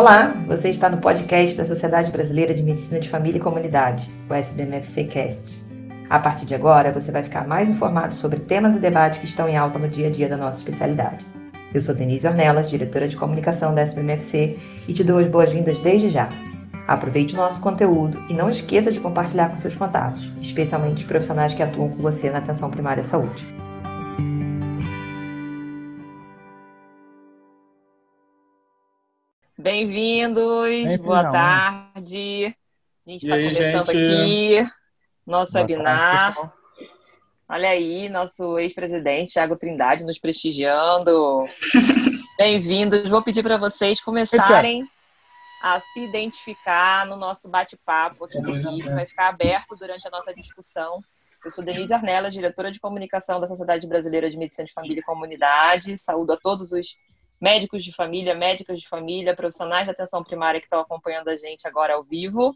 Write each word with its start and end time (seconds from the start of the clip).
Olá, 0.00 0.28
você 0.46 0.70
está 0.70 0.88
no 0.88 0.96
podcast 0.96 1.54
da 1.58 1.64
Sociedade 1.66 2.10
Brasileira 2.10 2.54
de 2.54 2.62
Medicina 2.62 2.98
de 2.98 3.10
Família 3.10 3.36
e 3.36 3.42
Comunidade, 3.42 4.10
o 4.30 4.32
SBMFC 4.32 5.04
Cast. 5.04 5.62
A 6.08 6.18
partir 6.18 6.46
de 6.46 6.54
agora, 6.54 6.90
você 6.90 7.12
vai 7.12 7.22
ficar 7.22 7.46
mais 7.46 7.68
informado 7.68 8.14
sobre 8.14 8.40
temas 8.40 8.74
e 8.74 8.78
debates 8.78 9.18
que 9.18 9.26
estão 9.26 9.46
em 9.46 9.58
alta 9.58 9.78
no 9.78 9.88
dia 9.88 10.06
a 10.06 10.10
dia 10.10 10.26
da 10.26 10.38
nossa 10.38 10.56
especialidade. 10.56 11.26
Eu 11.74 11.82
sou 11.82 11.94
Denise 11.94 12.26
Ornelas, 12.26 12.70
diretora 12.70 13.06
de 13.06 13.14
comunicação 13.14 13.74
da 13.74 13.82
SBMFC, 13.82 14.56
e 14.88 14.94
te 14.94 15.04
dou 15.04 15.18
as 15.18 15.28
boas-vindas 15.28 15.78
desde 15.82 16.08
já. 16.08 16.30
Aproveite 16.88 17.34
o 17.34 17.36
nosso 17.36 17.60
conteúdo 17.60 18.18
e 18.30 18.32
não 18.32 18.48
esqueça 18.48 18.90
de 18.90 19.00
compartilhar 19.00 19.50
com 19.50 19.56
seus 19.56 19.76
contatos, 19.76 20.32
especialmente 20.40 21.02
os 21.02 21.04
profissionais 21.04 21.52
que 21.52 21.62
atuam 21.62 21.90
com 21.90 21.98
você 21.98 22.30
na 22.30 22.38
atenção 22.38 22.70
primária 22.70 23.02
à 23.02 23.04
saúde. 23.04 23.46
Bem-vindos, 29.60 30.96
boa 30.96 31.30
tarde. 31.30 32.56
A 33.06 33.10
gente 33.10 33.26
está 33.26 33.36
começando 33.36 33.92
gente? 33.92 34.62
aqui 34.62 34.72
nosso 35.26 35.52
boa 35.52 35.62
webinar. 35.62 36.34
Tarde, 36.34 36.52
Olha 37.46 37.68
aí, 37.68 38.08
nosso 38.08 38.58
ex-presidente 38.58 39.34
Thiago 39.34 39.56
Trindade 39.56 40.04
nos 40.04 40.18
prestigiando. 40.18 41.44
Bem-vindos. 42.38 43.10
Vou 43.10 43.22
pedir 43.22 43.42
para 43.42 43.58
vocês 43.58 44.00
começarem 44.00 44.88
a 45.62 45.78
se 45.78 46.00
identificar 46.04 47.04
no 47.04 47.16
nosso 47.16 47.46
bate-papo 47.46 48.24
aqui 48.24 48.40
Vai 48.94 49.06
ficar 49.06 49.28
aberto 49.28 49.76
durante 49.76 50.08
a 50.08 50.10
nossa 50.10 50.32
discussão. 50.32 51.04
Eu 51.44 51.50
sou 51.50 51.62
Denise 51.62 51.92
Arnella, 51.92 52.30
diretora 52.30 52.72
de 52.72 52.80
comunicação 52.80 53.38
da 53.38 53.46
Sociedade 53.46 53.86
Brasileira 53.86 54.30
de 54.30 54.38
Medicina 54.38 54.66
de 54.66 54.72
Família 54.72 55.00
e 55.00 55.04
Comunidade. 55.04 55.98
Saúdo 55.98 56.32
a 56.32 56.36
todos 56.38 56.72
os 56.72 56.96
médicos 57.40 57.82
de 57.82 57.92
família, 57.92 58.34
médicas 58.34 58.78
de 58.78 58.88
família, 58.88 59.34
profissionais 59.34 59.86
de 59.86 59.90
atenção 59.90 60.22
primária 60.22 60.60
que 60.60 60.66
estão 60.66 60.80
acompanhando 60.80 61.28
a 61.28 61.36
gente 61.36 61.66
agora 61.66 61.94
ao 61.94 62.02
vivo. 62.02 62.54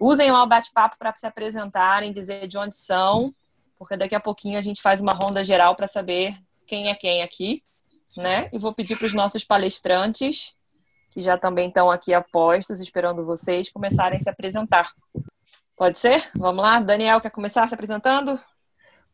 Usem 0.00 0.30
lá 0.30 0.42
o 0.42 0.48
bate-papo 0.48 0.96
para 0.98 1.14
se 1.14 1.26
apresentarem, 1.26 2.12
dizer 2.12 2.48
de 2.48 2.56
onde 2.56 2.74
são, 2.74 3.34
porque 3.78 3.96
daqui 3.96 4.14
a 4.14 4.20
pouquinho 4.20 4.58
a 4.58 4.62
gente 4.62 4.80
faz 4.80 5.00
uma 5.00 5.12
ronda 5.14 5.44
geral 5.44 5.76
para 5.76 5.86
saber 5.86 6.34
quem 6.66 6.88
é 6.88 6.94
quem 6.94 7.22
aqui, 7.22 7.62
né? 8.16 8.48
E 8.52 8.58
vou 8.58 8.74
pedir 8.74 8.96
para 8.96 9.06
os 9.06 9.14
nossos 9.14 9.44
palestrantes, 9.44 10.54
que 11.10 11.20
já 11.20 11.36
também 11.36 11.68
estão 11.68 11.90
aqui 11.90 12.14
apostos, 12.14 12.80
esperando 12.80 13.24
vocês, 13.24 13.70
começarem 13.70 14.18
a 14.18 14.20
se 14.20 14.30
apresentar. 14.30 14.92
Pode 15.76 15.98
ser? 15.98 16.30
Vamos 16.34 16.62
lá? 16.62 16.80
Daniel, 16.80 17.20
quer 17.20 17.30
começar 17.30 17.68
se 17.68 17.74
apresentando? 17.74 18.40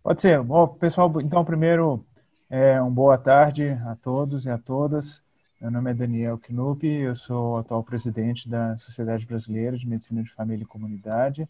Pode 0.03 0.23
ser. 0.23 0.43
Bom, 0.43 0.69
pessoal, 0.69 1.13
então, 1.21 1.45
primeiro, 1.45 2.05
é, 2.51 2.81
uma 2.81 2.91
boa 2.91 3.19
tarde 3.19 3.69
a 3.87 3.95
todos 3.95 4.47
e 4.47 4.51
a 4.51 4.57
todas. 4.57 5.21
Meu 5.61 5.71
nome 5.71 5.91
é 5.91 5.95
Daniel 5.95 6.39
Knupp, 6.39 6.87
eu 6.87 7.15
sou 7.17 7.59
atual 7.59 7.83
presidente 7.83 8.49
da 8.49 8.77
Sociedade 8.79 9.27
Brasileira 9.27 9.77
de 9.77 9.87
Medicina 9.87 10.23
de 10.23 10.33
Família 10.33 10.63
e 10.63 10.67
Comunidade. 10.67 11.49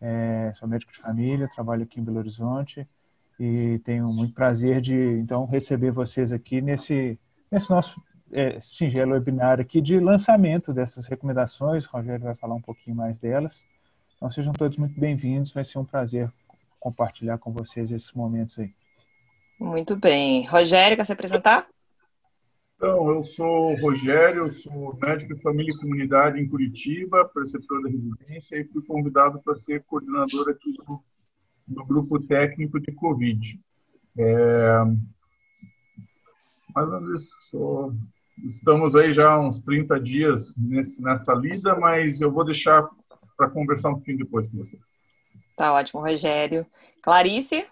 É, 0.00 0.52
sou 0.56 0.68
médico 0.68 0.92
de 0.92 0.98
família, 0.98 1.50
trabalho 1.54 1.84
aqui 1.84 2.00
em 2.00 2.04
Belo 2.04 2.18
Horizonte 2.18 2.86
e 3.40 3.78
tenho 3.80 4.06
muito 4.12 4.34
prazer 4.34 4.80
de 4.80 4.94
então 5.18 5.46
receber 5.46 5.90
vocês 5.90 6.30
aqui 6.30 6.60
nesse, 6.60 7.18
nesse 7.50 7.70
nosso 7.70 7.98
é, 8.30 8.60
singelo 8.60 9.12
webinar 9.12 9.60
aqui 9.60 9.80
de 9.80 9.98
lançamento 9.98 10.74
dessas 10.74 11.06
recomendações. 11.06 11.86
O 11.86 11.90
Rogério 11.90 12.24
vai 12.24 12.34
falar 12.34 12.54
um 12.54 12.60
pouquinho 12.60 12.96
mais 12.96 13.18
delas. 13.18 13.64
Então 14.16 14.30
sejam 14.30 14.52
todos 14.52 14.76
muito 14.76 14.98
bem-vindos, 15.00 15.52
vai 15.52 15.64
ser 15.64 15.78
um 15.78 15.84
prazer 15.84 16.30
compartilhar 16.78 17.38
com 17.38 17.50
vocês 17.50 17.90
esses 17.90 18.12
momentos 18.12 18.58
aí. 18.58 18.74
Muito 19.58 19.96
bem. 19.96 20.46
Rogério, 20.46 20.96
quer 20.96 21.04
se 21.04 21.12
apresentar? 21.12 21.66
Então, 22.76 23.08
eu 23.10 23.22
sou 23.22 23.74
Rogério, 23.76 24.42
eu 24.42 24.50
sou 24.50 24.96
médico 25.00 25.34
de 25.34 25.40
família 25.40 25.70
e 25.72 25.80
comunidade 25.80 26.40
em 26.40 26.48
Curitiba, 26.48 27.24
preceptor 27.32 27.82
da 27.82 27.88
residência, 27.88 28.56
e 28.56 28.64
fui 28.64 28.84
convidado 28.84 29.40
para 29.42 29.54
ser 29.54 29.82
coordenador 29.84 30.50
aqui 30.50 30.72
do, 30.72 31.02
do 31.66 31.84
grupo 31.84 32.20
técnico 32.20 32.80
de 32.80 32.92
Covid. 32.92 33.58
É, 34.18 34.84
mas 36.74 37.28
sou, 37.50 37.94
estamos 38.44 38.96
aí 38.96 39.12
já 39.12 39.30
há 39.30 39.40
uns 39.40 39.62
30 39.62 40.00
dias 40.00 40.54
nesse, 40.56 41.00
nessa 41.00 41.32
lida, 41.32 41.76
mas 41.76 42.20
eu 42.20 42.30
vou 42.30 42.44
deixar 42.44 42.88
para 43.36 43.48
conversar 43.48 43.90
um 43.90 43.94
pouquinho 43.94 44.18
depois 44.18 44.46
com 44.48 44.58
vocês. 44.58 44.82
Tá 45.56 45.72
ótimo, 45.72 46.00
Rogério. 46.00 46.66
Clarice? 47.00 47.64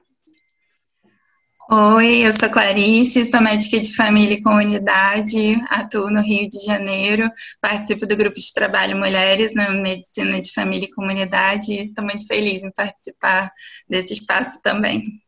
Oi, 1.70 2.26
eu 2.26 2.32
sou 2.32 2.50
Clarice, 2.50 3.24
sou 3.24 3.40
médica 3.40 3.80
de 3.80 3.94
família 3.94 4.34
e 4.34 4.42
comunidade, 4.42 5.54
atuo 5.70 6.10
no 6.10 6.20
Rio 6.20 6.48
de 6.48 6.58
Janeiro, 6.58 7.30
participo 7.60 8.04
do 8.06 8.16
grupo 8.16 8.38
de 8.38 8.52
trabalho 8.52 8.96
Mulheres 8.96 9.54
na 9.54 9.70
Medicina 9.70 10.40
de 10.40 10.52
Família 10.52 10.86
e 10.86 10.90
Comunidade 10.90 11.72
e 11.72 11.84
estou 11.84 12.04
muito 12.04 12.26
feliz 12.26 12.62
em 12.62 12.70
participar 12.72 13.50
desse 13.88 14.12
espaço 14.12 14.60
também. 14.60 15.22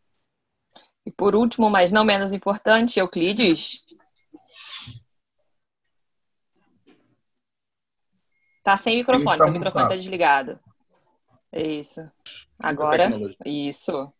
E 1.07 1.13
por 1.13 1.37
último, 1.37 1.71
mas 1.71 1.93
não 1.93 2.05
menos 2.05 2.33
importante, 2.33 2.99
Euclides. 2.99 3.85
Tá 8.65 8.77
sem 8.77 8.97
microfone, 8.97 9.39
tá 9.39 9.45
seu 9.45 9.53
microfone 9.53 9.85
está 9.85 9.97
desligado. 9.97 10.59
Isso. 11.53 12.01
Agora, 12.59 13.13
isso. 13.45 14.13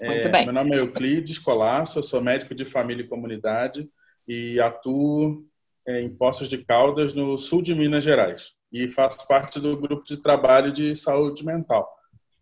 Muito 0.00 0.28
é, 0.28 0.30
bem. 0.30 0.44
Meu 0.44 0.54
nome 0.54 0.76
é 0.76 0.80
Euclides 0.80 1.38
Colasso, 1.38 1.98
eu 1.98 2.02
sou 2.02 2.20
médico 2.20 2.54
de 2.54 2.64
família 2.64 3.02
e 3.02 3.08
comunidade 3.08 3.88
e 4.26 4.60
atuo 4.60 5.44
é, 5.86 6.00
em 6.00 6.16
Poços 6.16 6.48
de 6.48 6.58
Caldas, 6.58 7.12
no 7.14 7.36
sul 7.36 7.62
de 7.62 7.74
Minas 7.74 8.04
Gerais. 8.04 8.52
E 8.72 8.88
faço 8.88 9.26
parte 9.26 9.60
do 9.60 9.76
grupo 9.76 10.04
de 10.04 10.16
trabalho 10.16 10.72
de 10.72 10.96
saúde 10.96 11.44
mental. 11.44 11.88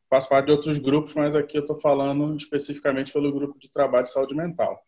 Faço 0.08 0.28
parte 0.28 0.46
de 0.46 0.52
outros 0.52 0.78
grupos, 0.78 1.14
mas 1.14 1.34
aqui 1.34 1.56
eu 1.56 1.62
estou 1.62 1.76
falando 1.76 2.36
especificamente 2.36 3.12
pelo 3.12 3.32
grupo 3.32 3.58
de 3.58 3.70
trabalho 3.70 4.04
de 4.04 4.10
saúde 4.10 4.34
mental. 4.34 4.80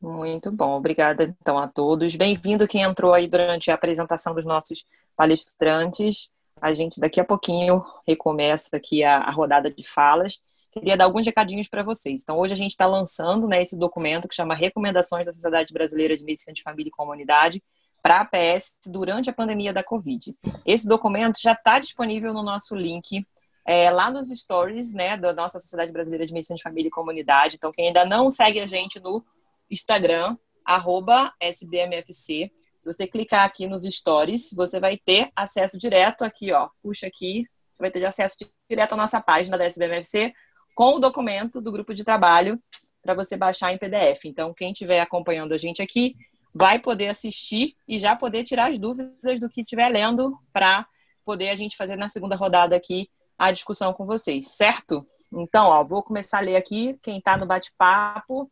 Muito 0.00 0.52
bom, 0.52 0.76
obrigada 0.76 1.34
então 1.40 1.58
a 1.58 1.66
todos. 1.66 2.14
Bem-vindo 2.14 2.68
quem 2.68 2.82
entrou 2.82 3.14
aí 3.14 3.26
durante 3.26 3.70
a 3.70 3.74
apresentação 3.74 4.34
dos 4.34 4.44
nossos 4.44 4.84
palestrantes. 5.16 6.30
A 6.60 6.72
gente 6.72 7.00
daqui 7.00 7.20
a 7.20 7.24
pouquinho 7.24 7.84
recomeça 8.06 8.76
aqui 8.76 9.04
a, 9.04 9.18
a 9.18 9.30
rodada 9.30 9.70
de 9.70 9.86
falas 9.86 10.40
queria 10.80 10.96
dar 10.96 11.04
alguns 11.04 11.24
recadinhos 11.24 11.68
para 11.68 11.82
vocês. 11.82 12.22
Então, 12.22 12.38
hoje 12.38 12.52
a 12.52 12.56
gente 12.56 12.72
está 12.72 12.86
lançando 12.86 13.46
né, 13.46 13.62
esse 13.62 13.78
documento 13.78 14.28
que 14.28 14.34
chama 14.34 14.54
Recomendações 14.54 15.24
da 15.24 15.32
Sociedade 15.32 15.72
Brasileira 15.72 16.16
de 16.16 16.24
Medicina 16.24 16.52
de 16.52 16.62
Família 16.62 16.88
e 16.88 16.92
Comunidade 16.92 17.62
para 18.02 18.16
a 18.16 18.20
APS 18.22 18.76
durante 18.86 19.30
a 19.30 19.32
pandemia 19.32 19.72
da 19.72 19.82
Covid. 19.82 20.36
Esse 20.66 20.86
documento 20.86 21.40
já 21.40 21.52
está 21.52 21.78
disponível 21.78 22.34
no 22.34 22.42
nosso 22.42 22.74
link 22.74 23.26
é, 23.64 23.90
lá 23.90 24.10
nos 24.10 24.28
stories 24.28 24.92
né, 24.92 25.16
da 25.16 25.32
nossa 25.32 25.58
Sociedade 25.58 25.92
Brasileira 25.92 26.26
de 26.26 26.34
Medicina 26.34 26.56
de 26.56 26.62
Família 26.62 26.88
e 26.88 26.90
Comunidade. 26.90 27.56
Então, 27.56 27.72
quem 27.72 27.86
ainda 27.86 28.04
não 28.04 28.30
segue 28.30 28.60
a 28.60 28.66
gente 28.66 29.00
no 29.00 29.24
Instagram, 29.70 30.36
arroba 30.64 31.32
SBMFC, 31.40 32.50
se 32.84 32.92
você 32.92 33.06
clicar 33.06 33.46
aqui 33.46 33.66
nos 33.66 33.82
stories, 33.82 34.52
você 34.52 34.78
vai 34.78 34.98
ter 34.98 35.30
acesso 35.34 35.78
direto 35.78 36.22
aqui, 36.22 36.52
ó. 36.52 36.68
Puxa 36.82 37.06
aqui, 37.06 37.48
você 37.72 37.82
vai 37.82 37.90
ter 37.90 38.04
acesso 38.04 38.36
direto 38.68 38.92
à 38.92 38.96
nossa 38.96 39.22
página 39.22 39.56
da 39.56 39.64
SBMFC 39.64 40.34
com 40.74 40.96
o 40.96 40.98
documento 40.98 41.62
do 41.62 41.72
grupo 41.72 41.94
de 41.94 42.04
trabalho 42.04 42.60
para 43.00 43.14
você 43.14 43.38
baixar 43.38 43.72
em 43.72 43.78
PDF. 43.78 44.26
Então, 44.26 44.52
quem 44.52 44.70
estiver 44.72 45.00
acompanhando 45.00 45.54
a 45.54 45.56
gente 45.56 45.80
aqui 45.80 46.14
vai 46.54 46.78
poder 46.78 47.08
assistir 47.08 47.74
e 47.88 47.98
já 47.98 48.14
poder 48.14 48.44
tirar 48.44 48.70
as 48.70 48.78
dúvidas 48.78 49.40
do 49.40 49.48
que 49.48 49.62
estiver 49.62 49.88
lendo 49.88 50.38
para 50.52 50.86
poder 51.24 51.48
a 51.48 51.54
gente 51.54 51.78
fazer 51.78 51.96
na 51.96 52.10
segunda 52.10 52.36
rodada 52.36 52.76
aqui 52.76 53.08
a 53.38 53.50
discussão 53.50 53.94
com 53.94 54.04
vocês, 54.04 54.48
certo? 54.48 55.06
Então, 55.32 55.68
ó, 55.68 55.82
vou 55.82 56.02
começar 56.02 56.36
a 56.38 56.42
ler 56.42 56.56
aqui 56.56 56.98
quem 57.02 57.16
está 57.16 57.34
no 57.38 57.46
bate-papo. 57.46 58.50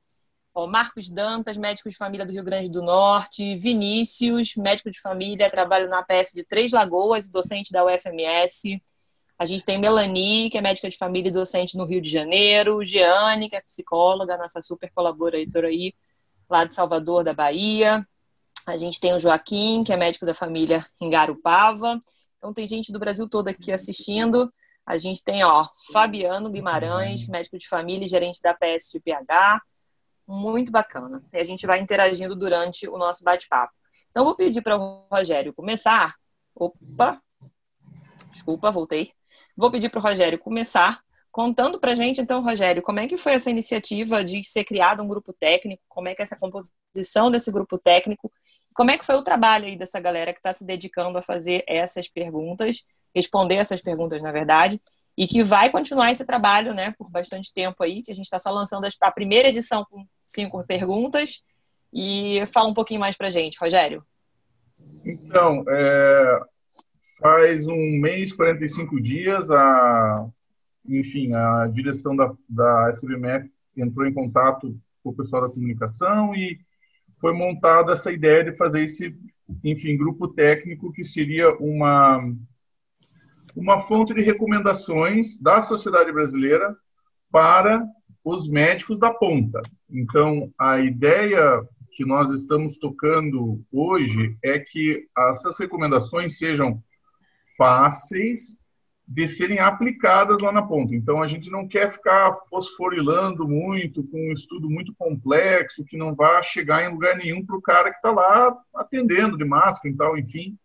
Marcos 0.55 1.11
Dantas, 1.11 1.57
médico 1.57 1.89
de 1.89 1.97
família 1.97 2.27
do 2.27 2.33
Rio 2.33 2.45
Grande 2.45 2.71
do 2.71 2.83
Norte. 2.83 3.57
Vinícius, 3.57 4.55
médico 4.57 4.91
de 4.91 5.01
família, 5.01 5.51
trabalho 5.51 5.89
na 5.89 6.03
PS 6.03 6.33
de 6.35 6.45
Três 6.45 6.73
Lagoas, 6.73 7.29
docente 7.29 7.73
da 7.73 7.85
UFMS. 7.85 8.83
A 9.39 9.47
gente 9.47 9.65
tem 9.65 9.79
Melanie, 9.79 10.51
que 10.51 10.59
é 10.59 10.61
médica 10.61 10.89
de 10.89 10.97
família 10.97 11.29
e 11.29 11.33
docente 11.33 11.77
no 11.77 11.85
Rio 11.85 12.01
de 12.01 12.11
Janeiro, 12.11 12.85
Jeane, 12.85 13.49
que 13.49 13.57
é 13.57 13.61
psicóloga, 13.61 14.37
nossa 14.37 14.61
super 14.61 14.91
colaboradora 14.95 15.69
aí, 15.69 15.95
lá 16.49 16.65
de 16.65 16.75
Salvador, 16.75 17.25
da 17.25 17.33
Bahia. 17.33 18.07
A 18.67 18.77
gente 18.77 19.01
tem 19.01 19.15
o 19.15 19.19
Joaquim, 19.19 19.83
que 19.83 19.93
é 19.93 19.97
médico 19.97 20.27
da 20.27 20.35
família 20.35 20.87
em 21.01 21.11
Garupava. 21.11 22.01
Então 22.39 22.53
tem 22.53 22.69
gente 22.69 22.93
do 22.93 22.99
Brasil 22.99 23.29
todo 23.29 23.49
aqui 23.49 23.73
assistindo. 23.73 24.53
A 24.85 24.97
gente 24.97 25.25
tem, 25.25 25.43
ó, 25.43 25.67
Fabiano 25.93 26.51
Guimarães, 26.51 27.27
médico 27.27 27.57
de 27.57 27.67
família 27.67 28.05
e 28.05 28.09
gerente 28.09 28.41
da 28.43 28.53
PS 28.53 28.91
de 28.93 29.01
PH. 29.01 29.61
Muito 30.27 30.71
bacana. 30.71 31.23
E 31.33 31.39
a 31.39 31.43
gente 31.43 31.67
vai 31.67 31.81
interagindo 31.81 32.37
durante 32.37 32.89
o 32.89 32.97
nosso 32.97 33.25
bate-papo. 33.25 33.73
Então, 34.11 34.25
vou 34.25 34.35
pedir 34.35 34.63
para 34.63 34.77
o 34.77 35.07
Rogério 35.11 35.53
começar. 35.53 36.15
Opa! 36.55 37.21
Desculpa, 38.31 38.71
voltei. 38.71 39.13
Vou 39.57 39.71
pedir 39.71 39.91
para 39.91 39.99
o 39.99 40.03
Rogério 40.03 40.39
começar 40.39 41.01
contando 41.31 41.81
para 41.81 41.93
a 41.93 41.95
gente, 41.95 42.21
então, 42.21 42.43
Rogério, 42.43 42.83
como 42.83 43.01
é 43.01 43.09
que 43.09 43.17
foi 43.17 43.33
essa 43.33 43.51
iniciativa 43.51 44.23
de 44.23 44.45
ser 44.45 44.65
criado 44.65 45.03
um 45.03 45.09
grupo 45.09 45.33
técnico, 45.33 45.83
como 45.89 46.07
é 46.09 46.15
que 46.15 46.21
é 46.21 46.25
essa 46.25 46.37
composição 46.39 47.31
desse 47.31 47.51
grupo 47.51 47.79
técnico 47.79 48.31
como 48.75 48.91
é 48.91 48.99
que 48.99 49.05
foi 49.05 49.15
o 49.17 49.23
trabalho 49.23 49.67
aí 49.67 49.77
dessa 49.77 50.01
galera 50.01 50.33
que 50.33 50.39
está 50.39 50.53
se 50.53 50.65
dedicando 50.65 51.19
a 51.19 51.23
fazer 51.23 51.65
essas 51.67 52.09
perguntas, 52.09 52.85
responder 53.15 53.57
essas 53.57 53.83
perguntas, 53.83 54.23
na 54.23 54.33
verdade, 54.33 54.81
e 55.17 55.27
que 55.27 55.43
vai 55.43 55.71
continuar 55.71 56.11
esse 56.11 56.25
trabalho, 56.25 56.75
né, 56.75 56.95
por 56.97 57.11
bastante 57.11 57.53
tempo 57.53 57.83
aí, 57.83 58.03
que 58.03 58.11
a 58.11 58.15
gente 58.15 58.25
está 58.25 58.39
só 58.39 58.51
lançando 58.51 58.87
a 59.01 59.11
primeira 59.13 59.49
edição 59.49 59.85
com 59.91 60.07
cinco 60.27 60.65
perguntas. 60.65 61.43
E 61.93 62.47
fala 62.47 62.71
um 62.71 62.75
pouquinho 62.75 63.01
mais 63.01 63.17
para 63.17 63.29
gente, 63.29 63.59
Rogério. 63.61 64.03
Então, 65.05 65.63
é, 65.69 66.41
faz 67.21 67.69
um 67.69 68.01
mês, 68.01 68.33
45 68.33 69.01
dias, 69.01 69.51
a, 69.51 70.27
enfim, 70.89 71.35
a 71.35 71.67
direção 71.67 72.17
da, 72.17 72.33
da 72.49 72.91
entrou 73.77 74.07
em 74.07 74.13
contato 74.13 74.75
com 75.03 75.11
o 75.11 75.15
pessoal 75.15 75.43
da 75.43 75.53
comunicação 75.53 76.35
e 76.35 76.59
foi 77.21 77.33
montada 77.33 77.93
essa 77.93 78.11
ideia 78.11 78.45
de 78.45 78.57
fazer 78.57 78.83
esse, 78.83 79.17
enfim, 79.63 79.97
grupo 79.97 80.29
técnico 80.29 80.93
que 80.93 81.05
seria 81.05 81.55
uma 81.57 82.21
uma 83.55 83.81
fonte 83.81 84.15
de 84.15 84.23
recomendações 84.23 85.41
da 85.41 85.63
sociedade 85.63 86.13
brasileira 86.13 86.77
para 87.31 87.87
os 88.25 88.49
médicos 88.49 88.99
da 88.99 89.13
ponta. 89.13 89.61
Então, 89.91 90.51
a 90.59 90.79
ideia 90.79 91.63
que 91.93 92.05
nós 92.05 92.31
estamos 92.31 92.79
tocando 92.79 93.63
hoje 93.71 94.37
é 94.43 94.59
que 94.59 95.07
essas 95.17 95.59
recomendações 95.59 96.39
sejam 96.39 96.83
fáceis 97.57 98.63
de 99.07 99.27
serem 99.27 99.59
aplicadas 99.59 100.41
lá 100.41 100.51
na 100.51 100.63
ponta. 100.63 100.95
Então, 100.95 101.23
a 101.23 101.27
gente 101.27 101.51
não 101.51 101.69
quer 101.69 101.91
ficar 101.91 102.35
fosforilando 102.49 103.47
muito, 103.47 104.05
com 104.05 104.31
um 104.31 104.33
estudo 104.33 104.71
muito 104.71 104.95
complexo, 104.97 105.85
que 105.85 105.99
não 105.99 106.15
vai 106.15 106.43
chegar 106.43 106.83
em 106.83 106.93
lugar 106.93 107.17
nenhum 107.17 107.45
para 107.45 107.57
o 107.57 107.63
cara 107.63 107.91
que 107.91 107.97
está 107.97 108.11
lá 108.11 108.57
atendendo 108.75 109.37
de 109.37 109.45
máscara 109.45 109.93
e 109.93 109.97
tal, 109.97 110.17
enfim, 110.17 110.57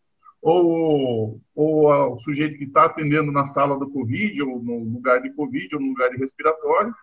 ou, 0.41 1.39
ou 1.55 2.13
o 2.13 2.17
sujeito 2.17 2.57
que 2.57 2.65
está 2.65 2.85
atendendo 2.85 3.31
na 3.31 3.45
sala 3.45 3.77
do 3.77 3.89
Covid, 3.89 4.41
ou 4.43 4.61
no 4.61 4.83
lugar 4.83 5.21
de 5.21 5.31
Covid, 5.31 5.75
ou 5.75 5.81
no 5.81 5.89
lugar 5.89 6.09
de 6.09 6.17
respiratório. 6.17 6.93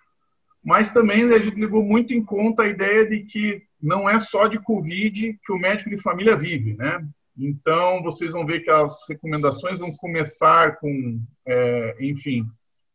Mas 0.65 0.89
também 0.89 1.31
a 1.33 1.39
gente 1.39 1.61
levou 1.61 1.83
muito 1.83 2.15
em 2.15 2.25
conta 2.25 2.63
a 2.63 2.69
ideia 2.69 3.07
de 3.07 3.21
que 3.25 3.63
não 3.83 4.09
é 4.09 4.19
só 4.19 4.47
de 4.47 4.59
Covid 4.59 5.39
que 5.45 5.53
o 5.53 5.59
médico 5.59 5.91
de 5.91 6.01
família 6.01 6.37
vive, 6.37 6.75
né? 6.75 7.07
Então, 7.37 8.03
vocês 8.03 8.33
vão 8.33 8.47
ver 8.47 8.61
que 8.61 8.71
as 8.71 9.07
recomendações 9.09 9.79
vão 9.79 9.95
começar 9.97 10.77
com, 10.77 11.21
é, 11.47 11.97
enfim, 12.01 12.47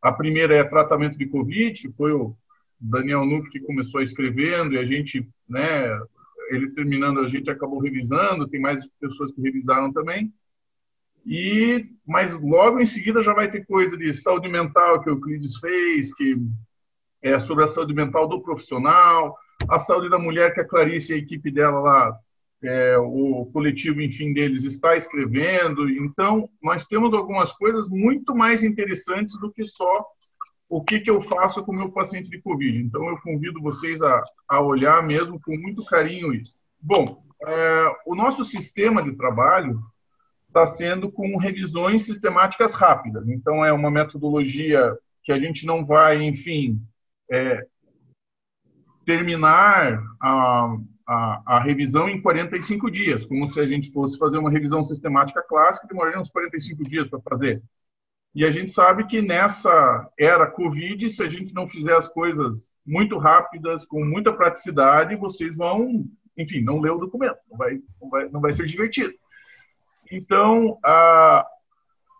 a 0.02 0.10
primeira 0.10 0.56
é 0.56 0.64
tratamento 0.64 1.18
de 1.18 1.26
Covid, 1.26 1.80
que 1.80 1.92
foi 1.92 2.12
o 2.12 2.34
Daniel 2.80 3.26
Nuke 3.26 3.50
que 3.50 3.60
começou 3.60 4.00
escrevendo, 4.00 4.74
e 4.74 4.78
a 4.78 4.84
gente, 4.84 5.28
né, 5.46 6.00
ele 6.50 6.70
terminando, 6.70 7.20
a 7.20 7.28
gente 7.28 7.50
acabou 7.50 7.78
revisando, 7.78 8.48
tem 8.48 8.60
mais 8.60 8.86
pessoas 9.00 9.32
que 9.32 9.40
revisaram 9.40 9.92
também. 9.92 10.32
E, 11.24 11.86
mas 12.06 12.32
logo 12.40 12.80
em 12.80 12.86
seguida 12.86 13.22
já 13.22 13.32
vai 13.32 13.50
ter 13.50 13.64
coisa 13.66 13.96
de 13.96 14.12
saúde 14.12 14.48
mental 14.48 15.00
que 15.00 15.08
o 15.08 15.12
Euclides 15.12 15.56
fez, 15.58 16.14
que 16.14 16.36
é 17.22 17.38
sobre 17.38 17.64
a 17.64 17.68
saúde 17.68 17.94
mental 17.94 18.26
do 18.26 18.42
profissional, 18.42 19.36
a 19.68 19.78
saúde 19.78 20.08
da 20.08 20.18
mulher 20.18 20.52
que 20.54 20.60
a 20.60 20.66
Clarice 20.66 21.12
e 21.12 21.14
a 21.16 21.18
equipe 21.18 21.50
dela 21.50 21.80
lá 21.80 22.18
é, 22.62 22.98
o 22.98 23.46
coletivo, 23.52 24.00
enfim, 24.02 24.32
deles 24.32 24.64
está 24.64 24.96
escrevendo. 24.96 25.88
Então, 25.88 26.48
nós 26.62 26.84
temos 26.86 27.14
algumas 27.14 27.52
coisas 27.52 27.88
muito 27.88 28.34
mais 28.34 28.62
interessantes 28.62 29.38
do 29.38 29.50
que 29.50 29.64
só 29.64 29.92
o 30.70 30.82
que, 30.84 31.00
que 31.00 31.10
eu 31.10 31.20
faço 31.20 31.64
com 31.64 31.72
o 31.72 31.76
meu 31.76 31.90
paciente 31.90 32.30
de 32.30 32.40
Covid. 32.40 32.78
Então, 32.78 33.08
eu 33.08 33.18
convido 33.20 33.60
vocês 33.60 34.00
a, 34.02 34.22
a 34.48 34.60
olhar 34.60 35.02
mesmo 35.02 35.40
com 35.40 35.56
muito 35.58 35.84
carinho 35.84 36.32
isso. 36.32 36.60
Bom, 36.80 37.24
é, 37.44 37.96
o 38.06 38.14
nosso 38.14 38.44
sistema 38.44 39.02
de 39.02 39.16
trabalho 39.16 39.82
está 40.46 40.64
sendo 40.68 41.10
com 41.10 41.36
revisões 41.36 42.06
sistemáticas 42.06 42.72
rápidas. 42.72 43.28
Então, 43.28 43.64
é 43.64 43.72
uma 43.72 43.90
metodologia 43.90 44.96
que 45.24 45.32
a 45.32 45.38
gente 45.38 45.66
não 45.66 45.84
vai, 45.84 46.22
enfim, 46.22 46.80
é, 47.28 47.66
terminar 49.04 50.00
a, 50.22 50.76
a, 51.06 51.42
a, 51.46 51.60
revisão 51.60 52.08
em 52.08 52.22
45 52.22 52.88
dias, 52.92 53.26
como 53.26 53.44
se 53.48 53.58
a 53.58 53.66
gente 53.66 53.90
fosse 53.90 54.16
fazer 54.16 54.38
uma 54.38 54.50
revisão 54.50 54.84
sistemática 54.84 55.42
clássica, 55.42 55.88
demoraria 55.88 56.20
uns 56.20 56.30
45 56.30 56.84
dias 56.84 57.08
para 57.08 57.20
fazer. 57.28 57.60
E 58.34 58.44
a 58.44 58.50
gente 58.50 58.70
sabe 58.70 59.06
que 59.06 59.20
nessa 59.20 60.08
era 60.18 60.50
Covid, 60.50 61.10
se 61.10 61.22
a 61.22 61.26
gente 61.26 61.52
não 61.52 61.66
fizer 61.66 61.96
as 61.96 62.08
coisas 62.08 62.72
muito 62.86 63.18
rápidas, 63.18 63.84
com 63.84 64.04
muita 64.04 64.32
praticidade, 64.32 65.16
vocês 65.16 65.56
vão, 65.56 66.04
enfim, 66.36 66.60
não 66.60 66.80
ler 66.80 66.92
o 66.92 66.96
documento, 66.96 67.38
não 67.50 67.58
vai, 67.58 67.80
não 68.00 68.08
vai, 68.08 68.28
não 68.28 68.40
vai 68.40 68.52
ser 68.52 68.66
divertido. 68.66 69.12
Então, 70.10 70.78
a, 70.84 71.46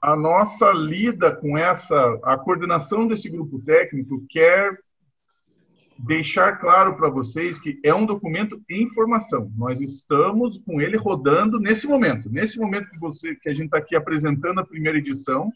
a 0.03 0.17
nossa 0.17 0.71
lida 0.73 1.35
com 1.35 1.57
essa, 1.57 2.19
a 2.25 2.37
coordenação 2.37 3.06
desse 3.06 3.29
grupo 3.29 3.61
técnico 3.61 4.25
quer 4.29 4.79
deixar 5.99 6.56
claro 6.59 6.97
para 6.97 7.11
vocês 7.11 7.59
que 7.59 7.79
é 7.85 7.95
um 7.95 8.06
documento 8.06 8.61
em 8.69 8.89
formação. 8.89 9.53
Nós 9.56 9.81
estamos 9.81 10.59
com 10.59 10.81
ele 10.81 10.97
rodando 10.97 11.61
nesse 11.61 11.87
momento. 11.87 12.31
Nesse 12.31 12.59
momento 12.59 12.89
que, 12.91 12.99
você, 12.99 13.35
que 13.37 13.49
a 13.49 13.53
gente 13.53 13.67
está 13.67 13.79
aqui 13.79 13.95
apresentando 13.95 14.61
a 14.61 14.67
primeira 14.67 14.99
edição, 14.99 15.53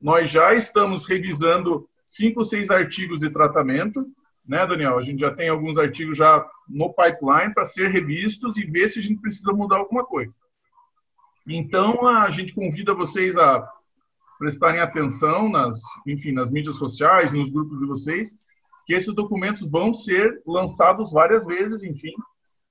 nós 0.00 0.30
já 0.30 0.54
estamos 0.54 1.04
revisando 1.04 1.88
cinco 2.06 2.44
seis 2.44 2.70
artigos 2.70 3.20
de 3.20 3.30
tratamento, 3.30 4.06
né, 4.46 4.66
Daniel? 4.66 4.98
A 4.98 5.02
gente 5.02 5.20
já 5.20 5.30
tem 5.30 5.48
alguns 5.48 5.76
artigos 5.76 6.16
já 6.16 6.46
no 6.68 6.92
pipeline 6.92 7.52
para 7.52 7.66
ser 7.66 7.90
revistos 7.90 8.56
e 8.56 8.64
ver 8.64 8.88
se 8.88 8.98
a 8.98 9.02
gente 9.02 9.20
precisa 9.20 9.52
mudar 9.52 9.76
alguma 9.76 10.04
coisa. 10.04 10.34
Então, 11.46 12.06
a 12.06 12.28
gente 12.30 12.54
convida 12.54 12.94
vocês 12.94 13.36
a 13.36 13.66
prestarem 14.38 14.80
atenção 14.80 15.48
nas, 15.48 15.80
enfim, 16.06 16.32
nas 16.32 16.50
mídias 16.50 16.76
sociais, 16.76 17.32
nos 17.32 17.50
grupos 17.50 17.78
de 17.78 17.86
vocês, 17.86 18.36
que 18.86 18.94
esses 18.94 19.14
documentos 19.14 19.68
vão 19.68 19.92
ser 19.92 20.40
lançados 20.46 21.10
várias 21.12 21.44
vezes, 21.44 21.82
enfim, 21.82 22.12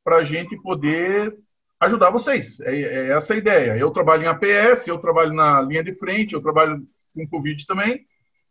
para 0.03 0.18
a 0.18 0.24
gente 0.24 0.56
poder 0.62 1.35
ajudar 1.79 2.09
vocês. 2.09 2.59
É, 2.62 2.74
é, 2.74 3.09
essa 3.09 3.33
a 3.33 3.38
ideia. 3.38 3.77
Eu 3.77 3.91
trabalho 3.91 4.24
em 4.24 4.27
APS, 4.27 4.88
eu 4.88 4.97
trabalho 4.97 5.33
na 5.33 5.62
linha 5.62 5.83
de 5.83 5.94
frente, 5.94 6.33
eu 6.33 6.41
trabalho 6.41 6.88
com 7.18 7.28
Covid 7.28 7.66
também, 7.66 8.06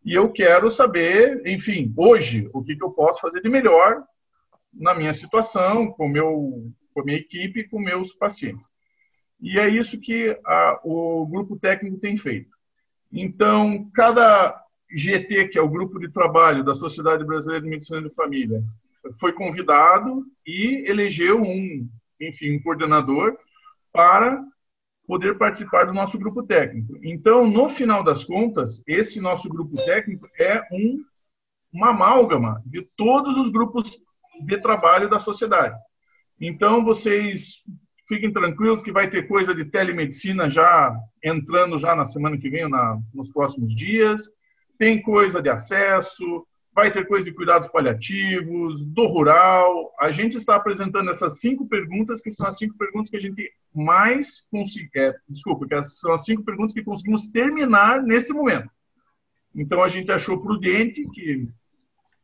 e 0.04 0.14
eu 0.14 0.30
quero 0.30 0.70
saber, 0.70 1.42
enfim, 1.46 1.92
hoje, 1.96 2.48
o 2.52 2.62
que, 2.62 2.76
que 2.76 2.84
eu 2.84 2.90
posso 2.90 3.20
fazer 3.20 3.40
de 3.40 3.48
melhor 3.48 4.04
na 4.72 4.94
minha 4.94 5.12
situação, 5.12 5.90
com, 5.92 6.08
meu, 6.08 6.70
com 6.92 7.00
a 7.00 7.04
minha 7.04 7.18
equipe, 7.18 7.68
com 7.68 7.78
meus 7.78 8.12
pacientes. 8.12 8.66
E 9.40 9.58
é 9.58 9.68
isso 9.68 10.00
que 10.00 10.38
a, 10.44 10.80
o 10.84 11.26
grupo 11.26 11.58
técnico 11.58 11.98
tem 11.98 12.16
feito. 12.16 12.50
Então, 13.12 13.90
cada 13.94 14.62
GT, 14.90 15.48
que 15.48 15.58
é 15.58 15.62
o 15.62 15.68
grupo 15.68 15.98
de 15.98 16.08
trabalho 16.10 16.62
da 16.62 16.74
Sociedade 16.74 17.24
Brasileira 17.24 17.62
de 17.62 17.68
Medicina 17.68 18.02
de 18.02 18.14
Família, 18.14 18.62
foi 19.18 19.32
convidado 19.32 20.24
e 20.46 20.84
elegeu 20.88 21.42
um, 21.42 21.88
enfim, 22.20 22.56
um 22.56 22.62
coordenador 22.62 23.36
para 23.92 24.42
poder 25.06 25.38
participar 25.38 25.84
do 25.84 25.94
nosso 25.94 26.18
grupo 26.18 26.42
técnico. 26.42 26.98
Então, 27.02 27.46
no 27.46 27.68
final 27.68 28.02
das 28.02 28.24
contas, 28.24 28.82
esse 28.86 29.20
nosso 29.20 29.48
grupo 29.48 29.76
técnico 29.84 30.28
é 30.38 30.62
um, 30.72 31.04
uma 31.72 31.90
amálgama 31.90 32.62
de 32.66 32.82
todos 32.96 33.36
os 33.36 33.48
grupos 33.50 34.00
de 34.44 34.58
trabalho 34.60 35.08
da 35.08 35.18
sociedade. 35.18 35.76
Então, 36.40 36.84
vocês 36.84 37.62
fiquem 38.08 38.32
tranquilos 38.32 38.82
que 38.82 38.92
vai 38.92 39.08
ter 39.08 39.26
coisa 39.26 39.54
de 39.54 39.64
telemedicina 39.64 40.50
já 40.50 40.94
entrando 41.22 41.78
já 41.78 41.94
na 41.94 42.04
semana 42.04 42.36
que 42.36 42.50
vem, 42.50 42.68
na, 42.68 42.98
nos 43.14 43.30
próximos 43.30 43.74
dias 43.74 44.22
tem 44.78 45.00
coisa 45.00 45.42
de 45.42 45.48
acesso, 45.48 46.46
vai 46.76 46.90
ter 46.90 47.08
coisa 47.08 47.24
de 47.24 47.32
cuidados 47.32 47.68
paliativos, 47.68 48.84
do 48.84 49.06
rural. 49.06 49.94
A 49.98 50.10
gente 50.10 50.36
está 50.36 50.56
apresentando 50.56 51.08
essas 51.08 51.40
cinco 51.40 51.66
perguntas, 51.66 52.20
que 52.20 52.30
são 52.30 52.46
as 52.46 52.58
cinco 52.58 52.76
perguntas 52.76 53.08
que 53.08 53.16
a 53.16 53.20
gente 53.20 53.50
mais 53.74 54.42
consegue. 54.50 54.90
É, 54.94 55.14
desculpa, 55.26 55.66
que 55.66 55.82
são 55.84 56.12
as 56.12 56.22
cinco 56.26 56.44
perguntas 56.44 56.74
que 56.74 56.84
conseguimos 56.84 57.28
terminar 57.28 58.02
neste 58.02 58.30
momento. 58.30 58.68
Então, 59.54 59.82
a 59.82 59.88
gente 59.88 60.12
achou 60.12 60.42
prudente 60.42 61.02
que 61.14 61.48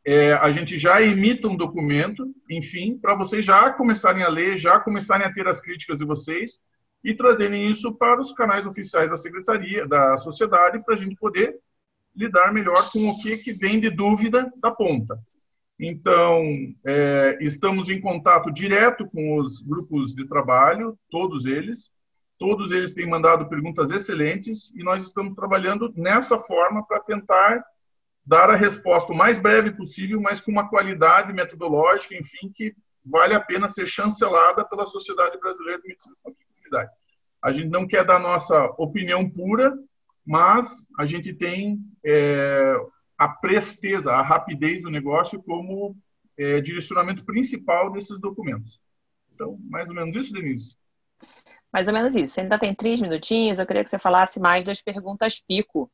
é, 0.05 0.33
a 0.33 0.51
gente 0.51 0.77
já 0.77 1.01
emita 1.01 1.47
um 1.47 1.57
documento, 1.57 2.23
enfim, 2.47 2.99
para 2.99 3.15
vocês 3.15 3.43
já 3.43 3.71
começarem 3.71 4.21
a 4.21 4.29
ler, 4.29 4.55
já 4.55 4.79
começarem 4.79 5.25
a 5.25 5.33
ter 5.33 5.47
as 5.47 5.59
críticas 5.59 5.97
de 5.97 6.05
vocês 6.05 6.61
e 7.03 7.15
trazerem 7.15 7.71
isso 7.71 7.91
para 7.95 8.21
os 8.21 8.31
canais 8.33 8.67
oficiais 8.67 9.09
da 9.09 9.17
secretaria, 9.17 9.87
da 9.87 10.15
sociedade, 10.17 10.83
para 10.85 10.93
a 10.93 10.97
gente 10.97 11.15
poder 11.15 11.59
lidar 12.15 12.53
melhor 12.53 12.91
com 12.91 13.09
o 13.09 13.19
que, 13.19 13.37
que 13.37 13.53
vem 13.53 13.79
de 13.79 13.89
dúvida 13.89 14.51
da 14.57 14.71
ponta. 14.71 15.19
Então, 15.79 16.43
é, 16.85 17.37
estamos 17.41 17.89
em 17.89 17.99
contato 17.99 18.51
direto 18.51 19.07
com 19.07 19.37
os 19.37 19.61
grupos 19.61 20.13
de 20.13 20.27
trabalho, 20.27 20.97
todos 21.09 21.45
eles. 21.45 21.91
Todos 22.37 22.71
eles 22.71 22.93
têm 22.93 23.07
mandado 23.07 23.47
perguntas 23.47 23.91
excelentes 23.91 24.71
e 24.75 24.83
nós 24.83 25.03
estamos 25.03 25.35
trabalhando 25.35 25.93
nessa 25.95 26.37
forma 26.39 26.85
para 26.85 26.99
tentar 26.99 27.63
dar 28.25 28.49
a 28.49 28.55
resposta 28.55 29.11
o 29.11 29.15
mais 29.15 29.37
breve 29.37 29.71
possível, 29.71 30.21
mas 30.21 30.39
com 30.39 30.51
uma 30.51 30.69
qualidade 30.69 31.33
metodológica, 31.33 32.15
enfim, 32.15 32.51
que 32.53 32.73
vale 33.05 33.33
a 33.33 33.39
pena 33.39 33.67
ser 33.67 33.85
chancelada 33.85 34.63
pela 34.65 34.85
Sociedade 34.85 35.37
Brasileira 35.39 35.81
de 35.81 35.87
Medicina 35.89 36.15
e 36.27 36.31
Comunidade. 36.55 36.91
A 37.41 37.51
gente 37.51 37.67
não 37.67 37.85
quer 37.85 38.05
dar 38.05 38.19
nossa 38.19 38.73
opinião 38.77 39.29
pura, 39.29 39.77
mas 40.25 40.85
a 40.97 41.05
gente 41.05 41.33
tem 41.33 41.79
é, 42.03 42.75
a 43.17 43.27
presteza, 43.27 44.11
a 44.11 44.21
rapidez 44.21 44.81
do 44.81 44.89
negócio 44.89 45.41
como 45.43 45.95
é, 46.37 46.61
direcionamento 46.61 47.23
principal 47.25 47.91
desses 47.91 48.19
documentos. 48.19 48.81
Então, 49.33 49.57
mais 49.69 49.89
ou 49.89 49.95
menos 49.95 50.15
isso, 50.15 50.31
Denise? 50.31 50.75
Mais 51.71 51.87
ou 51.87 51.93
menos 51.93 52.15
isso. 52.15 52.33
Você 52.33 52.41
ainda 52.41 52.59
tem 52.59 52.73
três 52.73 53.01
minutinhos, 53.01 53.59
eu 53.59 53.65
queria 53.65 53.83
que 53.83 53.89
você 53.89 53.99
falasse 53.99 54.39
mais 54.39 54.63
das 54.63 54.81
perguntas 54.81 55.41
pico. 55.41 55.91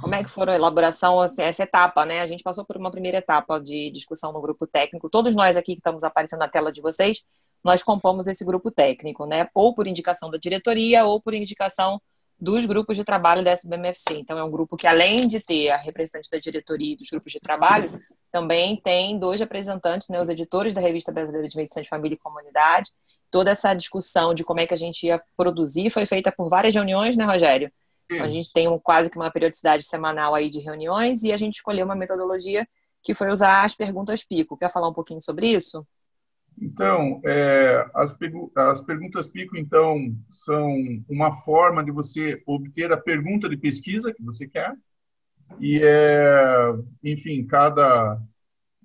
Como 0.00 0.14
é 0.14 0.22
que 0.22 0.30
foram 0.30 0.52
a 0.52 0.56
elaboração, 0.56 1.20
assim, 1.20 1.42
essa 1.42 1.64
etapa, 1.64 2.06
né? 2.06 2.20
A 2.20 2.28
gente 2.28 2.42
passou 2.42 2.64
por 2.64 2.76
uma 2.76 2.90
primeira 2.90 3.18
etapa 3.18 3.58
de 3.58 3.90
discussão 3.90 4.32
no 4.32 4.40
grupo 4.40 4.66
técnico. 4.66 5.10
Todos 5.10 5.34
nós 5.34 5.56
aqui 5.56 5.72
que 5.72 5.80
estamos 5.80 6.04
aparecendo 6.04 6.40
na 6.40 6.48
tela 6.48 6.72
de 6.72 6.80
vocês, 6.80 7.22
nós 7.62 7.82
compomos 7.82 8.26
esse 8.28 8.44
grupo 8.44 8.70
técnico, 8.70 9.26
né? 9.26 9.48
Ou 9.54 9.74
por 9.74 9.86
indicação 9.86 10.30
da 10.30 10.38
diretoria, 10.38 11.04
ou 11.04 11.20
por 11.20 11.34
indicação 11.34 12.00
dos 12.40 12.66
grupos 12.66 12.96
de 12.96 13.04
trabalho 13.04 13.44
da 13.44 13.52
SBMFC. 13.52 14.18
Então, 14.18 14.38
é 14.38 14.44
um 14.44 14.50
grupo 14.50 14.76
que, 14.76 14.86
além 14.86 15.26
de 15.28 15.44
ter 15.44 15.70
a 15.70 15.76
representante 15.76 16.28
da 16.30 16.38
diretoria 16.38 16.92
e 16.92 16.96
dos 16.96 17.08
grupos 17.08 17.32
de 17.32 17.40
trabalho, 17.40 17.88
também 18.30 18.76
tem 18.76 19.18
dois 19.18 19.40
representantes, 19.40 20.08
né, 20.08 20.20
os 20.20 20.28
editores 20.28 20.74
da 20.74 20.80
Revista 20.80 21.12
Brasileira 21.12 21.48
de 21.48 21.56
Medicina 21.56 21.82
de 21.82 21.88
Família 21.88 22.16
e 22.16 22.18
Comunidade. 22.18 22.90
Toda 23.30 23.52
essa 23.52 23.72
discussão 23.74 24.34
de 24.34 24.44
como 24.44 24.60
é 24.60 24.66
que 24.66 24.74
a 24.74 24.76
gente 24.76 25.06
ia 25.06 25.22
produzir 25.36 25.90
foi 25.90 26.04
feita 26.04 26.32
por 26.32 26.48
várias 26.48 26.74
reuniões, 26.74 27.16
né, 27.16 27.24
Rogério? 27.24 27.72
A 28.10 28.28
gente 28.28 28.52
tem 28.52 28.68
um, 28.68 28.78
quase 28.78 29.08
que 29.08 29.16
uma 29.16 29.30
periodicidade 29.30 29.84
semanal 29.84 30.34
aí 30.34 30.50
de 30.50 30.60
reuniões 30.60 31.22
e 31.22 31.32
a 31.32 31.36
gente 31.36 31.54
escolheu 31.54 31.84
uma 31.84 31.94
metodologia 31.94 32.66
que 33.02 33.14
foi 33.14 33.30
usar 33.30 33.64
as 33.64 33.74
perguntas 33.74 34.24
pico. 34.24 34.56
Quer 34.56 34.70
falar 34.70 34.88
um 34.88 34.92
pouquinho 34.92 35.20
sobre 35.20 35.48
isso? 35.48 35.86
Então, 36.60 37.20
é, 37.24 37.88
as, 37.94 38.16
as 38.54 38.80
perguntas 38.82 39.26
pico, 39.26 39.56
então, 39.56 40.14
são 40.30 40.72
uma 41.08 41.32
forma 41.40 41.82
de 41.82 41.90
você 41.90 42.42
obter 42.46 42.92
a 42.92 42.96
pergunta 42.96 43.48
de 43.48 43.56
pesquisa 43.56 44.12
que 44.12 44.22
você 44.22 44.46
quer. 44.46 44.74
E, 45.60 45.80
é, 45.82 46.72
enfim, 47.02 47.44
cada, 47.46 48.20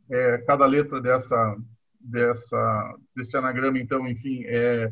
é, 0.09 0.37
cada 0.39 0.65
letra 0.65 0.99
dessa, 0.99 1.57
dessa, 1.99 2.95
desse 3.15 3.37
anagrama, 3.37 3.79
então, 3.79 4.07
enfim, 4.07 4.43
é, 4.45 4.91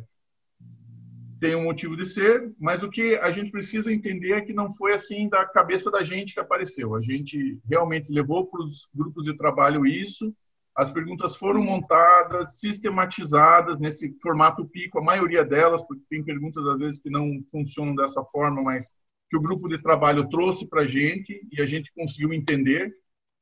tem 1.39 1.55
um 1.55 1.63
motivo 1.63 1.95
de 1.95 2.05
ser, 2.05 2.51
mas 2.59 2.83
o 2.83 2.89
que 2.89 3.15
a 3.17 3.31
gente 3.31 3.51
precisa 3.51 3.93
entender 3.93 4.33
é 4.33 4.41
que 4.41 4.53
não 4.53 4.71
foi 4.73 4.93
assim 4.93 5.29
da 5.29 5.45
cabeça 5.45 5.91
da 5.91 6.03
gente 6.03 6.33
que 6.33 6.39
apareceu. 6.39 6.95
A 6.95 7.01
gente 7.01 7.59
realmente 7.67 8.11
levou 8.11 8.47
para 8.47 8.61
os 8.61 8.87
grupos 8.93 9.25
de 9.25 9.37
trabalho 9.37 9.85
isso, 9.85 10.33
as 10.77 10.91
perguntas 10.91 11.35
foram 11.35 11.63
montadas, 11.63 12.59
sistematizadas 12.59 13.79
nesse 13.79 14.15
formato 14.21 14.63
pico, 14.63 14.99
a 14.99 15.03
maioria 15.03 15.43
delas, 15.43 15.81
porque 15.81 16.03
tem 16.07 16.23
perguntas 16.23 16.63
às 16.67 16.77
vezes 16.77 17.01
que 17.01 17.09
não 17.09 17.41
funcionam 17.51 17.95
dessa 17.95 18.23
forma, 18.25 18.61
mas 18.61 18.85
que 19.27 19.35
o 19.35 19.41
grupo 19.41 19.65
de 19.65 19.81
trabalho 19.81 20.29
trouxe 20.29 20.67
para 20.67 20.83
a 20.83 20.85
gente 20.85 21.41
e 21.51 21.59
a 21.63 21.65
gente 21.65 21.91
conseguiu 21.95 22.31
entender. 22.31 22.93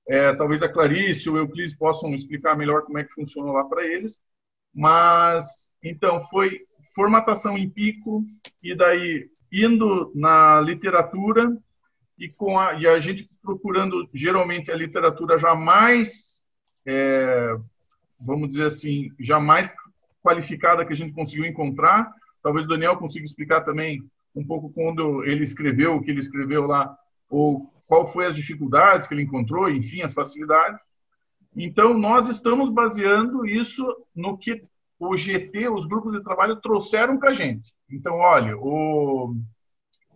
É, 0.07 0.33
talvez 0.33 0.63
a 0.63 0.69
Clarice 0.69 1.27
ou 1.29 1.35
o 1.35 1.39
Euclides 1.39 1.75
possam 1.75 2.15
explicar 2.15 2.55
melhor 2.55 2.83
como 2.83 2.99
é 2.99 3.03
que 3.03 3.13
funcionou 3.13 3.51
lá 3.51 3.65
para 3.65 3.85
eles. 3.85 4.17
Mas, 4.73 5.43
então, 5.83 6.21
foi 6.21 6.61
formatação 6.95 7.57
em 7.57 7.69
pico 7.69 8.23
e 8.63 8.73
daí 8.73 9.29
indo 9.51 10.09
na 10.15 10.61
literatura 10.61 11.53
e 12.17 12.29
com 12.29 12.57
a, 12.57 12.75
e 12.75 12.87
a 12.87 12.97
gente 13.01 13.29
procurando 13.41 14.09
geralmente 14.13 14.71
a 14.71 14.75
literatura 14.75 15.37
já 15.37 15.53
mais 15.53 16.34
é, 16.85 17.57
vamos 18.19 18.49
dizer 18.49 18.67
assim, 18.67 19.11
já 19.19 19.39
mais 19.39 19.71
qualificada 20.21 20.85
que 20.85 20.93
a 20.93 20.95
gente 20.95 21.13
conseguiu 21.13 21.45
encontrar. 21.45 22.11
Talvez 22.41 22.65
o 22.65 22.69
Daniel 22.69 22.97
consiga 22.97 23.25
explicar 23.25 23.61
também 23.61 24.03
um 24.35 24.45
pouco 24.45 24.69
quando 24.69 25.23
ele 25.23 25.43
escreveu, 25.43 25.95
o 25.95 26.01
que 26.01 26.11
ele 26.11 26.19
escreveu 26.19 26.65
lá, 26.65 26.95
ou 27.29 27.71
qual 27.87 28.05
foi 28.05 28.25
as 28.25 28.35
dificuldades 28.35 29.07
que 29.07 29.13
ele 29.13 29.23
encontrou, 29.23 29.69
enfim, 29.69 30.01
as 30.01 30.13
facilidades. 30.13 30.83
Então, 31.55 31.93
nós 31.93 32.27
estamos 32.27 32.69
baseando 32.69 33.45
isso 33.45 33.85
no 34.13 34.37
que 34.37 34.63
o 34.99 35.15
GT, 35.15 35.69
os 35.69 35.85
grupos 35.85 36.13
de 36.13 36.23
trabalho, 36.23 36.57
trouxeram 36.57 37.17
para 37.17 37.29
a 37.29 37.33
gente. 37.33 37.73
Então, 37.89 38.15
olha, 38.15 38.57
o, 38.57 39.35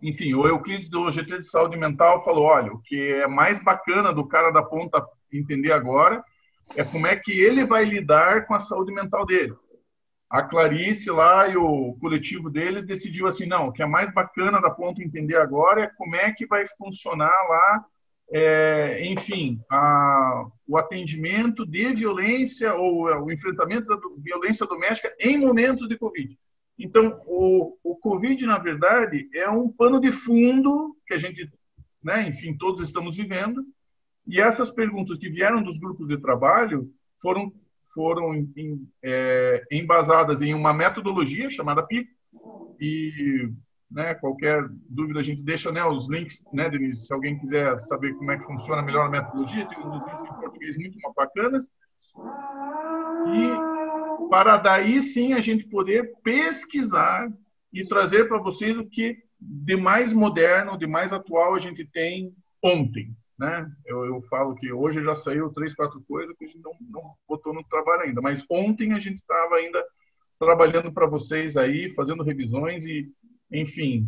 enfim, 0.02 0.34
o 0.34 0.46
Euclides 0.46 0.88
do 0.88 1.10
GT 1.10 1.38
de 1.38 1.46
Saúde 1.46 1.76
Mental 1.76 2.22
falou, 2.22 2.44
olha, 2.44 2.72
o 2.72 2.80
que 2.80 3.12
é 3.12 3.26
mais 3.26 3.62
bacana 3.62 4.12
do 4.12 4.26
cara 4.26 4.50
da 4.50 4.62
ponta 4.62 5.04
entender 5.32 5.72
agora 5.72 6.22
é 6.76 6.84
como 6.84 7.06
é 7.06 7.16
que 7.16 7.32
ele 7.32 7.64
vai 7.64 7.84
lidar 7.84 8.46
com 8.46 8.54
a 8.54 8.58
saúde 8.58 8.92
mental 8.92 9.26
dele. 9.26 9.54
A 10.28 10.42
Clarice 10.42 11.10
lá 11.10 11.48
e 11.48 11.56
o 11.56 11.94
coletivo 12.00 12.48
deles 12.48 12.84
decidiu 12.84 13.26
assim, 13.26 13.46
não, 13.46 13.68
o 13.68 13.72
que 13.72 13.82
é 13.82 13.86
mais 13.86 14.14
bacana 14.14 14.60
da 14.60 14.70
ponta 14.70 15.02
entender 15.02 15.36
agora 15.36 15.82
é 15.82 15.90
como 15.96 16.14
é 16.14 16.32
que 16.32 16.46
vai 16.46 16.64
funcionar 16.78 17.34
lá, 17.48 17.84
é, 18.32 19.04
enfim, 19.06 19.60
a, 19.68 20.46
o 20.68 20.78
atendimento 20.78 21.66
de 21.66 21.92
violência 21.94 22.72
ou 22.74 23.10
é, 23.10 23.18
o 23.18 23.32
enfrentamento 23.32 23.88
da 23.88 23.96
violência 24.18 24.64
doméstica 24.66 25.12
em 25.18 25.36
momentos 25.36 25.88
de 25.88 25.98
Covid. 25.98 26.38
Então, 26.78 27.20
o, 27.26 27.76
o 27.82 27.96
Covid, 27.96 28.46
na 28.46 28.58
verdade, 28.58 29.28
é 29.34 29.50
um 29.50 29.68
pano 29.68 30.00
de 30.00 30.12
fundo 30.12 30.96
que 31.06 31.14
a 31.14 31.18
gente, 31.18 31.50
né, 32.02 32.26
enfim, 32.28 32.56
todos 32.56 32.82
estamos 32.82 33.16
vivendo, 33.16 33.64
e 34.26 34.40
essas 34.40 34.70
perguntas 34.70 35.18
que 35.18 35.28
vieram 35.28 35.62
dos 35.62 35.78
grupos 35.78 36.08
de 36.08 36.18
trabalho 36.18 36.90
foram 37.20 37.52
foram 37.92 38.34
em, 38.34 38.88
é, 39.02 39.64
embasadas 39.70 40.40
em 40.40 40.54
uma 40.54 40.72
metodologia 40.72 41.50
chamada 41.50 41.82
PIC 41.82 42.08
e 42.80 43.50
né, 43.90 44.14
qualquer 44.14 44.64
dúvida 44.88 45.18
a 45.18 45.22
gente 45.22 45.42
deixa 45.42 45.72
né, 45.72 45.84
os 45.84 46.08
links, 46.08 46.44
né, 46.52 46.70
Denise, 46.70 47.06
se 47.06 47.12
alguém 47.12 47.36
quiser 47.38 47.76
saber 47.80 48.14
como 48.14 48.30
é 48.30 48.38
que 48.38 48.44
funciona 48.44 48.82
melhor 48.82 49.06
a 49.06 49.10
metodologia, 49.10 49.66
tem 49.66 49.78
uns 49.78 50.06
links 50.06 50.30
em 50.30 50.40
português 50.40 50.76
muito 50.76 50.98
bacanas. 51.16 51.64
E 53.26 54.28
para 54.28 54.56
daí 54.56 55.02
sim 55.02 55.32
a 55.32 55.40
gente 55.40 55.66
poder 55.66 56.12
pesquisar 56.22 57.28
e 57.72 57.86
trazer 57.86 58.28
para 58.28 58.38
vocês 58.38 58.76
o 58.76 58.86
que 58.86 59.18
de 59.40 59.76
mais 59.76 60.12
moderno, 60.12 60.78
de 60.78 60.86
mais 60.86 61.12
atual 61.12 61.54
a 61.54 61.58
gente 61.58 61.84
tem 61.84 62.32
ontem 62.62 63.16
né? 63.40 63.66
Eu, 63.86 64.04
eu 64.04 64.20
falo 64.24 64.54
que 64.54 64.70
hoje 64.70 65.02
já 65.02 65.16
saiu 65.16 65.48
três, 65.50 65.74
quatro 65.74 65.98
coisas 66.02 66.36
que 66.36 66.44
a 66.44 66.46
gente 66.46 66.60
não, 66.60 66.72
não 66.90 67.14
botou 67.26 67.54
no 67.54 67.64
trabalho 67.64 68.02
ainda, 68.02 68.20
mas 68.20 68.44
ontem 68.50 68.92
a 68.92 68.98
gente 68.98 69.16
estava 69.16 69.54
ainda 69.54 69.82
trabalhando 70.38 70.92
para 70.92 71.06
vocês 71.06 71.56
aí, 71.56 71.88
fazendo 71.94 72.22
revisões 72.22 72.84
e, 72.84 73.10
enfim, 73.50 74.06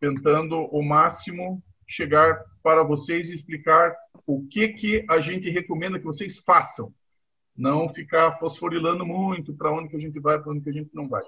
tentando 0.00 0.56
o 0.56 0.82
máximo 0.82 1.62
chegar 1.86 2.42
para 2.62 2.82
vocês 2.82 3.28
e 3.28 3.34
explicar 3.34 3.94
o 4.26 4.46
que 4.48 4.68
que 4.68 5.04
a 5.10 5.20
gente 5.20 5.50
recomenda 5.50 5.98
que 5.98 6.06
vocês 6.06 6.38
façam, 6.38 6.90
não 7.54 7.86
ficar 7.86 8.32
fosforilando 8.32 9.04
muito 9.04 9.52
para 9.54 9.70
onde 9.70 9.90
que 9.90 9.96
a 9.96 10.00
gente 10.00 10.18
vai, 10.18 10.40
para 10.40 10.52
onde 10.52 10.62
que 10.62 10.70
a 10.70 10.72
gente 10.72 10.90
não 10.94 11.06
vai. 11.06 11.22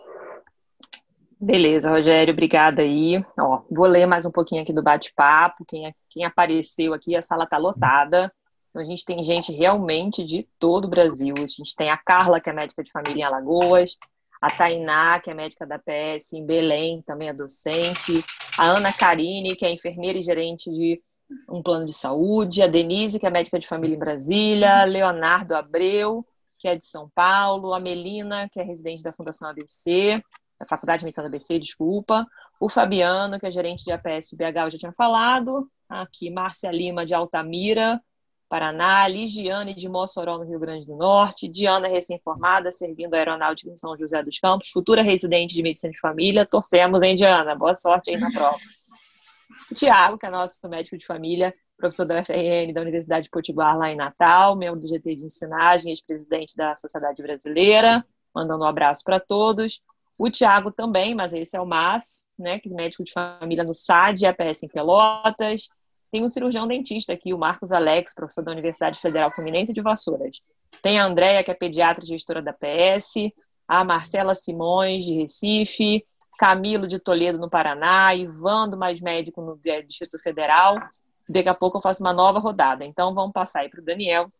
Beleza, 1.44 1.90
Rogério, 1.90 2.32
obrigada 2.32 2.82
aí. 2.82 3.20
Ó, 3.36 3.62
vou 3.68 3.86
ler 3.86 4.06
mais 4.06 4.24
um 4.24 4.30
pouquinho 4.30 4.62
aqui 4.62 4.72
do 4.72 4.80
bate-papo. 4.80 5.64
Quem, 5.66 5.88
é, 5.88 5.92
quem 6.08 6.24
apareceu 6.24 6.94
aqui, 6.94 7.16
a 7.16 7.20
sala 7.20 7.42
está 7.42 7.58
lotada. 7.58 8.32
Então, 8.70 8.80
a 8.80 8.84
gente 8.84 9.04
tem 9.04 9.24
gente 9.24 9.50
realmente 9.50 10.22
de 10.22 10.44
todo 10.56 10.84
o 10.84 10.88
Brasil. 10.88 11.34
A 11.36 11.46
gente 11.48 11.74
tem 11.74 11.90
a 11.90 11.96
Carla, 11.96 12.40
que 12.40 12.48
é 12.48 12.52
médica 12.52 12.80
de 12.80 12.92
família 12.92 13.22
em 13.22 13.24
Alagoas, 13.24 13.96
a 14.40 14.46
Tainá, 14.50 15.18
que 15.18 15.32
é 15.32 15.34
médica 15.34 15.66
da 15.66 15.80
PS 15.80 16.32
em 16.32 16.46
Belém, 16.46 17.02
também 17.02 17.28
é 17.28 17.34
docente, 17.34 18.24
a 18.56 18.66
Ana 18.66 18.92
Carine, 18.92 19.56
que 19.56 19.66
é 19.66 19.72
enfermeira 19.72 20.20
e 20.20 20.22
gerente 20.22 20.70
de 20.70 21.02
um 21.48 21.60
plano 21.60 21.86
de 21.86 21.92
saúde, 21.92 22.62
a 22.62 22.68
Denise, 22.68 23.18
que 23.18 23.26
é 23.26 23.30
médica 23.30 23.58
de 23.58 23.66
família 23.66 23.96
em 23.96 23.98
Brasília, 23.98 24.84
Leonardo 24.84 25.56
Abreu, 25.56 26.24
que 26.60 26.68
é 26.68 26.76
de 26.76 26.86
São 26.86 27.10
Paulo, 27.12 27.74
a 27.74 27.80
Melina, 27.80 28.48
que 28.48 28.60
é 28.60 28.62
residente 28.62 29.02
da 29.02 29.12
Fundação 29.12 29.48
ABC, 29.48 30.14
da 30.62 30.68
Faculdade 30.68 31.00
de 31.00 31.04
Medicina 31.04 31.24
da 31.24 31.28
ABC, 31.28 31.58
desculpa. 31.58 32.24
O 32.60 32.68
Fabiano, 32.68 33.38
que 33.38 33.46
é 33.46 33.50
gerente 33.50 33.84
de 33.84 33.90
APS 33.90 34.32
BH, 34.32 34.64
eu 34.64 34.70
já 34.70 34.78
tinha 34.78 34.92
falado. 34.92 35.68
Aqui, 35.88 36.30
Márcia 36.30 36.70
Lima, 36.70 37.04
de 37.04 37.12
Altamira, 37.12 38.00
Paraná. 38.48 39.08
Ligiane, 39.08 39.74
de 39.74 39.88
Mossoró, 39.88 40.38
no 40.38 40.44
Rio 40.44 40.60
Grande 40.60 40.86
do 40.86 40.96
Norte. 40.96 41.48
Diana, 41.48 41.88
recém-formada, 41.88 42.70
servindo 42.70 43.14
a 43.14 43.18
aeronáutica 43.18 43.70
em 43.72 43.76
São 43.76 43.96
José 43.98 44.22
dos 44.22 44.38
Campos. 44.38 44.70
Futura 44.70 45.02
residente 45.02 45.52
de 45.52 45.62
Medicina 45.64 45.92
de 45.92 45.98
Família. 45.98 46.46
Torcemos, 46.46 47.02
hein, 47.02 47.16
Diana? 47.16 47.56
Boa 47.56 47.74
sorte 47.74 48.10
aí 48.10 48.16
na 48.16 48.30
prova. 48.30 48.56
Tiago, 49.74 50.16
que 50.16 50.26
é 50.26 50.30
nosso 50.30 50.56
médico 50.68 50.96
de 50.96 51.04
família, 51.04 51.52
professor 51.76 52.06
da 52.06 52.20
UFRN 52.20 52.72
da 52.72 52.80
Universidade 52.80 53.24
de 53.24 53.30
Potiguar, 53.30 53.76
lá 53.76 53.90
em 53.90 53.96
Natal, 53.96 54.54
membro 54.54 54.78
do 54.78 54.86
GT 54.86 55.16
de 55.16 55.26
Ensinagem, 55.26 55.90
ex-presidente 55.90 56.56
da 56.56 56.76
Sociedade 56.76 57.20
Brasileira, 57.20 58.06
mandando 58.32 58.62
um 58.62 58.66
abraço 58.66 59.02
para 59.04 59.18
todos. 59.18 59.82
O 60.22 60.30
Tiago 60.30 60.70
também, 60.70 61.16
mas 61.16 61.32
esse 61.32 61.56
é 61.56 61.60
o 61.60 61.66
MAS, 61.66 62.28
né, 62.38 62.60
que 62.60 62.68
é 62.68 62.72
médico 62.72 63.02
de 63.02 63.10
família 63.10 63.64
no 63.64 63.74
SAD, 63.74 64.24
APS 64.24 64.62
em 64.62 64.68
Pelotas. 64.68 65.68
Tem 66.12 66.22
um 66.22 66.28
cirurgião 66.28 66.64
dentista 66.64 67.12
aqui, 67.12 67.34
o 67.34 67.38
Marcos 67.38 67.72
Alex, 67.72 68.14
professor 68.14 68.44
da 68.44 68.52
Universidade 68.52 69.00
Federal 69.00 69.32
Fluminense 69.32 69.72
de 69.72 69.80
Vassouras. 69.82 70.40
Tem 70.80 71.00
a 71.00 71.06
Andréia, 71.06 71.42
que 71.42 71.50
é 71.50 71.54
pediatra 71.54 72.04
e 72.04 72.06
gestora 72.06 72.40
da 72.40 72.52
PS, 72.52 73.32
a 73.66 73.82
Marcela 73.82 74.32
Simões, 74.32 75.02
de 75.02 75.14
Recife, 75.14 76.06
Camilo 76.38 76.86
de 76.86 77.00
Toledo, 77.00 77.36
no 77.36 77.50
Paraná, 77.50 78.14
Ivando, 78.14 78.76
mais 78.76 79.00
médico 79.00 79.42
no 79.42 79.58
Distrito 79.84 80.20
Federal. 80.22 80.78
Daqui 81.28 81.48
a 81.48 81.54
pouco 81.54 81.78
eu 81.78 81.82
faço 81.82 82.00
uma 82.00 82.12
nova 82.12 82.38
rodada. 82.38 82.84
Então, 82.84 83.12
vamos 83.12 83.32
passar 83.32 83.62
aí 83.62 83.68
para 83.68 83.80
o 83.80 83.84
Daniel. 83.84 84.30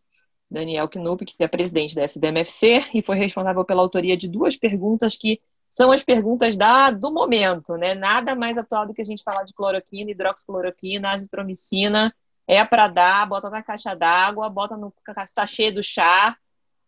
Daniel 0.48 0.88
Knupp, 0.88 1.24
que 1.24 1.42
é 1.42 1.48
presidente 1.48 1.96
da 1.96 2.04
SBMFC 2.04 2.84
e 2.94 3.02
foi 3.02 3.16
responsável 3.16 3.64
pela 3.64 3.82
autoria 3.82 4.16
de 4.16 4.28
duas 4.28 4.54
perguntas 4.54 5.16
que 5.16 5.40
são 5.72 5.90
as 5.90 6.02
perguntas 6.02 6.54
da, 6.54 6.90
do 6.90 7.10
momento, 7.10 7.78
né? 7.78 7.94
Nada 7.94 8.34
mais 8.34 8.58
atual 8.58 8.86
do 8.86 8.92
que 8.92 9.00
a 9.00 9.04
gente 9.04 9.22
falar 9.22 9.42
de 9.44 9.54
cloroquina, 9.54 10.10
hidroxicloroquina, 10.10 11.08
azitromicina. 11.08 12.14
É 12.46 12.62
para 12.62 12.88
dar, 12.88 13.26
bota 13.26 13.48
na 13.48 13.62
caixa 13.62 13.96
d'água, 13.96 14.50
bota 14.50 14.76
no 14.76 14.92
sachê 15.26 15.70
do 15.70 15.82
chá, 15.82 16.36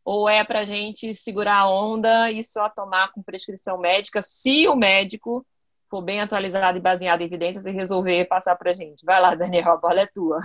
ou 0.05 0.29
é 0.29 0.45
para 0.45 0.59
a 0.59 0.65
gente 0.67 1.15
segurar 1.15 1.61
a 1.61 1.71
onda 1.71 2.31
e 2.31 2.45
só 2.45 2.69
tomar 2.69 3.11
com 3.11 3.23
prescrição 3.23 3.79
médica, 3.79 4.21
se 4.21 4.69
o 4.69 4.77
médico 4.77 5.47
for 5.89 6.03
bem 6.03 6.21
atualizado 6.21 6.77
e 6.77 6.83
baseado 6.83 7.23
em 7.23 7.25
evidências 7.25 7.65
e 7.65 7.71
resolver 7.71 8.27
passar 8.27 8.55
para 8.55 8.73
a 8.73 8.75
gente. 8.75 9.03
Vai 9.03 9.19
lá, 9.19 9.35
Daniel, 9.35 9.73
a 9.73 9.77
bola 9.79 10.01
é 10.03 10.07
tua. 10.07 10.43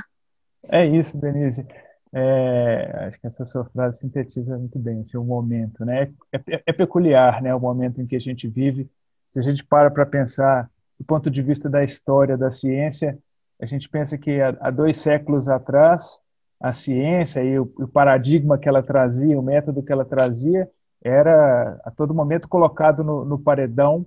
É 0.63 0.85
isso, 0.85 1.17
Denise. 1.17 1.67
É, 2.11 3.07
acho 3.07 3.19
que 3.19 3.27
essa 3.27 3.45
sua 3.45 3.65
frase 3.65 3.99
sintetiza 3.99 4.57
muito 4.57 4.79
bem 4.79 5.01
assim, 5.01 5.17
o 5.17 5.23
momento, 5.23 5.85
né? 5.85 6.11
É, 6.31 6.37
é, 6.55 6.63
é, 6.67 6.73
peculiar, 6.73 7.41
né? 7.41 7.53
O 7.53 7.59
momento 7.59 8.01
em 8.01 8.07
que 8.07 8.15
a 8.15 8.19
gente 8.19 8.47
vive. 8.47 8.89
Se 9.33 9.39
a 9.39 9.41
gente 9.41 9.63
para 9.63 9.91
para 9.91 10.05
pensar 10.05 10.69
do 10.97 11.05
ponto 11.05 11.29
de 11.29 11.41
vista 11.41 11.69
da 11.69 11.83
história 11.83 12.35
da 12.37 12.51
ciência, 12.51 13.17
a 13.61 13.65
gente 13.65 13.87
pensa 13.87 14.17
que 14.17 14.41
há, 14.41 14.57
há 14.59 14.71
dois 14.71 14.97
séculos 14.97 15.47
atrás 15.47 16.19
a 16.59 16.73
ciência 16.73 17.43
e 17.43 17.59
o, 17.59 17.71
o, 17.77 17.87
paradigma 17.87 18.57
que 18.57 18.67
ela 18.67 18.83
trazia, 18.83 19.39
o 19.39 19.43
método 19.43 19.83
que 19.83 19.91
ela 19.91 20.03
trazia, 20.03 20.69
era 21.01 21.79
a 21.85 21.91
todo 21.91 22.13
momento 22.13 22.49
colocado 22.49 23.03
no, 23.03 23.23
no 23.23 23.39
paredão, 23.39 24.05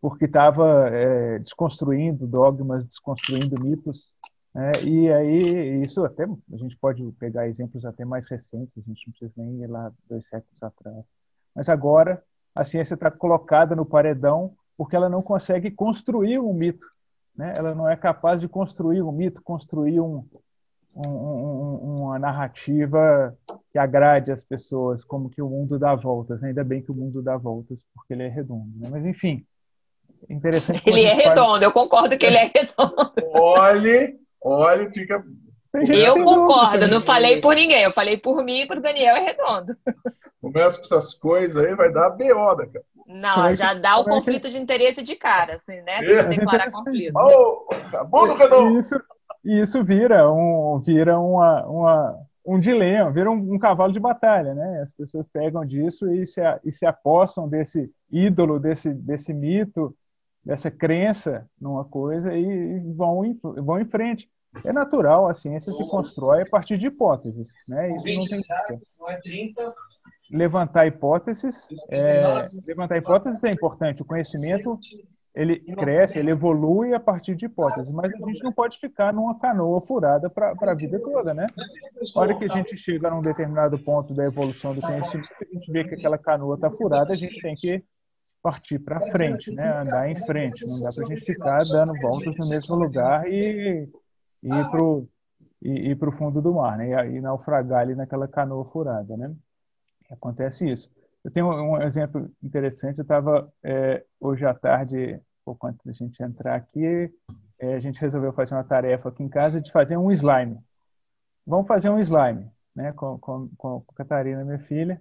porque 0.00 0.24
estava 0.24 0.88
é, 0.90 1.38
desconstruindo 1.40 2.26
dogmas, 2.26 2.84
desconstruindo 2.86 3.60
mitos 3.62 4.11
é, 4.54 4.84
e 4.84 5.10
aí, 5.10 5.80
isso 5.80 6.04
até, 6.04 6.24
a 6.24 6.56
gente 6.56 6.76
pode 6.76 7.02
pegar 7.12 7.48
exemplos 7.48 7.86
até 7.86 8.04
mais 8.04 8.28
recentes, 8.28 8.72
a 8.76 8.80
gente 8.80 9.06
não 9.06 9.12
precisa 9.12 9.32
nem 9.36 9.62
ir 9.62 9.66
lá 9.66 9.90
dois 10.08 10.28
séculos 10.28 10.62
atrás. 10.62 11.04
Mas 11.54 11.68
agora, 11.70 12.22
a 12.54 12.62
ciência 12.62 12.94
está 12.94 13.10
colocada 13.10 13.74
no 13.74 13.86
paredão 13.86 14.54
porque 14.76 14.94
ela 14.94 15.08
não 15.08 15.20
consegue 15.20 15.70
construir 15.70 16.38
um 16.38 16.52
mito. 16.52 16.86
Né? 17.34 17.52
Ela 17.56 17.74
não 17.74 17.88
é 17.88 17.96
capaz 17.96 18.40
de 18.40 18.48
construir 18.48 19.00
um 19.02 19.12
mito, 19.12 19.42
construir 19.42 20.00
um, 20.00 20.24
um, 20.94 21.08
um, 21.08 21.96
uma 22.00 22.18
narrativa 22.18 23.34
que 23.70 23.78
agrade 23.78 24.30
as 24.30 24.42
pessoas, 24.42 25.02
como 25.02 25.30
que 25.30 25.40
o 25.40 25.48
mundo 25.48 25.78
dá 25.78 25.94
voltas. 25.94 26.42
Né? 26.42 26.48
Ainda 26.48 26.62
bem 26.62 26.82
que 26.82 26.90
o 26.90 26.94
mundo 26.94 27.22
dá 27.22 27.38
voltas, 27.38 27.82
porque 27.94 28.12
ele 28.12 28.24
é 28.24 28.28
redondo. 28.28 28.70
Né? 28.76 28.88
Mas, 28.90 29.06
enfim, 29.06 29.46
interessante. 30.28 30.86
Ele 30.90 31.04
é 31.04 31.14
redondo, 31.14 31.64
eu 31.64 31.72
concordo 31.72 32.18
que 32.18 32.26
ele 32.26 32.36
é 32.36 32.50
redondo. 32.54 33.12
Olhe 33.32 34.21
Olha, 34.44 34.90
fica. 34.90 35.24
Eu 35.74 36.22
concordo, 36.22 36.86
não 36.86 37.00
falei 37.00 37.40
por 37.40 37.54
ninguém, 37.54 37.82
eu 37.82 37.90
falei 37.90 38.18
por 38.18 38.44
mim 38.44 38.60
e 38.60 38.66
por 38.66 38.78
Daniel 38.78 39.16
é 39.16 39.20
redondo. 39.20 39.74
Começa 40.40 40.76
com 40.76 40.84
essas 40.84 41.14
coisas 41.14 41.64
aí, 41.64 41.74
vai 41.74 41.90
dar 41.90 42.10
BO 42.10 42.54
daqui 42.56 42.78
Não, 43.06 43.54
já 43.54 43.72
dá 43.72 43.96
o 43.98 44.04
conflito 44.04 44.50
de 44.50 44.58
interesse 44.58 45.02
de 45.02 45.16
cara, 45.16 45.54
assim, 45.54 45.80
né? 45.82 46.00
Tem 46.00 46.28
que 46.28 46.40
declarar 46.40 46.70
conflito. 46.70 47.14
Oh, 47.16 47.74
acabou 47.74 48.26
do 48.26 48.34
redondo. 48.34 48.80
Isso, 48.80 49.00
isso 49.44 49.84
vira, 49.84 50.30
um, 50.30 50.78
vira 50.84 51.18
uma, 51.18 51.64
uma, 51.64 52.18
um 52.44 52.58
dilema, 52.58 53.10
vira 53.10 53.30
um, 53.30 53.54
um, 53.54 53.58
cavalo 53.58 53.92
de 53.92 54.00
batalha, 54.00 54.52
né? 54.52 54.82
As 54.82 54.90
pessoas 54.94 55.26
pegam 55.32 55.64
disso 55.64 56.12
e 56.12 56.26
se, 56.26 56.40
e 56.64 56.72
se 56.72 56.84
apossam 56.84 57.48
desse 57.48 57.90
ídolo, 58.10 58.58
desse, 58.58 58.92
desse 58.92 59.32
mito, 59.32 59.96
dessa 60.44 60.70
crença 60.70 61.46
numa 61.60 61.84
coisa 61.84 62.36
e 62.36 62.80
vão 62.94 63.24
em, 63.24 63.38
vão 63.42 63.80
em 63.80 63.84
frente. 63.84 64.28
É 64.64 64.72
natural, 64.72 65.28
a 65.28 65.34
ciência 65.34 65.72
se 65.72 65.90
constrói 65.90 66.42
a 66.42 66.48
partir 66.48 66.76
de 66.76 66.86
hipóteses, 66.86 67.48
né? 67.68 67.88
Isso 67.88 67.96
não 67.96 68.02
tem 68.02 68.20
levantar 70.30 70.86
hipóteses, 70.86 71.68
é, 71.90 72.22
levantar 72.66 72.96
hipóteses 72.96 73.44
é 73.44 73.50
importante. 73.50 74.02
O 74.02 74.04
conhecimento 74.04 74.78
ele 75.34 75.60
cresce, 75.60 76.18
ele 76.18 76.30
evolui 76.30 76.94
a 76.94 77.00
partir 77.00 77.34
de 77.34 77.46
hipóteses, 77.46 77.92
mas 77.94 78.12
a 78.12 78.16
gente 78.16 78.42
não 78.42 78.52
pode 78.52 78.78
ficar 78.78 79.12
numa 79.12 79.38
canoa 79.38 79.80
furada 79.80 80.28
para 80.28 80.50
a 80.50 80.74
vida 80.74 81.00
toda, 81.00 81.32
né? 81.32 81.46
Na 82.14 82.20
hora 82.20 82.34
que 82.34 82.44
a 82.44 82.54
gente 82.54 82.76
chega 82.76 83.10
num 83.10 83.22
determinado 83.22 83.78
ponto 83.78 84.12
da 84.14 84.24
evolução 84.24 84.74
do 84.74 84.80
conhecimento, 84.80 85.28
a 85.40 85.54
gente 85.54 85.72
vê 85.72 85.84
que 85.84 85.94
aquela 85.94 86.18
canoa 86.18 86.56
está 86.56 86.70
furada, 86.70 87.12
a 87.12 87.16
gente 87.16 87.40
tem 87.40 87.54
que 87.54 87.82
partir 88.42 88.78
para 88.78 89.00
frente, 89.00 89.54
né? 89.54 89.64
andar 89.80 90.10
em 90.10 90.26
frente. 90.26 90.66
Não 90.66 90.82
dá 90.82 90.90
para 90.94 91.06
a 91.06 91.08
gente 91.14 91.24
ficar 91.24 91.58
dando 91.70 91.92
voltas 92.00 92.34
no 92.36 92.48
mesmo 92.48 92.74
lugar 92.74 93.26
e, 93.26 93.88
e 94.42 94.48
ir 94.48 94.70
para 94.70 94.82
o 94.82 95.08
e, 95.64 95.92
o 95.92 96.12
fundo 96.12 96.42
do 96.42 96.54
mar, 96.54 96.76
né? 96.76 96.88
E, 97.08 97.16
e 97.16 97.20
naufragar 97.20 97.80
ali 97.80 97.94
naquela 97.94 98.26
canoa 98.26 98.64
furada, 98.66 99.16
né? 99.16 99.34
Acontece 100.10 100.68
isso. 100.70 100.90
Eu 101.24 101.30
tenho 101.30 101.46
um 101.48 101.80
exemplo 101.80 102.28
interessante. 102.42 102.98
Eu 102.98 103.02
estava 103.02 103.52
é, 103.62 104.04
hoje 104.20 104.44
à 104.44 104.52
tarde, 104.52 105.20
pouco 105.44 105.66
antes 105.66 105.84
da 105.86 105.92
gente 105.92 106.20
entrar 106.22 106.56
aqui, 106.56 107.12
é, 107.58 107.74
a 107.74 107.80
gente 107.80 108.00
resolveu 108.00 108.32
fazer 108.32 108.54
uma 108.54 108.64
tarefa 108.64 109.08
aqui 109.08 109.22
em 109.22 109.28
casa 109.28 109.60
de 109.60 109.70
fazer 109.70 109.96
um 109.96 110.10
slime. 110.10 110.58
Vamos 111.46 111.66
fazer 111.66 111.90
um 111.90 112.00
slime, 112.00 112.50
né? 112.74 112.92
Com, 112.92 113.18
com, 113.18 113.48
com 113.56 113.84
a 113.88 113.94
Catarina, 113.94 114.44
minha 114.44 114.58
filha. 114.60 115.00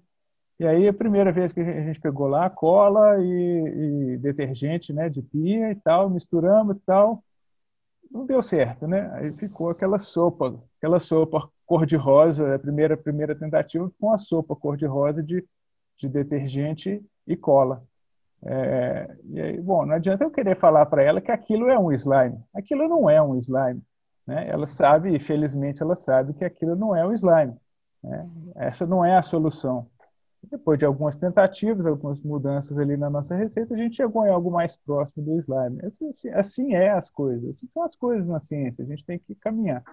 E 0.59 0.65
aí, 0.67 0.87
a 0.87 0.93
primeira 0.93 1.31
vez 1.31 1.51
que 1.51 1.59
a 1.59 1.81
gente 1.81 1.99
pegou 1.99 2.27
lá, 2.27 2.47
cola 2.47 3.17
e, 3.19 4.13
e 4.13 4.17
detergente 4.19 4.93
né, 4.93 5.09
de 5.09 5.19
pia 5.19 5.71
e 5.71 5.75
tal, 5.75 6.07
misturamos 6.07 6.77
e 6.77 6.79
tal, 6.81 7.23
não 8.11 8.25
deu 8.25 8.43
certo, 8.43 8.87
né? 8.87 9.09
Aí 9.13 9.31
ficou 9.33 9.69
aquela 9.69 9.97
sopa, 9.97 10.59
aquela 10.77 10.99
sopa 10.99 11.49
cor-de-rosa, 11.65 12.55
a 12.55 12.59
primeira, 12.59 12.97
primeira 12.97 13.33
tentativa 13.33 13.89
com 13.99 14.11
a 14.11 14.19
sopa 14.19 14.55
cor-de-rosa 14.55 15.23
de, 15.23 15.45
de 15.97 16.09
detergente 16.09 17.01
e 17.25 17.37
cola. 17.37 17.83
É, 18.43 19.15
e 19.29 19.39
aí, 19.39 19.61
bom, 19.61 19.85
não 19.85 19.95
adianta 19.95 20.23
eu 20.23 20.31
querer 20.31 20.57
falar 20.57 20.85
para 20.87 21.03
ela 21.03 21.21
que 21.21 21.31
aquilo 21.31 21.69
é 21.69 21.79
um 21.79 21.91
slime. 21.91 22.39
Aquilo 22.53 22.87
não 22.87 23.09
é 23.09 23.21
um 23.21 23.37
slime. 23.37 23.81
Né? 24.27 24.49
Ela 24.49 24.67
sabe, 24.67 25.15
e 25.15 25.19
felizmente 25.19 25.81
ela 25.81 25.95
sabe 25.95 26.33
que 26.33 26.43
aquilo 26.43 26.75
não 26.75 26.95
é 26.95 27.05
um 27.05 27.13
slime. 27.13 27.55
Né? 28.03 28.29
Essa 28.55 28.85
não 28.85 29.05
é 29.05 29.15
a 29.15 29.23
solução. 29.23 29.87
Depois 30.49 30.79
de 30.79 30.85
algumas 30.85 31.15
tentativas, 31.15 31.85
algumas 31.85 32.19
mudanças 32.19 32.77
ali 32.77 32.97
na 32.97 33.09
nossa 33.09 33.35
receita, 33.35 33.73
a 33.73 33.77
gente 33.77 33.95
chegou 33.95 34.25
em 34.25 34.29
algo 34.29 34.51
mais 34.51 34.75
próximo 34.75 35.23
do 35.23 35.39
slime. 35.39 35.79
Assim, 35.85 36.09
assim, 36.09 36.29
assim 36.29 36.73
é 36.73 36.89
as 36.89 37.09
coisas, 37.09 37.51
assim 37.51 37.67
são 37.73 37.83
as 37.83 37.95
coisas 37.95 38.27
na 38.27 38.39
ciência, 38.39 38.83
a 38.83 38.87
gente 38.87 39.05
tem 39.05 39.19
que 39.19 39.35
caminhar. 39.35 39.83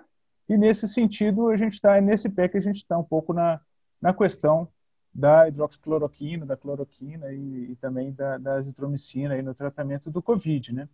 E 0.48 0.56
nesse 0.56 0.88
sentido, 0.88 1.48
a 1.48 1.56
gente 1.56 1.74
está, 1.74 2.00
nesse 2.00 2.28
pé 2.28 2.48
que 2.48 2.56
a 2.56 2.62
gente 2.62 2.78
está 2.78 2.98
um 2.98 3.04
pouco 3.04 3.34
na, 3.34 3.60
na 4.00 4.14
questão 4.14 4.68
da 5.14 5.48
hidroxicloroquina, 5.48 6.46
da 6.46 6.56
cloroquina 6.56 7.30
e, 7.32 7.72
e 7.72 7.76
também 7.76 8.12
da, 8.12 8.38
da 8.38 8.54
azitromicina 8.54 9.34
aí 9.34 9.42
no 9.42 9.54
tratamento 9.54 10.10
do 10.10 10.22
Covid, 10.22 10.72
né? 10.72 10.88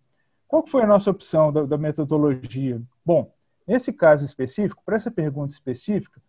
Qual 0.49 0.67
foi 0.67 0.83
a 0.83 0.87
nossa 0.87 1.11
opção 1.11 1.53
da, 1.53 1.65
da 1.65 1.79
metodologia? 1.79 2.81
Bom, 3.05 3.33
nesse 3.67 3.93
caso 3.93 4.25
específico, 4.25 4.83
para 4.85 4.97
essa 4.97 5.11
pergunta 5.11 5.53
específica, 5.53 6.21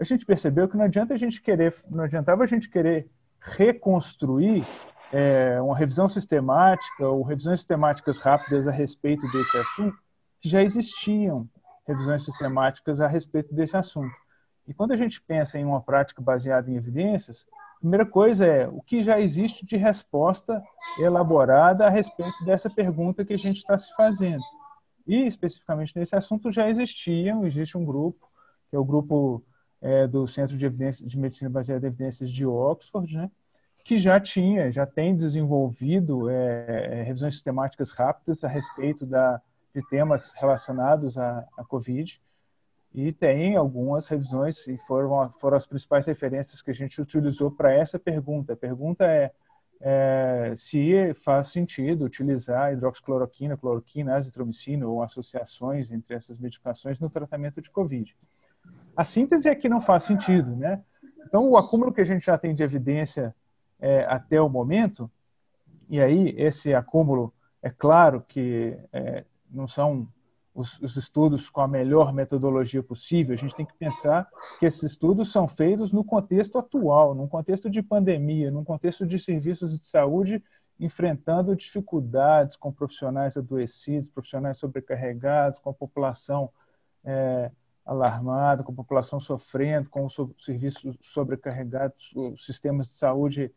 a 0.00 0.04
gente 0.04 0.24
percebeu 0.24 0.66
que 0.66 0.76
não 0.78 0.86
adianta 0.86 1.12
a 1.12 1.18
gente 1.18 1.42
querer, 1.42 1.74
não 1.88 2.04
adiantava 2.04 2.42
a 2.42 2.46
gente 2.46 2.70
querer 2.70 3.10
reconstruir 3.38 4.64
é, 5.12 5.60
uma 5.60 5.76
revisão 5.76 6.08
sistemática 6.08 7.06
ou 7.06 7.22
revisões 7.22 7.60
sistemáticas 7.60 8.18
rápidas 8.18 8.66
a 8.66 8.70
respeito 8.70 9.22
desse 9.30 9.58
assunto, 9.58 9.98
que 10.40 10.48
já 10.48 10.62
existiam 10.62 11.46
revisões 11.86 12.24
sistemáticas 12.24 13.00
a 13.00 13.06
respeito 13.06 13.54
desse 13.54 13.76
assunto. 13.76 14.14
E 14.66 14.72
quando 14.72 14.92
a 14.92 14.96
gente 14.96 15.20
pensa 15.20 15.58
em 15.58 15.64
uma 15.64 15.82
prática 15.82 16.22
baseada 16.22 16.70
em 16.70 16.76
evidências, 16.76 17.44
a 17.76 17.80
primeira 17.80 18.06
coisa 18.06 18.46
é 18.46 18.68
o 18.68 18.80
que 18.80 19.02
já 19.02 19.20
existe 19.20 19.66
de 19.66 19.76
resposta 19.76 20.62
elaborada 20.98 21.86
a 21.86 21.90
respeito 21.90 22.42
dessa 22.44 22.70
pergunta 22.70 23.24
que 23.24 23.34
a 23.34 23.38
gente 23.38 23.58
está 23.58 23.76
se 23.76 23.94
fazendo. 23.94 24.42
E, 25.06 25.26
especificamente 25.26 25.92
nesse 25.94 26.16
assunto, 26.16 26.52
já 26.52 26.70
existiam, 26.70 27.44
existe 27.44 27.76
um 27.76 27.84
grupo, 27.84 28.28
que 28.70 28.76
é 28.76 28.78
o 28.78 28.84
grupo 28.84 29.42
é, 29.80 30.06
do 30.06 30.26
Centro 30.26 30.56
de, 30.56 30.68
de 30.68 31.18
Medicina 31.18 31.50
Baseada 31.50 31.86
em 31.86 31.88
Evidências 31.88 32.30
de 32.30 32.44
Oxford, 32.44 33.16
né, 33.16 33.30
que 33.84 33.98
já 33.98 34.20
tinha, 34.20 34.70
já 34.70 34.86
tem 34.86 35.16
desenvolvido 35.16 36.28
é, 36.28 36.66
é, 36.68 37.02
revisões 37.02 37.34
sistemáticas 37.34 37.90
rápidas 37.90 38.44
a 38.44 38.48
respeito 38.48 39.06
da, 39.06 39.40
de 39.74 39.82
temas 39.88 40.32
relacionados 40.32 41.16
à, 41.16 41.46
à 41.56 41.64
Covid, 41.64 42.20
e 42.92 43.12
tem 43.12 43.56
algumas 43.56 44.08
revisões, 44.08 44.66
e 44.66 44.76
foram, 44.78 45.30
foram 45.34 45.56
as 45.56 45.66
principais 45.66 46.06
referências 46.06 46.60
que 46.60 46.72
a 46.72 46.74
gente 46.74 47.00
utilizou 47.00 47.50
para 47.50 47.72
essa 47.72 47.98
pergunta. 47.98 48.52
A 48.52 48.56
pergunta 48.56 49.04
é, 49.04 49.30
é, 49.80 50.54
se 50.56 51.14
faz 51.24 51.48
sentido 51.48 52.04
utilizar 52.04 52.72
hidroxicloroquina, 52.72 53.56
cloroquina, 53.56 54.16
azitromicina 54.16 54.86
ou 54.86 55.02
associações 55.02 55.90
entre 55.90 56.16
essas 56.16 56.38
medicações 56.38 56.98
no 56.98 57.08
tratamento 57.08 57.62
de 57.62 57.70
Covid. 57.70 58.14
A 59.00 59.04
síntese 59.06 59.48
é 59.48 59.54
que 59.54 59.66
não 59.66 59.80
faz 59.80 60.02
sentido, 60.02 60.54
né? 60.54 60.84
Então, 61.26 61.48
o 61.48 61.56
acúmulo 61.56 61.90
que 61.90 62.02
a 62.02 62.04
gente 62.04 62.26
já 62.26 62.36
tem 62.36 62.54
de 62.54 62.62
evidência 62.62 63.34
é, 63.80 64.04
até 64.06 64.38
o 64.38 64.46
momento, 64.46 65.10
e 65.88 65.98
aí 65.98 66.34
esse 66.36 66.74
acúmulo, 66.74 67.32
é 67.62 67.70
claro 67.70 68.20
que 68.20 68.76
é, 68.92 69.24
não 69.50 69.66
são 69.66 70.06
os, 70.54 70.78
os, 70.82 70.98
estudos 70.98 71.48
com 71.48 71.62
a 71.62 71.66
melhor 71.66 72.12
metodologia 72.12 72.82
possível, 72.82 73.32
a 73.32 73.38
gente 73.38 73.54
tem 73.54 73.64
que 73.64 73.72
pensar 73.72 74.28
que 74.58 74.66
esses 74.66 74.82
estudos 74.82 75.32
são 75.32 75.48
feitos 75.48 75.90
no 75.92 76.04
contexto 76.04 76.58
atual, 76.58 77.14
num 77.14 77.26
contexto 77.26 77.70
de 77.70 77.80
pandemia, 77.80 78.50
num 78.50 78.64
contexto 78.64 79.06
de 79.06 79.18
serviços 79.18 79.80
de 79.80 79.86
saúde 79.86 80.44
enfrentando 80.78 81.56
dificuldades 81.56 82.54
com 82.54 82.70
profissionais 82.70 83.34
adoecidos, 83.34 84.10
profissionais 84.10 84.58
sobrecarregados, 84.58 85.58
com 85.58 85.70
a 85.70 85.74
população 85.74 86.50
é, 87.02 87.50
alarmada, 87.90 88.62
com 88.62 88.70
a 88.70 88.74
população 88.74 89.18
sofrendo, 89.18 89.90
com 89.90 90.06
os 90.06 90.14
serviços 90.38 90.96
sobrecarregados, 91.02 92.12
os 92.14 92.46
sistemas 92.46 92.86
de 92.86 92.94
saúde 92.94 93.52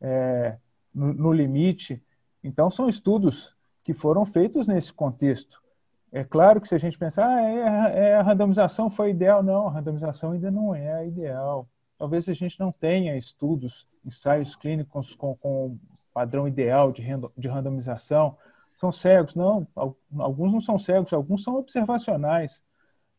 é, 0.00 0.56
no, 0.94 1.12
no 1.12 1.32
limite. 1.32 2.02
Então, 2.42 2.70
são 2.70 2.88
estudos 2.88 3.54
que 3.84 3.92
foram 3.92 4.24
feitos 4.24 4.66
nesse 4.66 4.90
contexto. 4.90 5.62
É 6.10 6.24
claro 6.24 6.62
que 6.62 6.68
se 6.68 6.74
a 6.74 6.78
gente 6.78 6.96
pensar, 6.96 7.28
ah, 7.28 7.42
é, 7.42 8.08
é, 8.08 8.14
a 8.14 8.22
randomização 8.22 8.88
foi 8.88 9.10
ideal, 9.10 9.42
não, 9.42 9.68
a 9.68 9.72
randomização 9.72 10.32
ainda 10.32 10.50
não 10.50 10.74
é 10.74 10.94
a 10.94 11.04
ideal. 11.04 11.68
Talvez 11.98 12.26
a 12.26 12.32
gente 12.32 12.58
não 12.58 12.72
tenha 12.72 13.18
estudos, 13.18 13.86
ensaios 14.02 14.56
clínicos 14.56 15.14
com, 15.14 15.36
com 15.36 15.78
padrão 16.14 16.48
ideal 16.48 16.90
de, 16.90 17.02
de 17.36 17.48
randomização. 17.48 18.38
São 18.76 18.90
cegos? 18.90 19.34
Não, 19.34 19.66
alguns 20.18 20.54
não 20.54 20.60
são 20.62 20.78
cegos, 20.78 21.12
alguns 21.12 21.42
são 21.42 21.56
observacionais, 21.56 22.62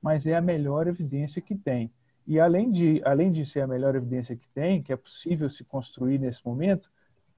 mas 0.05 0.27
é 0.27 0.35
a 0.35 0.41
melhor 0.41 0.85
evidência 0.85 1.41
que 1.41 1.55
tem. 1.55 1.91
E 2.27 2.39
além 2.39 2.71
de, 2.71 3.01
além 3.03 3.31
de 3.31 3.43
ser 3.43 3.61
a 3.61 3.67
melhor 3.67 3.95
evidência 3.95 4.35
que 4.35 4.47
tem, 4.49 4.83
que 4.83 4.93
é 4.93 4.95
possível 4.95 5.49
se 5.49 5.63
construir 5.63 6.19
nesse 6.19 6.45
momento, 6.45 6.91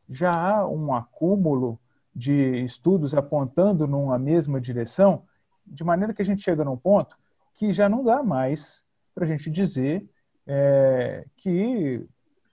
já 0.10 0.32
há 0.32 0.68
um 0.68 0.94
acúmulo 0.94 1.80
de 2.14 2.66
estudos 2.66 3.16
apontando 3.16 3.88
numa 3.88 4.20
mesma 4.20 4.60
direção, 4.60 5.24
de 5.66 5.82
maneira 5.82 6.14
que 6.14 6.22
a 6.22 6.26
gente 6.26 6.42
chega 6.42 6.66
num 6.66 6.76
ponto 6.76 7.18
que 7.56 7.72
já 7.72 7.88
não 7.88 8.04
dá 8.04 8.22
mais 8.22 8.84
para 9.16 9.24
a 9.24 9.28
gente 9.30 9.50
dizer 9.50 10.06
é, 10.46 11.26
que 11.38 12.06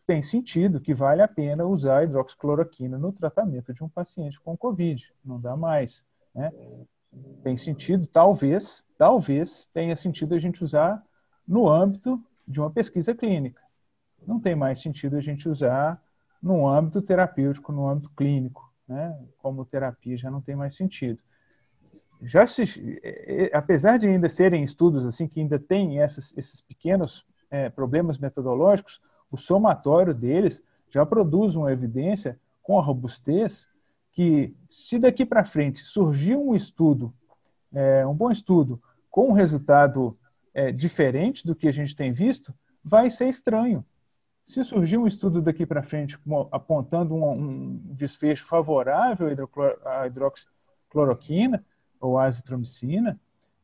tem 0.07 0.23
sentido 0.23 0.81
que 0.81 0.95
vale 0.95 1.23
a 1.23 1.29
pena 1.29 1.65
usar 1.65 2.05
hidroxicloroquina 2.05 2.97
no 2.97 3.13
tratamento 3.13 3.75
de 3.75 3.83
um 3.83 3.89
paciente 3.89 4.41
com 4.41 4.57
Covid. 4.57 5.13
Não 5.25 5.41
dá 5.41 5.57
mais. 5.57 6.05
Né? 6.33 6.53
Tem 7.43 7.57
sentido, 7.57 8.07
talvez, 8.07 8.87
talvez 8.97 9.69
tenha 9.73 9.95
sentido 9.97 10.35
a 10.35 10.39
gente 10.39 10.65
usar 10.65 11.03
no 11.47 11.69
âmbito 11.69 12.19
de 12.47 12.61
uma 12.61 12.71
pesquisa 12.71 13.15
clínica. 13.15 13.61
Não 14.27 14.41
tem 14.41 14.55
mais 14.55 14.81
sentido 14.81 15.17
a 15.17 15.21
gente 15.21 15.49
usar 15.49 16.03
no 16.43 16.67
âmbito 16.67 17.03
terapêutico, 17.03 17.73
no 17.73 17.89
âmbito 17.89 18.11
clínico. 18.17 18.73
Né? 18.89 19.19
Como 19.39 19.65
terapia 19.65 20.17
já 20.17 20.31
não 20.31 20.41
tem 20.41 20.57
mais 20.57 20.77
sentido. 20.77 21.19
Já 22.23 22.47
se, 22.47 22.63
é, 23.03 23.47
é, 23.47 23.57
apesar 23.57 23.99
de 23.99 24.07
ainda 24.07 24.29
serem 24.29 24.65
estudos 24.65 25.05
assim 25.05 25.27
que 25.29 25.41
ainda 25.41 25.63
essas, 25.99 26.33
esses 26.37 26.61
pequenos 26.61 27.27
é, 27.51 27.69
problemas 27.69 28.19
metodológicos, 28.19 29.01
o 29.31 29.37
somatório 29.37 30.15
deles 30.15 30.63
já 30.91 31.05
produz 31.05 31.55
uma 31.57 31.73
evidência 31.73 32.39
com 32.63 32.79
a 32.79 32.83
robustez 32.83 33.69
que, 34.15 34.57
se 34.71 34.99
daqui 34.99 35.27
para 35.27 35.45
frente 35.45 35.85
surgir 35.85 36.37
um 36.37 36.55
estudo, 36.55 37.13
é, 37.73 38.07
um 38.07 38.15
bom 38.15 38.31
estudo, 38.31 38.81
com 39.11 39.29
um 39.29 39.33
resultado 39.33 40.17
é, 40.55 40.71
diferente 40.71 41.45
do 41.45 41.55
que 41.55 41.69
a 41.69 41.73
gente 41.73 41.95
tem 41.95 42.13
visto, 42.13 42.55
vai 42.83 43.11
ser 43.11 43.29
estranho. 43.29 43.85
Se 44.47 44.63
surgir 44.63 44.99
um 44.99 45.07
estudo 45.07 45.43
daqui 45.43 45.67
para 45.67 45.83
frente 45.83 46.19
apontando 46.53 47.15
um, 47.15 47.31
um, 47.33 47.81
desfecho 47.95 48.45
favorável 48.47 49.29
à 49.85 50.07
hidroxicloroquina 50.07 51.65
ou 52.01 52.19
à 52.19 52.27
azitromicina, 52.27 53.19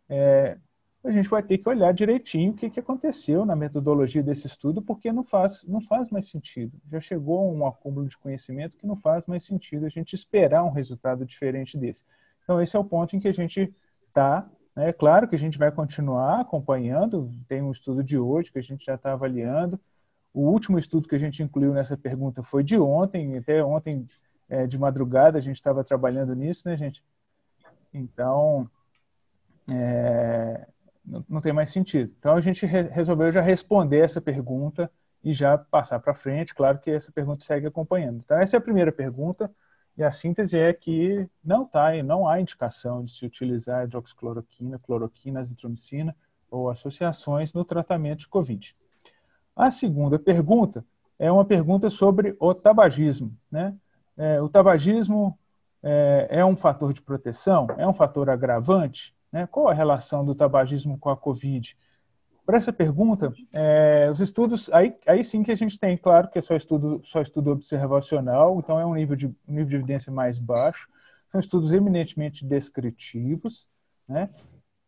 é, 0.08 0.58
a 1.02 1.10
gente 1.10 1.28
vai 1.28 1.42
ter 1.42 1.56
que 1.58 1.68
olhar 1.68 1.92
direitinho 1.94 2.52
o 2.52 2.54
que, 2.54 2.68
que 2.68 2.80
aconteceu 2.80 3.46
na 3.46 3.56
metodologia 3.56 4.22
desse 4.22 4.46
estudo, 4.46 4.82
porque 4.82 5.10
não 5.10 5.24
faz, 5.24 5.62
não 5.64 5.80
faz 5.80 6.10
mais 6.10 6.28
sentido. 6.28 6.78
Já 6.90 7.00
chegou 7.00 7.50
um 7.54 7.66
acúmulo 7.66 8.06
de 8.06 8.18
conhecimento 8.18 8.76
que 8.76 8.86
não 8.86 8.96
faz 8.96 9.24
mais 9.26 9.44
sentido 9.44 9.86
a 9.86 9.88
gente 9.88 10.14
esperar 10.14 10.62
um 10.62 10.70
resultado 10.70 11.24
diferente 11.24 11.78
desse. 11.78 12.04
Então, 12.44 12.60
esse 12.60 12.76
é 12.76 12.78
o 12.78 12.84
ponto 12.84 13.16
em 13.16 13.20
que 13.20 13.28
a 13.28 13.32
gente 13.32 13.72
está. 14.06 14.46
Né? 14.76 14.90
É 14.90 14.92
claro 14.92 15.26
que 15.26 15.36
a 15.36 15.38
gente 15.38 15.56
vai 15.56 15.70
continuar 15.72 16.40
acompanhando, 16.40 17.30
tem 17.48 17.62
um 17.62 17.72
estudo 17.72 18.04
de 18.04 18.18
hoje 18.18 18.52
que 18.52 18.58
a 18.58 18.62
gente 18.62 18.84
já 18.84 18.94
está 18.94 19.12
avaliando. 19.12 19.80
O 20.34 20.42
último 20.42 20.78
estudo 20.78 21.08
que 21.08 21.14
a 21.14 21.18
gente 21.18 21.42
incluiu 21.42 21.72
nessa 21.72 21.96
pergunta 21.96 22.42
foi 22.42 22.62
de 22.62 22.78
ontem, 22.78 23.38
até 23.38 23.64
ontem 23.64 24.06
é, 24.50 24.66
de 24.66 24.78
madrugada 24.78 25.38
a 25.38 25.40
gente 25.40 25.56
estava 25.56 25.82
trabalhando 25.82 26.34
nisso, 26.34 26.62
né, 26.66 26.76
gente? 26.76 27.02
Então, 27.92 28.64
é, 29.68 30.66
não, 31.04 31.40
tem 31.40 31.52
mais 31.52 31.70
sentido. 31.70 32.12
Então 32.18 32.36
a 32.36 32.40
gente 32.40 32.66
re 32.66 32.82
resolveu 32.82 33.32
já 33.32 33.40
responder 33.40 34.04
essa 34.04 34.20
pergunta 34.20 34.90
e 35.22 35.34
já 35.34 35.58
passar 35.58 35.98
para 36.00 36.14
frente. 36.14 36.54
Claro 36.54 36.78
que 36.78 36.90
essa 36.90 37.10
pergunta 37.12 37.44
segue 37.44 37.66
acompanhando. 37.66 38.22
Então 38.24 38.38
essa 38.38 38.56
é 38.56 38.58
a 38.58 38.62
primeira 38.62 38.92
pergunta 38.92 39.50
e 39.96 40.02
a 40.02 40.10
síntese 40.10 40.56
é 40.56 40.72
que 40.72 41.28
não 41.44 41.64
tá, 41.64 41.90
não 42.02 42.26
há 42.26 42.40
indicação 42.40 43.04
de 43.04 43.12
se 43.12 43.26
utilizar 43.26 43.84
hidroxicloroquina, 43.84 44.78
cloroquina, 44.78 45.40
azitromicina 45.40 46.14
ou 46.50 46.70
associações 46.70 47.52
no 47.52 47.64
tratamento 47.64 48.20
de 48.20 48.28
COVID. 48.28 48.74
A 49.54 49.70
segunda 49.70 50.18
pergunta 50.18 50.84
é 51.18 51.30
uma 51.30 51.44
pergunta 51.44 51.90
sobre 51.90 52.34
o 52.40 52.54
tabagismo. 52.54 53.36
Né? 53.50 53.74
É, 54.16 54.40
o 54.40 54.48
tabagismo 54.48 55.38
é, 55.82 56.28
é 56.30 56.44
um 56.44 56.56
fator 56.56 56.92
de 56.92 57.02
proteção? 57.02 57.66
É 57.76 57.86
um 57.86 57.92
fator 57.92 58.30
agravante? 58.30 59.14
Né? 59.33 59.47
Qual 59.47 59.69
a 59.69 59.75
relação 59.75 60.25
do 60.25 60.35
tabagismo 60.35 60.99
com 60.99 61.11
a 61.11 61.16
Covid? 61.16 61.77
Para 62.45 62.57
essa 62.57 62.73
pergunta, 62.73 63.33
é, 63.53 64.09
os 64.11 64.21
estudos, 64.21 64.69
aí, 64.73 64.97
aí 65.07 65.23
sim 65.23 65.43
que 65.43 65.53
a 65.53 65.57
gente 65.57 65.79
tem, 65.79 65.97
claro 65.97 66.29
que 66.29 66.38
é 66.38 66.43
só 66.43 66.57
estudo, 66.57 67.01
só 67.05 67.23
estudo 67.23 67.53
observacional, 67.53 68.59
então 68.59 68.81
é 68.81 68.85
um 68.85 68.95
nível 68.95 69.14
de, 69.14 69.33
nível 69.47 69.66
de 69.66 69.77
evidência 69.77 70.12
mais 70.12 70.38
baixo, 70.38 70.88
são 71.31 71.38
estudos 71.38 71.73
eminentemente 71.73 72.45
descritivos, 72.45 73.69
né? 74.09 74.29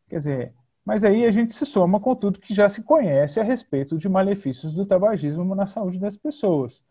Quer 0.09 0.19
dizer, 0.19 0.55
mas 0.85 1.05
aí 1.05 1.25
a 1.25 1.31
gente 1.31 1.55
se 1.55 1.65
soma 1.65 2.01
com 2.01 2.17
tudo 2.17 2.41
que 2.41 2.53
já 2.53 2.69
se 2.69 2.83
conhece 2.83 3.39
a 3.39 3.45
respeito 3.45 3.97
de 3.97 4.09
malefícios 4.09 4.75
do 4.75 4.85
tabagismo 4.85 5.55
na 5.55 5.67
saúde 5.67 6.01
das 6.01 6.17
pessoas. 6.17 6.83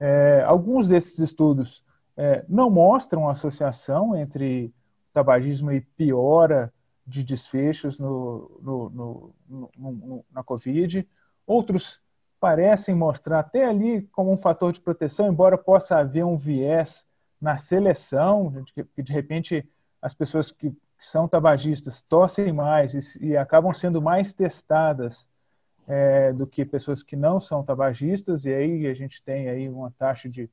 É, 0.00 0.42
alguns 0.46 0.88
desses 0.88 1.18
estudos 1.18 1.84
é, 2.16 2.44
não 2.48 2.70
mostram 2.70 3.28
associação 3.28 4.16
entre 4.16 4.72
tabagismo 5.12 5.70
e 5.70 5.80
piora 5.80 6.72
de 7.08 7.24
desfechos 7.24 7.98
no, 7.98 8.60
no, 8.60 9.34
no, 9.48 10.24
na 10.30 10.44
Covid. 10.44 11.08
Outros 11.46 12.00
parecem 12.38 12.94
mostrar 12.94 13.40
até 13.40 13.64
ali 13.64 14.02
como 14.12 14.30
um 14.30 14.36
fator 14.36 14.72
de 14.72 14.80
proteção, 14.80 15.28
embora 15.28 15.56
possa 15.56 15.96
haver 15.96 16.24
um 16.24 16.36
viés 16.36 17.04
na 17.40 17.56
seleção, 17.56 18.50
que 18.94 19.02
de 19.02 19.12
repente 19.12 19.66
as 20.02 20.12
pessoas 20.12 20.52
que, 20.52 20.72
são 21.00 21.28
tabagistas 21.28 22.00
tossem 22.02 22.52
mais 22.52 22.92
e, 22.92 23.28
e 23.28 23.36
acabam 23.36 23.72
sendo 23.72 24.02
mais 24.02 24.32
testadas 24.32 25.28
é, 25.86 26.32
do 26.32 26.44
que 26.44 26.64
pessoas 26.64 27.04
que 27.04 27.14
não 27.14 27.40
são 27.40 27.62
tabagistas, 27.62 28.44
e 28.44 28.52
aí 28.52 28.84
a 28.88 28.94
gente 28.94 29.22
tem 29.22 29.48
aí 29.48 29.68
uma 29.68 29.92
taxa 29.92 30.28
de 30.28 30.50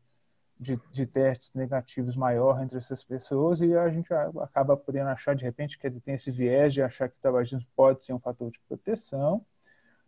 de, 0.60 0.80
de, 0.92 1.06
testes 1.06 1.54
negativos 1.54 2.16
maior 2.16 2.62
entre 2.62 2.78
essas 2.78 3.04
pessoas 3.04 3.60
e 3.60 3.76
a 3.76 3.90
gente 3.90 4.14
acaba 4.14 4.78
podendo 4.78 5.10
achar 5.10 5.36
de 5.36 5.44
repente 5.44 5.78
que 5.78 5.90
tem 5.90 6.16
esse 6.16 6.32
viés 6.32 6.74
de 6.74 6.82
achar 6.82 7.10
que 7.10 7.16
o 7.18 7.22
tabagismo 7.22 7.68
pode 7.76 8.04
ser 8.06 8.14
um 8.14 8.20
fator 8.20 8.50
de 8.50 8.60
proteção. 8.68 9.46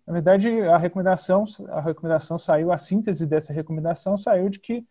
Na 0.05 0.13
verdade, 0.13 0.61
a 0.61 0.77
recomendação, 0.77 1.45
a 1.67 1.81
recomendação 1.81 2.39
saiu, 2.39 2.71
a 2.71 2.77
síntese 2.77 3.25
dessa 3.25 3.51
recomendação 3.51 4.17
saiu 4.17 4.47
de 4.47 4.59
que 4.59 4.87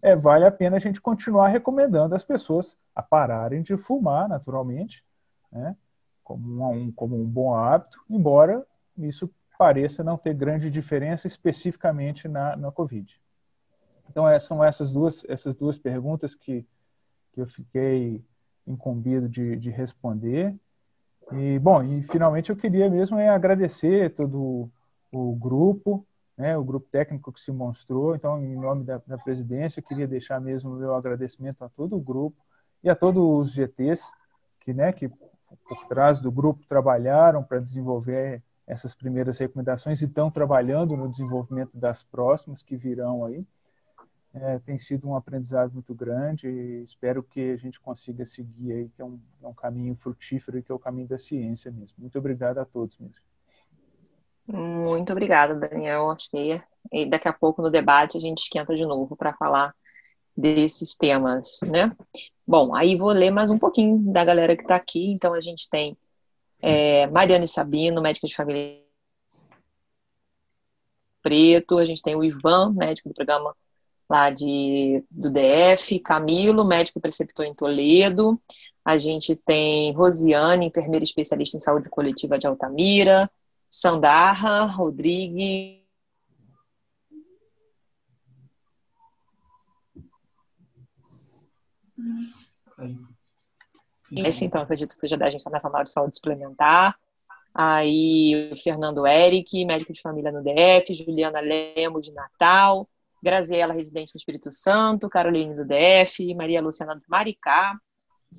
é, 0.00 0.14
vale 0.14 0.44
a 0.44 0.50
pena 0.50 0.76
a 0.76 0.80
gente 0.80 1.00
continuar 1.00 1.48
recomendando 1.48 2.14
as 2.14 2.24
pessoas 2.24 2.76
a 2.94 3.02
pararem 3.02 3.62
de 3.62 3.76
fumar 3.76 4.28
naturalmente, 4.28 5.02
né, 5.50 5.76
como, 6.22 6.70
um, 6.70 6.92
como 6.92 7.20
um 7.20 7.24
bom 7.24 7.54
hábito, 7.54 8.00
embora 8.08 8.64
isso 8.96 9.28
pareça 9.58 10.04
não 10.04 10.16
ter 10.16 10.34
grande 10.34 10.70
diferença 10.70 11.26
especificamente 11.26 12.28
na, 12.28 12.54
na 12.54 12.70
Covid. 12.70 13.20
Então, 14.10 14.28
é, 14.28 14.38
são 14.38 14.62
essas 14.62 14.90
duas, 14.90 15.24
essas 15.28 15.54
duas 15.54 15.78
perguntas 15.78 16.34
que, 16.34 16.66
que 17.32 17.40
eu 17.40 17.46
fiquei 17.46 18.24
incumbido 18.66 19.28
de, 19.28 19.56
de 19.56 19.70
responder. 19.70 20.54
E, 21.32 21.58
bom, 21.58 21.82
e 21.82 22.02
finalmente 22.04 22.50
eu 22.50 22.56
queria 22.56 22.88
mesmo 22.88 23.18
é 23.18 23.28
agradecer 23.28 24.14
todo 24.14 24.68
o 25.12 25.34
grupo, 25.36 26.06
né, 26.36 26.56
o 26.56 26.64
grupo 26.64 26.88
técnico 26.90 27.32
que 27.32 27.40
se 27.40 27.52
mostrou. 27.52 28.14
Então, 28.14 28.42
em 28.42 28.56
nome 28.56 28.84
da, 28.84 29.00
da 29.06 29.16
presidência, 29.16 29.80
eu 29.80 29.84
queria 29.84 30.06
deixar 30.06 30.40
mesmo 30.40 30.70
o 30.70 30.76
meu 30.76 30.94
agradecimento 30.94 31.62
a 31.64 31.68
todo 31.68 31.96
o 31.96 32.00
grupo 32.00 32.36
e 32.82 32.90
a 32.90 32.94
todos 32.94 33.22
os 33.22 33.52
GTs 33.52 34.02
que, 34.60 34.72
né, 34.72 34.92
que 34.92 35.08
por 35.08 35.88
trás 35.88 36.20
do 36.20 36.30
grupo 36.32 36.64
trabalharam 36.68 37.42
para 37.42 37.60
desenvolver 37.60 38.42
essas 38.66 38.94
primeiras 38.94 39.38
recomendações 39.38 40.00
e 40.00 40.06
estão 40.06 40.30
trabalhando 40.30 40.96
no 40.96 41.08
desenvolvimento 41.08 41.76
das 41.76 42.02
próximas 42.02 42.62
que 42.62 42.76
virão 42.76 43.24
aí. 43.24 43.46
É, 44.34 44.58
tem 44.58 44.78
sido 44.80 45.08
um 45.08 45.14
aprendizado 45.14 45.72
muito 45.72 45.94
grande 45.94 46.48
e 46.48 46.82
espero 46.82 47.22
que 47.22 47.52
a 47.52 47.56
gente 47.56 47.78
consiga 47.78 48.26
seguir 48.26 48.72
aí, 48.72 48.88
que 48.88 49.00
é 49.00 49.04
um, 49.04 49.20
é 49.40 49.46
um 49.46 49.54
caminho 49.54 49.94
frutífero 49.94 50.58
e 50.58 50.62
que 50.62 50.72
é 50.72 50.74
o 50.74 50.78
caminho 50.78 51.06
da 51.06 51.18
ciência 51.18 51.70
mesmo. 51.70 51.94
Muito 51.98 52.18
obrigado 52.18 52.58
a 52.58 52.64
todos 52.64 52.98
mesmo. 52.98 53.22
Muito 54.46 55.12
obrigada, 55.12 55.54
Daniel. 55.54 56.10
Acho 56.10 56.28
que 56.30 56.60
daqui 57.08 57.28
a 57.28 57.32
pouco 57.32 57.62
no 57.62 57.70
debate 57.70 58.18
a 58.18 58.20
gente 58.20 58.38
esquenta 58.38 58.74
de 58.74 58.84
novo 58.84 59.16
para 59.16 59.32
falar 59.34 59.72
desses 60.36 60.96
temas, 60.96 61.60
né? 61.62 61.96
Bom, 62.44 62.74
aí 62.74 62.96
vou 62.96 63.10
ler 63.10 63.30
mais 63.30 63.52
um 63.52 63.58
pouquinho 63.58 64.12
da 64.12 64.24
galera 64.24 64.56
que 64.56 64.62
está 64.62 64.74
aqui. 64.74 65.12
Então 65.12 65.32
a 65.32 65.40
gente 65.40 65.70
tem 65.70 65.96
é, 66.60 67.06
Mariane 67.06 67.46
Sabino, 67.46 68.02
médica 68.02 68.26
de 68.26 68.34
família 68.34 68.82
Preto, 71.22 71.78
a 71.78 71.84
gente 71.86 72.02
tem 72.02 72.14
o 72.14 72.22
Ivan, 72.22 72.74
médico 72.74 73.08
do 73.08 73.14
programa 73.14 73.56
lá 74.14 74.30
de, 74.30 75.04
do 75.10 75.28
DF, 75.28 75.98
Camilo, 75.98 76.64
médico 76.64 77.00
preceptor 77.00 77.44
em 77.44 77.52
Toledo, 77.52 78.40
a 78.84 78.96
gente 78.96 79.34
tem 79.34 79.92
Rosiane, 79.92 80.66
enfermeira 80.66 81.02
especialista 81.02 81.56
em 81.56 81.60
saúde 81.60 81.90
coletiva 81.90 82.38
de 82.38 82.46
Altamira, 82.46 83.28
Sandarra, 83.68 84.66
Rodrigues, 84.66 85.82
Esse, 94.16 94.44
então, 94.44 94.62
acredito 94.62 94.94
que 94.94 95.00
seja 95.00 95.16
da 95.16 95.26
Agência 95.26 95.50
Nacional 95.50 95.82
de 95.82 95.90
Saúde 95.90 96.14
Suplementar. 96.14 96.96
Aí, 97.52 98.52
Fernando 98.62 99.06
Eric, 99.06 99.64
médico 99.64 99.92
de 99.92 100.00
família 100.00 100.30
no 100.30 100.42
DF, 100.42 100.94
Juliana 100.94 101.40
Lemo, 101.40 102.00
de 102.00 102.12
Natal, 102.12 102.88
Graziela, 103.24 103.72
residente 103.72 104.14
no 104.14 104.18
Espírito 104.18 104.52
Santo, 104.52 105.08
Caroline 105.08 105.56
do 105.56 105.64
DF, 105.64 106.34
Maria 106.34 106.60
Luciana 106.60 106.94
do 106.94 107.02
Maricá, 107.08 107.74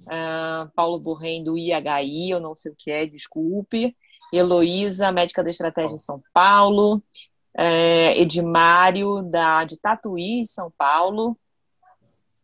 uh, 0.04 0.72
Paulo 0.76 1.00
Borrem 1.00 1.44
do 1.44 1.58
IHI, 1.58 2.30
eu 2.30 2.40
não 2.40 2.56
sei 2.56 2.72
o 2.72 2.76
que 2.78 2.92
é, 2.92 3.06
desculpe, 3.06 3.98
Heloísa, 4.32 5.12
médica 5.12 5.44
da 5.44 5.50
Estratégia 5.50 5.96
em 5.96 6.00
São 6.00 6.22
Paulo, 6.32 6.98
uh, 7.58 8.12
Edmário, 8.16 9.24
da, 9.24 9.64
de 9.66 9.80
Tatuí, 9.80 10.46
São 10.46 10.72
Paulo, 10.78 11.36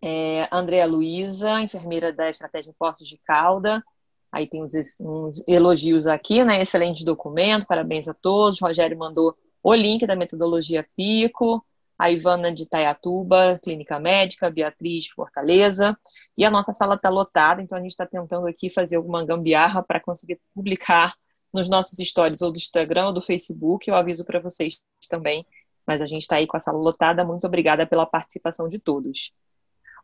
é, 0.01 0.49
Andréa 0.51 0.87
Luiza, 0.87 1.61
enfermeira 1.61 2.11
da 2.11 2.29
Estratégia 2.29 2.71
em 2.71 2.73
Postos 2.73 3.07
de 3.07 3.19
Calda. 3.19 3.83
Aí 4.31 4.47
tem 4.47 4.63
uns, 4.63 4.71
uns, 4.99 5.43
elogios 5.47 6.07
aqui, 6.07 6.43
né? 6.43 6.61
Excelente 6.61 7.05
documento, 7.05 7.67
parabéns 7.67 8.07
a 8.07 8.13
todos. 8.13 8.59
Rogério 8.59 8.97
mandou 8.97 9.37
o 9.61 9.75
link 9.75 10.07
da 10.07 10.15
metodologia 10.15 10.87
Pico. 10.95 11.63
A 12.01 12.09
Ivana 12.09 12.51
de 12.51 12.67
Tayatuba, 12.67 13.59
Clínica 13.63 13.99
Médica, 13.99 14.49
Beatriz 14.49 15.03
de 15.03 15.13
Fortaleza. 15.13 15.95
E 16.35 16.43
a 16.43 16.49
nossa 16.49 16.73
sala 16.73 16.95
está 16.95 17.09
lotada, 17.09 17.61
então 17.61 17.77
a 17.77 17.81
gente 17.81 17.91
está 17.91 18.07
tentando 18.07 18.47
aqui 18.47 18.71
fazer 18.71 18.95
alguma 18.95 19.23
gambiarra 19.23 19.83
para 19.83 19.99
conseguir 19.99 20.39
publicar 20.55 21.13
nos 21.53 21.69
nossos 21.69 21.99
stories 21.99 22.41
ou 22.41 22.51
do 22.51 22.57
Instagram 22.57 23.07
ou 23.07 23.13
do 23.13 23.21
Facebook. 23.21 23.87
Eu 23.87 23.95
aviso 23.95 24.25
para 24.25 24.39
vocês 24.39 24.79
também. 25.07 25.45
Mas 25.85 26.01
a 26.01 26.07
gente 26.07 26.23
está 26.23 26.37
aí 26.37 26.47
com 26.47 26.57
a 26.57 26.59
sala 26.59 26.79
lotada. 26.79 27.23
Muito 27.23 27.45
obrigada 27.45 27.85
pela 27.85 28.07
participação 28.07 28.67
de 28.67 28.79
todos. 28.79 29.31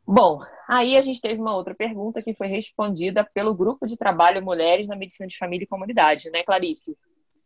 Bom, 0.06 0.40
aí 0.68 0.96
a 0.98 1.02
gente 1.02 1.20
teve 1.20 1.42
uma 1.42 1.56
outra 1.56 1.74
pergunta 1.74 2.22
que 2.22 2.34
foi 2.34 2.48
respondida 2.48 3.24
pelo 3.34 3.56
grupo 3.56 3.88
de 3.88 3.98
trabalho 3.98 4.44
Mulheres 4.44 4.88
na 4.88 4.96
Medicina 4.96 5.28
de 5.28 5.38
Família 5.38 5.66
e 5.66 5.68
Comunidade, 5.68 6.30
né, 6.30 6.44
Clarice? 6.44 6.96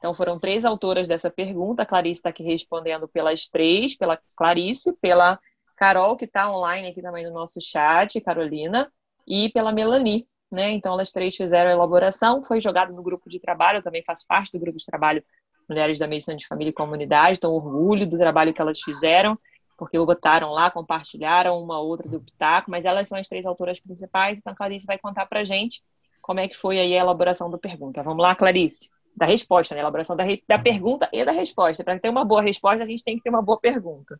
Então 0.02 0.16
foram 0.16 0.40
três 0.40 0.66
autoras 0.66 1.08
dessa 1.08 1.30
pergunta. 1.30 1.84
A 1.84 1.86
Clarice 1.86 2.22
está 2.22 2.30
aqui 2.30 2.42
respondendo 2.42 3.08
pelas 3.08 3.48
três, 3.48 3.96
pela 3.96 4.20
Clarice, 4.36 4.92
pela 5.00 5.40
Carol, 5.78 6.18
que 6.18 6.26
está 6.26 6.52
online 6.52 6.88
aqui 6.88 7.04
também 7.04 7.24
no 7.24 7.32
nosso 7.32 7.62
chat, 7.62 8.20
Carolina, 8.20 8.92
e 9.28 9.50
pela 9.50 9.72
Melanie. 9.72 10.28
Né? 10.52 10.72
Então 10.72 10.94
elas 10.94 11.12
três 11.12 11.36
fizeram 11.36 11.70
a 11.70 11.74
elaboração, 11.74 12.44
foi 12.44 12.60
jogado 12.60 12.92
no 12.92 13.04
grupo 13.04 13.30
de 13.30 13.40
trabalho, 13.40 13.78
eu 13.78 13.84
também 13.84 14.04
faço 14.04 14.26
parte 14.28 14.52
do 14.52 14.60
grupo 14.60 14.80
de 14.80 14.86
trabalho 14.86 15.24
Mulheres 15.70 16.00
da 16.00 16.08
Medicina 16.08 16.36
de 16.36 16.48
Família 16.48 16.72
e 16.72 16.74
Comunidade, 16.74 17.38
então 17.38 17.54
orgulho 17.54 18.10
do 18.10 18.18
trabalho 18.18 18.54
que 18.54 18.60
elas 18.60 18.82
fizeram 18.82 19.38
porque 19.78 19.98
botaram 19.98 20.52
lá, 20.52 20.70
compartilharam 20.70 21.60
uma 21.60 21.80
outra 21.80 22.08
do 22.08 22.20
Pitaco, 22.20 22.70
mas 22.70 22.86
elas 22.86 23.08
são 23.08 23.18
as 23.18 23.28
três 23.28 23.48
autoras 23.48 23.80
principais, 23.80 24.38
então 24.38 24.54
a 24.54 24.56
Clarice 24.56 24.86
vai 24.86 25.00
contar 25.00 25.26
pra 25.26 25.44
gente 25.44 25.82
como 26.22 26.40
é 26.40 26.48
que 26.48 26.56
foi 26.56 26.80
aí 26.80 26.96
a 26.96 27.02
elaboração 27.02 27.50
da 27.50 27.58
pergunta. 27.58 28.04
Vamos 28.04 28.22
lá, 28.22 28.36
Clarice. 28.36 28.92
Da 29.16 29.26
resposta, 29.26 29.76
né? 29.76 29.82
Elaboração 29.82 30.16
da, 30.16 30.24
re... 30.24 30.44
da 30.48 30.58
pergunta 30.58 31.10
e 31.12 31.24
da 31.24 31.32
resposta. 31.32 31.84
Para 31.84 32.00
ter 32.00 32.10
uma 32.10 32.26
boa 32.26 32.42
resposta, 32.42 32.84
a 32.84 32.88
gente 32.88 33.04
tem 33.04 33.18
que 33.18 33.24
ter 33.24 33.30
uma 33.30 33.42
boa 33.42 33.60
pergunta. 33.60 34.20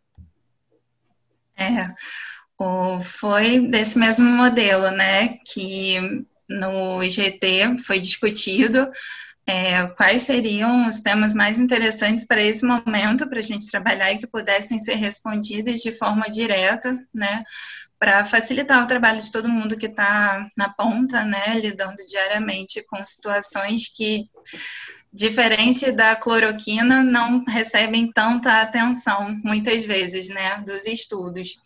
É, 1.58 1.88
o, 2.60 3.02
foi 3.02 3.60
desse 3.68 3.98
mesmo 3.98 4.26
modelo, 4.26 4.92
né? 4.92 5.38
Que 5.54 6.26
no 6.50 7.04
IGT 7.04 7.78
foi 7.86 8.00
discutido 8.00 8.92
é, 9.48 9.88
quais 9.88 10.24
seriam 10.24 10.88
os 10.88 11.02
temas 11.02 11.34
mais 11.34 11.60
interessantes 11.60 12.26
para 12.26 12.42
esse 12.42 12.66
momento, 12.66 13.28
para 13.28 13.40
a 13.40 13.44
gente 13.44 13.70
trabalhar 13.70 14.12
e 14.12 14.18
que 14.18 14.28
pudessem 14.28 14.80
ser 14.80 14.96
respondidos 14.96 15.82
de 15.82 15.92
forma 15.92 16.30
direta, 16.30 16.98
né, 17.14 17.44
para 18.02 18.26
facilitar 18.26 18.84
o 18.84 18.88
trabalho 18.88 19.22
de 19.22 19.32
todo 19.32 19.48
mundo 19.48 19.78
que 19.78 19.86
está 19.86 20.50
na 20.58 20.68
ponta, 20.68 21.24
né, 21.24 21.60
lidando 21.60 21.98
diariamente 22.10 22.84
com 22.88 23.06
situações 23.06 23.88
que, 23.88 24.28
diferente 25.14 25.92
da 25.92 26.16
cloroquina, 26.16 27.04
não 27.04 27.46
recebem 27.46 28.12
tanta 28.12 28.60
atenção, 28.60 29.36
muitas 29.44 29.86
vezes, 29.86 30.30
né, 30.30 30.58
dos 30.66 30.88
estudos. 30.88 31.60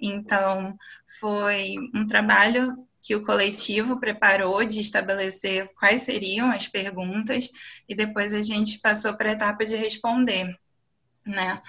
Então, 0.00 0.74
foi 1.20 1.74
um 1.94 2.06
trabalho 2.06 2.74
que 3.02 3.14
o 3.14 3.22
coletivo 3.22 4.00
preparou 4.00 4.64
de 4.64 4.80
estabelecer 4.80 5.68
quais 5.78 6.00
seriam 6.00 6.50
as 6.50 6.66
perguntas 6.66 7.50
e 7.86 7.94
depois 7.94 8.32
a 8.32 8.40
gente 8.40 8.80
passou 8.80 9.18
para 9.18 9.28
a 9.28 9.32
etapa 9.34 9.66
de 9.66 9.76
responder, 9.76 10.58
né? 11.26 11.60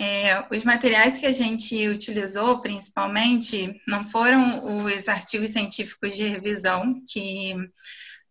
É, 0.00 0.46
os 0.54 0.64
materiais 0.64 1.18
que 1.18 1.26
a 1.26 1.32
gente 1.32 1.88
utilizou, 1.88 2.60
principalmente, 2.60 3.80
não 3.86 4.04
foram 4.04 4.84
os 4.84 5.08
artigos 5.08 5.50
científicos 5.50 6.16
de 6.16 6.26
revisão, 6.26 7.02
que 7.10 7.54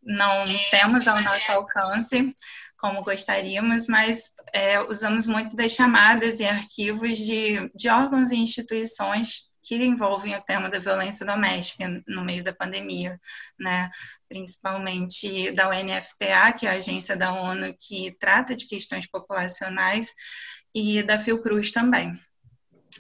não 0.04 0.44
temos 0.72 1.08
ao 1.08 1.22
nosso 1.22 1.52
alcance, 1.52 2.34
como 2.78 3.04
gostaríamos, 3.04 3.86
mas 3.88 4.32
é, 4.52 4.82
usamos 4.82 5.28
muito 5.28 5.56
das 5.56 5.72
chamadas 5.72 6.40
e 6.40 6.46
arquivos 6.46 7.18
de, 7.18 7.72
de 7.76 7.88
órgãos 7.90 8.32
e 8.32 8.38
instituições 8.38 9.52
que 9.64 9.76
envolvem 9.76 10.36
o 10.36 10.42
tema 10.42 10.70
da 10.70 10.80
violência 10.80 11.26
doméstica 11.26 12.04
no 12.08 12.26
meio 12.26 12.44
da 12.44 12.54
pandemia, 12.54 13.20
né? 13.60 13.90
principalmente 14.28 15.52
da 15.52 15.70
UNFPA, 15.70 16.54
que 16.58 16.66
é 16.66 16.72
a 16.72 16.74
agência 16.74 17.16
da 17.16 17.32
ONU 17.32 17.74
que 17.80 18.16
trata 18.20 18.56
de 18.56 18.68
questões 18.68 19.08
populacionais, 19.08 20.14
e 20.74 21.04
da 21.04 21.20
Fiocruz 21.20 21.72
também. 21.72 22.20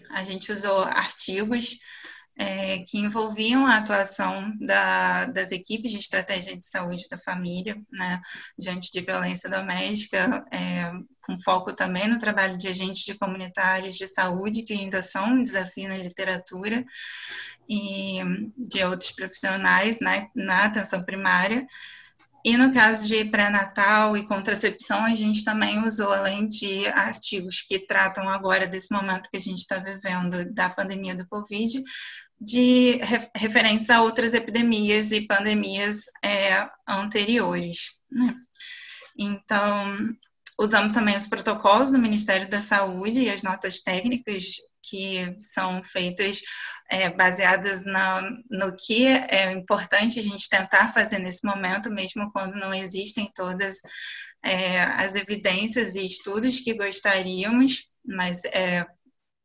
A 0.09 0.23
gente 0.23 0.51
usou 0.51 0.83
artigos 0.83 1.79
é, 2.37 2.79
que 2.79 2.97
envolviam 2.97 3.65
a 3.67 3.77
atuação 3.77 4.53
da, 4.59 5.25
das 5.25 5.51
equipes 5.51 5.91
de 5.91 5.99
estratégia 5.99 6.57
de 6.57 6.65
saúde 6.65 7.07
da 7.09 7.17
família, 7.17 7.79
né, 7.91 8.19
diante 8.57 8.91
de 8.91 9.01
violência 9.01 9.49
doméstica, 9.49 10.43
é, 10.51 10.91
com 11.21 11.37
foco 11.39 11.73
também 11.73 12.07
no 12.07 12.19
trabalho 12.19 12.57
de 12.57 12.67
agentes 12.67 13.03
de 13.03 13.17
comunitários 13.17 13.95
de 13.95 14.07
saúde, 14.07 14.63
que 14.63 14.73
ainda 14.73 15.01
são 15.03 15.33
um 15.33 15.43
desafio 15.43 15.87
na 15.87 15.97
literatura, 15.97 16.83
e 17.69 18.19
de 18.57 18.83
outros 18.83 19.11
profissionais 19.11 19.99
na, 19.99 20.27
na 20.35 20.65
atenção 20.65 21.03
primária, 21.03 21.65
e 22.43 22.57
no 22.57 22.73
caso 22.73 23.07
de 23.07 23.23
pré-natal 23.25 24.17
e 24.17 24.25
contracepção, 24.25 25.05
a 25.05 25.13
gente 25.13 25.43
também 25.43 25.85
usou, 25.85 26.11
além 26.11 26.47
de 26.47 26.87
artigos 26.87 27.61
que 27.61 27.79
tratam 27.79 28.27
agora 28.27 28.67
desse 28.67 28.91
momento 28.91 29.29
que 29.29 29.37
a 29.37 29.41
gente 29.41 29.59
está 29.59 29.77
vivendo 29.77 30.51
da 30.53 30.69
pandemia 30.69 31.15
do 31.15 31.27
Covid, 31.27 31.83
de 32.39 32.99
referentes 33.35 33.89
a 33.89 34.01
outras 34.01 34.33
epidemias 34.33 35.11
e 35.11 35.27
pandemias 35.27 36.05
é, 36.25 36.67
anteriores. 36.87 37.91
Né? 38.11 38.35
Então, 39.17 39.95
usamos 40.59 40.91
também 40.91 41.15
os 41.15 41.27
protocolos 41.27 41.91
do 41.91 41.99
Ministério 41.99 42.49
da 42.49 42.61
Saúde 42.61 43.19
e 43.19 43.29
as 43.29 43.43
notas 43.43 43.79
técnicas 43.81 44.55
que 44.83 45.35
são 45.39 45.83
feitas 45.83 46.41
é, 46.89 47.09
baseadas 47.09 47.85
na, 47.85 48.21
no 48.49 48.75
que 48.75 49.05
é 49.07 49.51
importante 49.51 50.19
a 50.19 50.23
gente 50.23 50.49
tentar 50.49 50.93
fazer 50.93 51.19
nesse 51.19 51.45
momento, 51.45 51.91
mesmo 51.91 52.31
quando 52.31 52.55
não 52.55 52.73
existem 52.73 53.31
todas 53.33 53.77
é, 54.43 54.81
as 54.81 55.15
evidências 55.15 55.95
e 55.95 56.05
estudos 56.05 56.59
que 56.59 56.73
gostaríamos, 56.73 57.83
mas 58.05 58.43
é, 58.45 58.85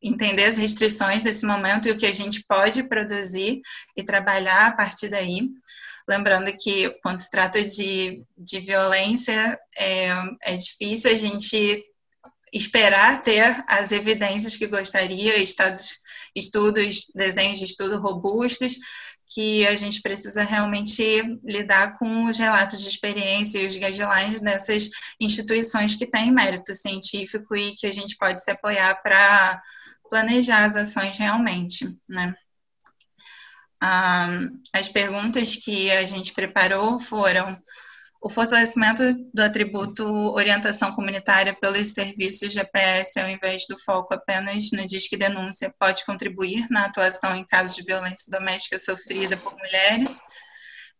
entender 0.01 0.45
as 0.45 0.57
restrições 0.57 1.23
desse 1.23 1.45
momento 1.45 1.87
e 1.87 1.91
o 1.91 1.97
que 1.97 2.05
a 2.05 2.13
gente 2.13 2.43
pode 2.47 2.83
produzir 2.83 3.61
e 3.95 4.03
trabalhar 4.03 4.67
a 4.67 4.75
partir 4.75 5.09
daí. 5.09 5.49
Lembrando 6.07 6.55
que 6.55 6.89
quando 7.01 7.19
se 7.19 7.29
trata 7.29 7.61
de, 7.61 8.23
de 8.37 8.59
violência, 8.59 9.59
é, 9.77 10.09
é 10.43 10.55
difícil 10.55 11.11
a 11.11 11.15
gente 11.15 11.83
esperar 12.53 13.23
ter 13.23 13.63
as 13.67 13.91
evidências 13.91 14.55
que 14.55 14.67
gostaria, 14.67 15.37
estados, 15.37 15.99
estudos, 16.35 17.11
desenhos 17.13 17.59
de 17.59 17.65
estudo 17.65 17.99
robustos, 17.99 18.77
que 19.33 19.67
a 19.67 19.75
gente 19.75 20.01
precisa 20.01 20.43
realmente 20.43 21.21
lidar 21.43 21.97
com 21.97 22.25
os 22.25 22.37
relatos 22.37 22.81
de 22.81 22.87
experiência 22.87 23.59
e 23.59 23.67
os 23.67 23.75
guidelines 23.75 24.39
dessas 24.39 24.89
instituições 25.19 25.95
que 25.95 26.07
têm 26.07 26.31
mérito 26.31 26.73
científico 26.73 27.55
e 27.55 27.75
que 27.75 27.87
a 27.87 27.91
gente 27.91 28.15
pode 28.15 28.41
se 28.41 28.49
apoiar 28.51 29.01
para 29.01 29.61
planejar 30.09 30.63
as 30.63 30.77
ações 30.77 31.17
realmente, 31.17 31.85
né? 32.07 32.33
Ah, 33.79 34.29
as 34.73 34.87
perguntas 34.87 35.55
que 35.55 35.91
a 35.91 36.03
gente 36.03 36.33
preparou 36.33 36.97
foram 36.97 37.61
o 38.21 38.29
fortalecimento 38.29 39.13
do 39.33 39.41
atributo 39.41 40.05
orientação 40.33 40.91
comunitária 40.93 41.55
pelos 41.59 41.89
serviços 41.89 42.51
GPS, 42.51 43.19
ao 43.19 43.29
invés 43.29 43.63
do 43.69 43.77
foco 43.79 44.13
apenas 44.13 44.71
no 44.71 44.87
Disque 44.87 45.15
Denúncia, 45.15 45.73
pode 45.79 46.05
contribuir 46.05 46.67
na 46.69 46.85
atuação 46.85 47.35
em 47.35 47.45
casos 47.45 47.75
de 47.75 47.83
violência 47.83 48.31
doméstica 48.31 48.79
sofrida 48.79 49.37
por 49.37 49.55
mulheres. 49.57 50.19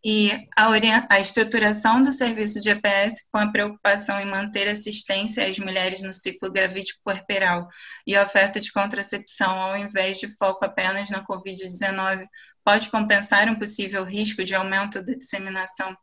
E 0.05 0.47
a, 0.55 0.67
a 1.09 1.19
estruturação 1.19 2.01
do 2.01 2.11
serviço 2.11 2.61
GPS 2.61 3.29
com 3.31 3.39
a 3.39 3.51
preocupação 3.51 4.19
em 4.19 4.25
manter 4.25 4.67
assistência 4.67 5.45
às 5.47 5.57
mulheres 5.57 6.01
no 6.01 6.13
ciclo 6.13 6.51
gravídico 6.51 6.99
puerperal 7.03 7.67
e 8.05 8.15
a 8.15 8.23
oferta 8.23 8.59
de 8.59 8.71
contracepção, 8.71 9.59
ao 9.59 9.75
invés 9.75 10.19
de 10.19 10.27
foco 10.37 10.63
apenas 10.63 11.09
na 11.09 11.25
Covid-19, 11.25 12.27
pode 12.63 12.89
compensar 12.89 13.49
um 13.49 13.55
possível 13.55 14.03
risco 14.03 14.43
de 14.43 14.53
aumento 14.53 15.01
da 15.01 15.13
disseminação 15.13 15.97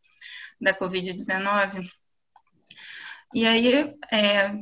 da 0.61 0.73
Covid-19. 0.73 1.89
E 3.35 3.45
aí 3.49 3.93
é, 4.13 4.53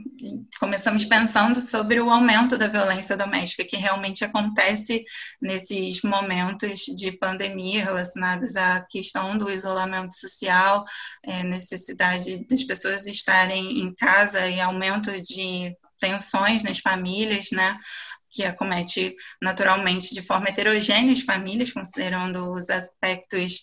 começamos 0.58 1.04
pensando 1.04 1.60
sobre 1.60 2.00
o 2.00 2.08
aumento 2.08 2.56
da 2.56 2.68
violência 2.68 3.14
doméstica, 3.14 3.66
que 3.66 3.76
realmente 3.76 4.24
acontece 4.24 5.04
nesses 5.42 6.00
momentos 6.00 6.80
de 6.96 7.12
pandemia 7.12 7.84
relacionados 7.84 8.56
à 8.56 8.80
questão 8.80 9.36
do 9.36 9.50
isolamento 9.50 10.18
social, 10.18 10.86
é, 11.22 11.44
necessidade 11.44 12.46
das 12.46 12.64
pessoas 12.64 13.06
estarem 13.06 13.80
em 13.80 13.94
casa 13.94 14.48
e 14.48 14.58
aumento 14.58 15.12
de 15.20 15.76
tensões 16.00 16.62
nas 16.62 16.78
famílias, 16.78 17.50
né? 17.52 17.78
que 18.30 18.42
acomete 18.42 19.14
naturalmente 19.40 20.14
de 20.14 20.22
forma 20.22 20.48
heterogênea 20.48 21.12
as 21.12 21.20
famílias, 21.20 21.70
considerando 21.70 22.50
os 22.50 22.70
aspectos 22.70 23.60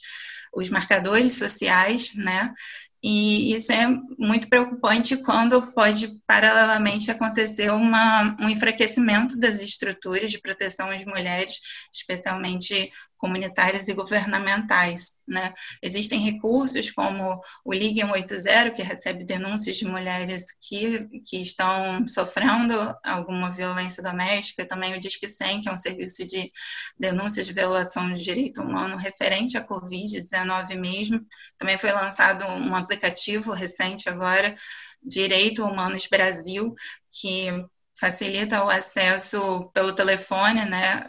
os 0.54 0.70
marcadores 0.70 1.36
sociais, 1.36 2.14
né? 2.16 2.54
E 3.02 3.54
isso 3.54 3.72
é 3.72 3.88
muito 4.18 4.50
preocupante 4.50 5.16
quando 5.24 5.72
pode, 5.72 6.20
paralelamente, 6.28 7.10
acontecer 7.10 7.72
uma, 7.72 8.36
um 8.40 8.50
enfraquecimento 8.50 9.40
das 9.40 9.62
estruturas 9.62 10.30
de 10.30 10.42
proteção 10.42 10.90
às 10.90 11.06
mulheres, 11.06 11.60
especialmente 11.94 12.92
comunitárias 13.20 13.88
e 13.88 13.94
governamentais. 13.94 15.22
Né? 15.28 15.54
Existem 15.84 16.20
recursos 16.20 16.90
como 16.90 17.40
o 17.64 17.74
Ligue 17.74 18.02
180, 18.02 18.72
que 18.72 18.82
recebe 18.82 19.26
denúncias 19.26 19.76
de 19.76 19.86
mulheres 19.86 20.46
que, 20.68 21.08
que 21.30 21.42
estão 21.42 22.08
sofrendo 22.08 22.96
alguma 23.04 23.52
violência 23.52 24.02
doméstica, 24.02 24.66
também 24.66 24.96
o 24.96 25.00
Disque 25.00 25.28
100, 25.28 25.62
que 25.62 25.70
é 25.70 25.72
um 25.72 25.78
serviço 25.78 26.26
de 26.26 26.52
denúncias 26.98 27.46
de 27.46 27.54
violação 27.54 28.12
de 28.14 28.24
direito 28.24 28.62
humano 28.62 28.96
referente 28.96 29.58
à 29.58 29.68
Covid-19 29.68 30.80
mesmo. 30.80 31.24
Também 31.58 31.78
foi 31.78 31.92
lançado 31.92 32.46
um 32.46 32.74
aplicativo 32.74 33.52
recente 33.52 34.10
agora, 34.10 34.56
Direito 35.04 35.64
Humanos 35.64 36.08
Brasil, 36.08 36.74
que 37.12 37.52
facilita 38.00 38.64
o 38.64 38.70
acesso 38.70 39.70
pelo 39.74 39.94
telefone, 39.94 40.66
né, 40.66 41.06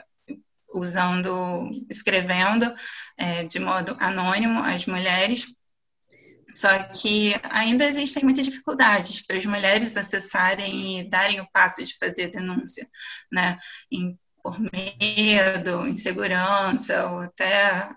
usando, 0.75 1.71
escrevendo 1.89 2.73
é, 3.17 3.45
de 3.45 3.59
modo 3.59 3.97
anônimo 4.01 4.61
as 4.63 4.87
mulheres. 4.87 5.47
Só 6.49 6.83
que 6.85 7.35
ainda 7.45 7.85
existem 7.85 8.25
muitas 8.25 8.47
dificuldades 8.47 9.25
para 9.25 9.37
as 9.37 9.47
mulheres 9.47 9.97
acessarem 9.97 11.01
e 11.01 11.09
darem 11.09 11.41
o 11.41 11.49
passo 11.53 11.85
de 11.85 11.97
fazer 11.97 12.29
denúncia, 12.31 12.89
né? 13.31 13.57
Em, 13.91 14.19
por 14.43 14.59
medo, 14.59 15.87
insegurança, 15.87 17.09
ou 17.09 17.21
até 17.21 17.89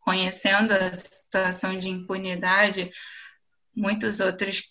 conhecendo 0.00 0.72
a 0.72 0.92
situação 0.92 1.76
de 1.76 1.90
impunidade, 1.90 2.90
muitos 3.74 4.20
outros 4.20 4.62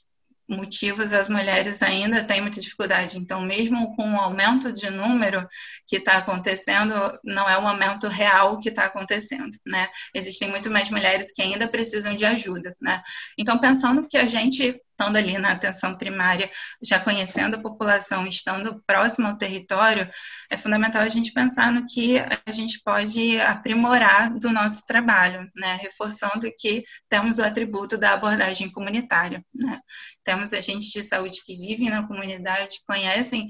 motivos 0.48 1.14
as 1.14 1.30
mulheres 1.30 1.82
ainda 1.82 2.24
têm 2.24 2.42
muita 2.42 2.62
dificuldade. 2.62 3.18
Então, 3.18 3.42
mesmo 3.42 3.96
com 3.96 4.14
o 4.14 4.20
aumento 4.20 4.72
de 4.72 4.90
número 4.90 5.48
que 5.86 5.98
está 5.98 6.18
acontecendo, 6.18 6.94
não 7.24 7.50
é 7.50 7.58
o 7.58 7.68
aumento 7.68 8.08
real 8.08 8.60
que 8.60 8.70
está 8.70 8.86
acontecendo, 8.86 9.56
né? 9.66 9.88
Existem 10.14 10.50
muito 10.50 10.70
mais 10.72 10.90
mulheres 10.90 11.32
que 11.32 11.42
ainda 11.42 11.68
precisam 11.68 12.16
de 12.16 12.26
ajuda, 12.26 12.76
né? 12.82 13.02
Então, 13.38 13.58
pensando 13.58 14.08
que 14.08 14.18
a 14.18 14.26
gente 14.26 14.82
estando 14.98 15.16
ali 15.16 15.38
na 15.38 15.52
atenção 15.52 15.96
primária, 15.96 16.50
já 16.82 17.00
conhecendo 17.00 17.56
a 17.56 17.62
população, 17.62 18.26
estando 18.26 18.82
próximo 18.86 19.28
ao 19.28 19.38
território, 19.38 20.10
é 20.50 20.58
fundamental 20.58 21.04
a 21.04 21.08
gente 21.08 21.32
pensar 21.32 21.72
no 21.72 21.86
que 21.86 22.18
a 22.18 22.52
gente 22.52 22.82
pode 22.84 23.40
aprimorar 23.42 24.34
do 24.34 24.50
nosso 24.50 24.86
trabalho, 24.88 25.48
né? 25.56 25.78
reforçando 25.82 26.52
que 26.58 26.84
temos 27.08 27.38
o 27.38 27.44
atributo 27.44 27.96
da 27.96 28.14
abordagem 28.14 28.72
comunitária. 28.72 29.46
Né? 29.54 29.80
Temos 30.28 30.52
agentes 30.52 30.90
de 30.90 31.02
saúde 31.02 31.42
que 31.46 31.56
vivem 31.56 31.90
na 31.90 32.06
comunidade, 32.06 32.82
conhecem, 32.86 33.48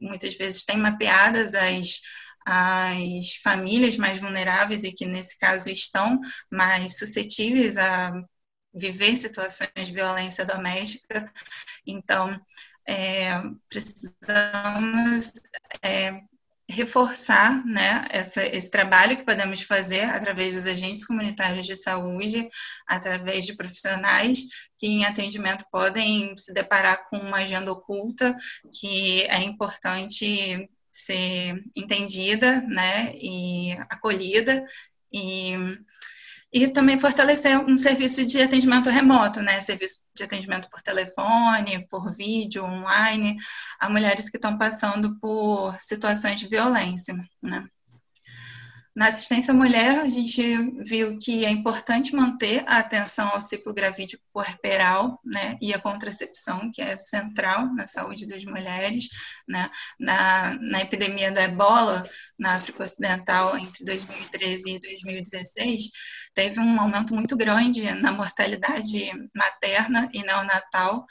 muitas 0.00 0.36
vezes 0.36 0.62
têm 0.62 0.76
mapeadas 0.76 1.56
as 1.56 1.98
as 2.46 3.36
famílias 3.42 3.96
mais 3.96 4.18
vulneráveis 4.20 4.84
e 4.84 4.92
que 4.92 5.06
nesse 5.06 5.38
caso 5.38 5.70
estão 5.70 6.20
mais 6.52 6.98
suscetíveis 6.98 7.78
a 7.78 8.12
viver 8.74 9.16
situações 9.16 9.70
de 9.86 9.92
violência 9.94 10.44
doméstica. 10.44 11.32
Então, 11.86 12.38
é, 12.86 13.40
precisamos 13.66 15.32
é, 15.82 16.20
reforçar 16.68 17.64
né, 17.66 18.06
essa, 18.10 18.44
esse 18.44 18.70
trabalho 18.70 19.16
que 19.16 19.24
podemos 19.24 19.62
fazer 19.62 20.04
através 20.04 20.54
dos 20.54 20.66
agentes 20.66 21.06
comunitários 21.06 21.66
de 21.66 21.76
saúde, 21.76 22.48
através 22.86 23.44
de 23.44 23.54
profissionais 23.54 24.40
que 24.78 24.86
em 24.86 25.04
atendimento 25.04 25.64
podem 25.70 26.34
se 26.36 26.54
deparar 26.54 27.08
com 27.08 27.18
uma 27.18 27.38
agenda 27.38 27.70
oculta 27.70 28.34
que 28.80 29.22
é 29.24 29.42
importante 29.42 30.68
ser 30.90 31.62
entendida 31.76 32.62
né, 32.62 33.12
e 33.16 33.72
acolhida. 33.90 34.64
E 35.12 35.54
e 36.54 36.68
também 36.68 36.96
fortalecer 36.96 37.58
um 37.58 37.76
serviço 37.76 38.24
de 38.24 38.40
atendimento 38.40 38.88
remoto, 38.88 39.42
né? 39.42 39.60
Serviço 39.60 40.06
de 40.14 40.22
atendimento 40.22 40.70
por 40.70 40.80
telefone, 40.80 41.84
por 41.88 42.14
vídeo, 42.14 42.64
online, 42.64 43.36
a 43.80 43.90
mulheres 43.90 44.30
que 44.30 44.36
estão 44.36 44.56
passando 44.56 45.18
por 45.18 45.74
situações 45.80 46.38
de 46.38 46.46
violência, 46.46 47.12
né? 47.42 47.66
Na 48.94 49.08
assistência 49.08 49.52
à 49.52 49.56
mulher, 49.56 49.98
a 49.98 50.08
gente 50.08 50.40
viu 50.84 51.18
que 51.18 51.44
é 51.44 51.50
importante 51.50 52.14
manter 52.14 52.62
a 52.64 52.78
atenção 52.78 53.28
ao 53.30 53.40
ciclo 53.40 53.74
gravídico 53.74 54.22
puerperal, 54.32 55.20
né, 55.24 55.58
e 55.60 55.74
a 55.74 55.80
contracepção, 55.80 56.70
que 56.72 56.80
é 56.80 56.96
central 56.96 57.74
na 57.74 57.88
saúde 57.88 58.24
das 58.24 58.44
mulheres, 58.44 59.08
né, 59.48 59.68
na, 59.98 60.54
na 60.60 60.80
epidemia 60.80 61.32
da 61.32 61.42
ebola 61.42 62.08
na 62.38 62.54
África 62.54 62.84
Ocidental 62.84 63.58
entre 63.58 63.84
2013 63.84 64.76
e 64.76 64.78
2016, 64.78 65.90
teve 66.32 66.60
um 66.60 66.80
aumento 66.80 67.14
muito 67.16 67.36
grande 67.36 67.82
na 67.94 68.12
mortalidade 68.12 69.10
materna 69.34 70.08
e 70.12 70.22
neonatal 70.22 71.04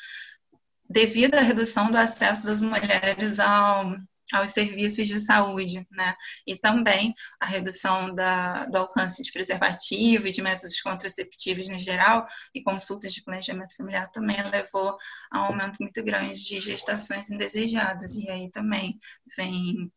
devido 0.90 1.36
à 1.36 1.42
redução 1.42 1.92
do 1.92 1.98
acesso 1.98 2.46
das 2.46 2.62
mulheres 2.62 3.40
ao 3.40 3.94
aos 4.32 4.52
serviços 4.52 5.08
de 5.08 5.20
saúde, 5.20 5.86
né? 5.92 6.16
E 6.48 6.56
também 6.56 7.14
a 7.40 7.46
redução 7.46 8.14
da, 8.14 8.66
do 8.66 8.78
alcance 8.78 9.22
de 9.22 9.32
preservativo 9.32 10.28
e 10.28 10.32
de 10.32 10.42
métodos 10.42 10.82
contraceptivos 10.82 11.68
no 11.68 11.78
geral 11.78 12.26
e 12.54 12.64
consultas 12.64 13.14
de 13.14 13.24
planejamento 13.24 13.76
familiar 13.76 14.10
também 14.12 14.42
levou 14.50 14.96
a 15.32 15.42
um 15.42 15.46
aumento 15.46 15.78
muito 15.80 16.04
grande 16.04 16.44
de 16.44 16.60
gestações 16.60 17.30
indesejadas. 17.30 18.16
E 18.16 18.30
aí 18.30 18.50
também 18.52 19.00
vem 19.36 19.92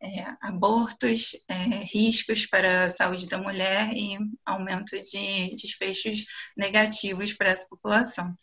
é, 0.00 0.36
abortos, 0.40 1.32
é, 1.48 1.54
riscos 1.92 2.46
para 2.46 2.84
a 2.84 2.90
saúde 2.90 3.28
da 3.28 3.38
mulher 3.38 3.92
e 3.94 4.16
aumento 4.44 4.96
de 4.96 5.54
desfechos 5.56 6.24
negativos 6.56 7.32
para 7.32 7.50
essa 7.50 7.66
população. 7.68 8.36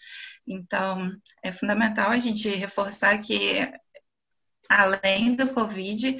Então, 0.47 1.11
é 1.43 1.51
fundamental 1.51 2.11
a 2.11 2.19
gente 2.19 2.49
reforçar 2.49 3.17
que 3.19 3.71
além 4.69 5.35
do 5.35 5.47
Covid, 5.49 6.17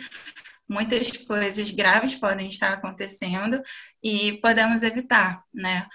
muitas 0.67 1.11
coisas 1.17 1.71
graves 1.71 2.15
podem 2.15 2.47
estar 2.47 2.73
acontecendo 2.73 3.61
e 4.03 4.39
podemos 4.39 4.83
evitar, 4.83 5.43
né? 5.53 5.87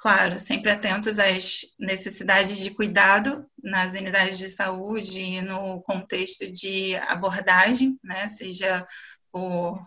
Claro, 0.00 0.40
sempre 0.40 0.70
atentos 0.70 1.18
às 1.18 1.60
necessidades 1.78 2.58
de 2.58 2.70
cuidado 2.70 3.46
nas 3.62 3.94
unidades 3.94 4.38
de 4.38 4.48
saúde 4.48 5.20
e 5.20 5.42
no 5.42 5.82
contexto 5.82 6.50
de 6.50 6.96
abordagem, 6.96 7.98
né? 8.02 8.28
Seja 8.28 8.86
por 9.30 9.78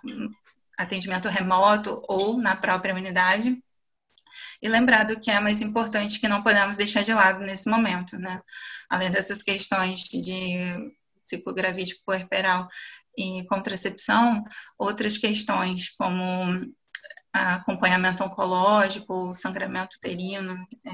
atendimento 0.78 1.28
remoto 1.30 2.02
ou 2.08 2.38
na 2.38 2.56
própria 2.56 2.94
unidade. 2.94 3.62
E 4.62 4.70
lembrado 4.70 5.20
que 5.20 5.32
é 5.32 5.40
mais 5.40 5.62
importante 5.62 6.20
que 6.20 6.28
não 6.28 6.44
podemos 6.44 6.78
deixar 6.78 7.04
de 7.04 7.14
lado 7.14 7.40
nesse 7.40 7.70
momento, 7.70 8.18
né? 8.18 8.42
Além 8.90 9.12
dessas 9.12 9.42
questões 9.42 10.02
de 10.02 10.94
ciclo 11.24 11.54
gravídico 11.54 12.02
puerperal 12.06 12.68
e 13.18 13.46
contracepção, 13.48 14.44
outras 14.78 15.18
questões 15.18 15.90
como 15.90 16.72
acompanhamento 17.32 18.24
oncológico, 18.24 19.34
sangramento 19.34 19.98
uterino 19.98 20.54
é, 20.86 20.92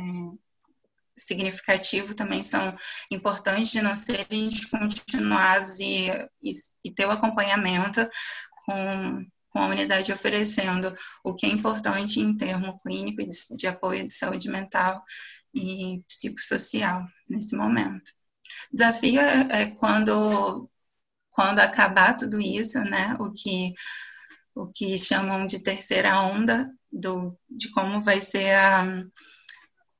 significativo 1.18 2.16
também 2.16 2.44
são 2.44 2.76
importantes 3.12 3.72
de 3.72 3.82
não 3.82 3.96
serem 3.96 4.50
descontinuados 4.50 5.80
e, 5.80 6.10
e, 6.42 6.52
e 6.86 6.94
ter 6.94 7.06
o 7.06 7.12
acompanhamento 7.12 8.08
com 8.66 9.26
com 9.50 9.60
a 9.60 9.68
unidade 9.68 10.14
oferecendo 10.14 10.96
o 11.24 11.34
que 11.34 11.46
é 11.46 11.50
importante 11.50 12.20
em 12.20 12.36
termo 12.36 12.78
clínico 12.78 13.24
de, 13.24 13.58
de 13.58 13.68
apoio 13.68 14.08
de 14.08 14.14
saúde 14.14 14.50
mental 14.50 15.04
e 15.54 16.04
psicossocial 16.08 17.06
nesse 17.28 17.56
momento. 17.56 18.12
O 18.72 18.76
desafio 18.76 19.20
é, 19.20 19.62
é 19.62 19.66
quando, 19.72 20.70
quando 21.32 21.60
acabar 21.60 22.16
tudo 22.16 22.40
isso, 22.40 22.80
né, 22.82 23.16
o 23.20 23.32
que, 23.34 23.74
o 24.56 24.68
que 24.68 24.98
chamam 24.98 25.46
de 25.46 25.64
terceira 25.64 26.22
onda 26.22 26.70
do, 26.92 27.38
de 27.50 27.72
como 27.72 28.02
vai 28.02 28.20
ser 28.20 28.54
a, 28.56 29.04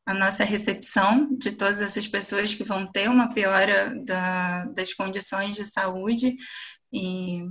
a 0.06 0.14
nossa 0.14 0.44
recepção 0.44 1.30
de 1.38 1.52
todas 1.52 1.82
essas 1.82 2.08
pessoas 2.08 2.54
que 2.54 2.64
vão 2.64 2.92
ter 2.92 3.10
uma 3.10 3.34
piora 3.34 3.94
da, 4.06 4.66
das 4.66 4.94
condições 4.94 5.56
de 5.56 5.66
saúde 5.66 6.36
e 6.92 7.44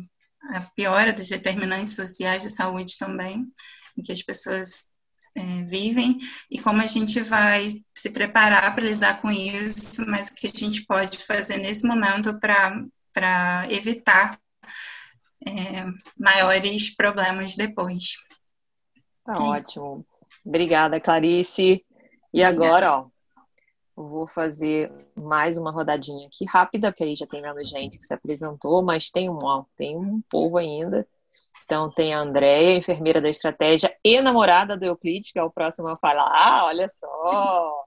a 0.51 0.63
piora 0.75 1.13
dos 1.13 1.29
determinantes 1.29 1.95
sociais 1.95 2.43
de 2.43 2.51
saúde 2.51 2.97
também, 2.99 3.47
em 3.97 4.03
que 4.03 4.13
as 4.13 4.23
pessoas 4.23 4.98
é, 5.39 5.63
vivem, 5.63 6.19
e 6.51 6.61
como 6.61 6.83
a 6.83 6.87
gente 6.87 7.21
vai 7.21 7.69
se 7.95 8.11
preparar 8.11 8.75
para 8.75 8.85
lidar 8.85 9.23
com 9.23 9.31
isso, 9.31 10.05
mas 10.09 10.29
o 10.29 10.35
que 10.35 10.49
a 10.49 10.59
gente 10.59 10.85
pode 10.85 11.19
fazer 11.19 11.59
nesse 11.59 11.87
momento 11.87 12.39
para 12.41 13.67
evitar 13.71 14.39
é, 15.47 15.87
maiores 16.19 16.95
problemas 16.95 17.55
depois. 17.55 18.17
Tá 19.25 19.35
é 19.35 19.39
ótimo. 19.39 20.05
Obrigada, 20.45 21.01
Clarice. 21.01 21.85
E 22.33 22.45
Obrigada. 22.45 22.55
agora, 22.55 22.93
ó, 22.99 23.09
vou 23.95 24.27
fazer 24.27 24.91
mais 25.15 25.57
uma 25.57 25.71
rodadinha 25.71 26.27
aqui 26.27 26.45
rápida, 26.45 26.91
porque 26.91 27.05
aí 27.05 27.15
já 27.15 27.27
tem 27.27 27.43
menos 27.43 27.69
gente 27.69 27.97
que 27.97 28.05
se 28.05 28.13
apresentou, 28.15 28.83
mas 28.83 29.11
tem 29.11 29.31
um, 29.31 29.39
ó, 29.43 29.65
tem 29.77 29.97
um 29.97 30.21
povo 30.29 30.59
ainda. 30.59 31.07
Então 31.69 31.91
tem 31.91 32.15
a 32.15 32.21
Andréia, 32.21 32.79
enfermeira 32.79 33.21
da 33.21 33.29
estratégia 33.29 33.95
e 34.03 34.19
namorada 34.23 34.75
do 34.75 34.87
Euclides, 34.87 35.31
que 35.31 35.39
é 35.39 35.43
o 35.43 35.51
próximo 35.51 35.87
a 35.89 35.99
falar. 35.99 36.31
Ah, 36.33 36.65
olha 36.65 36.89
só! 36.89 37.85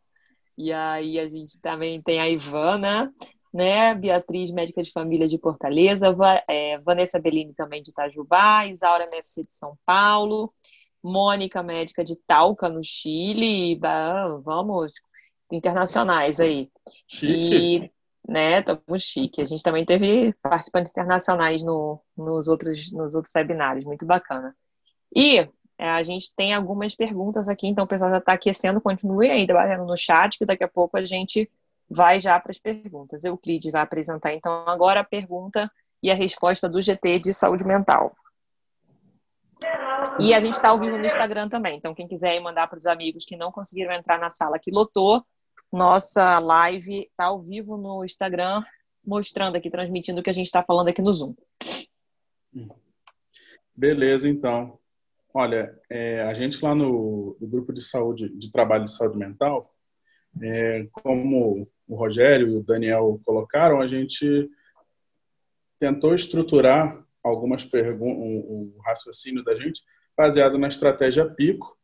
E 0.55 0.71
aí 0.71 1.17
a 1.17 1.27
gente 1.27 1.59
também 1.59 1.99
tem 1.99 2.21
a 2.21 2.29
Ivana, 2.29 3.11
né? 3.51 3.95
Beatriz, 3.95 4.51
médica 4.51 4.83
de 4.83 4.91
família 4.91 5.27
de 5.27 5.39
Fortaleza, 5.39 6.15
é, 6.47 6.77
Vanessa 6.77 7.19
Bellini 7.19 7.55
também 7.55 7.81
de 7.81 7.89
Itajubá, 7.89 8.67
Isaura 8.67 9.05
MFC 9.07 9.41
de 9.41 9.51
São 9.51 9.75
Paulo, 9.83 10.53
Mônica, 11.01 11.63
médica 11.63 12.03
de 12.03 12.15
Talca, 12.27 12.69
no 12.69 12.83
Chile. 12.83 13.79
Vamos 14.43 14.93
internacionais 15.51 16.39
aí. 16.39 16.69
Chique. 17.07 17.85
E, 17.85 17.91
né, 18.27 18.59
estamos 18.59 19.03
chique. 19.03 19.41
A 19.41 19.45
gente 19.45 19.63
também 19.63 19.85
teve 19.85 20.33
participantes 20.41 20.91
internacionais 20.91 21.63
no, 21.63 21.99
nos, 22.15 22.47
outros, 22.47 22.91
nos 22.91 23.15
outros 23.15 23.33
webinários, 23.35 23.85
muito 23.85 24.05
bacana. 24.05 24.55
E 25.15 25.39
é, 25.77 25.89
a 25.89 26.03
gente 26.03 26.33
tem 26.35 26.53
algumas 26.53 26.95
perguntas 26.95 27.49
aqui, 27.49 27.67
então 27.67 27.85
o 27.85 27.87
pessoal 27.87 28.11
já 28.11 28.19
está 28.19 28.33
aquecendo, 28.33 28.79
continue 28.79 29.29
aí 29.29 29.47
debatendo 29.47 29.85
no 29.85 29.97
chat, 29.97 30.37
que 30.37 30.45
daqui 30.45 30.63
a 30.63 30.67
pouco 30.67 30.97
a 30.97 31.03
gente 31.03 31.49
vai 31.89 32.19
já 32.19 32.39
para 32.39 32.51
as 32.51 32.59
perguntas. 32.59 33.23
Euclide 33.23 33.71
vai 33.71 33.81
apresentar 33.81 34.33
então 34.33 34.67
agora 34.67 35.01
a 35.01 35.03
pergunta 35.03 35.69
e 36.01 36.09
a 36.11 36.15
resposta 36.15 36.69
do 36.69 36.81
GT 36.81 37.19
de 37.19 37.33
saúde 37.33 37.63
mental. 37.63 38.15
E 40.19 40.33
a 40.33 40.39
gente 40.39 40.53
está 40.53 40.69
ao 40.69 40.79
vivo 40.79 40.97
no 40.97 41.05
Instagram 41.05 41.49
também, 41.49 41.77
então 41.77 41.93
quem 41.93 42.07
quiser 42.07 42.39
mandar 42.39 42.67
para 42.67 42.77
os 42.77 42.87
amigos 42.87 43.25
que 43.25 43.35
não 43.35 43.51
conseguiram 43.51 43.93
entrar 43.93 44.19
na 44.19 44.29
sala 44.29 44.57
que 44.57 44.71
lotou, 44.71 45.23
nossa 45.71 46.39
live 46.39 47.07
está 47.09 47.25
ao 47.25 47.41
vivo 47.41 47.77
no 47.77 48.03
Instagram, 48.03 48.61
mostrando 49.05 49.55
aqui, 49.55 49.69
transmitindo 49.69 50.19
o 50.19 50.23
que 50.23 50.29
a 50.29 50.33
gente 50.33 50.45
está 50.45 50.61
falando 50.61 50.89
aqui 50.89 51.01
no 51.01 51.13
Zoom. 51.13 51.33
Beleza, 53.75 54.27
então. 54.27 54.77
Olha, 55.33 55.79
é, 55.89 56.21
a 56.23 56.33
gente 56.33 56.63
lá 56.63 56.75
no, 56.75 57.37
no, 57.39 57.47
grupo 57.47 57.71
de 57.71 57.81
saúde, 57.81 58.29
de 58.29 58.51
trabalho 58.51 58.83
de 58.83 58.91
saúde 58.91 59.17
mental, 59.17 59.73
é, 60.41 60.87
como 60.91 61.65
o 61.87 61.95
Rogério 61.95 62.49
e 62.49 62.57
o 62.57 62.63
Daniel 62.63 63.19
colocaram, 63.23 63.79
a 63.79 63.87
gente 63.87 64.49
tentou 65.79 66.13
estruturar 66.13 67.01
algumas 67.23 67.63
perguntas, 67.63 68.23
o 68.23 68.77
raciocínio 68.85 69.43
da 69.43 69.55
gente 69.55 69.81
baseado 70.17 70.57
na 70.57 70.67
estratégia 70.67 71.29
Pico, 71.29 71.77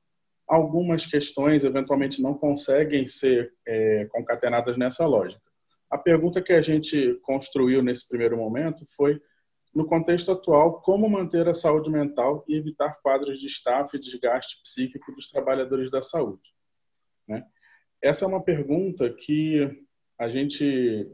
algumas 0.48 1.06
questões 1.06 1.64
eventualmente 1.64 2.22
não 2.22 2.34
conseguem 2.34 3.06
ser 3.06 3.54
é, 3.68 4.06
concatenadas 4.06 4.78
nessa 4.78 5.06
lógica. 5.06 5.42
A 5.90 5.98
pergunta 5.98 6.42
que 6.42 6.54
a 6.54 6.62
gente 6.62 7.16
construiu 7.22 7.82
nesse 7.84 8.08
primeiro 8.08 8.38
momento 8.38 8.86
foi, 8.96 9.22
no 9.76 9.86
contexto 9.86 10.32
atual, 10.32 10.82
como 10.82 11.10
manter 11.10 11.48
a 11.48 11.54
saúde 11.54 11.90
mental 11.90 12.44
e 12.48 12.56
evitar 12.56 13.00
quadros 13.02 13.40
de 13.40 13.48
estafa 13.48 13.96
e 13.96 14.00
desgaste 14.00 14.62
psíquico 14.64 15.12
dos 15.14 15.30
trabalhadores 15.30 15.92
da 15.92 16.02
saúde. 16.02 16.54
Né? 17.28 17.44
Essa 18.02 18.26
é 18.26 18.28
uma 18.28 18.44
pergunta 18.44 19.14
que 19.14 19.70
a 20.20 20.30
gente 20.30 21.12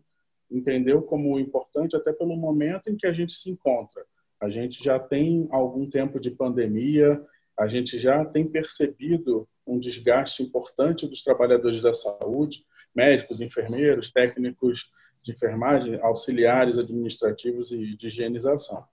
entendeu 0.49 1.01
como 1.01 1.39
importante 1.39 1.95
até 1.95 2.13
pelo 2.13 2.37
momento 2.37 2.89
em 2.89 2.95
que 2.95 3.07
a 3.07 3.13
gente 3.13 3.33
se 3.33 3.49
encontra. 3.49 4.05
A 4.39 4.49
gente 4.49 4.83
já 4.83 4.99
tem 4.99 5.47
algum 5.51 5.89
tempo 5.89 6.19
de 6.19 6.31
pandemia, 6.31 7.21
a 7.57 7.67
gente 7.67 7.97
já 7.97 8.25
tem 8.25 8.47
percebido 8.47 9.47
um 9.65 9.79
desgaste 9.79 10.43
importante 10.43 11.07
dos 11.07 11.23
trabalhadores 11.23 11.81
da 11.81 11.93
saúde, 11.93 12.65
médicos, 12.95 13.41
enfermeiros, 13.41 14.11
técnicos 14.11 14.91
de 15.21 15.31
enfermagem, 15.31 15.99
auxiliares 16.01 16.77
administrativos 16.77 17.71
e 17.71 17.95
de 17.95 18.07
higienização. 18.07 18.85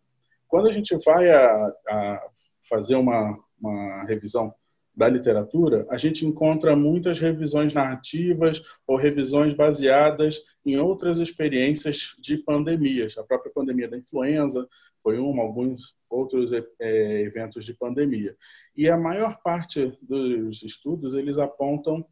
Quando 0.47 0.69
a 0.69 0.73
gente 0.73 0.97
vai 1.05 1.31
a, 1.31 1.73
a 1.89 2.29
fazer 2.69 2.97
uma, 2.97 3.39
uma 3.61 4.05
revisão 4.05 4.55
da 5.01 5.09
literatura, 5.09 5.87
a 5.89 5.97
gente 5.97 6.27
encontra 6.27 6.77
muitas 6.77 7.19
revisões 7.19 7.73
narrativas 7.73 8.63
ou 8.87 8.99
revisões 8.99 9.55
baseadas 9.55 10.43
em 10.63 10.77
outras 10.77 11.21
experiências 11.21 12.15
de 12.19 12.37
pandemias. 12.37 13.17
A 13.17 13.25
própria 13.25 13.51
pandemia 13.51 13.89
da 13.89 13.97
influenza 13.97 14.69
foi 15.03 15.19
uma, 15.19 15.43
alguns 15.43 15.97
outros 16.11 16.53
é, 16.53 17.23
eventos 17.23 17.65
de 17.65 17.73
pandemia. 17.73 18.37
E 18.77 18.91
a 18.91 18.97
maior 18.99 19.41
parte 19.43 19.91
dos 20.03 20.63
estudos, 20.63 21.15
eles 21.15 21.39
apontam, 21.39 22.05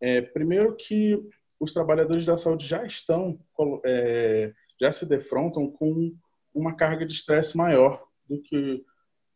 é, 0.00 0.22
primeiro, 0.22 0.76
que 0.76 1.20
os 1.58 1.72
trabalhadores 1.72 2.24
da 2.24 2.38
saúde 2.38 2.68
já 2.68 2.84
estão, 2.84 3.36
é, 3.84 4.52
já 4.80 4.92
se 4.92 5.08
defrontam 5.08 5.68
com 5.68 6.14
uma 6.54 6.76
carga 6.76 7.04
de 7.04 7.14
estresse 7.14 7.56
maior 7.56 8.00
do 8.28 8.40
que 8.40 8.84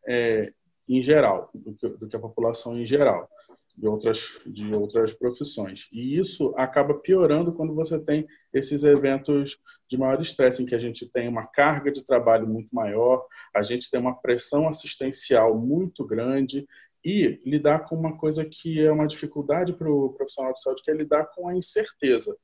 é, 0.07 0.53
em 0.89 1.01
geral, 1.01 1.51
do 1.55 1.75
que, 1.75 1.89
do 1.89 2.09
que 2.09 2.17
a 2.17 2.21
população 2.21 2.79
em 2.79 2.85
geral 2.85 3.29
de 3.77 3.87
outras, 3.89 4.41
de 4.47 4.75
outras 4.75 5.13
profissões. 5.13 5.89
E 5.93 6.19
isso 6.19 6.53
acaba 6.57 6.95
piorando 6.95 7.53
quando 7.53 7.75
você 7.75 7.99
tem 7.99 8.27
esses 8.53 8.85
eventos 8.85 9.59
de 9.89 9.97
maior 9.97 10.21
estresse, 10.21 10.63
em 10.63 10.67
que 10.67 10.75
a 10.75 10.79
gente 10.79 11.07
tem 11.07 11.29
uma 11.29 11.47
carga 11.47 11.91
de 11.91 12.05
trabalho 12.05 12.47
muito 12.47 12.75
maior, 12.75 13.25
a 13.55 13.63
gente 13.63 13.91
tem 13.91 14.01
uma 14.01 14.15
pressão 14.15 14.69
assistencial 14.69 15.59
muito 15.59 16.05
grande 16.05 16.67
e 17.05 17.41
lidar 17.45 17.81
com 17.81 17.97
uma 17.97 18.17
coisa 18.17 18.45
que 18.45 18.81
é 18.81 18.91
uma 18.93 19.07
dificuldade 19.07 19.73
para 19.73 19.91
o 19.91 20.13
profissional 20.13 20.53
de 20.53 20.61
saúde, 20.61 20.83
que 20.85 20.91
é 20.91 20.95
lidar 20.95 21.27
com 21.35 21.49
a 21.49 21.55
incerteza. 21.55 22.37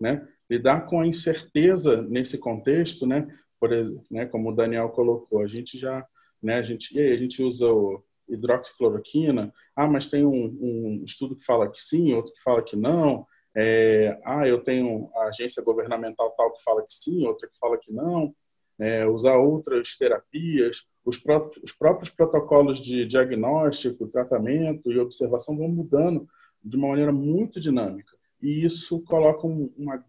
Né? 0.00 0.26
Lidar 0.48 0.86
com 0.86 1.00
a 1.00 1.06
incerteza 1.06 2.02
nesse 2.02 2.38
contexto, 2.38 3.06
né? 3.06 3.26
Por 3.60 3.70
né, 4.10 4.24
como 4.24 4.50
o 4.50 4.54
Daniel 4.54 4.88
colocou, 4.88 5.42
a 5.42 5.46
gente 5.46 5.76
já, 5.76 6.04
né, 6.42 6.56
a 6.56 6.62
gente, 6.62 6.96
e 6.96 7.00
aí, 7.00 7.12
a 7.12 7.16
gente 7.16 7.42
usa 7.42 7.70
o, 7.70 8.00
hidroxicloroquina, 8.30 9.52
ah, 9.74 9.88
mas 9.88 10.06
tem 10.06 10.24
um, 10.24 10.44
um, 10.60 11.02
estudo 11.04 11.36
que 11.36 11.44
fala 11.44 11.68
que 11.68 11.80
sim, 11.80 12.14
outro 12.14 12.32
que 12.32 12.42
fala 12.42 12.62
que 12.62 12.76
não, 12.76 13.26
é, 13.56 14.18
ah, 14.24 14.46
eu 14.46 14.62
tenho 14.62 15.10
a 15.16 15.24
agência 15.24 15.62
governamental 15.62 16.30
tal 16.36 16.52
que 16.52 16.62
fala 16.62 16.82
que 16.82 16.92
sim, 16.92 17.26
outra 17.26 17.48
que 17.48 17.58
fala 17.58 17.76
que 17.76 17.92
não, 17.92 18.34
é, 18.78 19.06
usar 19.06 19.36
outras 19.36 19.96
terapias, 19.96 20.86
os 21.04 21.18
próprios, 21.18 21.62
os 21.62 21.72
próprios 21.72 22.10
protocolos 22.10 22.80
de 22.80 23.04
diagnóstico, 23.04 24.08
tratamento 24.08 24.90
e 24.90 24.98
observação 24.98 25.56
vão 25.56 25.68
mudando 25.68 26.26
de 26.62 26.76
uma 26.76 26.88
maneira 26.88 27.12
muito 27.12 27.60
dinâmica. 27.60 28.16
E 28.40 28.64
isso 28.64 29.02
coloca 29.02 29.46
uma 29.46 30.02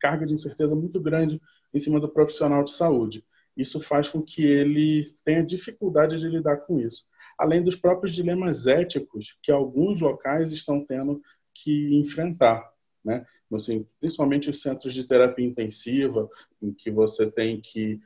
carga 0.00 0.24
de 0.24 0.32
incerteza 0.32 0.74
muito 0.74 1.00
grande 1.00 1.40
em 1.74 1.78
cima 1.78 2.00
do 2.00 2.08
profissional 2.08 2.62
de 2.64 2.70
saúde. 2.70 3.24
Isso 3.56 3.80
faz 3.80 4.10
com 4.10 4.22
que 4.22 4.44
ele 4.44 5.14
tenha 5.24 5.44
dificuldade 5.44 6.18
de 6.18 6.28
lidar 6.28 6.58
com 6.58 6.78
isso. 6.78 7.06
Além 7.38 7.62
dos 7.62 7.76
próprios 7.76 8.14
dilemas 8.14 8.66
éticos 8.66 9.36
que 9.42 9.50
alguns 9.50 10.00
locais 10.00 10.52
estão 10.52 10.84
tendo 10.84 11.22
que 11.54 11.96
enfrentar. 11.96 12.70
Né? 13.04 13.24
Assim, 13.52 13.86
principalmente 14.00 14.50
os 14.50 14.60
centros 14.60 14.92
de 14.92 15.04
terapia 15.04 15.46
intensiva, 15.46 16.28
em 16.60 16.72
que 16.72 16.90
você 16.90 17.30
tem 17.30 17.60
que 17.60 18.00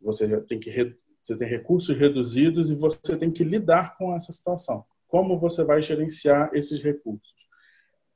você 0.00 0.40
tem 0.42 0.58
que 0.58 0.96
você 1.22 1.36
tem 1.36 1.48
recursos 1.48 1.96
reduzidos 1.96 2.70
e 2.70 2.74
você 2.76 3.16
tem 3.18 3.32
que 3.32 3.42
lidar 3.42 3.96
com 3.96 4.14
essa 4.14 4.32
situação. 4.32 4.84
Como 5.08 5.38
você 5.38 5.64
vai 5.64 5.82
gerenciar 5.82 6.50
esses 6.54 6.80
recursos? 6.80 7.48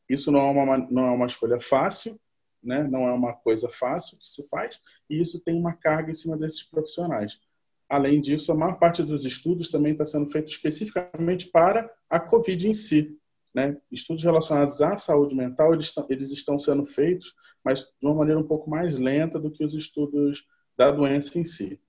Isso 0.08 0.30
não 0.30 0.40
é 0.40 0.50
uma, 0.50 0.78
não 0.90 1.06
é 1.06 1.10
uma 1.10 1.26
escolha 1.26 1.60
fácil, 1.60 2.18
né? 2.62 2.82
não 2.84 3.08
é 3.08 3.12
uma 3.12 3.34
coisa 3.34 3.68
fácil 3.68 4.18
que 4.18 4.28
se 4.28 4.48
faz, 4.48 4.80
e 5.08 5.20
isso 5.20 5.40
tem 5.40 5.58
uma 5.58 5.74
carga 5.74 6.10
em 6.10 6.14
cima 6.14 6.36
desses 6.36 6.62
profissionais. 6.62 7.40
Além 7.88 8.20
disso, 8.20 8.52
a 8.52 8.54
maior 8.54 8.78
parte 8.78 9.02
dos 9.02 9.24
estudos 9.24 9.68
também 9.68 9.92
está 9.92 10.06
sendo 10.06 10.30
feito 10.30 10.50
especificamente 10.50 11.46
para 11.46 11.92
a 12.08 12.20
Covid 12.20 12.68
em 12.68 12.74
si. 12.74 13.18
Né? 13.52 13.76
Estudos 13.90 14.22
relacionados 14.22 14.80
à 14.80 14.96
saúde 14.96 15.34
mental, 15.34 15.74
eles, 15.74 15.92
eles 16.08 16.30
estão 16.30 16.56
sendo 16.58 16.86
feitos, 16.86 17.34
mas 17.64 17.80
de 17.80 18.06
uma 18.06 18.14
maneira 18.14 18.38
um 18.38 18.46
pouco 18.46 18.70
mais 18.70 18.96
lenta 18.96 19.40
do 19.40 19.50
que 19.50 19.64
os 19.64 19.74
estudos 19.74 20.46
da 20.78 20.90
doença 20.92 21.38
em 21.38 21.44
si 21.44 21.80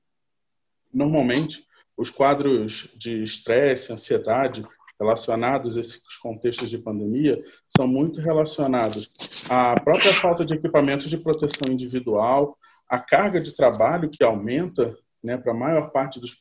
normalmente, 0.94 1.66
os 1.96 2.10
quadros 2.10 2.90
de 2.96 3.22
estresse, 3.24 3.94
ansiedade 3.94 4.66
relacionados 5.02 5.78
a 5.78 5.82
esses 5.82 6.18
contextos 6.18 6.70
de 6.70 6.78
pandemia 6.78 7.44
são 7.68 7.88
muito 7.88 8.22
relacionados 8.22 9.44
à 9.50 9.74
própria 9.80 10.14
falta 10.14 10.46
de 10.46 10.54
equipamentos 10.54 11.10
de 11.10 11.18
proteção 11.18 11.74
individual, 11.74 12.56
a 12.88 13.00
carga 13.00 13.42
de 13.42 13.56
trabalho 13.56 14.12
que 14.12 14.24
aumenta 14.24 14.96
né, 15.24 15.38
para 15.38 15.54
a 15.54 15.58
maior 15.58 15.90
parte 15.90 16.20
dos, 16.20 16.38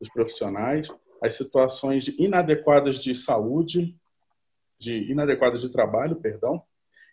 dos 0.00 0.08
profissionais, 0.14 0.88
as 1.20 1.34
situações 1.34 2.04
de 2.04 2.22
inadequadas 2.22 3.02
de 3.02 3.16
saúde, 3.16 3.96
de 4.78 5.10
inadequadas 5.10 5.60
de 5.60 5.72
trabalho, 5.72 6.14
perdão, 6.14 6.62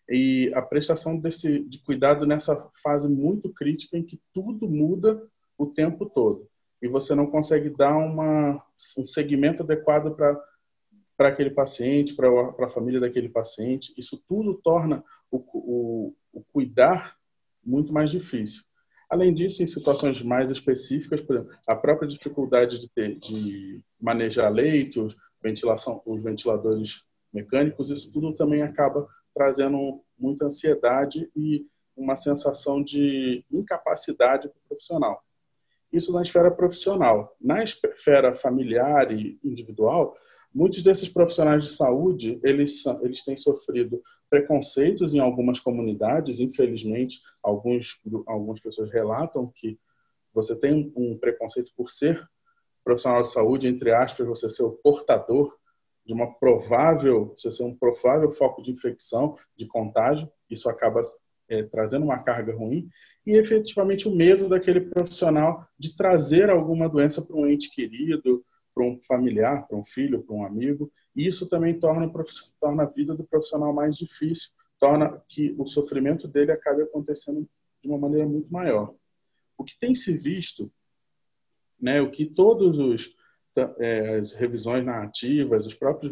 e 0.07 0.51
a 0.53 0.61
prestação 0.61 1.17
desse 1.17 1.63
de 1.67 1.79
cuidado 1.79 2.27
nessa 2.27 2.69
fase 2.83 3.09
muito 3.09 3.51
crítica 3.51 3.97
em 3.97 4.03
que 4.03 4.21
tudo 4.31 4.69
muda 4.69 5.19
o 5.57 5.65
tempo 5.65 6.05
todo. 6.05 6.47
E 6.79 6.87
você 6.87 7.15
não 7.15 7.25
consegue 7.25 7.71
dar 7.71 7.97
uma, 7.97 8.63
um 8.99 9.07
segmento 9.07 9.63
adequado 9.63 10.15
para 10.15 10.39
para 11.17 11.29
aquele 11.29 11.49
paciente, 11.49 12.15
para 12.15 12.29
a 12.65 12.69
família 12.69 12.99
daquele 12.99 13.29
paciente. 13.29 13.93
Isso 13.97 14.21
tudo 14.27 14.55
torna 14.55 15.03
o, 15.31 15.37
o, 15.37 16.13
o, 16.33 16.43
cuidar 16.51 17.15
muito 17.63 17.93
mais 17.93 18.11
difícil. 18.11 18.63
Além 19.09 19.33
disso, 19.33 19.63
em 19.63 19.67
situações 19.67 20.21
mais 20.21 20.49
específicas, 20.49 21.21
por 21.21 21.35
exemplo, 21.37 21.55
a 21.67 21.75
própria 21.75 22.07
dificuldade 22.07 22.79
de, 22.79 22.89
ter, 22.89 23.15
de 23.17 23.81
manejar 23.99 24.51
leitos, 24.51 25.15
ventilação, 25.41 26.01
os 26.05 26.23
ventiladores 26.23 27.05
mecânicos, 27.31 27.91
isso 27.91 28.11
tudo 28.11 28.33
também 28.33 28.61
acaba 28.61 29.07
trazendo 29.33 30.01
muita 30.17 30.45
ansiedade 30.45 31.29
e 31.35 31.65
uma 31.95 32.15
sensação 32.15 32.83
de 32.83 33.45
incapacidade 33.51 34.49
para 34.49 34.57
o 34.57 34.67
profissional. 34.67 35.23
Isso 35.91 36.11
na 36.11 36.21
esfera 36.21 36.51
profissional. 36.51 37.35
Na 37.39 37.63
esfera 37.63 38.33
familiar 38.33 39.11
e 39.11 39.39
individual, 39.43 40.17
muitos 40.55 40.81
desses 40.81 41.09
profissionais 41.09 41.65
de 41.65 41.71
saúde, 41.71 42.39
eles, 42.41 42.85
eles 43.01 43.21
têm 43.23 43.35
sofrido 43.35 44.01
preconceitos 44.29 45.13
em 45.13 45.19
algumas 45.19 45.59
comunidades, 45.59 46.39
infelizmente, 46.39 47.19
alguns, 47.43 48.01
algumas 48.25 48.61
pessoas 48.61 48.89
relatam 48.89 49.51
que 49.53 49.77
você 50.33 50.57
tem 50.57 50.93
um 50.95 51.17
preconceito 51.17 51.71
por 51.75 51.89
ser 51.89 52.25
profissional 52.85 53.21
de 53.21 53.31
saúde, 53.31 53.67
entre 53.67 53.91
aspas, 53.91 54.25
você 54.25 54.47
ser 54.47 54.63
o 54.63 54.71
portador 54.71 55.53
de 56.05 56.13
uma 56.13 56.33
provável, 56.33 57.33
você 57.35 57.51
ser 57.51 57.63
um 57.63 57.75
provável 57.75 58.31
foco 58.31 58.61
de 58.61 58.71
infecção, 58.71 59.37
de 59.57 59.67
contágio, 59.67 60.31
isso 60.49 60.69
acaba 60.69 61.01
é, 61.49 61.63
trazendo 61.63 62.05
uma 62.05 62.19
carga 62.19 62.55
ruim 62.55 62.87
e 63.25 63.35
efetivamente 63.37 64.07
o 64.07 64.15
medo 64.15 64.47
daquele 64.47 64.81
profissional 64.81 65.67
de 65.77 65.95
trazer 65.95 66.49
alguma 66.49 66.87
doença 66.87 67.21
para 67.21 67.35
um 67.35 67.47
ente 67.47 67.73
querido, 67.73 68.45
para 68.75 68.83
um 68.83 68.99
familiar, 69.07 69.65
para 69.65 69.77
um 69.77 69.85
filho, 69.85 70.21
para 70.21 70.35
um 70.35 70.45
amigo. 70.45 70.91
E 71.15 71.25
isso 71.25 71.47
também 71.47 71.79
torna, 71.79 72.11
torna 72.59 72.83
a 72.83 72.89
vida 72.89 73.15
do 73.15 73.23
profissional 73.23 73.73
mais 73.73 73.95
difícil, 73.95 74.51
torna 74.77 75.23
que 75.29 75.55
o 75.57 75.65
sofrimento 75.65 76.27
dele 76.27 76.51
acabe 76.51 76.81
acontecendo 76.81 77.47
de 77.81 77.87
uma 77.87 77.97
maneira 77.97 78.27
muito 78.27 78.51
maior. 78.51 78.93
O 79.57 79.63
que 79.63 79.79
tem 79.79 79.95
se 79.95 80.17
visto, 80.17 80.69
né, 81.79 82.01
o 82.01 82.11
que 82.11 82.25
todos 82.25 82.77
os 82.77 83.15
é, 83.79 84.17
as 84.17 84.33
revisões 84.33 84.85
narrativas, 84.85 85.65
os 85.65 85.73
próprios, 85.73 86.11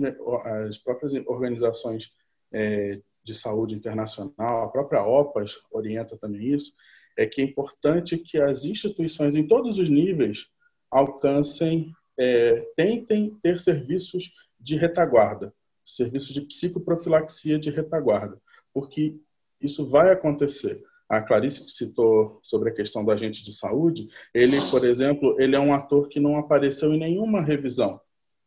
as 0.66 0.78
próprias 0.78 1.14
organizações 1.28 2.14
é, 2.54 3.02
de 3.22 3.34
saúde 3.34 3.76
internacional, 3.76 4.64
a 4.64 4.70
própria 4.70 5.04
OPAS 5.04 5.60
orienta 5.70 6.18
também 6.18 6.54
isso, 6.54 6.74
é 7.18 7.26
que 7.26 7.42
é 7.42 7.44
importante 7.44 8.18
que 8.18 8.38
as 8.38 8.64
instituições 8.64 9.36
em 9.36 9.46
todos 9.46 9.78
os 9.78 9.90
níveis 9.90 10.48
alcancem, 10.90 11.94
é, 12.18 12.62
tentem 12.76 13.30
ter 13.42 13.60
serviços 13.60 14.34
de 14.60 14.76
retaguarda, 14.76 15.54
serviços 15.84 16.34
de 16.34 16.42
psicoprofilaxia 16.42 17.60
de 17.60 17.70
retaguarda, 17.70 18.40
porque 18.74 19.18
isso 19.60 19.88
vai 19.88 20.12
acontecer. 20.12 20.82
A 21.10 21.22
Clarice 21.22 21.70
citou 21.70 22.40
sobre 22.42 22.70
a 22.70 22.74
questão 22.74 23.04
do 23.04 23.12
agente 23.12 23.44
de 23.44 23.52
saúde. 23.52 24.08
Ele, 24.34 24.58
por 24.72 24.84
exemplo, 24.84 25.36
ele 25.40 25.56
é 25.56 25.60
um 25.60 25.74
ator 25.74 26.08
que 26.08 26.20
não 26.20 26.38
apareceu 26.38 26.94
em 26.94 26.98
nenhuma 26.98 27.42
revisão, 27.42 28.00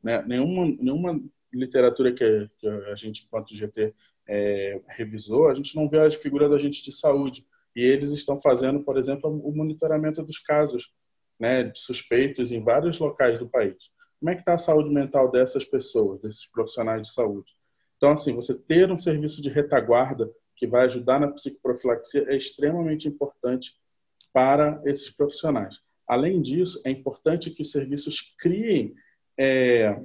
né? 0.02 0.24
nenhuma, 0.26 0.66
nenhuma 0.80 1.20
literatura 1.52 2.12
que, 2.12 2.50
que 2.58 2.66
a 2.66 2.94
gente, 2.94 3.24
enquanto 3.24 3.54
GT, 3.54 3.94
é, 4.28 4.80
revisou, 4.88 5.48
a 5.48 5.54
gente 5.54 5.76
não 5.76 5.88
vê 5.88 6.00
a 6.00 6.10
figura 6.10 6.48
do 6.48 6.54
agente 6.54 6.82
de 6.82 6.90
saúde 6.90 7.46
e 7.74 7.82
eles 7.82 8.12
estão 8.12 8.40
fazendo, 8.40 8.82
por 8.82 8.98
exemplo, 8.98 9.30
o 9.30 9.54
monitoramento 9.54 10.22
dos 10.22 10.38
casos 10.38 10.92
né, 11.38 11.64
de 11.64 11.78
suspeitos 11.78 12.52
em 12.52 12.62
vários 12.62 12.98
locais 12.98 13.38
do 13.38 13.48
país. 13.48 13.90
Como 14.18 14.30
é 14.30 14.34
que 14.34 14.40
está 14.40 14.54
a 14.54 14.58
saúde 14.58 14.90
mental 14.90 15.30
dessas 15.30 15.64
pessoas, 15.64 16.20
desses 16.20 16.46
profissionais 16.46 17.02
de 17.02 17.12
saúde? 17.12 17.52
Então, 17.96 18.12
assim, 18.12 18.34
você 18.34 18.54
ter 18.54 18.90
um 18.90 18.98
serviço 18.98 19.42
de 19.42 19.48
retaguarda 19.48 20.30
que 20.54 20.66
vai 20.66 20.84
ajudar 20.84 21.20
na 21.20 21.28
psicoprofilaxia 21.28 22.24
é 22.28 22.36
extremamente 22.36 23.08
importante 23.08 23.76
para 24.32 24.80
esses 24.84 25.10
profissionais. 25.10 25.80
Além 26.06 26.40
disso, 26.40 26.80
é 26.84 26.90
importante 26.90 27.50
que 27.50 27.62
os 27.62 27.70
serviços 27.70 28.34
criem 28.38 28.94
é, 29.38 30.00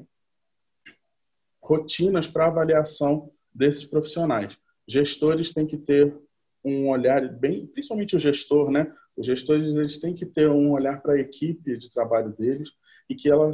rotinas 1.62 2.28
para 2.28 2.48
avaliação 2.48 3.32
desses 3.54 3.86
profissionais. 3.86 4.58
Gestores 4.88 5.54
têm 5.54 5.68
que 5.68 5.78
ter 5.78 6.18
um 6.64 6.90
olhar 6.90 7.28
bem, 7.28 7.66
principalmente 7.68 8.16
o 8.16 8.20
gestor, 8.20 8.70
né? 8.70 8.92
Os 9.16 9.26
gestores 9.26 9.76
eles 9.76 10.00
têm 10.00 10.14
que 10.14 10.26
ter 10.26 10.50
um 10.50 10.72
olhar 10.72 11.02
para 11.02 11.14
a 11.14 11.20
equipe 11.20 11.78
de 11.78 11.92
trabalho 11.92 12.30
deles 12.32 12.72
e 13.10 13.16
que 13.16 13.30
ela 13.30 13.52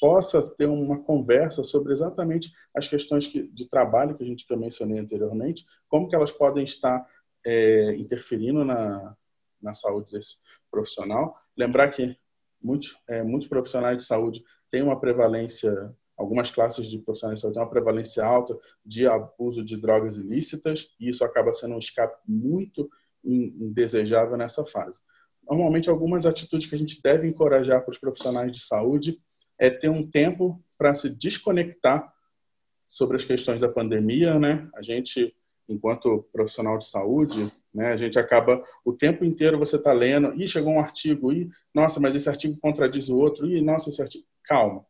possa 0.00 0.42
ter 0.56 0.66
uma 0.66 1.02
conversa 1.02 1.62
sobre 1.62 1.92
exatamente 1.92 2.52
as 2.74 2.88
questões 2.88 3.26
que, 3.26 3.42
de 3.42 3.68
trabalho 3.68 4.16
que 4.16 4.22
a 4.22 4.26
gente 4.26 4.46
já 4.48 4.56
mencionei 4.56 4.98
anteriormente, 4.98 5.66
como 5.88 6.08
que 6.08 6.16
elas 6.16 6.32
podem 6.32 6.64
estar 6.64 7.06
é, 7.44 7.94
interferindo 7.96 8.64
na, 8.64 9.14
na 9.60 9.74
saúde 9.74 10.10
desse 10.10 10.36
profissional. 10.70 11.36
Lembrar 11.56 11.90
que 11.90 12.16
muitos, 12.62 12.96
é, 13.08 13.22
muitos 13.22 13.48
profissionais 13.48 13.98
de 13.98 14.04
saúde 14.04 14.42
têm 14.70 14.82
uma 14.82 14.98
prevalência 14.98 15.94
algumas 16.20 16.50
classes 16.50 16.86
de 16.86 16.98
profissionais 16.98 17.40
têm 17.40 17.50
uma 17.50 17.68
prevalência 17.68 18.22
alta 18.22 18.56
de 18.84 19.06
abuso 19.06 19.64
de 19.64 19.78
drogas 19.78 20.18
ilícitas 20.18 20.90
e 21.00 21.08
isso 21.08 21.24
acaba 21.24 21.50
sendo 21.50 21.74
um 21.74 21.78
escape 21.78 22.14
muito 22.28 22.90
indesejável 23.24 24.36
nessa 24.36 24.62
fase. 24.66 25.00
Normalmente, 25.48 25.88
algumas 25.88 26.26
atitudes 26.26 26.68
que 26.68 26.74
a 26.74 26.78
gente 26.78 27.00
deve 27.02 27.26
encorajar 27.26 27.82
para 27.82 27.90
os 27.90 27.98
profissionais 27.98 28.52
de 28.52 28.60
saúde 28.60 29.18
é 29.58 29.70
ter 29.70 29.88
um 29.88 30.08
tempo 30.08 30.62
para 30.76 30.94
se 30.94 31.08
desconectar 31.08 32.12
sobre 32.88 33.16
as 33.16 33.24
questões 33.24 33.58
da 33.58 33.68
pandemia, 33.68 34.38
né? 34.38 34.68
A 34.74 34.82
gente, 34.82 35.34
enquanto 35.66 36.28
profissional 36.32 36.76
de 36.76 36.84
saúde, 36.84 37.50
né, 37.72 37.92
a 37.92 37.96
gente 37.96 38.18
acaba 38.18 38.62
o 38.84 38.92
tempo 38.92 39.24
inteiro 39.24 39.58
você 39.58 39.76
está 39.76 39.92
lendo, 39.92 40.34
e 40.34 40.46
chegou 40.46 40.74
um 40.74 40.80
artigo, 40.80 41.32
e 41.32 41.48
nossa, 41.74 41.98
mas 41.98 42.14
esse 42.14 42.28
artigo 42.28 42.58
contradiz 42.60 43.08
o 43.08 43.16
outro, 43.16 43.48
e 43.48 43.62
nossa, 43.62 43.88
esse 43.88 44.02
artigo, 44.02 44.24
calma 44.44 44.84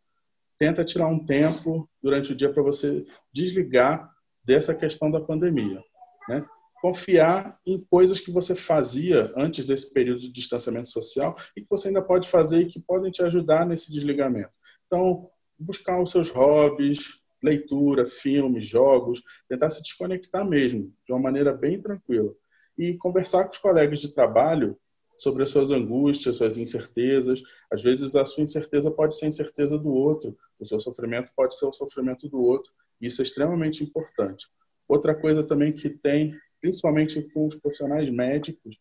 tenta 0.60 0.84
tirar 0.84 1.08
um 1.08 1.24
tempo 1.24 1.88
durante 2.00 2.32
o 2.32 2.36
dia 2.36 2.52
para 2.52 2.62
você 2.62 3.04
desligar 3.32 4.08
dessa 4.44 4.74
questão 4.74 5.10
da 5.10 5.20
pandemia. 5.20 5.82
Né? 6.28 6.44
confiar 6.80 7.58
em 7.66 7.78
coisas 7.90 8.20
que 8.20 8.30
você 8.30 8.54
fazia 8.56 9.32
antes 9.36 9.64
desse 9.64 9.92
período 9.92 10.20
de 10.20 10.32
distanciamento 10.32 10.88
social 10.88 11.36
e 11.56 11.60
que 11.60 11.66
você 11.68 11.88
ainda 11.88 12.02
pode 12.02 12.28
fazer 12.28 12.60
e 12.60 12.66
que 12.66 12.80
podem 12.80 13.10
te 13.10 13.22
ajudar 13.22 13.66
nesse 13.66 13.92
desligamento. 13.92 14.50
Então, 14.86 15.28
buscar 15.58 16.00
os 16.00 16.10
seus 16.10 16.30
hobbies, 16.30 17.20
leitura, 17.42 18.06
filmes, 18.06 18.64
jogos, 18.64 19.22
tentar 19.48 19.70
se 19.70 19.82
desconectar 19.82 20.44
mesmo, 20.44 20.92
de 21.06 21.12
uma 21.12 21.20
maneira 21.20 21.52
bem 21.52 21.80
tranquila. 21.80 22.32
E 22.78 22.96
conversar 22.96 23.44
com 23.44 23.50
os 23.50 23.58
colegas 23.58 24.00
de 24.00 24.14
trabalho 24.14 24.76
sobre 25.20 25.42
as 25.42 25.50
suas 25.50 25.70
angústias, 25.70 26.36
suas 26.36 26.56
incertezas. 26.56 27.42
Às 27.70 27.82
vezes 27.82 28.16
a 28.16 28.24
sua 28.24 28.42
incerteza 28.42 28.90
pode 28.90 29.14
ser 29.14 29.26
a 29.26 29.28
incerteza 29.28 29.76
do 29.76 29.92
outro, 29.92 30.34
o 30.58 30.64
seu 30.64 30.80
sofrimento 30.80 31.30
pode 31.36 31.58
ser 31.58 31.66
o 31.66 31.72
sofrimento 31.72 32.26
do 32.26 32.40
outro. 32.40 32.72
Isso 32.98 33.20
é 33.20 33.24
extremamente 33.24 33.84
importante. 33.84 34.48
Outra 34.88 35.14
coisa 35.14 35.44
também 35.44 35.74
que 35.74 35.90
tem, 35.90 36.34
principalmente 36.58 37.20
com 37.34 37.46
os 37.46 37.54
profissionais 37.54 38.08
médicos, 38.08 38.80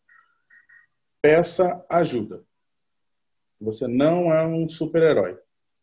peça 1.20 1.84
ajuda. 1.90 2.42
Você 3.60 3.86
não 3.86 4.32
é 4.32 4.42
um 4.46 4.66
super-herói. 4.66 5.38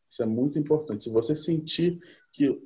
Isso 0.10 0.24
é 0.24 0.26
muito 0.26 0.58
importante. 0.58 1.04
Se 1.04 1.12
você 1.12 1.36
sentir 1.36 2.00
que 2.34 2.60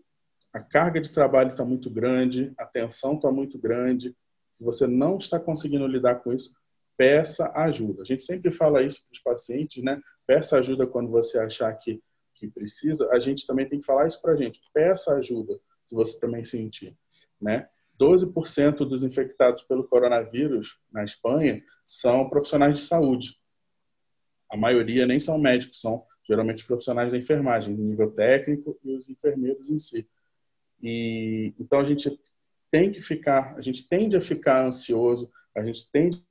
a 0.53 0.61
carga 0.61 1.01
de 1.01 1.11
trabalho 1.11 1.49
está 1.49 1.65
muito 1.65 1.89
grande, 1.89 2.53
a 2.57 2.65
tensão 2.65 3.15
está 3.15 3.29
muito 3.29 3.59
grande, 3.59 4.15
você 4.57 4.87
não 4.87 5.17
está 5.17 5.37
conseguindo 5.37 5.85
lidar 5.87 6.15
com 6.23 6.31
isso, 6.31 6.53
peça 7.01 7.51
ajuda. 7.55 8.03
A 8.03 8.05
gente 8.05 8.21
sempre 8.21 8.51
fala 8.51 8.83
isso 8.83 9.03
para 9.03 9.13
os 9.13 9.19
pacientes, 9.19 9.83
né? 9.83 9.99
Peça 10.27 10.59
ajuda 10.59 10.85
quando 10.85 11.09
você 11.09 11.39
achar 11.39 11.73
que, 11.73 11.99
que 12.35 12.47
precisa. 12.47 13.09
A 13.11 13.19
gente 13.19 13.47
também 13.47 13.67
tem 13.67 13.79
que 13.79 13.85
falar 13.87 14.05
isso 14.05 14.21
para 14.21 14.33
a 14.33 14.35
gente. 14.35 14.61
Peça 14.71 15.15
ajuda 15.15 15.59
se 15.83 15.95
você 15.95 16.19
também 16.19 16.43
sentir, 16.43 16.95
né? 17.41 17.67
12% 17.99 18.85
dos 18.85 19.03
infectados 19.03 19.63
pelo 19.63 19.87
coronavírus 19.87 20.79
na 20.91 21.03
Espanha 21.03 21.63
são 21.83 22.29
profissionais 22.29 22.77
de 22.77 22.85
saúde. 22.85 23.35
A 24.51 24.55
maioria 24.55 25.07
nem 25.07 25.19
são 25.19 25.39
médicos, 25.39 25.81
são 25.81 26.05
geralmente 26.27 26.67
profissionais 26.67 27.11
da 27.11 27.17
enfermagem, 27.17 27.75
nível 27.75 28.11
técnico 28.11 28.79
e 28.83 28.95
os 28.95 29.09
enfermeiros 29.09 29.71
em 29.71 29.79
si. 29.79 30.07
E 30.79 31.51
então 31.59 31.79
a 31.79 31.83
gente 31.83 32.15
tem 32.69 32.91
que 32.91 33.01
ficar, 33.01 33.55
a 33.55 33.61
gente 33.61 33.89
tende 33.89 34.15
a 34.15 34.21
ficar 34.21 34.63
ansioso, 34.63 35.31
a 35.55 35.65
gente 35.65 35.89
tende 35.91 36.23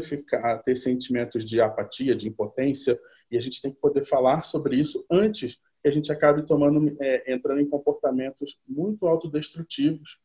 ficar, 0.00 0.58
ter 0.58 0.76
sentimentos 0.76 1.44
de 1.44 1.60
apatia, 1.60 2.14
de 2.14 2.28
impotência, 2.28 2.98
e 3.30 3.36
a 3.36 3.40
gente 3.40 3.60
tem 3.60 3.72
que 3.72 3.80
poder 3.80 4.04
falar 4.04 4.42
sobre 4.42 4.76
isso 4.76 5.04
antes 5.10 5.60
que 5.82 5.88
a 5.88 5.90
gente 5.90 6.12
acabe 6.12 6.46
tomando, 6.46 6.96
é, 7.00 7.32
entrando 7.32 7.60
em 7.60 7.68
comportamentos 7.68 8.60
muito 8.68 9.06
autodestrutivos 9.06 10.20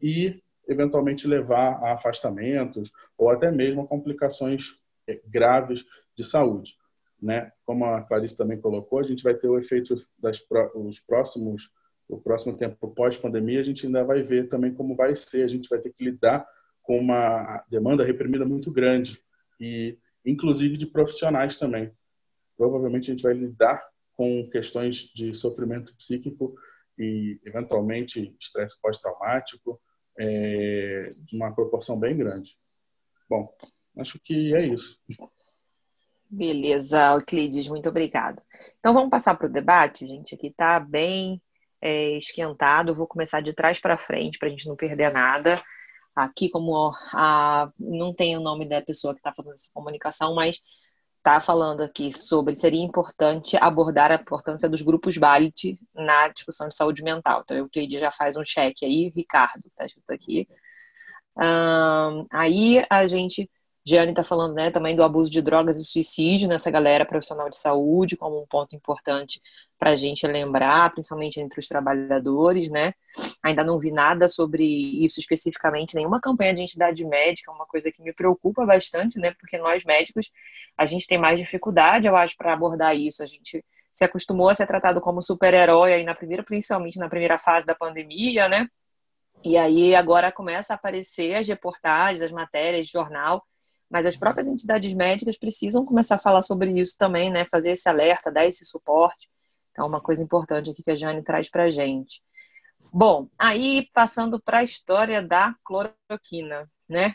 e 0.00 0.40
eventualmente 0.68 1.26
levar 1.26 1.82
a 1.82 1.94
afastamentos 1.94 2.92
ou 3.18 3.28
até 3.28 3.50
mesmo 3.50 3.82
a 3.82 3.86
complicações 3.86 4.78
é, 5.08 5.20
graves 5.26 5.84
de 6.14 6.22
saúde. 6.22 6.76
Né? 7.20 7.50
Como 7.64 7.84
a 7.84 8.02
Clarice 8.02 8.36
também 8.36 8.60
colocou, 8.60 9.00
a 9.00 9.02
gente 9.04 9.24
vai 9.24 9.34
ter 9.34 9.48
o 9.48 9.58
efeito 9.58 10.06
das 10.18 10.40
os 10.74 11.00
próximos 11.00 11.70
o 12.08 12.20
próximo 12.20 12.56
tempo 12.56 12.88
pós-pandemia, 12.88 13.60
a 13.60 13.62
gente 13.62 13.86
ainda 13.86 14.02
vai 14.02 14.20
ver 14.20 14.48
também 14.48 14.74
como 14.74 14.96
vai 14.96 15.14
ser, 15.14 15.44
a 15.44 15.48
gente 15.48 15.68
vai 15.68 15.78
ter 15.78 15.92
que 15.92 16.04
lidar 16.04 16.44
com 16.82 16.98
uma 16.98 17.64
demanda 17.68 18.04
reprimida 18.04 18.44
muito 18.44 18.70
grande 18.70 19.18
e 19.60 19.98
inclusive 20.24 20.76
de 20.76 20.86
profissionais 20.86 21.56
também. 21.56 21.92
Provavelmente 22.56 23.10
a 23.10 23.14
gente 23.14 23.22
vai 23.22 23.34
lidar 23.34 23.82
com 24.12 24.48
questões 24.50 25.10
de 25.14 25.32
sofrimento 25.32 25.94
psíquico 25.96 26.54
e 26.98 27.40
eventualmente 27.44 28.36
estresse 28.38 28.80
pós-traumático 28.80 29.80
é, 30.18 31.14
de 31.16 31.36
uma 31.36 31.54
proporção 31.54 31.98
bem 31.98 32.16
grande. 32.16 32.58
Bom, 33.28 33.50
acho 33.96 34.20
que 34.22 34.54
é 34.54 34.66
isso. 34.66 34.98
Beleza, 36.28 37.12
Euclides, 37.14 37.68
muito 37.68 37.88
obrigada. 37.88 38.42
Então 38.78 38.92
vamos 38.92 39.10
passar 39.10 39.34
para 39.34 39.46
o 39.46 39.52
debate, 39.52 40.06
gente. 40.06 40.34
Aqui 40.34 40.48
está 40.48 40.78
bem 40.78 41.40
é, 41.80 42.16
esquentado. 42.18 42.94
vou 42.94 43.06
começar 43.06 43.40
de 43.40 43.52
trás 43.52 43.80
para 43.80 43.96
frente 43.96 44.38
para 44.38 44.48
a 44.48 44.50
gente 44.50 44.68
não 44.68 44.76
perder 44.76 45.12
nada 45.12 45.60
aqui 46.14 46.48
como 46.48 46.92
a, 47.12 47.70
não 47.78 48.14
tem 48.14 48.36
o 48.36 48.40
nome 48.40 48.68
da 48.68 48.82
pessoa 48.82 49.14
que 49.14 49.20
está 49.20 49.32
fazendo 49.32 49.54
essa 49.54 49.70
comunicação, 49.72 50.34
mas 50.34 50.60
está 51.18 51.38
falando 51.38 51.82
aqui 51.82 52.12
sobre 52.12 52.56
seria 52.56 52.82
importante 52.82 53.56
abordar 53.58 54.10
a 54.10 54.14
importância 54.14 54.68
dos 54.68 54.82
grupos 54.82 55.18
BALIT 55.18 55.78
na 55.94 56.28
discussão 56.28 56.68
de 56.68 56.74
saúde 56.74 57.02
mental. 57.02 57.42
Então, 57.44 57.62
o 57.64 57.68
Cleide 57.68 57.98
já 57.98 58.10
faz 58.10 58.36
um 58.36 58.44
cheque 58.44 58.86
aí, 58.86 59.10
Ricardo, 59.14 59.62
está 59.66 59.84
escrito 59.84 60.10
aqui. 60.10 60.48
Um, 61.36 62.26
aí 62.30 62.84
a 62.90 63.06
gente 63.06 63.50
Gianni 63.84 64.10
está 64.10 64.22
falando 64.22 64.54
né, 64.54 64.70
também 64.70 64.94
do 64.94 65.02
abuso 65.02 65.30
de 65.30 65.40
drogas 65.40 65.78
e 65.78 65.84
suicídio 65.84 66.46
nessa 66.46 66.70
galera 66.70 67.06
profissional 67.06 67.48
de 67.48 67.56
saúde, 67.56 68.16
como 68.16 68.40
um 68.40 68.46
ponto 68.46 68.76
importante 68.76 69.40
para 69.78 69.92
a 69.92 69.96
gente 69.96 70.26
lembrar, 70.26 70.92
principalmente 70.92 71.40
entre 71.40 71.58
os 71.58 71.66
trabalhadores, 71.66 72.70
né? 72.70 72.92
Ainda 73.42 73.64
não 73.64 73.78
vi 73.78 73.90
nada 73.90 74.28
sobre 74.28 74.62
isso 75.02 75.18
especificamente, 75.18 75.94
nenhuma 75.94 76.20
campanha 76.20 76.52
de 76.52 76.62
entidade 76.62 77.04
médica, 77.06 77.50
uma 77.50 77.64
coisa 77.64 77.90
que 77.90 78.02
me 78.02 78.12
preocupa 78.12 78.66
bastante, 78.66 79.18
né? 79.18 79.34
Porque 79.40 79.56
nós 79.56 79.82
médicos, 79.82 80.30
a 80.76 80.84
gente 80.84 81.06
tem 81.06 81.16
mais 81.16 81.38
dificuldade, 81.38 82.06
eu 82.06 82.14
acho, 82.14 82.36
para 82.36 82.52
abordar 82.52 82.94
isso. 82.94 83.22
A 83.22 83.26
gente 83.26 83.64
se 83.92 84.04
acostumou 84.04 84.50
a 84.50 84.54
ser 84.54 84.66
tratado 84.66 85.00
como 85.00 85.22
super-herói 85.22 85.94
aí 85.94 86.04
na 86.04 86.14
primeira, 86.14 86.42
principalmente 86.42 86.98
na 86.98 87.08
primeira 87.08 87.38
fase 87.38 87.64
da 87.64 87.74
pandemia, 87.74 88.46
né? 88.46 88.68
E 89.42 89.56
aí 89.56 89.94
agora 89.94 90.30
começa 90.30 90.74
a 90.74 90.76
aparecer 90.76 91.34
as 91.34 91.48
reportagens, 91.48 92.20
as 92.20 92.30
matérias 92.30 92.86
de 92.86 92.92
jornal 92.92 93.42
mas 93.90 94.06
as 94.06 94.16
próprias 94.16 94.46
entidades 94.46 94.94
médicas 94.94 95.36
precisam 95.36 95.84
começar 95.84 96.14
a 96.14 96.18
falar 96.18 96.42
sobre 96.42 96.70
isso 96.80 96.96
também, 96.96 97.28
né? 97.28 97.44
Fazer 97.44 97.72
esse 97.72 97.88
alerta, 97.88 98.30
dar 98.30 98.46
esse 98.46 98.64
suporte. 98.64 99.28
Então, 99.72 99.86
uma 99.86 100.00
coisa 100.00 100.22
importante 100.22 100.70
aqui 100.70 100.82
que 100.82 100.90
a 100.90 100.96
Jane 100.96 101.22
traz 101.22 101.50
para 101.50 101.64
a 101.64 101.70
gente. 101.70 102.22
Bom, 102.92 103.28
aí 103.38 103.88
passando 103.92 104.40
para 104.40 104.58
a 104.58 104.62
história 104.62 105.20
da 105.20 105.54
cloroquina, 105.64 106.70
né? 106.88 107.14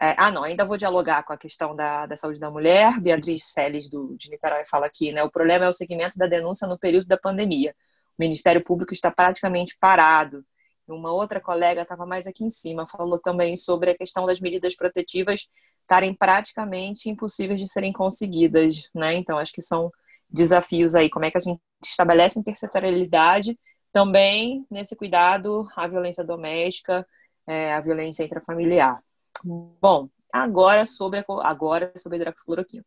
É, 0.00 0.14
ah, 0.18 0.30
não, 0.30 0.42
ainda 0.42 0.64
vou 0.64 0.76
dialogar 0.76 1.22
com 1.24 1.32
a 1.32 1.36
questão 1.36 1.76
da, 1.76 2.06
da 2.06 2.16
saúde 2.16 2.40
da 2.40 2.50
mulher. 2.50 3.00
Beatriz 3.00 3.44
Seles, 3.44 3.88
do, 3.88 4.16
de 4.16 4.30
Niterói, 4.30 4.64
fala 4.64 4.86
aqui, 4.86 5.12
né? 5.12 5.22
O 5.22 5.30
problema 5.30 5.64
é 5.64 5.68
o 5.68 5.72
segmento 5.72 6.18
da 6.18 6.26
denúncia 6.26 6.66
no 6.66 6.78
período 6.78 7.06
da 7.06 7.16
pandemia. 7.16 7.74
O 8.18 8.22
Ministério 8.22 8.62
Público 8.62 8.92
está 8.92 9.10
praticamente 9.10 9.76
parado. 9.78 10.44
Uma 10.88 11.12
outra 11.12 11.40
colega 11.40 11.82
estava 11.82 12.04
mais 12.04 12.26
aqui 12.26 12.44
em 12.44 12.50
cima, 12.50 12.86
falou 12.86 13.18
também 13.18 13.56
sobre 13.56 13.90
a 13.90 13.96
questão 13.96 14.26
das 14.26 14.40
medidas 14.40 14.74
protetivas 14.74 15.48
estarem 15.80 16.14
praticamente 16.14 17.08
impossíveis 17.08 17.60
de 17.60 17.68
serem 17.68 17.92
conseguidas, 17.92 18.88
né? 18.94 19.14
Então, 19.14 19.38
acho 19.38 19.52
que 19.52 19.62
são 19.62 19.90
desafios 20.28 20.94
aí. 20.94 21.10
Como 21.10 21.24
é 21.24 21.30
que 21.30 21.38
a 21.38 21.40
gente 21.40 21.60
estabelece 21.82 22.38
intersetorialidade 22.38 23.58
também 23.92 24.66
nesse 24.70 24.96
cuidado 24.96 25.68
à 25.76 25.86
violência 25.86 26.24
doméstica, 26.24 27.06
é, 27.46 27.74
à 27.74 27.80
violência 27.80 28.24
intrafamiliar. 28.24 29.02
Bom, 29.44 30.08
agora 30.32 30.86
sobre 30.86 31.20
a, 31.20 31.24
agora 31.42 31.92
sobre 31.96 32.16
a 32.16 32.20
hidroxicloroquina. 32.22 32.84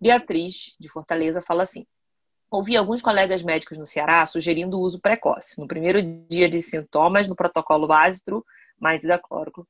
Beatriz, 0.00 0.76
de 0.78 0.88
Fortaleza, 0.88 1.42
fala 1.42 1.64
assim: 1.64 1.86
Ouvi 2.54 2.76
alguns 2.76 3.02
colegas 3.02 3.42
médicos 3.42 3.76
no 3.76 3.84
Ceará 3.84 4.24
sugerindo 4.26 4.78
o 4.78 4.80
uso 4.80 5.00
precoce, 5.00 5.60
no 5.60 5.66
primeiro 5.66 6.00
dia 6.28 6.48
de 6.48 6.62
sintomas, 6.62 7.26
no 7.26 7.34
protocolo 7.34 7.92
ácido 7.92 8.44
mais 8.78 9.02
hidroclórico 9.02 9.66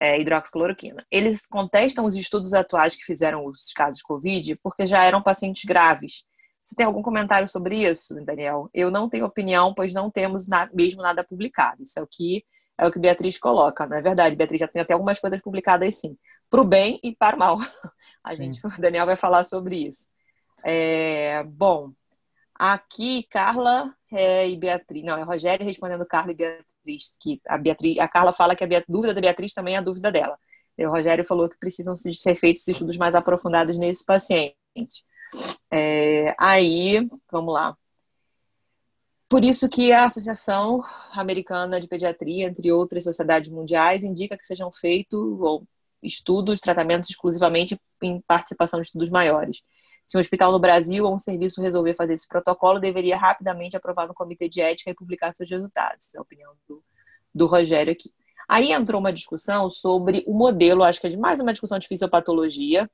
é, 0.00 0.18
hidroxicloroquina. 0.18 1.04
Eles 1.10 1.46
contestam 1.46 2.06
os 2.06 2.14
estudos 2.14 2.54
atuais 2.54 2.96
que 2.96 3.04
fizeram 3.04 3.44
os 3.44 3.72
casos 3.74 3.98
de 3.98 4.04
Covid 4.04 4.56
porque 4.62 4.86
já 4.86 5.04
eram 5.04 5.22
pacientes 5.22 5.64
graves. 5.64 6.24
Você 6.64 6.74
tem 6.74 6.86
algum 6.86 7.02
comentário 7.02 7.46
sobre 7.46 7.86
isso, 7.86 8.14
Daniel? 8.24 8.70
Eu 8.72 8.90
não 8.90 9.06
tenho 9.06 9.26
opinião, 9.26 9.74
pois 9.74 9.92
não 9.92 10.10
temos 10.10 10.48
na, 10.48 10.68
mesmo 10.72 11.02
nada 11.02 11.22
publicado. 11.22 11.82
Isso 11.82 11.98
é 11.98 12.02
o 12.02 12.06
que 12.06 12.42
é 12.76 12.86
o 12.86 12.90
que 12.90 12.98
Beatriz 12.98 13.38
coloca, 13.38 13.86
não 13.86 13.96
é 13.96 14.00
verdade? 14.00 14.34
Beatriz 14.34 14.58
já 14.60 14.66
tem 14.66 14.82
até 14.82 14.94
algumas 14.94 15.20
coisas 15.20 15.40
publicadas 15.40 15.94
sim, 15.94 16.16
para 16.50 16.60
o 16.60 16.64
bem 16.64 16.98
e 17.04 17.14
para 17.14 17.36
o 17.36 17.38
mal. 17.38 17.58
A 18.24 18.34
gente, 18.34 18.60
sim. 18.60 18.66
o 18.66 18.80
Daniel 18.80 19.06
vai 19.06 19.14
falar 19.14 19.44
sobre 19.44 19.76
isso. 19.86 20.08
É, 20.64 21.44
bom, 21.44 21.92
aqui 22.54 23.24
Carla 23.30 23.94
é, 24.12 24.48
e 24.48 24.56
Beatriz, 24.56 25.04
não, 25.04 25.16
é 25.16 25.22
Rogério 25.22 25.64
respondendo 25.66 26.06
Carla 26.06 26.32
e 26.32 26.34
Beatriz 26.34 27.16
que 27.20 27.40
a 27.48 27.56
Beatriz, 27.58 27.98
a 27.98 28.08
Carla 28.08 28.32
fala 28.32 28.54
que 28.54 28.64
a 28.64 28.84
dúvida 28.88 29.14
da 29.14 29.20
Beatriz 29.20 29.54
também 29.54 29.74
é 29.74 29.78
a 29.78 29.82
dúvida 29.82 30.12
dela. 30.12 30.38
E 30.76 30.84
o 30.86 30.90
Rogério 30.90 31.24
falou 31.24 31.48
que 31.48 31.58
precisam 31.58 31.94
ser 31.94 32.34
feitos 32.34 32.66
estudos 32.66 32.96
mais 32.96 33.14
aprofundados 33.14 33.78
nesse 33.78 34.04
paciente. 34.04 34.56
É, 35.70 36.34
aí, 36.38 37.06
vamos 37.30 37.54
lá. 37.54 37.76
Por 39.28 39.44
isso 39.44 39.68
que 39.68 39.92
a 39.92 40.04
Associação 40.04 40.82
Americana 41.12 41.80
de 41.80 41.88
Pediatria, 41.88 42.46
entre 42.46 42.70
outras 42.70 43.04
sociedades 43.04 43.50
mundiais, 43.50 44.04
indica 44.04 44.36
que 44.36 44.46
sejam 44.46 44.70
feitos 44.72 45.62
estudos, 46.02 46.60
tratamentos 46.60 47.10
exclusivamente 47.10 47.78
em 48.02 48.20
participação 48.20 48.80
de 48.80 48.86
estudos 48.86 49.10
maiores. 49.10 49.62
Se 50.06 50.16
um 50.16 50.20
hospital 50.20 50.52
no 50.52 50.58
Brasil 50.58 51.04
ou 51.04 51.14
um 51.14 51.18
serviço 51.18 51.62
resolver 51.62 51.94
fazer 51.94 52.14
esse 52.14 52.28
protocolo, 52.28 52.78
deveria 52.78 53.16
rapidamente 53.16 53.76
aprovar 53.76 54.06
no 54.06 54.14
comitê 54.14 54.48
de 54.48 54.60
ética 54.60 54.90
e 54.90 54.94
publicar 54.94 55.34
seus 55.34 55.50
resultados. 55.50 56.06
Essa 56.06 56.18
é 56.18 56.20
a 56.20 56.22
opinião 56.22 56.52
do, 56.68 56.82
do 57.34 57.46
Rogério 57.46 57.92
aqui. 57.92 58.12
Aí 58.48 58.72
entrou 58.72 59.00
uma 59.00 59.12
discussão 59.12 59.70
sobre 59.70 60.22
o 60.26 60.34
modelo, 60.34 60.84
acho 60.84 61.00
que 61.00 61.06
é 61.06 61.16
mais 61.16 61.40
uma 61.40 61.52
discussão 61.52 61.78
de 61.78 61.88
fisiopatologia, 61.88 62.90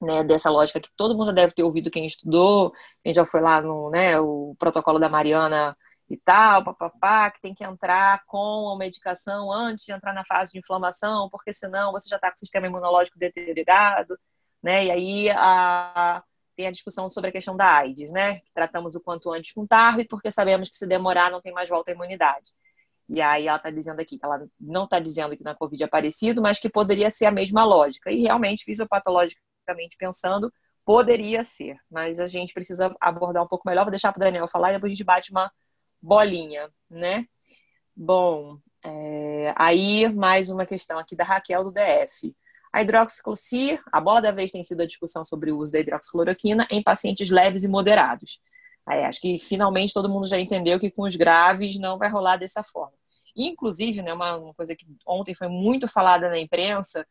né, 0.00 0.24
dessa 0.24 0.50
lógica 0.50 0.80
que 0.80 0.90
todo 0.96 1.16
mundo 1.16 1.32
deve 1.32 1.52
ter 1.54 1.62
ouvido 1.62 1.90
quem 1.90 2.04
estudou, 2.04 2.72
quem 3.02 3.14
já 3.14 3.24
foi 3.24 3.40
lá 3.40 3.62
no 3.62 3.88
né, 3.90 4.18
o 4.18 4.54
protocolo 4.58 4.98
da 4.98 5.08
Mariana 5.08 5.76
e 6.10 6.16
tal, 6.16 6.64
papapá, 6.64 7.30
que 7.30 7.40
tem 7.40 7.54
que 7.54 7.64
entrar 7.64 8.22
com 8.26 8.68
a 8.70 8.76
medicação 8.76 9.50
antes 9.50 9.84
de 9.84 9.92
entrar 9.92 10.12
na 10.12 10.24
fase 10.24 10.52
de 10.52 10.58
inflamação, 10.58 11.30
porque 11.30 11.52
senão 11.54 11.92
você 11.92 12.08
já 12.08 12.16
está 12.16 12.28
com 12.28 12.34
o 12.34 12.38
sistema 12.38 12.66
imunológico 12.66 13.18
deteriorado, 13.18 14.18
né? 14.62 14.86
E 14.86 14.90
aí 14.90 15.30
a, 15.30 16.22
tem 16.56 16.66
a 16.66 16.70
discussão 16.70 17.08
sobre 17.08 17.30
a 17.30 17.32
questão 17.32 17.56
da 17.56 17.66
AIDS, 17.66 18.10
né? 18.10 18.40
Tratamos 18.54 18.94
o 18.94 19.00
quanto 19.00 19.30
antes 19.32 19.52
com 19.52 19.66
TARV, 19.66 20.04
porque 20.04 20.30
sabemos 20.30 20.68
que 20.68 20.76
se 20.76 20.86
demorar 20.86 21.30
não 21.30 21.40
tem 21.40 21.52
mais 21.52 21.68
volta 21.68 21.90
à 21.90 21.94
imunidade. 21.94 22.52
E 23.08 23.20
aí 23.20 23.46
ela 23.46 23.56
está 23.56 23.70
dizendo 23.70 24.00
aqui 24.00 24.18
que 24.18 24.24
ela 24.24 24.46
não 24.58 24.84
está 24.84 24.98
dizendo 24.98 25.36
que 25.36 25.44
na 25.44 25.54
Covid 25.54 25.84
é 25.84 25.86
parecido, 25.86 26.40
mas 26.40 26.58
que 26.58 26.70
poderia 26.70 27.10
ser 27.10 27.26
a 27.26 27.30
mesma 27.30 27.64
lógica. 27.64 28.10
E 28.10 28.22
realmente, 28.22 28.64
fisiopatologicamente 28.64 29.96
pensando, 29.98 30.52
poderia 30.84 31.44
ser. 31.44 31.76
Mas 31.90 32.18
a 32.20 32.26
gente 32.26 32.54
precisa 32.54 32.94
abordar 33.00 33.42
um 33.42 33.48
pouco 33.48 33.68
melhor. 33.68 33.84
Vou 33.84 33.90
deixar 33.90 34.12
para 34.12 34.20
o 34.20 34.24
Daniel 34.24 34.48
falar 34.48 34.70
e 34.70 34.74
depois 34.74 34.90
a 34.90 34.94
gente 34.94 35.04
bate 35.04 35.30
uma 35.30 35.52
bolinha, 36.00 36.70
né? 36.90 37.26
Bom, 37.94 38.58
é... 38.84 39.52
aí 39.56 40.08
mais 40.08 40.48
uma 40.50 40.64
questão 40.66 40.98
aqui 40.98 41.14
da 41.14 41.24
Raquel 41.24 41.64
do 41.64 41.72
DF. 41.72 42.34
A 42.72 42.80
hidroxicloroquina, 42.80 43.82
a 43.92 44.00
bola 44.00 44.22
da 44.22 44.30
vez 44.30 44.50
tem 44.50 44.64
sido 44.64 44.80
a 44.80 44.86
discussão 44.86 45.24
sobre 45.24 45.52
o 45.52 45.58
uso 45.58 45.72
da 45.72 45.80
hidroxicloroquina 45.80 46.66
em 46.70 46.82
pacientes 46.82 47.30
leves 47.30 47.64
e 47.64 47.68
moderados. 47.68 48.40
Aí, 48.86 49.04
acho 49.04 49.20
que 49.20 49.38
finalmente 49.38 49.92
todo 49.92 50.08
mundo 50.08 50.26
já 50.26 50.38
entendeu 50.38 50.80
que 50.80 50.90
com 50.90 51.02
os 51.02 51.14
graves 51.14 51.78
não 51.78 51.98
vai 51.98 52.08
rolar 52.08 52.36
dessa 52.36 52.62
forma. 52.62 52.94
Inclusive, 53.36 54.02
né, 54.02 54.12
uma, 54.12 54.36
uma 54.36 54.54
coisa 54.54 54.74
que 54.74 54.86
ontem 55.06 55.34
foi 55.34 55.48
muito 55.48 55.86
falada 55.86 56.28
na 56.28 56.38
imprensa, 56.38 57.06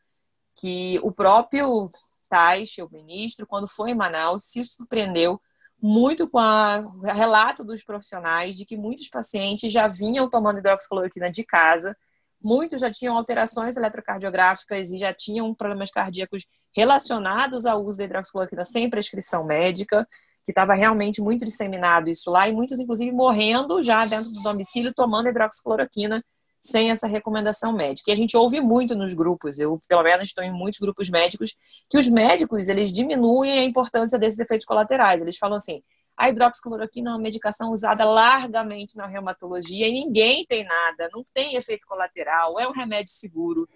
que 0.55 0.99
o 1.03 1.12
próprio 1.12 1.88
Taish, 2.30 2.80
o 2.80 2.89
ministro, 2.91 3.47
quando 3.47 3.68
foi 3.68 3.91
em 3.91 3.95
Manaus, 3.95 4.45
se 4.45 4.64
surpreendeu 4.64 5.39
muito 5.82 6.30
com 6.30 6.39
o 6.39 7.01
relato 7.01 7.64
dos 7.64 7.84
profissionais 7.84 8.55
de 8.55 8.66
que 8.66 8.78
muitos 8.78 9.09
pacientes 9.09 9.72
já 9.72 9.88
vinham 9.88 10.30
tomando 10.30 10.59
hidroxicloroquina 10.59 11.32
de 11.32 11.43
casa, 11.43 11.97
muitos 12.44 12.82
já 12.82 12.92
tinham 12.92 13.18
alterações 13.18 13.78
eletrocardiográficas 13.78 14.92
e 14.92 14.98
já 14.98 15.14
tinham 15.14 15.54
problemas 15.54 15.92
cardíacos 15.92 16.46
relacionados 16.76 17.66
ao 17.66 17.84
uso 17.86 17.98
da 18.00 18.06
hidroxicloroquina 18.06 18.66
sem 18.66 18.89
prescrição 18.89 19.44
médica 19.46 20.08
que 20.44 20.52
estava 20.52 20.74
realmente 20.74 21.22
muito 21.22 21.46
disseminado 21.46 22.10
isso 22.10 22.32
lá, 22.32 22.48
e 22.48 22.52
muitos, 22.52 22.80
inclusive, 22.80 23.12
morrendo 23.12 23.82
já 23.82 24.06
dentro 24.06 24.32
do 24.32 24.42
domicílio, 24.42 24.94
tomando 24.94 25.30
hidroxicloroquina 25.30 26.24
sem 26.60 26.92
essa 26.92 27.08
recomendação 27.08 27.74
médica. 27.74 28.10
E 28.10 28.14
a 28.14 28.16
gente 28.16 28.38
ouve 28.38 28.62
muito 28.62 28.96
nos 28.96 29.14
grupos, 29.14 29.60
eu, 29.60 29.80
pelo 29.88 30.04
menos, 30.04 30.28
estou 30.28 30.44
em 30.44 30.52
muitos 30.52 30.80
grupos 30.80 31.10
médicos, 31.10 31.56
que 31.89 31.98
os 31.98 32.08
médicos, 32.08 32.70
eles 32.70 32.92
diminuem 32.92 33.60
a 33.60 33.64
importância 33.64 34.18
desses 34.18 34.39
efeitos 34.39 34.66
colaterais. 34.66 35.22
Eles 35.22 35.38
falam 35.38 35.58
assim, 35.58 35.82
a 36.22 36.30
hidroxicloroquina 36.30 37.10
é 37.10 37.14
uma 37.14 37.20
medicação 37.20 37.72
usada 37.72 38.06
largamente 38.06 38.96
na 38.96 39.08
reumatologia 39.08 39.88
e 39.88 39.92
ninguém 39.92 40.46
tem 40.46 40.64
nada, 40.64 41.10
não 41.12 41.24
tem 41.34 41.56
efeito 41.56 41.88
colateral, 41.88 42.60
é 42.60 42.68
um 42.68 42.72
remédio 42.72 43.12
seguro, 43.12 43.68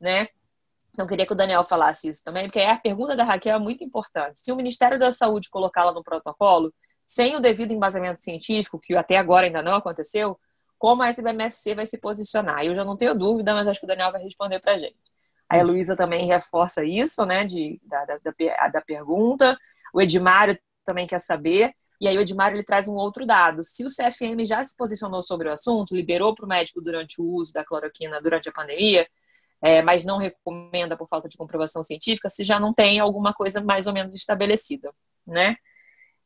né? 0.00 0.28
Então, 0.92 1.06
queria 1.06 1.26
que 1.26 1.32
o 1.34 1.36
Daniel 1.36 1.62
falasse 1.62 2.08
isso 2.08 2.24
também, 2.24 2.44
porque 2.44 2.58
a 2.58 2.74
pergunta 2.78 3.14
da 3.14 3.22
Raquel 3.22 3.54
é 3.54 3.58
muito 3.58 3.84
importante. 3.84 4.40
Se 4.40 4.50
o 4.50 4.56
Ministério 4.56 4.98
da 4.98 5.12
Saúde 5.12 5.50
colocá-la 5.50 5.92
no 5.92 6.02
protocolo, 6.02 6.72
sem 7.06 7.36
o 7.36 7.40
devido 7.40 7.72
embasamento 7.72 8.22
científico, 8.22 8.80
que 8.80 8.96
até 8.96 9.18
agora 9.18 9.44
ainda 9.44 9.60
não 9.60 9.74
aconteceu, 9.74 10.40
como 10.78 11.02
a 11.02 11.10
SBMFC 11.10 11.74
vai 11.74 11.84
se 11.84 11.98
posicionar? 11.98 12.64
Eu 12.64 12.74
já 12.74 12.82
não 12.82 12.96
tenho 12.96 13.14
dúvida, 13.14 13.52
mas 13.52 13.68
acho 13.68 13.78
que 13.78 13.84
o 13.84 13.88
Daniel 13.88 14.10
vai 14.10 14.22
responder 14.22 14.58
para 14.58 14.72
a 14.72 14.78
gente. 14.78 14.96
A 15.50 15.62
Luísa 15.62 15.94
também 15.94 16.24
reforça 16.24 16.82
isso, 16.82 17.26
né, 17.26 17.44
de, 17.44 17.78
da, 17.84 18.06
da, 18.06 18.68
da 18.68 18.80
pergunta. 18.80 19.58
O 19.92 20.00
Edmário 20.00 20.58
também 20.82 21.06
quer 21.06 21.20
saber. 21.20 21.74
E 22.00 22.08
aí 22.08 22.16
o 22.16 22.20
Edmário 22.20 22.56
ele 22.56 22.64
traz 22.64 22.88
um 22.88 22.94
outro 22.94 23.26
dado. 23.26 23.62
Se 23.62 23.84
o 23.84 23.88
CFM 23.88 24.44
já 24.46 24.64
se 24.64 24.74
posicionou 24.76 25.22
sobre 25.22 25.48
o 25.48 25.52
assunto, 25.52 25.94
liberou 25.94 26.34
para 26.34 26.46
o 26.46 26.48
médico 26.48 26.80
durante 26.80 27.20
o 27.20 27.24
uso 27.24 27.52
da 27.52 27.64
cloroquina 27.64 28.20
durante 28.22 28.48
a 28.48 28.52
pandemia, 28.52 29.06
é, 29.62 29.82
mas 29.82 30.04
não 30.04 30.16
recomenda 30.16 30.96
por 30.96 31.08
falta 31.08 31.28
de 31.28 31.36
comprovação 31.36 31.82
científica, 31.82 32.30
se 32.30 32.42
já 32.42 32.58
não 32.58 32.72
tem 32.72 32.98
alguma 32.98 33.34
coisa 33.34 33.60
mais 33.60 33.86
ou 33.86 33.92
menos 33.92 34.14
estabelecida, 34.14 34.90
né? 35.26 35.56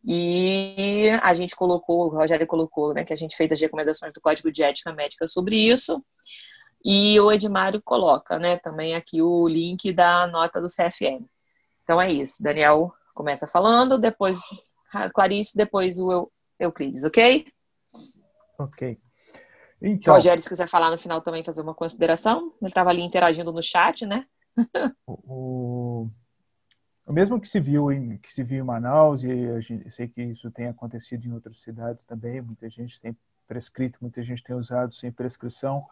E 0.07 1.09
a 1.22 1.33
gente 1.33 1.57
colocou, 1.57 2.07
o 2.07 2.09
Rogério 2.11 2.47
colocou, 2.47 2.93
né, 2.93 3.05
que 3.05 3.12
a 3.12 3.16
gente 3.16 3.35
fez 3.37 3.51
as 3.51 3.61
recomendações 3.61 4.12
do 4.12 4.20
Código 4.20 4.53
de 4.53 4.62
Ética 4.62 4.93
Médica 4.93 5.27
sobre 5.27 5.57
isso. 5.57 6.05
E 6.85 7.18
o 7.18 7.33
Edmário 7.33 7.81
coloca, 7.83 8.39
né, 8.39 8.59
também 8.59 8.95
aqui 8.95 9.22
o 9.22 9.49
link 9.49 9.91
da 9.93 10.27
nota 10.27 10.61
do 10.61 10.68
CFM. 10.68 11.25
Então 11.83 12.01
é 12.01 12.12
isso. 12.12 12.43
Daniel 12.43 12.93
começa 13.14 13.47
falando, 13.47 13.99
depois 13.99 14.39
Clarice, 15.12 15.57
depois 15.57 15.99
o 15.99 16.30
Euclides, 16.59 17.05
ok? 17.05 17.47
Ok. 18.59 18.99
Então, 19.82 20.14
Rogério, 20.14 20.42
se 20.42 20.49
quiser 20.49 20.68
falar 20.68 20.90
no 20.90 20.99
final 20.99 21.20
também, 21.20 21.45
fazer 21.45 21.61
uma 21.61 21.74
consideração. 21.74 22.53
Ele 22.61 22.70
estava 22.70 22.90
ali 22.90 23.03
interagindo 23.03 23.53
no 23.53 23.62
chat, 23.62 24.07
né? 24.07 24.26
o, 25.07 26.09
o 27.07 27.12
mesmo 27.12 27.40
que 27.40 27.49
se 27.49 27.61
viu 27.61 27.92
em 27.92 28.16
que 28.18 28.32
se 28.32 28.42
viu 28.42 28.61
em 28.61 28.66
Manaus 28.66 29.22
e 29.22 29.28
eu 29.28 29.61
sei 29.90 30.09
que 30.09 30.22
isso 30.22 30.51
tem 30.51 30.68
acontecido 30.68 31.26
em 31.26 31.32
outras 31.32 31.61
cidades 31.61 32.07
também. 32.07 32.40
Muita 32.40 32.70
gente 32.70 32.99
tem 33.01 33.16
prescrito, 33.47 33.99
muita 34.01 34.22
gente 34.22 34.42
tem 34.42 34.57
usado 34.57 34.95
sem 34.95 35.12
prescrição. 35.12 35.82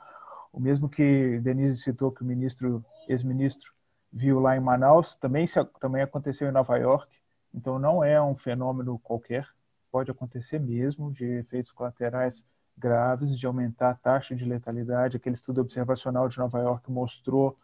O 0.52 0.60
mesmo 0.60 0.88
que 0.88 1.38
Denise 1.40 1.82
citou 1.82 2.12
que 2.12 2.22
o 2.22 2.26
ministro, 2.26 2.84
ex-ministro, 3.08 3.72
viu 4.12 4.38
lá 4.40 4.56
em 4.56 4.60
Manaus, 4.60 5.14
também 5.16 5.46
também 5.80 6.02
aconteceu 6.02 6.48
em 6.48 6.52
Nova 6.52 6.76
York. 6.76 7.21
Então 7.54 7.78
não 7.78 8.02
é 8.02 8.20
um 8.20 8.34
fenômeno 8.34 8.98
qualquer, 8.98 9.46
pode 9.90 10.10
acontecer 10.10 10.58
mesmo 10.58 11.12
de 11.12 11.24
efeitos 11.24 11.70
colaterais 11.70 12.44
graves, 12.76 13.38
de 13.38 13.46
aumentar 13.46 13.90
a 13.90 13.94
taxa 13.94 14.34
de 14.34 14.44
letalidade. 14.44 15.16
Aquele 15.16 15.36
estudo 15.36 15.60
observacional 15.60 16.28
de 16.28 16.38
Nova 16.38 16.58
York 16.60 16.90
mostrou, 16.90 17.58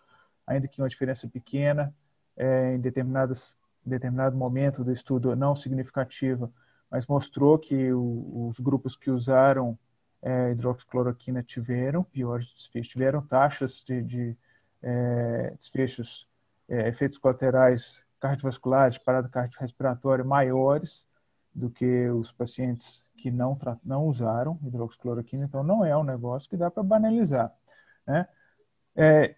ainda 0.46 0.68
que 0.68 0.80
uma 0.80 0.88
diferença 0.88 1.26
pequena, 1.26 1.94
é, 2.36 2.74
em 2.74 2.80
determinadas, 2.80 3.54
determinado 3.84 4.36
momento 4.36 4.84
do 4.84 4.92
estudo, 4.92 5.34
não 5.34 5.56
significativa, 5.56 6.52
mas 6.90 7.06
mostrou 7.06 7.58
que 7.58 7.92
o, 7.92 8.48
os 8.48 8.60
grupos 8.60 8.96
que 8.96 9.10
usaram 9.10 9.78
é, 10.22 10.50
hidroxicloroquina 10.52 11.42
tiveram 11.42 12.02
piores 12.02 12.52
desfechos, 12.52 12.88
tiveram 12.92 13.22
taxas 13.22 13.82
de, 13.84 14.02
de 14.02 14.36
é, 14.82 15.54
desfechos, 15.56 16.28
é, 16.68 16.88
efeitos 16.88 17.18
colaterais 17.18 18.04
cardiovasculares, 18.20 18.98
parada 18.98 19.28
cardiorrespiratória 19.28 20.24
maiores 20.24 21.06
do 21.54 21.70
que 21.70 22.08
os 22.10 22.32
pacientes 22.32 23.02
que 23.16 23.30
não, 23.30 23.58
não 23.84 24.06
usaram 24.06 24.58
hidroxicloroquina, 24.62 25.44
então 25.44 25.62
não 25.62 25.84
é 25.84 25.96
um 25.96 26.04
negócio 26.04 26.48
que 26.48 26.56
dá 26.56 26.70
para 26.70 26.82
banalizar. 26.82 27.52
Né? 28.06 28.28
É, 28.94 29.34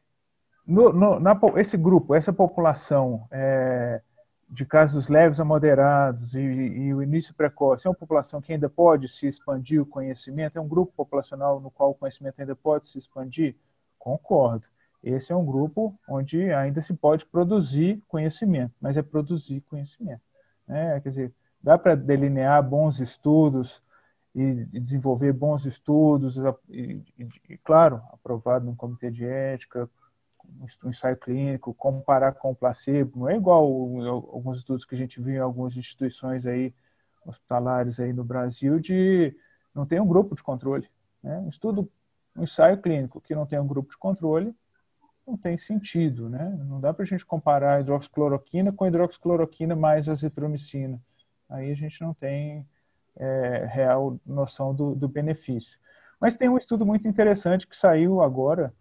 no, 0.67 0.93
no, 0.93 1.19
na, 1.19 1.39
esse 1.57 1.77
grupo, 1.77 2.15
essa 2.15 2.33
população 2.33 3.27
é, 3.31 4.03
de 4.49 4.65
casos 4.65 5.09
leves 5.09 5.41
a 5.41 5.45
moderados 5.45 6.35
e, 6.35 6.41
e, 6.41 6.95
o 6.95 7.03
início 7.03 7.35
precoce, 7.35 7.87
é 7.87 7.91
uma 7.91 7.97
população 7.97 8.41
que 8.41 8.53
ainda 8.53 8.69
pode 8.69 9.09
se 9.09 9.27
expandir 9.27 9.81
o 9.81 9.87
conhecimento? 9.87 10.59
É 10.59 10.61
um 10.61 10.69
grupo 10.69 10.93
populacional 10.97 11.61
no 11.61 11.71
qual 11.71 11.91
o 11.91 11.95
conhecimento 11.95 12.41
ainda 12.41 12.55
pode 12.55 12.89
se 12.89 12.99
expandir? 12.99 13.57
Concordo. 13.99 14.67
Esse 15.03 15.33
é 15.33 15.37
um 15.37 15.45
grupo 15.45 15.99
onde 16.09 16.53
ainda 16.53 16.83
se 16.83 16.93
pode 16.95 17.25
produzir 17.27 18.03
conhecimento, 18.07 18.75
mas 18.81 18.97
é 18.97 19.03
produzir 19.03 19.63
conhecimento. 19.63 20.23
Né? 20.67 21.01
Quer 21.01 21.09
dizer, 21.09 21.35
dá 21.63 21.79
para 21.79 21.95
delinear 21.95 22.63
bons 22.63 23.01
estudos 23.01 23.83
e, 24.35 24.67
desenvolver 24.79 25.33
bons 25.33 25.65
estudos, 25.65 26.37
e, 26.69 27.03
e, 27.19 27.29
e, 27.49 27.59
claro, 27.59 28.03
aprovado 28.13 28.67
no 28.67 28.77
comitê 28.77 29.11
de 29.11 29.25
ética, 29.25 29.89
um 30.85 30.91
ensaio 30.91 31.17
clínico, 31.17 31.75
comparar 31.75 32.33
com 32.33 32.51
o 32.51 32.55
placebo, 32.55 33.21
não 33.21 33.29
é 33.29 33.37
igual 33.37 33.63
alguns 33.63 34.59
estudos 34.59 34.85
que 34.85 34.95
a 34.95 34.99
gente 34.99 35.21
viu 35.21 35.35
em 35.35 35.39
algumas 35.39 35.77
instituições 35.77 36.45
aí 36.47 36.75
hospitalares 37.25 38.01
aí 38.01 38.13
no 38.13 38.25
Brasil 38.25 38.79
de 38.79 39.37
não 39.75 39.87
tem 39.87 40.01
um 40.01 40.07
grupo 40.07 40.35
de 40.35 40.43
controle, 40.43 40.89
né? 41.23 41.39
Um 41.39 41.49
estudo, 41.49 41.91
um 42.37 42.43
ensaio 42.43 42.79
clínico 42.79 43.21
que 43.21 43.35
não 43.35 43.47
tem 43.47 43.59
um 43.59 43.67
grupo 43.67 43.91
de 43.91 43.99
controle 43.99 44.55
não 45.27 45.37
tem 45.37 45.59
sentido, 45.59 46.29
né? 46.29 46.57
Não 46.67 46.81
dá 46.81 46.93
para 46.93 47.05
a 47.05 47.07
gente 47.07 47.25
comparar 47.25 47.77
a 47.77 47.81
hidroxicloroquina 47.81 48.73
com 48.73 48.85
a 48.85 48.89
hidroxicloroquina 48.89 49.77
mais 49.77 50.09
azitromicina 50.09 51.01
aí 51.51 51.71
a 51.71 51.75
gente 51.75 52.01
não 52.01 52.15
tem 52.15 52.67
é, 53.17 53.67
real 53.69 54.19
noção 54.25 54.73
do, 54.73 54.95
do, 54.95 55.09
benefício. 55.09 55.79
Mas 56.21 56.37
tem 56.37 56.49
um 56.49 56.57
estudo 56.57 56.87
muito 56.87 57.09
interessante 57.09 57.67
que 57.67 57.77
saiu 57.77 58.23
agora, 58.23 58.73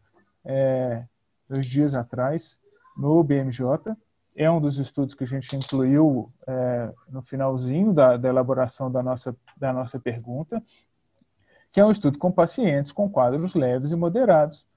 é, 0.46 1.04
dois 1.50 1.66
dias 1.66 1.96
atrás, 1.96 2.60
no 2.96 3.24
BMJ. 3.24 3.96
É 4.36 4.50
um 4.50 4.62
dos 4.62 4.78
estudos 4.78 5.16
que 5.16 5.24
a 5.24 5.28
gente 5.28 5.54
incluiu 5.56 6.32
é, 6.48 6.94
no 7.10 7.22
finalzinho 7.22 7.92
da, 7.92 8.16
da 8.16 8.30
elaboração 8.30 8.92
da 8.92 9.02
nossa, 9.02 9.36
da 9.58 9.74
nossa 9.74 10.00
pergunta, 10.00 10.64
que 11.72 11.80
é 11.80 11.86
um 11.86 11.92
estudo 11.92 12.18
com 12.18 12.32
pacientes 12.32 12.92
com 12.92 13.10
quadros 13.10 13.54
leves 13.56 13.92
e 13.92 13.96
moderados, 13.96 14.68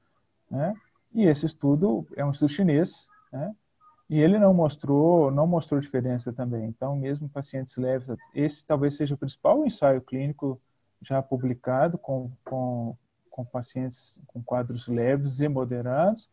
né? 0.50 0.74
E 1.14 1.24
esse 1.24 1.46
estudo 1.46 2.06
é 2.16 2.24
um 2.24 2.30
estudo 2.30 2.48
chinês, 2.48 3.06
né? 3.32 3.54
E 4.08 4.20
ele 4.20 4.38
não 4.38 4.52
mostrou, 4.52 5.30
não 5.30 5.46
mostrou 5.46 5.80
diferença 5.80 6.32
também. 6.32 6.66
Então, 6.66 6.94
mesmo 6.94 7.28
pacientes 7.28 7.76
leves, 7.76 8.08
esse 8.34 8.64
talvez 8.64 8.94
seja 8.94 9.14
o 9.14 9.18
principal 9.18 9.64
ensaio 9.64 10.02
clínico 10.02 10.60
já 11.00 11.22
publicado 11.22 11.96
com, 11.96 12.30
com, 12.44 12.96
com 13.30 13.44
pacientes 13.44 14.20
com 14.26 14.42
quadros 14.42 14.86
leves 14.86 15.40
e 15.40 15.48
moderados 15.48 16.28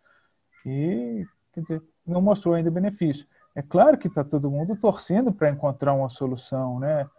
e, 0.65 1.25
quer 1.53 1.61
dizer, 1.61 1.83
não 2.05 2.21
mostrou 2.21 2.53
ainda 2.53 2.69
benefício. 2.69 3.25
É 3.55 3.61
claro 3.61 3.97
que 3.97 4.07
está 4.07 4.23
todo 4.23 4.51
mundo 4.51 4.75
torcendo 4.75 5.31
para 5.31 5.49
encontrar 5.49 5.93
uma 5.93 6.09
solução, 6.09 6.79
né? 6.79 7.09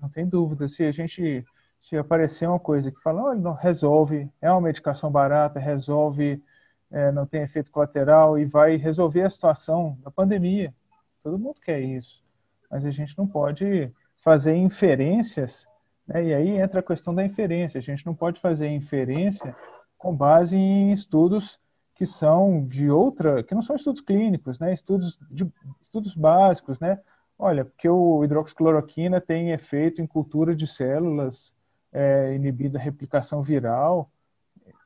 Não 0.00 0.08
tem 0.08 0.26
dúvida. 0.26 0.68
Se 0.68 0.82
a 0.84 0.92
gente 0.92 1.44
se 1.80 1.96
aparecer 1.96 2.48
uma 2.48 2.60
coisa 2.60 2.90
que 2.90 3.00
fala, 3.00 3.22
olha, 3.22 3.40
não, 3.40 3.54
resolve, 3.54 4.30
é 4.40 4.50
uma 4.50 4.60
medicação 4.60 5.10
barata, 5.10 5.58
resolve, 5.58 6.42
é, 6.90 7.12
não 7.12 7.26
tem 7.26 7.42
efeito 7.42 7.70
colateral 7.70 8.38
e 8.38 8.44
vai 8.44 8.76
resolver 8.76 9.22
a 9.22 9.30
situação 9.30 9.96
da 10.02 10.10
pandemia. 10.10 10.74
Todo 11.22 11.38
mundo 11.38 11.60
quer 11.60 11.80
isso. 11.80 12.22
Mas 12.70 12.84
a 12.84 12.90
gente 12.90 13.16
não 13.16 13.26
pode 13.26 13.92
fazer 14.22 14.54
inferências, 14.54 15.66
né? 16.06 16.24
e 16.24 16.34
aí 16.34 16.48
entra 16.58 16.80
a 16.80 16.82
questão 16.82 17.14
da 17.14 17.24
inferência. 17.24 17.78
A 17.78 17.82
gente 17.82 18.04
não 18.04 18.14
pode 18.14 18.40
fazer 18.40 18.68
inferência 18.68 19.54
com 19.96 20.14
base 20.14 20.56
em 20.56 20.92
estudos 20.92 21.58
que 21.94 22.06
são 22.06 22.66
de 22.66 22.90
outra, 22.90 23.42
que 23.42 23.54
não 23.54 23.60
são 23.60 23.76
estudos 23.76 24.00
clínicos, 24.00 24.58
né? 24.58 24.72
Estudos, 24.72 25.18
de, 25.30 25.46
estudos 25.82 26.14
básicos, 26.14 26.80
né? 26.80 26.98
Olha, 27.38 27.62
porque 27.62 27.88
o 27.88 28.24
hidroxicloroquina 28.24 29.20
tem 29.20 29.50
efeito 29.50 30.00
em 30.00 30.06
cultura 30.06 30.56
de 30.56 30.66
células 30.66 31.52
é, 31.92 32.34
inibindo 32.34 32.76
a 32.76 32.80
replicação 32.80 33.42
viral. 33.42 34.10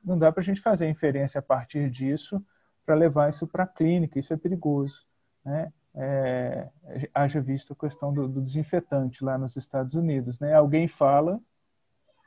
Não 0.05 0.19
dá 0.19 0.31
para 0.31 0.43
a 0.43 0.45
gente 0.45 0.61
fazer 0.61 0.89
inferência 0.89 1.39
a 1.39 1.43
partir 1.43 1.91
disso 1.91 2.45
para 2.85 2.95
levar 2.95 3.31
isso 3.31 3.47
para 3.47 3.65
a 3.65 3.67
clínica, 3.67 4.19
isso 4.19 4.33
é 4.33 4.37
perigoso. 4.37 5.07
Né? 5.45 5.73
É, 5.95 6.69
haja 7.15 7.41
visto 7.41 7.73
a 7.73 7.77
questão 7.77 8.13
do, 8.13 8.29
do, 8.29 8.43
desinfetante 8.43 9.25
lá 9.25 9.39
nos 9.39 9.57
Estados 9.57 9.95
Unidos. 9.95 10.39
Né? 10.39 10.53
Alguém 10.53 10.89
fala 10.89 11.41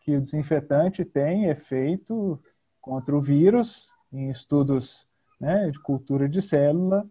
que 0.01 0.15
o 0.15 0.21
desinfetante 0.21 1.05
tem 1.05 1.45
efeito 1.45 2.41
contra 2.82 3.15
o 3.15 3.21
vírus, 3.21 3.89
em 4.11 4.30
estudos 4.30 5.05
né, 5.39 5.69
de 5.69 5.80
cultura 5.80 6.28
de 6.28 6.41
célula, 6.41 7.05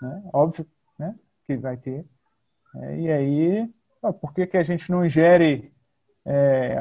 né, 0.00 0.22
óbvio 0.32 0.66
né, 0.98 1.14
que 1.46 1.56
vai 1.56 1.76
ter. 1.76 2.06
É, 2.76 3.00
e 3.00 3.12
aí, 3.12 3.74
ó, 4.02 4.12
por 4.12 4.32
que, 4.32 4.46
que 4.46 4.56
a 4.56 4.62
gente 4.62 4.90
não 4.90 5.04
ingere, 5.04 5.72
é, 6.24 6.76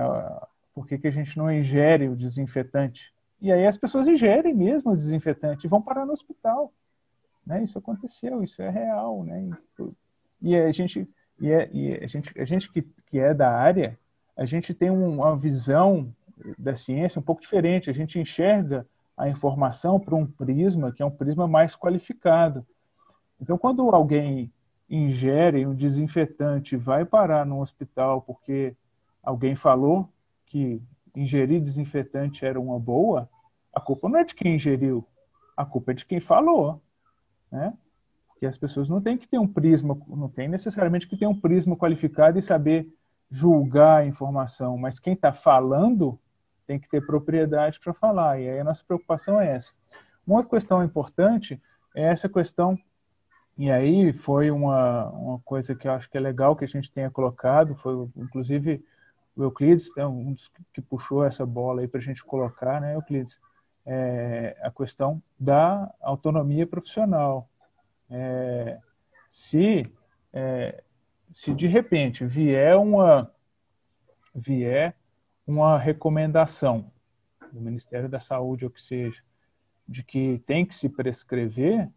por 0.73 0.87
que, 0.87 0.97
que 0.97 1.07
a 1.07 1.11
gente 1.11 1.37
não 1.37 1.51
ingere 1.51 2.09
o 2.09 2.15
desinfetante? 2.15 3.13
E 3.41 3.51
aí 3.51 3.67
as 3.67 3.77
pessoas 3.77 4.07
ingerem 4.07 4.53
mesmo 4.53 4.91
o 4.91 4.97
desinfetante 4.97 5.67
e 5.67 5.69
vão 5.69 5.81
parar 5.81 6.05
no 6.05 6.13
hospital. 6.13 6.73
Né? 7.45 7.63
Isso 7.63 7.77
aconteceu, 7.77 8.43
isso 8.43 8.61
é 8.61 8.69
real. 8.69 9.23
Né? 9.23 9.49
E 10.41 10.55
a 10.55 10.71
gente, 10.71 11.07
e, 11.39 11.51
é, 11.51 11.69
e 11.71 11.93
a 11.95 12.07
gente, 12.07 12.39
a 12.39 12.45
gente 12.45 12.71
que, 12.71 12.81
que 12.81 13.19
é 13.19 13.33
da 13.33 13.51
área, 13.51 13.99
a 14.35 14.45
gente 14.45 14.73
tem 14.73 14.89
uma 14.89 15.35
visão 15.37 16.13
da 16.57 16.75
ciência 16.75 17.19
um 17.19 17.23
pouco 17.23 17.41
diferente. 17.41 17.89
A 17.89 17.93
gente 17.93 18.19
enxerga 18.19 18.87
a 19.15 19.29
informação 19.29 19.99
para 19.99 20.15
um 20.15 20.25
prisma 20.25 20.91
que 20.91 21.03
é 21.03 21.05
um 21.05 21.11
prisma 21.11 21.47
mais 21.47 21.75
qualificado. 21.75 22.65
Então, 23.39 23.57
quando 23.57 23.89
alguém 23.89 24.51
ingere 24.89 25.65
um 25.65 25.73
desinfetante 25.73 26.75
e 26.75 26.77
vai 26.77 27.03
parar 27.05 27.45
no 27.45 27.61
hospital 27.61 28.21
porque 28.21 28.75
alguém 29.21 29.55
falou 29.55 30.09
que 30.53 30.79
ingerir 31.15 31.59
desinfetante 31.59 32.45
era 32.45 32.61
uma 32.61 32.79
boa, 32.79 33.27
a 33.73 33.81
culpa 33.81 34.07
não 34.07 34.19
é 34.19 34.23
de 34.23 34.35
quem 34.35 34.53
ingeriu, 34.53 35.03
a 35.57 35.65
culpa 35.65 35.91
é 35.91 35.95
de 35.95 36.05
quem 36.05 36.19
falou, 36.19 36.79
né? 37.51 37.73
Porque 38.27 38.45
as 38.45 38.55
pessoas 38.55 38.87
não 38.87 39.01
têm 39.01 39.17
que 39.17 39.27
ter 39.27 39.39
um 39.39 39.47
prisma, 39.47 39.97
não 40.07 40.29
tem 40.29 40.47
necessariamente 40.47 41.07
que 41.07 41.17
ter 41.17 41.25
um 41.25 41.39
prisma 41.39 41.75
qualificado 41.75 42.37
e 42.37 42.41
saber 42.41 42.87
julgar 43.31 44.01
a 44.01 44.05
informação, 44.05 44.77
mas 44.77 44.99
quem 44.99 45.13
está 45.13 45.33
falando 45.33 46.19
tem 46.67 46.79
que 46.79 46.87
ter 46.87 47.03
propriedade 47.03 47.79
para 47.79 47.93
falar. 47.93 48.39
E 48.39 48.47
aí 48.47 48.59
a 48.59 48.63
nossa 48.63 48.83
preocupação 48.85 49.41
é 49.41 49.55
essa. 49.55 49.71
Uma 50.25 50.37
outra 50.37 50.51
questão 50.51 50.83
importante 50.83 51.59
é 51.95 52.03
essa 52.03 52.29
questão, 52.29 52.77
e 53.57 53.71
aí 53.71 54.13
foi 54.13 54.51
uma, 54.51 55.09
uma 55.09 55.39
coisa 55.39 55.73
que 55.73 55.87
eu 55.87 55.93
acho 55.93 56.07
que 56.11 56.17
é 56.17 56.21
legal 56.21 56.55
que 56.55 56.63
a 56.63 56.67
gente 56.67 56.91
tenha 56.91 57.09
colocado, 57.09 57.75
foi 57.75 58.07
inclusive 58.15 58.85
o 59.35 59.43
Euclides, 59.43 59.95
é 59.97 60.05
um 60.05 60.33
dos 60.33 60.51
que 60.73 60.81
puxou 60.81 61.23
essa 61.23 61.45
bola 61.45 61.81
aí 61.81 61.87
para 61.87 61.99
a 61.99 62.03
gente 62.03 62.23
colocar, 62.23 62.79
né, 62.79 62.95
Euclides? 62.95 63.39
É 63.85 64.55
a 64.61 64.71
questão 64.71 65.21
da 65.37 65.93
autonomia 66.01 66.65
profissional. 66.65 67.49
É, 68.09 68.79
se, 69.31 69.91
é, 70.31 70.83
se 71.33 71.53
de 71.53 71.67
repente 71.67 72.25
vier 72.25 72.77
uma 72.77 73.29
vier 74.33 74.95
uma 75.45 75.77
recomendação 75.77 76.91
do 77.51 77.59
Ministério 77.59 78.09
da 78.09 78.19
Saúde 78.19 78.65
ou 78.65 78.71
que 78.71 78.81
seja, 78.81 79.21
de 79.87 80.03
que 80.03 80.41
tem 80.47 80.65
que 80.65 80.73
se 80.73 80.89
prescrever, 80.89 81.89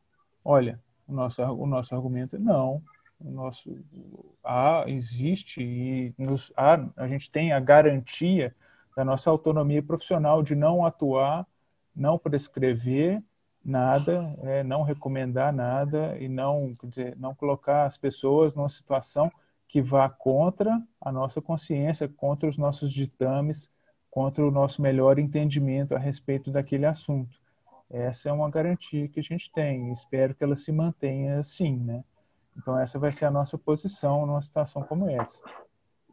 olha, 0.44 0.80
o 1.06 1.12
nosso, 1.12 1.42
o 1.42 1.66
nosso 1.66 1.94
argumento 1.94 2.36
é 2.36 2.38
não. 2.38 2.82
O 3.18 3.30
nosso, 3.30 3.78
há, 4.44 4.84
existe 4.86 5.62
e 5.62 6.14
nos, 6.18 6.52
há, 6.56 6.86
a 6.96 7.08
gente 7.08 7.30
tem 7.30 7.52
a 7.52 7.60
garantia 7.60 8.54
da 8.96 9.04
nossa 9.04 9.30
autonomia 9.30 9.82
profissional 9.82 10.42
de 10.42 10.54
não 10.54 10.84
atuar, 10.84 11.46
não 11.94 12.18
prescrever 12.18 13.22
nada, 13.64 14.36
é, 14.42 14.62
não 14.62 14.82
recomendar 14.82 15.52
nada 15.52 16.16
e 16.18 16.28
não, 16.28 16.76
dizer, 16.84 17.16
não 17.16 17.34
colocar 17.34 17.86
as 17.86 17.98
pessoas 17.98 18.54
numa 18.54 18.68
situação 18.68 19.30
que 19.68 19.82
vá 19.82 20.08
contra 20.08 20.80
a 21.00 21.10
nossa 21.10 21.42
consciência, 21.42 22.08
contra 22.08 22.48
os 22.48 22.56
nossos 22.56 22.92
ditames, 22.92 23.70
contra 24.10 24.46
o 24.46 24.50
nosso 24.50 24.80
melhor 24.80 25.18
entendimento 25.18 25.94
a 25.94 25.98
respeito 25.98 26.50
daquele 26.50 26.86
assunto. 26.86 27.36
Essa 27.90 28.28
é 28.28 28.32
uma 28.32 28.48
garantia 28.48 29.08
que 29.08 29.20
a 29.20 29.22
gente 29.22 29.50
tem, 29.52 29.92
espero 29.92 30.34
que 30.34 30.44
ela 30.44 30.56
se 30.56 30.72
mantenha 30.72 31.40
assim, 31.40 31.76
né? 31.76 32.04
Então 32.56 32.78
essa 32.78 32.98
vai 32.98 33.10
ser 33.10 33.26
a 33.26 33.30
nossa 33.30 33.58
posição 33.58 34.26
numa 34.26 34.42
situação 34.42 34.82
como 34.82 35.08
essa. 35.08 35.38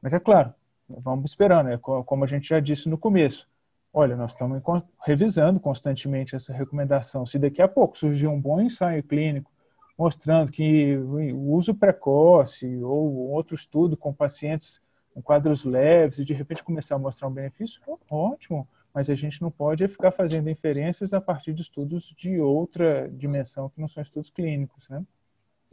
Mas 0.02 0.14
é 0.14 0.20
claro, 0.20 0.54
vamos 0.90 1.32
esperando, 1.32 1.68
né? 1.68 1.78
como 1.78 2.24
a 2.24 2.28
gente 2.28 2.50
já 2.50 2.60
disse 2.60 2.90
no 2.90 2.98
começo. 2.98 3.48
Olha, 3.94 4.16
nós 4.16 4.32
estamos 4.32 4.62
revisando 5.06 5.60
constantemente 5.60 6.36
essa 6.36 6.52
recomendação. 6.52 7.26
Se 7.26 7.38
daqui 7.38 7.62
a 7.62 7.68
pouco 7.68 7.98
surgir 7.98 8.28
um 8.28 8.42
bom 8.42 8.60
ensaio 8.60 9.04
clínico 9.04 9.52
mostrando 9.98 10.52
que 10.52 10.98
o 10.98 11.52
uso 11.52 11.74
precoce 11.74 12.84
ou 12.84 13.30
outro 13.30 13.56
estudo 13.56 13.96
com 13.96 14.12
pacientes 14.12 14.82
com 15.14 15.22
quadros 15.22 15.64
leves 15.64 16.18
e 16.18 16.26
de 16.26 16.34
repente 16.34 16.64
começar 16.64 16.96
a 16.96 17.00
mostrar 17.00 17.28
um 17.28 17.32
benefício, 17.32 17.80
ótimo, 18.10 18.68
mas 18.92 19.10
a 19.10 19.16
gente 19.16 19.42
não 19.42 19.52
pode 19.52 19.88
ficar 19.88 20.12
fazendo 20.12 20.50
inferências 20.50 21.14
a 21.14 21.22
partir 21.22 21.54
de 21.54 21.62
estudos 21.62 22.14
de 22.18 22.40
outra 22.40 23.08
dimensão 23.12 23.70
que 23.70 23.80
não 23.80 23.88
são 23.88 24.02
estudos 24.02 24.32
clínicos, 24.32 24.90
né? 24.90 25.04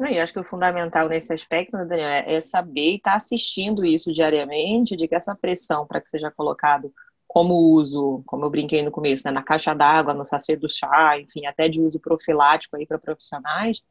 E 0.09 0.19
acho 0.19 0.33
que 0.33 0.39
o 0.39 0.45
fundamental 0.45 1.09
nesse 1.09 1.33
aspecto, 1.33 1.77
né, 1.77 1.85
Daniel, 1.85 2.09
é 2.27 2.41
saber 2.41 2.93
e 2.93 2.97
estar 2.97 3.13
tá 3.13 3.17
assistindo 3.17 3.85
isso 3.85 4.13
diariamente, 4.13 4.97
de 4.97 5.07
que 5.07 5.15
essa 5.15 5.35
pressão 5.35 5.87
para 5.87 6.01
que 6.01 6.09
seja 6.09 6.31
colocado 6.31 6.93
como 7.29 7.55
uso, 7.55 8.23
como 8.27 8.45
eu 8.45 8.51
brinquei 8.51 8.83
no 8.83 8.91
começo, 8.91 9.23
né, 9.25 9.31
na 9.31 9.43
caixa 9.43 9.75
d'água, 9.75 10.15
no 10.15 10.25
sachê 10.25 10.57
do 10.57 10.69
chá, 10.69 11.19
enfim, 11.21 11.47
até 11.47 11.69
de 11.69 11.81
uso 11.81 12.01
profilático 12.01 12.77
aí 12.77 12.87
para 12.87 12.99
profissionais, 12.99 13.83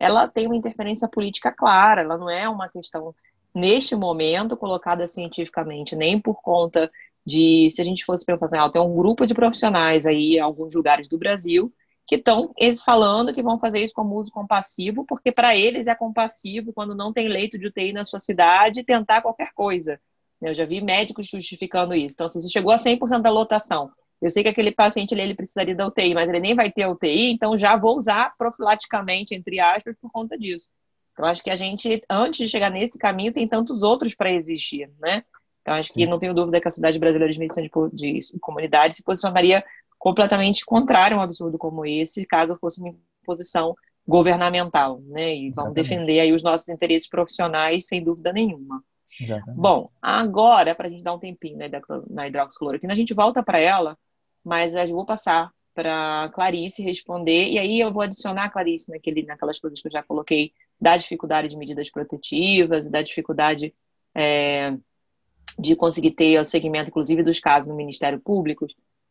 ela 0.00 0.26
tem 0.26 0.46
uma 0.46 0.56
interferência 0.56 1.08
política 1.08 1.52
clara, 1.52 2.00
ela 2.02 2.16
não 2.16 2.30
é 2.30 2.48
uma 2.48 2.68
questão, 2.68 3.14
neste 3.54 3.94
momento, 3.94 4.56
colocada 4.56 5.06
cientificamente, 5.06 5.94
nem 5.94 6.20
por 6.20 6.40
conta 6.40 6.90
de, 7.24 7.68
se 7.70 7.80
a 7.80 7.84
gente 7.84 8.04
fosse 8.04 8.24
pensar 8.24 8.46
assim, 8.46 8.58
ah, 8.58 8.70
tem 8.70 8.80
um 8.80 8.96
grupo 8.96 9.26
de 9.26 9.34
profissionais 9.34 10.06
aí 10.06 10.36
em 10.36 10.40
alguns 10.40 10.74
lugares 10.74 11.08
do 11.08 11.18
Brasil 11.18 11.72
que 12.08 12.14
estão 12.16 12.54
falando 12.82 13.34
que 13.34 13.42
vão 13.42 13.60
fazer 13.60 13.84
isso 13.84 13.92
como 13.94 14.16
uso 14.16 14.32
compassivo, 14.32 15.04
porque 15.04 15.30
para 15.30 15.54
eles 15.54 15.86
é 15.86 15.94
compassivo 15.94 16.72
quando 16.72 16.94
não 16.94 17.12
tem 17.12 17.28
leito 17.28 17.58
de 17.58 17.66
UTI 17.66 17.92
na 17.92 18.02
sua 18.02 18.18
cidade 18.18 18.82
tentar 18.82 19.20
qualquer 19.20 19.52
coisa. 19.52 20.00
Eu 20.40 20.54
já 20.54 20.64
vi 20.64 20.80
médicos 20.80 21.26
justificando 21.26 21.94
isso. 21.94 22.14
Então, 22.14 22.26
se 22.26 22.40
você 22.40 22.48
chegou 22.48 22.72
a 22.72 22.76
100% 22.76 23.20
da 23.20 23.28
lotação, 23.28 23.90
eu 24.22 24.30
sei 24.30 24.42
que 24.42 24.48
aquele 24.48 24.72
paciente 24.72 25.12
ele, 25.12 25.20
ele 25.20 25.34
precisaria 25.34 25.74
da 25.74 25.86
UTI, 25.86 26.14
mas 26.14 26.26
ele 26.30 26.40
nem 26.40 26.54
vai 26.54 26.72
ter 26.72 26.86
UTI, 26.86 27.30
então 27.30 27.54
já 27.54 27.76
vou 27.76 27.94
usar 27.98 28.34
profilaticamente, 28.38 29.34
entre 29.34 29.60
aspas, 29.60 29.94
por 30.00 30.10
conta 30.10 30.38
disso. 30.38 30.70
Então, 31.12 31.26
acho 31.26 31.42
que 31.42 31.50
a 31.50 31.56
gente, 31.56 32.02
antes 32.08 32.38
de 32.38 32.48
chegar 32.48 32.70
nesse 32.70 32.98
caminho, 32.98 33.34
tem 33.34 33.46
tantos 33.46 33.82
outros 33.82 34.14
para 34.14 34.32
existir, 34.32 34.90
né? 34.98 35.24
Então, 35.60 35.74
acho 35.74 35.92
que 35.92 36.06
não 36.06 36.18
tenho 36.18 36.32
dúvida 36.32 36.58
que 36.58 36.68
a 36.68 36.70
Sociedade 36.70 36.98
Brasileira 36.98 37.30
de 37.30 37.38
Medicina 37.38 37.68
de, 37.92 38.18
de 38.18 38.40
Comunidade 38.40 38.94
se 38.94 39.04
posicionaria 39.04 39.62
completamente 39.98 40.64
contrário 40.64 41.16
a 41.16 41.20
um 41.20 41.22
absurdo 41.22 41.58
como 41.58 41.84
esse, 41.84 42.26
caso 42.26 42.56
fosse 42.60 42.80
uma 42.80 42.94
imposição 43.22 43.74
governamental, 44.06 45.00
né? 45.06 45.34
E 45.34 45.50
vamos 45.50 45.74
defender 45.74 46.20
aí 46.20 46.32
os 46.32 46.42
nossos 46.42 46.68
interesses 46.68 47.08
profissionais, 47.08 47.86
sem 47.86 48.02
dúvida 48.02 48.32
nenhuma. 48.32 48.82
Exatamente. 49.20 49.60
Bom, 49.60 49.90
agora, 50.00 50.74
para 50.74 50.86
a 50.86 50.90
gente 50.90 51.02
dar 51.02 51.14
um 51.14 51.18
tempinho 51.18 51.58
né, 51.58 51.70
na 52.08 52.28
hidroxicloroquina, 52.28 52.92
a 52.92 52.96
gente 52.96 53.12
volta 53.12 53.42
para 53.42 53.58
ela 53.58 53.98
mas 54.48 54.74
eu 54.74 54.86
vou 54.88 55.04
passar 55.04 55.52
para 55.74 56.30
Clarice 56.34 56.82
responder, 56.82 57.50
e 57.50 57.58
aí 57.58 57.78
eu 57.78 57.92
vou 57.92 58.02
adicionar, 58.02 58.50
Clarice, 58.50 58.90
naquele, 58.90 59.22
naquelas 59.24 59.60
coisas 59.60 59.80
que 59.80 59.86
eu 59.86 59.92
já 59.92 60.02
coloquei, 60.02 60.52
da 60.80 60.96
dificuldade 60.96 61.48
de 61.48 61.56
medidas 61.56 61.90
protetivas, 61.90 62.90
da 62.90 63.02
dificuldade 63.02 63.74
é, 64.14 64.74
de 65.58 65.76
conseguir 65.76 66.12
ter 66.12 66.40
o 66.40 66.44
segmento, 66.44 66.88
inclusive, 66.88 67.22
dos 67.22 67.38
casos 67.38 67.68
no 67.68 67.76
Ministério 67.76 68.18
Público. 68.18 68.66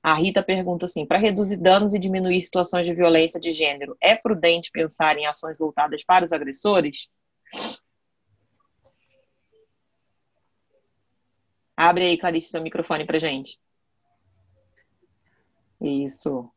A 0.07 0.13
Rita 0.13 0.41
pergunta 0.41 0.85
assim: 0.85 1.05
para 1.05 1.17
reduzir 1.17 1.57
danos 1.57 1.93
e 1.93 1.99
diminuir 1.99 2.39
situações 2.39 2.85
de 2.85 2.93
violência 2.93 3.37
de 3.41 3.51
gênero, 3.51 3.97
é 3.99 4.15
prudente 4.15 4.71
pensar 4.71 5.17
em 5.17 5.25
ações 5.25 5.57
voltadas 5.57 6.01
para 6.01 6.23
os 6.23 6.31
agressores? 6.31 7.09
Abre 11.75 12.05
aí, 12.05 12.17
Clarice, 12.17 12.47
seu 12.47 12.61
microfone 12.61 13.05
para 13.05 13.19
gente. 13.19 13.59
Isso. 15.81 16.49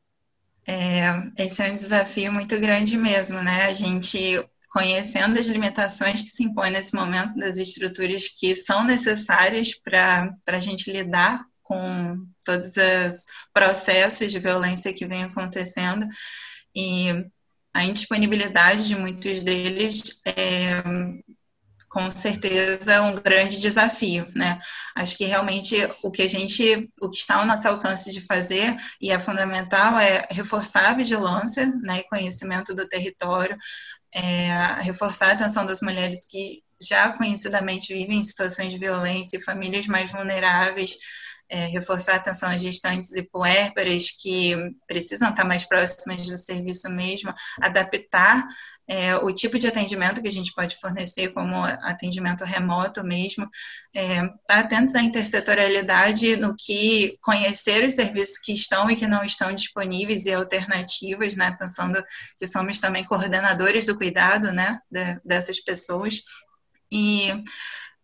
É, 0.64 1.09
esse 1.36 1.61
é 1.61 1.72
um 1.72 1.74
desafio 1.74 2.32
muito 2.32 2.57
grande 2.61 2.96
mesmo, 2.96 3.42
né? 3.42 3.64
A 3.64 3.72
gente 3.72 4.48
conhecendo 4.68 5.36
as 5.36 5.48
limitações 5.48 6.22
que 6.22 6.30
se 6.30 6.44
impõem 6.44 6.70
nesse 6.70 6.94
momento 6.94 7.34
das 7.34 7.59
estruturas 7.59 8.28
que 8.28 8.55
são 8.55 8.84
necessárias 8.84 9.74
para 9.74 10.32
a 10.46 10.61
gente 10.61 10.92
lidar 10.92 11.49
com 11.71 12.27
todos 12.45 12.73
os 12.77 13.27
processos 13.55 14.33
de 14.33 14.41
violência 14.41 14.93
que 14.93 15.07
vem 15.07 15.23
acontecendo 15.23 16.05
e 16.75 17.11
a 17.73 17.85
indisponibilidade 17.85 18.89
de 18.89 18.97
muitos 18.97 19.45
deles 19.45 20.21
é, 20.27 20.83
com 21.89 22.11
certeza 22.11 23.01
um 23.03 23.14
grande 23.14 23.61
desafio, 23.61 24.27
né? 24.35 24.59
Acho 24.97 25.16
que 25.16 25.25
realmente 25.25 25.77
o 26.03 26.11
que 26.11 26.23
a 26.23 26.29
gente, 26.29 26.91
o 27.01 27.09
que 27.09 27.18
está 27.18 27.37
ao 27.37 27.47
nosso 27.47 27.68
alcance 27.68 28.11
de 28.11 28.21
fazer 28.21 28.77
e 29.01 29.12
é 29.12 29.18
fundamental 29.21 29.97
é 29.97 30.27
reforçar 30.29 30.91
a 30.91 30.95
vigilância, 30.95 31.66
né, 31.83 32.03
conhecimento 32.11 32.75
do 32.75 32.89
território, 32.89 33.57
é, 34.12 34.83
reforçar 34.83 35.29
a 35.29 35.33
atenção 35.35 35.64
das 35.64 35.81
mulheres 35.83 36.27
que 36.29 36.64
já 36.83 37.12
conhecidamente 37.12 37.95
vivem 37.95 38.18
em 38.18 38.23
situações 38.25 38.73
de 38.73 38.79
violência 38.79 39.37
e 39.37 39.43
famílias 39.43 39.87
mais 39.87 40.11
vulneráveis, 40.11 40.97
é, 41.51 41.66
reforçar 41.66 42.14
a 42.14 42.16
atenção 42.16 42.48
às 42.48 42.62
gestantes 42.62 43.12
e 43.16 43.22
puérperas 43.22 44.11
que 44.11 44.57
precisam 44.86 45.30
estar 45.30 45.44
mais 45.44 45.64
próximas 45.64 46.26
do 46.26 46.36
serviço 46.36 46.88
mesmo, 46.88 47.34
adaptar 47.61 48.46
é, 48.90 49.14
o 49.16 49.32
tipo 49.32 49.57
de 49.59 49.68
atendimento 49.68 50.20
que 50.20 50.26
a 50.26 50.32
gente 50.32 50.53
pode 50.53 50.76
fornecer, 50.76 51.28
como 51.28 51.62
atendimento 51.64 52.44
remoto 52.44 53.05
mesmo, 53.05 53.48
é, 53.94 54.16
estar 54.16 54.36
tá 54.46 54.59
atentos 54.59 54.96
à 54.96 55.03
intersetorialidade 55.03 56.36
no 56.36 56.57
que 56.57 57.16
conhecer 57.20 57.84
os 57.84 57.94
serviços 57.94 58.38
que 58.38 58.53
estão 58.53 58.90
e 58.90 58.96
que 58.96 59.07
não 59.07 59.24
estão 59.24 59.53
disponíveis 59.53 60.26
e 60.26 60.32
alternativas, 60.32 61.36
né, 61.36 61.57
pensando 61.59 62.03
que 62.36 62.46
somos 62.46 62.80
também 62.80 63.05
coordenadores 63.05 63.86
do 63.86 63.96
cuidado, 63.96 64.53
né, 64.53 64.80
de, 64.90 65.20
dessas 65.24 65.61
pessoas, 65.61 66.20
e 66.90 67.32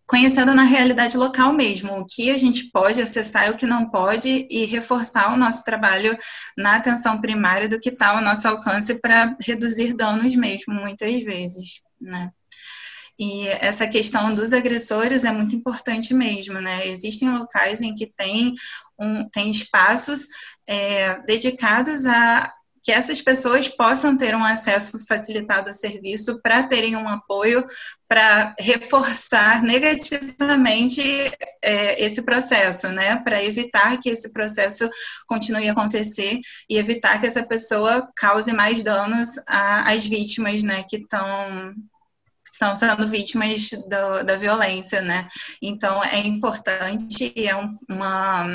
conhecendo 0.06 0.54
na 0.54 0.62
realidade 0.62 1.16
local 1.16 1.52
mesmo, 1.52 1.98
o 1.98 2.06
que 2.06 2.30
a 2.30 2.38
gente 2.38 2.70
pode 2.70 3.00
acessar 3.00 3.46
e 3.46 3.50
o 3.50 3.56
que 3.56 3.66
não 3.66 3.90
pode, 3.90 4.46
e 4.48 4.64
reforçar 4.64 5.32
o 5.32 5.36
nosso 5.36 5.64
trabalho 5.64 6.16
na 6.56 6.76
atenção 6.76 7.20
primária 7.20 7.68
do 7.68 7.80
que 7.80 7.88
está 7.88 8.10
ao 8.10 8.22
nosso 8.22 8.46
alcance 8.46 9.00
para 9.00 9.36
reduzir 9.40 9.94
danos 9.94 10.34
mesmo, 10.36 10.72
muitas 10.74 11.22
vezes, 11.22 11.80
né? 12.00 12.30
E 13.18 13.48
essa 13.48 13.88
questão 13.88 14.34
dos 14.34 14.52
agressores 14.52 15.24
é 15.24 15.32
muito 15.32 15.56
importante 15.56 16.12
mesmo, 16.12 16.60
né? 16.60 16.86
Existem 16.86 17.30
locais 17.30 17.80
em 17.80 17.94
que 17.94 18.06
tem, 18.06 18.54
um, 18.98 19.26
tem 19.30 19.50
espaços 19.50 20.26
é, 20.66 21.18
dedicados 21.22 22.04
a 22.04 22.52
que 22.86 22.92
essas 22.92 23.20
pessoas 23.20 23.66
possam 23.66 24.16
ter 24.16 24.32
um 24.36 24.44
acesso 24.44 25.04
facilitado 25.08 25.70
ao 25.70 25.74
serviço 25.74 26.40
para 26.40 26.62
terem 26.62 26.94
um 26.94 27.08
apoio 27.08 27.66
para 28.06 28.54
reforçar 28.60 29.60
negativamente 29.60 31.02
é, 31.60 32.00
esse 32.00 32.22
processo, 32.22 32.86
né? 32.90 33.16
Para 33.24 33.42
evitar 33.42 33.98
que 33.98 34.08
esse 34.08 34.32
processo 34.32 34.88
continue 35.26 35.68
a 35.68 35.72
acontecer 35.72 36.38
e 36.70 36.78
evitar 36.78 37.20
que 37.20 37.26
essa 37.26 37.44
pessoa 37.44 38.08
cause 38.16 38.52
mais 38.52 38.84
danos 38.84 39.30
às 39.48 40.06
vítimas, 40.06 40.62
né? 40.62 40.84
Que 40.88 40.98
estão 40.98 41.74
estão 42.52 42.76
sendo 42.76 43.06
vítimas 43.08 43.68
do, 43.70 44.22
da 44.22 44.36
violência, 44.36 45.00
né? 45.00 45.28
Então 45.60 46.04
é 46.04 46.20
importante, 46.20 47.32
é 47.36 47.56
um, 47.56 47.72
uma 47.90 48.46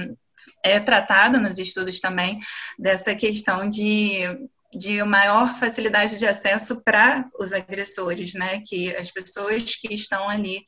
é 0.63 0.79
tratado 0.79 1.39
nos 1.39 1.57
estudos 1.57 1.99
também 1.99 2.39
dessa 2.77 3.15
questão 3.15 3.67
de 3.67 4.49
de 4.73 5.03
maior 5.03 5.53
facilidade 5.55 6.17
de 6.17 6.25
acesso 6.25 6.81
para 6.81 7.29
os 7.37 7.51
agressores, 7.51 8.33
né? 8.33 8.61
Que 8.61 8.95
as 8.95 9.11
pessoas 9.11 9.75
que 9.75 9.93
estão 9.93 10.29
ali 10.29 10.65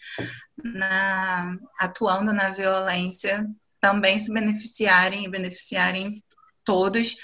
na, 0.61 1.57
atuando 1.79 2.33
na 2.33 2.49
violência 2.49 3.47
também 3.79 4.19
se 4.19 4.33
beneficiarem 4.33 5.25
e 5.25 5.29
beneficiarem 5.29 6.21
todos 6.65 7.15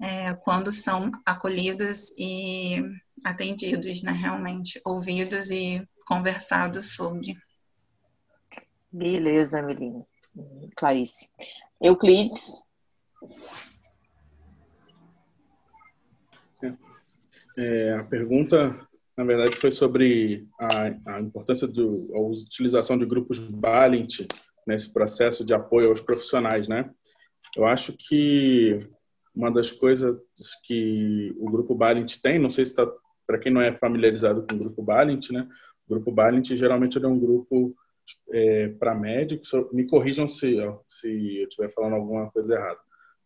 é, 0.00 0.34
quando 0.34 0.72
são 0.72 1.10
acolhidos 1.24 2.10
e 2.18 2.82
atendidos, 3.24 4.02
né? 4.02 4.12
Realmente 4.12 4.80
ouvidos 4.84 5.50
e 5.50 5.86
conversados 6.06 6.94
sobre. 6.94 7.36
Beleza, 8.90 9.62
Melinha. 9.62 10.04
Clarice. 10.76 11.30
Euclides. 11.82 12.62
É, 17.58 17.94
a 17.94 18.04
pergunta, 18.04 18.74
na 19.16 19.24
verdade, 19.24 19.56
foi 19.56 19.70
sobre 19.70 20.46
a, 20.58 21.16
a 21.16 21.20
importância 21.20 21.68
da 21.68 21.82
utilização 21.82 22.96
de 22.96 23.04
grupos 23.04 23.38
Balint 23.38 24.20
nesse 24.66 24.92
processo 24.92 25.44
de 25.44 25.52
apoio 25.52 25.88
aos 25.88 26.00
profissionais, 26.00 26.68
né? 26.68 26.90
Eu 27.56 27.66
acho 27.66 27.94
que 27.98 28.88
uma 29.34 29.50
das 29.50 29.70
coisas 29.70 30.16
que 30.64 31.34
o 31.38 31.50
grupo 31.50 31.74
Balint 31.74 32.20
tem, 32.22 32.38
não 32.38 32.50
sei 32.50 32.64
se 32.64 32.72
está 32.72 32.90
para 33.26 33.38
quem 33.38 33.52
não 33.52 33.60
é 33.60 33.72
familiarizado 33.72 34.46
com 34.48 34.56
o 34.56 34.58
grupo 34.58 34.82
Balint, 34.82 35.30
né? 35.30 35.48
O 35.86 35.94
grupo 35.94 36.12
Balint 36.12 36.48
geralmente 36.54 36.96
é 37.02 37.06
um 37.06 37.18
grupo 37.18 37.74
é, 38.30 38.68
para 38.68 38.94
médicos, 38.94 39.50
me 39.72 39.86
corrijam 39.86 40.28
se, 40.28 40.56
se 40.88 41.38
eu 41.38 41.48
estiver 41.48 41.68
falando 41.68 41.94
alguma 41.94 42.30
coisa 42.30 42.54
errada. 42.54 42.80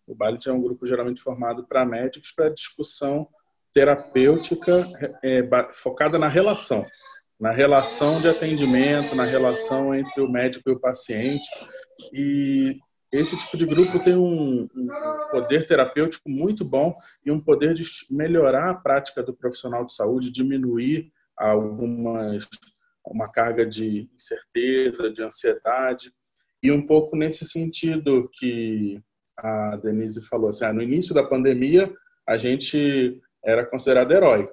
O 0.07 0.15
BALIT 0.15 0.49
é 0.49 0.53
um 0.53 0.63
grupo 0.63 0.87
geralmente 0.87 1.21
formado 1.21 1.67
para 1.67 1.85
médicos 1.85 2.31
para 2.31 2.49
discussão 2.49 3.29
terapêutica 3.73 4.89
é, 5.23 5.43
focada 5.71 6.19
na 6.19 6.29
relação, 6.29 6.87
na 7.39 7.51
relação 7.51 8.21
de 8.21 8.29
atendimento, 8.29 9.15
na 9.15 9.25
relação 9.25 9.95
entre 9.95 10.23
o 10.23 10.31
médico 10.31 10.71
e 10.71 10.73
o 10.73 10.81
paciente. 10.81 11.45
E 12.13 12.79
esse 13.13 13.37
tipo 13.37 13.57
de 13.57 13.67
grupo 13.67 14.03
tem 14.03 14.17
um, 14.17 14.69
um, 14.75 14.89
poder 15.31 15.67
terapêutico 15.67 16.31
muito 16.31 16.65
bom 16.65 16.95
e 17.25 17.31
um 17.31 17.41
poder 17.41 17.75
de 17.75 17.85
melhorar 18.11 18.71
a 18.71 18.75
prática 18.75 19.23
do 19.23 19.35
profissional 19.35 19.85
de 19.85 19.95
saúde, 19.95 20.33
diminuir 20.33 21.13
algumas 21.37 22.49
uma 23.07 23.31
carga 23.31 23.65
de 23.65 24.09
incerteza, 24.15 25.11
de 25.11 25.23
ansiedade, 25.23 26.13
e 26.63 26.71
um 26.73 26.85
pouco 26.85 27.17
nesse 27.17 27.45
sentido 27.45 28.29
que 28.33 29.01
a 29.37 29.77
Denise 29.77 30.27
falou, 30.27 30.51
assim, 30.51 30.65
ah, 30.65 30.73
no 30.73 30.83
início 30.83 31.15
da 31.15 31.23
pandemia 31.23 31.93
a 32.27 32.37
gente 32.37 33.21
era 33.45 33.65
considerado 33.65 34.13
herói, 34.13 34.49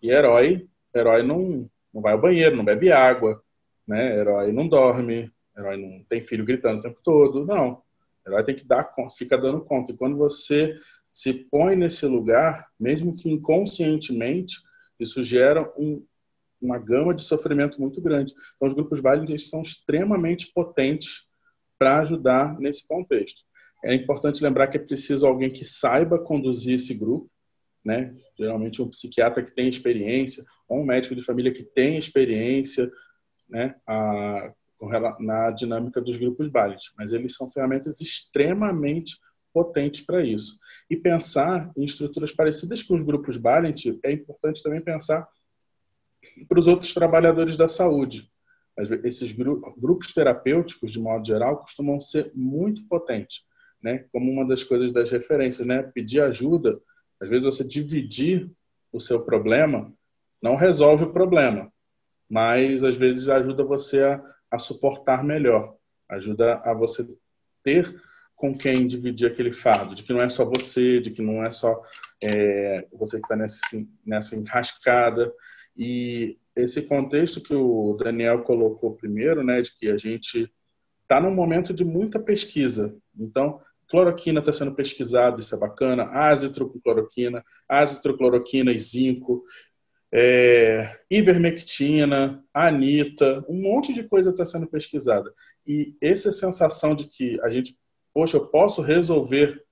e 0.00 0.10
herói, 0.10 0.68
herói 0.94 1.22
não, 1.22 1.68
não 1.92 2.02
vai 2.02 2.12
ao 2.12 2.20
banheiro, 2.20 2.56
não 2.56 2.64
bebe 2.64 2.92
água, 2.92 3.42
né? 3.86 4.16
herói 4.16 4.52
não 4.52 4.68
dorme, 4.68 5.32
herói 5.56 5.76
não 5.76 6.04
tem 6.04 6.22
filho 6.22 6.44
gritando 6.44 6.78
o 6.78 6.82
tempo 6.82 7.00
todo, 7.02 7.44
não, 7.44 7.82
herói 8.26 8.44
tem 8.44 8.54
que 8.54 8.64
dar 8.64 8.94
fica 9.16 9.36
dando 9.36 9.64
conta, 9.64 9.92
e 9.92 9.96
quando 9.96 10.16
você 10.16 10.76
se 11.10 11.32
põe 11.50 11.74
nesse 11.74 12.06
lugar, 12.06 12.68
mesmo 12.78 13.16
que 13.16 13.30
inconscientemente, 13.30 14.56
isso 15.00 15.22
gera 15.22 15.72
um, 15.76 16.04
uma 16.64 16.78
gama 16.78 17.14
de 17.14 17.22
sofrimento 17.22 17.80
muito 17.80 18.00
grande. 18.00 18.32
Então, 18.56 18.68
os 18.68 18.74
grupos 18.74 19.00
Bailey 19.00 19.38
são 19.38 19.62
extremamente 19.62 20.50
potentes 20.52 21.26
para 21.78 22.00
ajudar 22.00 22.58
nesse 22.58 22.86
contexto. 22.86 23.42
É 23.84 23.92
importante 23.94 24.42
lembrar 24.42 24.68
que 24.68 24.78
é 24.78 24.80
preciso 24.80 25.26
alguém 25.26 25.50
que 25.50 25.64
saiba 25.64 26.18
conduzir 26.18 26.76
esse 26.76 26.94
grupo, 26.94 27.30
né? 27.84 28.16
Geralmente 28.38 28.80
um 28.80 28.88
psiquiatra 28.88 29.42
que 29.42 29.54
tem 29.54 29.68
experiência, 29.68 30.44
ou 30.68 30.80
um 30.80 30.86
médico 30.86 31.14
de 31.14 31.22
família 31.22 31.52
que 31.52 31.62
tem 31.62 31.98
experiência, 31.98 32.90
né? 33.48 33.74
A, 33.86 34.52
na 35.20 35.50
dinâmica 35.50 36.00
dos 36.00 36.16
grupos 36.16 36.48
Bailey. 36.48 36.78
Mas 36.96 37.12
eles 37.12 37.34
são 37.34 37.50
ferramentas 37.50 38.00
extremamente 38.00 39.16
potentes 39.54 40.04
para 40.04 40.24
isso. 40.24 40.58
E 40.90 40.96
pensar 40.96 41.70
em 41.76 41.84
estruturas 41.84 42.32
parecidas 42.32 42.82
com 42.82 42.94
os 42.94 43.02
grupos 43.02 43.36
Balint 43.36 43.86
é 44.02 44.10
importante 44.10 44.62
também 44.62 44.82
pensar 44.82 45.26
para 46.48 46.58
os 46.58 46.66
outros 46.66 46.94
trabalhadores 46.94 47.56
da 47.56 47.68
saúde. 47.68 48.30
Esses 49.04 49.32
grupos 49.32 50.12
terapêuticos, 50.12 50.92
de 50.92 50.98
modo 50.98 51.26
geral, 51.26 51.58
costumam 51.58 52.00
ser 52.00 52.32
muito 52.34 52.86
potentes. 52.88 53.44
né, 53.84 54.06
como 54.10 54.32
uma 54.32 54.48
das 54.48 54.64
coisas 54.64 54.90
das 54.90 55.10
referências, 55.10 55.66
né? 55.66 55.82
Pedir 55.82 56.22
ajuda, 56.22 56.80
às 57.20 57.28
vezes 57.28 57.44
você 57.44 57.62
dividir 57.62 58.50
o 58.90 58.98
seu 58.98 59.20
problema 59.20 59.92
não 60.42 60.56
resolve 60.56 61.04
o 61.04 61.12
problema, 61.12 61.70
mas 62.28 62.82
às 62.82 62.96
vezes 62.96 63.28
ajuda 63.28 63.62
você 63.62 64.02
a, 64.02 64.22
a 64.50 64.58
suportar 64.58 65.22
melhor, 65.22 65.76
ajuda 66.08 66.60
a 66.64 66.72
você 66.72 67.06
ter 67.62 67.94
com 68.34 68.56
quem 68.56 68.86
dividir 68.86 69.26
aquele 69.30 69.52
fardo, 69.52 69.94
de 69.94 70.02
que 70.02 70.12
não 70.12 70.20
é 70.20 70.28
só 70.28 70.44
você, 70.44 70.98
de 71.00 71.10
que 71.10 71.22
não 71.22 71.44
é 71.44 71.50
só 71.50 71.82
é, 72.22 72.86
você 72.92 73.18
que 73.18 73.24
está 73.24 73.36
nessa, 73.36 73.60
nessa 74.04 74.34
enrascada. 74.34 75.32
E 75.76 76.38
esse 76.54 76.82
contexto 76.82 77.40
que 77.40 77.54
o 77.54 77.94
Daniel 77.94 78.42
colocou 78.42 78.94
primeiro, 78.94 79.42
né, 79.42 79.60
de 79.60 79.76
que 79.76 79.90
a 79.90 79.96
gente 79.96 80.50
está 81.02 81.20
num 81.20 81.34
momento 81.34 81.74
de 81.74 81.84
muita 81.84 82.18
pesquisa. 82.18 82.96
Então, 83.18 83.60
cloroquina 83.88 84.40
está 84.40 84.52
sendo 84.52 84.74
pesquisada, 84.74 85.40
isso 85.40 85.54
é 85.54 85.58
bacana, 85.58 86.04
ácitro 86.04 86.68
com 86.68 86.80
cloroquina, 86.80 87.44
azitrocloroquina 87.68 88.72
e 88.72 88.80
zinco, 88.80 89.44
é, 90.12 91.00
ivermectina, 91.10 92.42
anita, 92.52 93.44
um 93.48 93.60
monte 93.60 93.92
de 93.92 94.04
coisa 94.04 94.30
está 94.30 94.44
sendo 94.44 94.66
pesquisada. 94.66 95.32
E 95.66 95.96
essa 96.00 96.30
sensação 96.30 96.94
de 96.94 97.08
que 97.08 97.38
a 97.42 97.50
gente, 97.50 97.76
poxa, 98.12 98.36
eu 98.36 98.46
posso 98.46 98.80
resolver, 98.80 99.62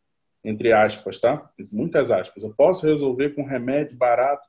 entre 0.45 0.73
aspas, 0.73 1.21
tá? 1.21 1.49
Muitas 1.71 2.11
aspas, 2.11 2.43
eu 2.43 2.53
posso 2.55 2.87
resolver 2.87 3.31
com 3.31 3.47
remédio 3.47 3.97
barato, 3.97 4.49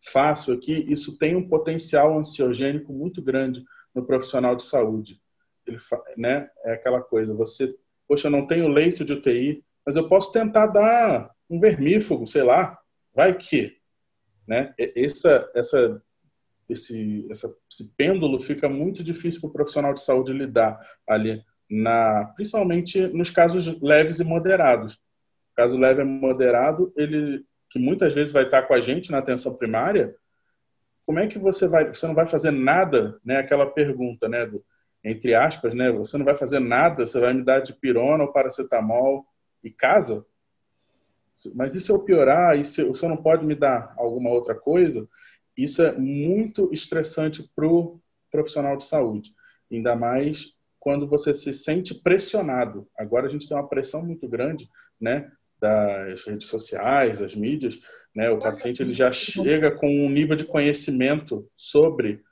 fácil 0.00 0.54
aqui, 0.54 0.84
isso 0.88 1.18
tem 1.18 1.36
um 1.36 1.46
potencial 1.46 2.18
ansiogênico 2.18 2.92
muito 2.92 3.22
grande 3.22 3.64
no 3.94 4.06
profissional 4.06 4.56
de 4.56 4.62
saúde. 4.62 5.20
Ele, 5.66 5.76
né, 6.16 6.48
é 6.64 6.72
aquela 6.72 7.02
coisa, 7.02 7.34
você 7.34 7.74
poxa, 8.10 8.26
eu 8.26 8.32
não 8.32 8.44
tenho 8.44 8.66
leito 8.66 9.04
de 9.04 9.12
UTI, 9.12 9.64
mas 9.86 9.94
eu 9.94 10.08
posso 10.08 10.32
tentar 10.32 10.66
dar 10.66 11.30
um 11.48 11.60
vermífugo, 11.60 12.26
sei 12.26 12.42
lá, 12.42 12.76
vai 13.14 13.32
que, 13.38 13.76
né? 14.48 14.74
Essa, 14.96 15.48
essa, 15.54 16.02
esse, 16.68 17.24
essa, 17.30 17.54
esse 17.70 17.94
pêndulo 17.96 18.40
fica 18.40 18.68
muito 18.68 19.04
difícil 19.04 19.40
para 19.40 19.50
o 19.50 19.52
profissional 19.52 19.94
de 19.94 20.00
saúde 20.00 20.32
lidar 20.32 20.76
ali, 21.08 21.40
na, 21.70 22.32
principalmente 22.34 23.06
nos 23.06 23.30
casos 23.30 23.80
leves 23.80 24.18
e 24.18 24.24
moderados. 24.24 25.00
Caso 25.54 25.78
leve 25.78 26.02
e 26.02 26.04
moderado, 26.04 26.92
ele 26.96 27.44
que 27.70 27.78
muitas 27.78 28.12
vezes 28.12 28.32
vai 28.32 28.44
estar 28.44 28.64
com 28.64 28.74
a 28.74 28.80
gente 28.80 29.10
na 29.10 29.18
atenção 29.18 29.56
primária, 29.56 30.14
como 31.06 31.20
é 31.20 31.26
que 31.26 31.38
você 31.38 31.66
vai, 31.66 31.86
você 31.86 32.06
não 32.06 32.14
vai 32.14 32.26
fazer 32.26 32.50
nada, 32.50 33.18
né? 33.24 33.38
Aquela 33.38 33.66
pergunta, 33.66 34.28
né? 34.28 34.44
Do, 34.44 34.62
entre 35.02 35.34
aspas, 35.34 35.74
né? 35.74 35.90
Você 35.92 36.18
não 36.18 36.24
vai 36.24 36.36
fazer 36.36 36.58
nada, 36.58 37.06
você 37.06 37.18
vai 37.18 37.32
me 37.32 37.44
dar 37.44 37.60
de 37.60 37.72
pirona 37.72 38.24
ou 38.24 38.32
paracetamol 38.32 39.24
e 39.62 39.70
casa? 39.70 40.26
Mas 41.54 41.74
e 41.74 41.80
se 41.80 41.90
eu 41.90 42.04
piorar? 42.04 42.58
E 42.58 42.64
se 42.64 42.82
o 42.82 42.92
senhor 42.92 43.14
não 43.14 43.22
pode 43.22 43.46
me 43.46 43.54
dar 43.54 43.94
alguma 43.96 44.30
outra 44.30 44.54
coisa? 44.54 45.08
Isso 45.56 45.82
é 45.82 45.92
muito 45.92 46.70
estressante 46.72 47.48
para 47.54 47.66
o 47.66 48.00
profissional 48.30 48.76
de 48.76 48.84
saúde. 48.84 49.32
Ainda 49.70 49.96
mais 49.96 50.58
quando 50.78 51.06
você 51.06 51.32
se 51.32 51.52
sente 51.52 51.94
pressionado. 51.94 52.88
Agora 52.96 53.26
a 53.26 53.28
gente 53.28 53.46
tem 53.46 53.56
uma 53.56 53.68
pressão 53.68 54.04
muito 54.04 54.28
grande, 54.28 54.68
né? 55.00 55.30
Das 55.60 56.24
redes 56.24 56.46
sociais, 56.46 57.18
das 57.18 57.34
mídias, 57.34 57.80
né? 58.14 58.30
O 58.30 58.38
paciente 58.38 58.82
ele 58.82 58.94
já 58.94 59.12
chega 59.12 59.70
com 59.70 59.88
um 59.88 60.08
nível 60.08 60.34
de 60.34 60.44
conhecimento 60.44 61.48
sobre 61.54 62.22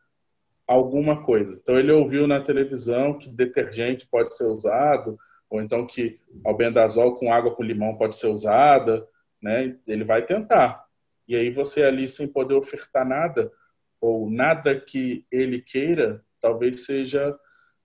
alguma 0.67 1.25
coisa. 1.25 1.57
Então 1.61 1.79
ele 1.79 1.93
ouviu 1.93 2.27
na 2.27 2.41
televisão 2.41 3.19
que 3.19 3.29
detergente 3.29 4.07
pode 4.07 4.37
ser 4.37 4.47
usado, 4.47 5.19
ou 5.49 5.61
então 5.61 5.87
que 5.87 6.21
albendazol 6.45 7.17
com 7.17 7.33
água 7.33 7.55
com 7.55 7.63
limão 7.63 7.97
pode 7.97 8.17
ser 8.17 8.27
usada, 8.29 9.07
né? 9.43 9.77
Ele 9.87 10.05
vai 10.05 10.25
tentar. 10.25 10.85
E 11.27 11.37
aí 11.37 11.51
você 11.51 11.83
ali 11.83 12.09
sem 12.09 12.27
poder 12.27 12.55
ofertar 12.55 13.07
nada 13.07 13.53
ou 14.01 14.31
nada 14.31 14.79
que 14.79 15.27
ele 15.31 15.61
queira, 15.61 16.25
talvez 16.41 16.85
seja 16.85 17.37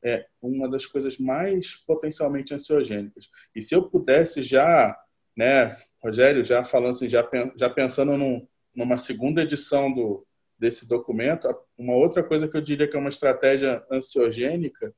é, 0.03 0.25
uma 0.41 0.69
das 0.69 0.85
coisas 0.85 1.17
mais 1.17 1.75
potencialmente 1.75 2.53
ansiogênicas. 2.53 3.29
E 3.55 3.61
se 3.61 3.73
eu 3.73 3.89
pudesse 3.89 4.41
já, 4.41 4.95
né, 5.35 5.75
Rogério, 6.03 6.43
já 6.43 6.63
falando 6.63 6.91
assim, 6.91 7.09
já, 7.09 7.27
já 7.55 7.69
pensando 7.69 8.17
num, 8.17 8.47
numa 8.75 8.97
segunda 8.97 9.41
edição 9.41 9.91
do, 9.93 10.25
desse 10.57 10.87
documento. 10.87 11.47
Uma 11.77 11.95
outra 11.95 12.23
coisa 12.23 12.47
que 12.47 12.55
eu 12.55 12.61
diria 12.61 12.87
que 12.87 12.95
é 12.95 12.99
uma 12.99 13.09
estratégia 13.09 13.85
ansiogênica, 13.91 14.93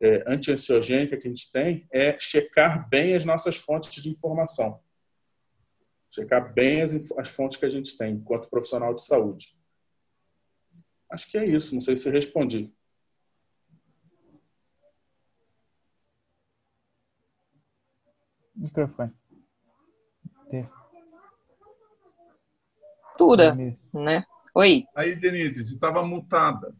é, 0.00 0.24
anti-ansiogênica 0.26 1.16
que 1.16 1.26
a 1.26 1.30
gente 1.30 1.50
tem, 1.50 1.86
é 1.92 2.18
checar 2.18 2.88
bem 2.88 3.14
as 3.14 3.24
nossas 3.24 3.56
fontes 3.56 4.02
de 4.02 4.10
informação. 4.10 4.80
Checar 6.10 6.52
bem 6.52 6.82
as, 6.82 6.94
as 7.18 7.28
fontes 7.28 7.56
que 7.56 7.66
a 7.66 7.70
gente 7.70 7.96
tem 7.96 8.14
enquanto 8.14 8.50
profissional 8.50 8.94
de 8.94 9.04
saúde. 9.04 9.56
Acho 11.10 11.30
que 11.30 11.38
é 11.38 11.46
isso, 11.46 11.74
não 11.74 11.80
sei 11.80 11.96
se 11.96 12.10
respondi. 12.10 12.72
Microfone. 18.54 19.12
Cultura, 23.16 23.56
né? 23.92 24.24
Oi. 24.54 24.84
Aí, 24.94 25.16
Denise, 25.16 25.64
você 25.64 25.74
estava 25.74 26.02
mutada. 26.04 26.74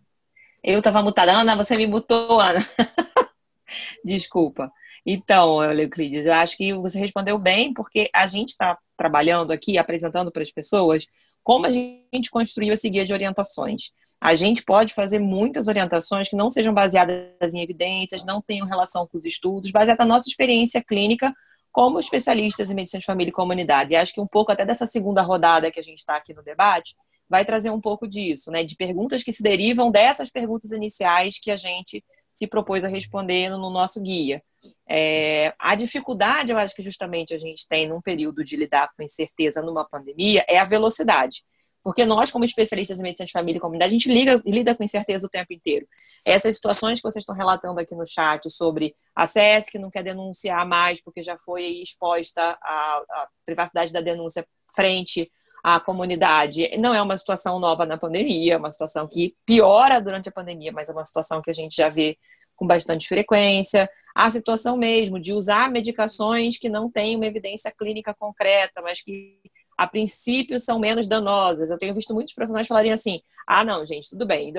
Eu 0.63 0.79
estava 0.79 1.03
mutada. 1.03 1.33
Ana, 1.33 1.57
você 1.57 1.77
me 1.77 1.87
mutou, 1.87 2.41
Ana. 2.41 2.59
Desculpa. 4.05 4.71
Então, 5.05 5.63
Euclides, 5.63 6.27
eu 6.27 6.33
acho 6.33 6.57
que 6.57 6.75
você 6.75 6.99
respondeu 6.99 7.39
bem, 7.39 7.73
porque 7.73 8.11
a 8.13 8.27
gente 8.27 8.51
está 8.51 8.77
trabalhando 8.97 9.53
aqui, 9.53 9.79
apresentando 9.79 10.31
para 10.31 10.43
as 10.43 10.51
pessoas 10.51 11.07
como 11.43 11.65
a 11.65 11.71
gente 11.71 12.29
construiu 12.29 12.73
esse 12.73 12.91
guia 12.91 13.05
de 13.05 13.13
orientações. 13.13 13.93
A 14.21 14.35
gente 14.35 14.65
pode 14.65 14.93
fazer 14.93 15.21
muitas 15.21 15.69
orientações 15.69 16.29
que 16.29 16.35
não 16.35 16.51
sejam 16.51 16.75
baseadas 16.75 17.55
em 17.55 17.63
evidências, 17.63 18.25
não 18.25 18.43
tenham 18.43 18.67
relação 18.67 19.07
com 19.07 19.17
os 19.17 19.25
estudos, 19.25 19.71
baseada 19.71 20.05
na 20.05 20.15
nossa 20.15 20.29
experiência 20.29 20.83
clínica 20.83 21.33
como 21.77 22.01
especialistas 22.01 22.71
em 22.71 22.75
medicina 22.75 23.01
de 23.01 23.05
família 23.05 23.29
e 23.29 23.35
comunidade. 23.35 23.93
E 23.93 23.97
acho 23.97 24.15
que 24.15 24.21
um 24.21 24.27
pouco 24.27 24.51
até 24.51 24.65
dessa 24.65 24.87
segunda 24.87 25.21
rodada 25.21 25.71
que 25.71 25.79
a 25.79 25.83
gente 25.83 25.99
está 25.99 26.17
aqui 26.17 26.33
no 26.33 26.43
debate, 26.43 26.97
vai 27.29 27.45
trazer 27.45 27.69
um 27.69 27.83
pouco 27.83 28.09
disso, 28.09 28.51
né? 28.51 28.65
De 28.65 28.75
perguntas 28.75 29.23
que 29.23 29.31
se 29.31 29.43
derivam 29.43 29.91
dessas 29.91 30.31
perguntas 30.31 30.73
iniciais 30.73 31.39
que 31.39 31.51
a 31.51 31.57
gente 31.59 32.03
se 32.33 32.47
propôs 32.47 32.83
a 32.83 32.89
responder 32.89 33.51
no 33.51 33.69
nosso 33.69 34.01
guia. 34.01 34.43
É, 34.89 35.53
a 35.59 35.75
dificuldade, 35.75 36.51
eu 36.51 36.57
acho 36.57 36.75
que 36.75 36.81
justamente 36.81 37.35
a 37.35 37.39
gente 37.39 37.69
tem 37.69 37.87
num 37.87 38.01
período 38.01 38.43
de 38.43 38.57
lidar 38.57 38.89
com 38.97 39.03
incerteza 39.03 39.61
numa 39.61 39.87
pandemia 39.87 40.47
é 40.49 40.59
a 40.59 40.65
velocidade. 40.65 41.45
Porque 41.87 42.05
nós, 42.05 42.33
como 42.33 42.45
especialistas 42.45 42.99
em 42.99 43.03
medicina 43.05 43.27
de 43.29 43.33
família 43.33 43.59
e 43.59 43.61
comunidade, 43.61 43.91
a 43.91 43.93
gente 43.93 44.13
liga, 44.13 44.43
lida 44.45 44.75
com 44.75 44.83
incerteza 44.83 45.25
o 45.25 45.31
tempo 45.31 45.53
inteiro. 45.53 45.87
Essas 46.27 46.57
situações 46.57 46.99
que 46.99 47.05
vocês 47.05 47.23
estão 47.23 47.33
relatando 47.33 47.79
aqui 47.79 47.95
no 47.95 48.05
chat 48.05 48.51
sobre 48.51 48.93
a 49.15 49.25
SES 49.25 49.71
que 49.71 49.79
não 49.79 49.89
quer 49.89 50.03
denunciar 50.03 50.67
mais 50.67 51.01
porque 51.01 51.23
já 51.23 51.39
foi 51.39 51.65
exposta 51.81 52.59
à 52.61 53.29
privacidade 53.47 53.93
da 53.93 54.01
denúncia 54.01 54.45
frente 54.75 55.31
a 55.63 55.79
comunidade. 55.79 56.77
Não 56.77 56.93
é 56.93 57.01
uma 57.01 57.17
situação 57.17 57.61
nova 57.61 57.87
na 57.87 57.97
pandemia, 57.97 58.55
é 58.55 58.57
uma 58.57 58.73
situação 58.73 59.07
que 59.07 59.37
piora 59.47 60.01
durante 60.01 60.29
a 60.29 60.33
pandemia, 60.33 60.73
mas 60.73 60.89
é 60.89 60.93
uma 60.93 61.05
situação 61.05 61.41
que 61.41 61.51
a 61.51 61.55
gente 61.55 61.77
já 61.77 61.89
vê 61.89 62.19
com 62.57 62.67
bastante 62.67 63.07
frequência. 63.07 63.89
A 64.13 64.29
situação 64.29 64.77
mesmo 64.77 65.21
de 65.21 65.33
usar 65.33 65.71
medicações 65.71 66.59
que 66.59 66.69
não 66.69 66.91
têm 66.91 67.15
uma 67.15 67.27
evidência 67.27 67.71
clínica 67.71 68.13
concreta, 68.13 68.83
mas 68.83 69.01
que 69.01 69.39
a 69.77 69.87
princípio 69.87 70.59
são 70.59 70.79
menos 70.79 71.07
danosas. 71.07 71.71
Eu 71.71 71.79
tenho 71.79 71.95
visto 71.95 72.15
muitos 72.15 72.35
profissionais 72.35 72.67
falarem 72.67 72.93
assim: 72.93 73.21
ah, 73.47 73.65
não, 73.65 73.85
gente, 73.85 74.11
tudo 74.11 74.27
bem, 74.27 74.53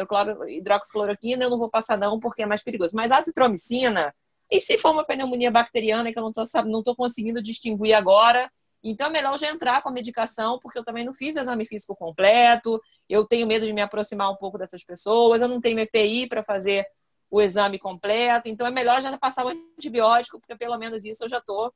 hidroxicloroquina 0.49 1.43
eu 1.43 1.49
não 1.49 1.57
vou 1.57 1.69
passar 1.69 1.97
não 1.97 2.19
porque 2.19 2.43
é 2.43 2.45
mais 2.45 2.63
perigoso. 2.63 2.95
Mas 2.95 3.11
a 3.11 3.17
azitromicina, 3.17 4.13
e 4.49 4.59
se 4.59 4.77
for 4.77 4.91
uma 4.91 5.03
pneumonia 5.03 5.51
bacteriana 5.51 6.11
que 6.11 6.19
eu 6.19 6.31
não 6.65 6.79
estou 6.79 6.95
conseguindo 6.95 7.41
distinguir 7.41 7.93
agora, 7.93 8.49
então 8.83 9.07
é 9.07 9.09
melhor 9.09 9.37
já 9.37 9.49
entrar 9.49 9.81
com 9.81 9.89
a 9.89 9.91
medicação, 9.91 10.59
porque 10.59 10.77
eu 10.77 10.83
também 10.83 11.03
não 11.03 11.13
fiz 11.13 11.35
o 11.35 11.39
exame 11.39 11.65
físico 11.65 11.95
completo, 11.95 12.79
eu 13.09 13.25
tenho 13.25 13.47
medo 13.47 13.65
de 13.65 13.73
me 13.73 13.81
aproximar 13.81 14.31
um 14.31 14.35
pouco 14.35 14.57
dessas 14.57 14.83
pessoas, 14.83 15.41
eu 15.41 15.47
não 15.47 15.59
tenho 15.59 15.79
EPI 15.79 16.27
para 16.27 16.43
fazer 16.43 16.85
o 17.29 17.41
exame 17.41 17.77
completo, 17.77 18.47
então 18.47 18.65
é 18.65 18.71
melhor 18.71 19.01
já 19.01 19.17
passar 19.17 19.45
o 19.45 19.49
antibiótico, 19.49 20.39
porque 20.39 20.55
pelo 20.55 20.77
menos 20.77 21.03
isso 21.03 21.25
eu 21.25 21.29
já 21.29 21.39
estou 21.39 21.73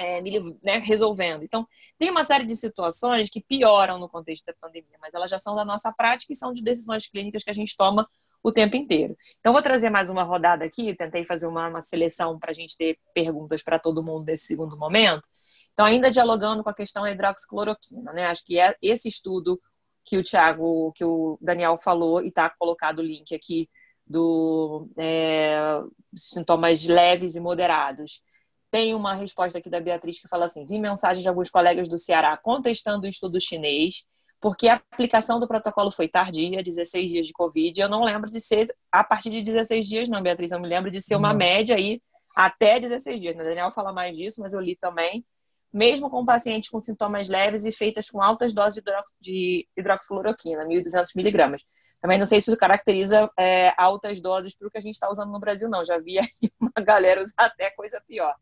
é, 0.00 0.22
né, 0.62 0.78
resolvendo. 0.78 1.42
Então, 1.42 1.66
tem 1.98 2.10
uma 2.10 2.24
série 2.24 2.46
de 2.46 2.56
situações 2.56 3.28
que 3.30 3.40
pioram 3.40 3.98
no 3.98 4.08
contexto 4.08 4.46
da 4.46 4.54
pandemia, 4.60 4.96
mas 5.00 5.14
elas 5.14 5.30
já 5.30 5.38
são 5.38 5.54
da 5.54 5.64
nossa 5.64 5.92
prática 5.92 6.32
e 6.32 6.36
são 6.36 6.52
de 6.52 6.62
decisões 6.62 7.06
clínicas 7.06 7.44
que 7.44 7.50
a 7.50 7.54
gente 7.54 7.76
toma 7.76 8.08
o 8.42 8.50
tempo 8.50 8.76
inteiro. 8.76 9.16
Então, 9.38 9.52
vou 9.52 9.62
trazer 9.62 9.90
mais 9.90 10.08
uma 10.08 10.22
rodada 10.22 10.64
aqui, 10.64 10.94
tentei 10.94 11.24
fazer 11.24 11.46
uma, 11.46 11.68
uma 11.68 11.82
seleção 11.82 12.38
para 12.38 12.50
a 12.50 12.54
gente 12.54 12.76
ter 12.76 12.98
perguntas 13.14 13.62
para 13.62 13.78
todo 13.78 14.02
mundo 14.02 14.24
nesse 14.24 14.46
segundo 14.46 14.76
momento. 14.76 15.28
Então, 15.72 15.86
ainda 15.86 16.10
dialogando 16.10 16.62
com 16.62 16.70
a 16.70 16.74
questão 16.74 17.02
da 17.02 17.10
hidroxicloroquina, 17.10 18.12
né? 18.12 18.26
Acho 18.26 18.44
que 18.44 18.58
é 18.58 18.74
esse 18.82 19.08
estudo 19.08 19.60
que 20.04 20.16
o 20.16 20.24
Thiago, 20.24 20.92
que 20.92 21.04
o 21.04 21.38
Daniel 21.40 21.78
falou, 21.78 22.22
e 22.22 22.28
está 22.28 22.50
colocado 22.50 23.00
o 23.00 23.02
link 23.02 23.34
aqui 23.34 23.68
do 24.06 24.88
é, 24.96 25.80
sintomas 26.14 26.84
leves 26.86 27.36
e 27.36 27.40
moderados. 27.40 28.22
Tem 28.70 28.94
uma 28.94 29.14
resposta 29.14 29.58
aqui 29.58 29.68
da 29.68 29.80
Beatriz 29.80 30.20
que 30.20 30.28
fala 30.28 30.44
assim: 30.44 30.64
vi 30.64 30.78
mensagem 30.78 31.22
de 31.22 31.28
alguns 31.28 31.50
colegas 31.50 31.88
do 31.88 31.98
Ceará 31.98 32.36
contestando 32.36 33.06
o 33.06 33.08
estudo 33.08 33.40
chinês, 33.40 34.04
porque 34.40 34.68
a 34.68 34.74
aplicação 34.74 35.40
do 35.40 35.48
protocolo 35.48 35.90
foi 35.90 36.08
tardia, 36.08 36.62
16 36.62 37.10
dias 37.10 37.26
de 37.26 37.32
Covid. 37.32 37.80
Eu 37.80 37.88
não 37.88 38.04
lembro 38.04 38.30
de 38.30 38.40
ser 38.40 38.74
a 38.90 39.02
partir 39.04 39.30
de 39.30 39.42
16 39.42 39.86
dias, 39.86 40.08
não, 40.08 40.22
Beatriz. 40.22 40.52
Eu 40.52 40.60
me 40.60 40.68
lembro 40.68 40.90
de 40.90 41.00
ser 41.00 41.16
uma 41.16 41.34
média 41.34 41.76
aí 41.76 42.00
até 42.34 42.78
16 42.78 43.20
dias. 43.20 43.34
O 43.34 43.38
Daniel 43.38 43.70
fala 43.70 43.92
mais 43.92 44.16
disso, 44.16 44.40
mas 44.40 44.54
eu 44.54 44.60
li 44.60 44.76
também. 44.76 45.24
Mesmo 45.72 46.10
com 46.10 46.24
pacientes 46.24 46.68
com 46.68 46.80
sintomas 46.80 47.28
leves 47.28 47.64
e 47.64 47.70
feitas 47.70 48.08
com 48.10 48.20
altas 48.20 48.52
doses 48.52 48.82
de 49.20 49.68
hidroxicloroquina, 49.76 50.64
1.200 50.64 51.10
miligramas. 51.14 51.62
Também 52.00 52.18
não 52.18 52.26
sei 52.26 52.40
se 52.40 52.50
isso 52.50 52.58
caracteriza 52.58 53.30
é, 53.38 53.72
altas 53.76 54.20
doses 54.20 54.56
para 54.56 54.66
o 54.66 54.70
que 54.70 54.78
a 54.78 54.80
gente 54.80 54.94
está 54.94 55.10
usando 55.10 55.30
no 55.30 55.38
Brasil, 55.38 55.68
não. 55.68 55.84
Já 55.84 55.98
vi 55.98 56.18
aí 56.18 56.28
uma 56.60 56.84
galera 56.84 57.20
usar 57.20 57.34
até 57.36 57.70
coisa 57.70 58.02
pior. 58.06 58.34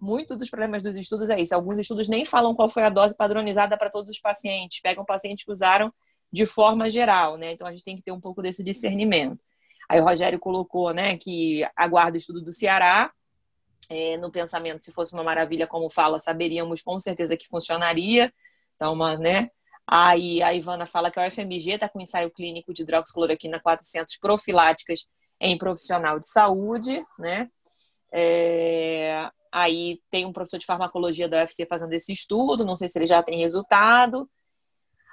Muito 0.00 0.36
dos 0.36 0.48
problemas 0.48 0.82
dos 0.82 0.96
estudos 0.96 1.28
é 1.28 1.38
isso. 1.38 1.54
Alguns 1.54 1.78
estudos 1.78 2.08
nem 2.08 2.24
falam 2.24 2.54
qual 2.54 2.68
foi 2.68 2.82
a 2.82 2.88
dose 2.88 3.16
padronizada 3.16 3.76
para 3.76 3.90
todos 3.90 4.08
os 4.08 4.18
pacientes. 4.18 4.80
Pegam 4.80 5.04
pacientes 5.04 5.44
que 5.44 5.52
usaram 5.52 5.92
de 6.32 6.46
forma 6.46 6.90
geral, 6.90 7.36
né? 7.36 7.52
Então 7.52 7.66
a 7.66 7.70
gente 7.70 7.84
tem 7.84 7.96
que 7.96 8.02
ter 8.02 8.12
um 8.12 8.20
pouco 8.20 8.40
desse 8.40 8.64
discernimento. 8.64 9.38
Aí 9.88 10.00
o 10.00 10.04
Rogério 10.04 10.38
colocou, 10.38 10.94
né, 10.94 11.16
que 11.16 11.66
aguarda 11.76 12.14
o 12.14 12.16
estudo 12.16 12.40
do 12.40 12.52
Ceará. 12.52 13.12
É, 13.88 14.16
no 14.18 14.30
pensamento, 14.30 14.84
se 14.84 14.92
fosse 14.92 15.12
uma 15.12 15.24
maravilha, 15.24 15.66
como 15.66 15.90
fala, 15.90 16.20
saberíamos 16.20 16.80
com 16.80 17.00
certeza 17.00 17.36
que 17.36 17.48
funcionaria. 17.48 18.32
Então, 18.76 18.92
uma, 18.92 19.16
né? 19.16 19.50
Aí 19.84 20.40
a 20.40 20.54
Ivana 20.54 20.86
fala 20.86 21.10
que 21.10 21.18
a 21.18 21.26
UFMG 21.26 21.72
está 21.72 21.88
com 21.88 22.00
ensaio 22.00 22.30
clínico 22.30 22.72
de 22.72 22.82
hidroxicloroquina 22.82 23.58
400 23.58 24.16
profiláticas 24.18 25.06
em 25.40 25.58
profissional 25.58 26.20
de 26.20 26.28
saúde, 26.28 27.04
né? 27.18 27.50
É, 28.12 29.28
aí 29.52 30.00
tem 30.10 30.24
um 30.24 30.32
professor 30.32 30.58
de 30.58 30.66
farmacologia 30.66 31.28
da 31.28 31.38
UFC 31.38 31.66
fazendo 31.66 31.92
esse 31.92 32.12
estudo, 32.12 32.64
não 32.64 32.76
sei 32.76 32.88
se 32.88 32.98
ele 32.98 33.06
já 33.06 33.22
tem 33.22 33.38
resultado. 33.38 34.28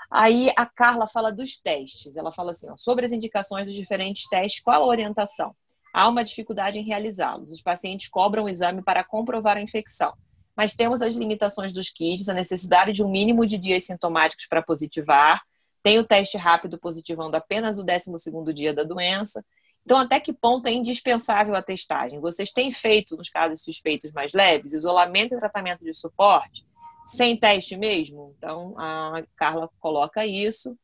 Aí 0.09 0.51
a 0.55 0.65
Carla 0.65 1.07
fala 1.07 1.31
dos 1.31 1.57
testes. 1.57 2.15
Ela 2.15 2.31
fala 2.31 2.51
assim: 2.51 2.69
ó, 2.69 2.77
sobre 2.77 3.05
as 3.05 3.11
indicações 3.11 3.67
dos 3.67 3.75
diferentes 3.75 4.27
testes, 4.29 4.61
qual 4.61 4.83
a 4.83 4.87
orientação? 4.87 5.55
Há 5.93 6.07
uma 6.07 6.23
dificuldade 6.23 6.79
em 6.79 6.83
realizá-los. 6.83 7.51
Os 7.51 7.61
pacientes 7.61 8.07
cobram 8.07 8.43
o 8.43 8.49
exame 8.49 8.83
para 8.83 9.03
comprovar 9.03 9.57
a 9.57 9.61
infecção 9.61 10.13
mas 10.57 10.73
temos 10.73 11.03
as 11.03 11.13
limitações 11.13 11.71
dos 11.71 11.91
kits, 11.91 12.27
a 12.27 12.33
necessidade 12.33 12.91
de 12.91 13.03
um 13.03 13.11
mínimo 13.11 13.45
de 13.45 13.59
dias 13.59 13.85
sintomáticos 13.85 14.47
para 14.47 14.63
positivar, 14.63 15.39
tem 15.83 15.99
o 15.99 16.03
teste 16.03 16.35
rápido 16.35 16.79
positivando 16.79 17.37
apenas 17.37 17.77
o 17.77 17.85
12º 17.85 18.51
dia 18.51 18.73
da 18.73 18.83
doença. 18.83 19.45
Então, 19.87 19.99
até 19.99 20.19
que 20.19 20.33
ponto 20.33 20.67
é 20.67 20.73
indispensável 20.73 21.55
a 21.55 21.61
testagem? 21.61 22.19
Vocês 22.19 22.51
têm 22.51 22.69
feito, 22.73 23.15
nos 23.15 23.29
casos 23.29 23.61
suspeitos 23.61 24.11
mais 24.11 24.33
leves, 24.33 24.73
isolamento 24.73 25.33
e 25.33 25.39
tratamento 25.39 25.81
de 25.81 25.93
suporte, 25.93 26.67
sem 27.05 27.37
teste 27.37 27.77
mesmo? 27.77 28.35
Então, 28.37 28.77
a 28.77 29.23
Carla 29.37 29.69
coloca 29.79 30.25
isso. 30.25 30.77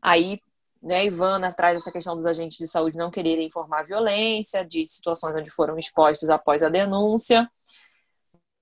Aí, 0.00 0.40
né, 0.82 1.04
Ivana 1.04 1.52
traz 1.52 1.76
essa 1.76 1.92
questão 1.92 2.16
dos 2.16 2.24
agentes 2.24 2.56
de 2.56 2.66
saúde 2.66 2.96
não 2.96 3.10
quererem 3.10 3.46
informar 3.46 3.82
violência, 3.82 4.64
de 4.64 4.86
situações 4.86 5.36
onde 5.36 5.50
foram 5.50 5.78
expostos 5.78 6.30
após 6.30 6.62
a 6.62 6.70
denúncia. 6.70 7.46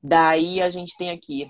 Daí 0.02 0.60
a 0.60 0.68
gente 0.70 0.96
tem 0.98 1.10
aqui, 1.10 1.46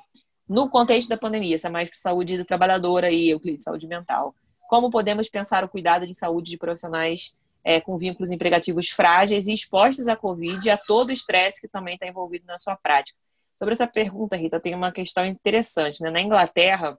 no 0.47 0.69
contexto 0.69 1.09
da 1.09 1.17
pandemia, 1.17 1.55
essa 1.55 1.69
é 1.69 1.71
mais 1.71 1.89
para 1.89 1.99
saúde 1.99 2.37
do 2.37 2.45
trabalhador 2.45 3.07
aí, 3.07 3.31
Euclides, 3.31 3.65
saúde 3.65 3.87
mental. 3.87 4.35
Como 4.69 4.91
podemos 4.91 5.31
pensar 5.31 5.65
o 5.65 5.69
cuidado 5.71 6.07
de 6.07 6.15
saúde 6.15 6.51
de 6.51 6.59
profissionais 6.59 7.35
é, 7.69 7.82
com 7.82 7.99
vínculos 7.99 8.31
empregativos 8.31 8.89
frágeis 8.89 9.47
e 9.47 9.53
expostos 9.53 10.09
à 10.09 10.16
Covid 10.16 10.66
e 10.66 10.70
a 10.70 10.78
todo 10.78 11.11
o 11.11 11.12
estresse 11.12 11.61
que 11.61 11.69
também 11.69 11.97
está 11.97 12.07
envolvido 12.07 12.47
na 12.47 12.57
sua 12.57 12.74
prática? 12.74 13.19
Sobre 13.59 13.74
essa 13.74 13.86
pergunta, 13.86 14.36
Rita, 14.36 14.59
tem 14.59 14.74
uma 14.74 14.90
questão 14.90 15.23
interessante. 15.23 16.03
Né? 16.03 16.11
Na 16.11 16.23
Inglaterra, 16.23 16.99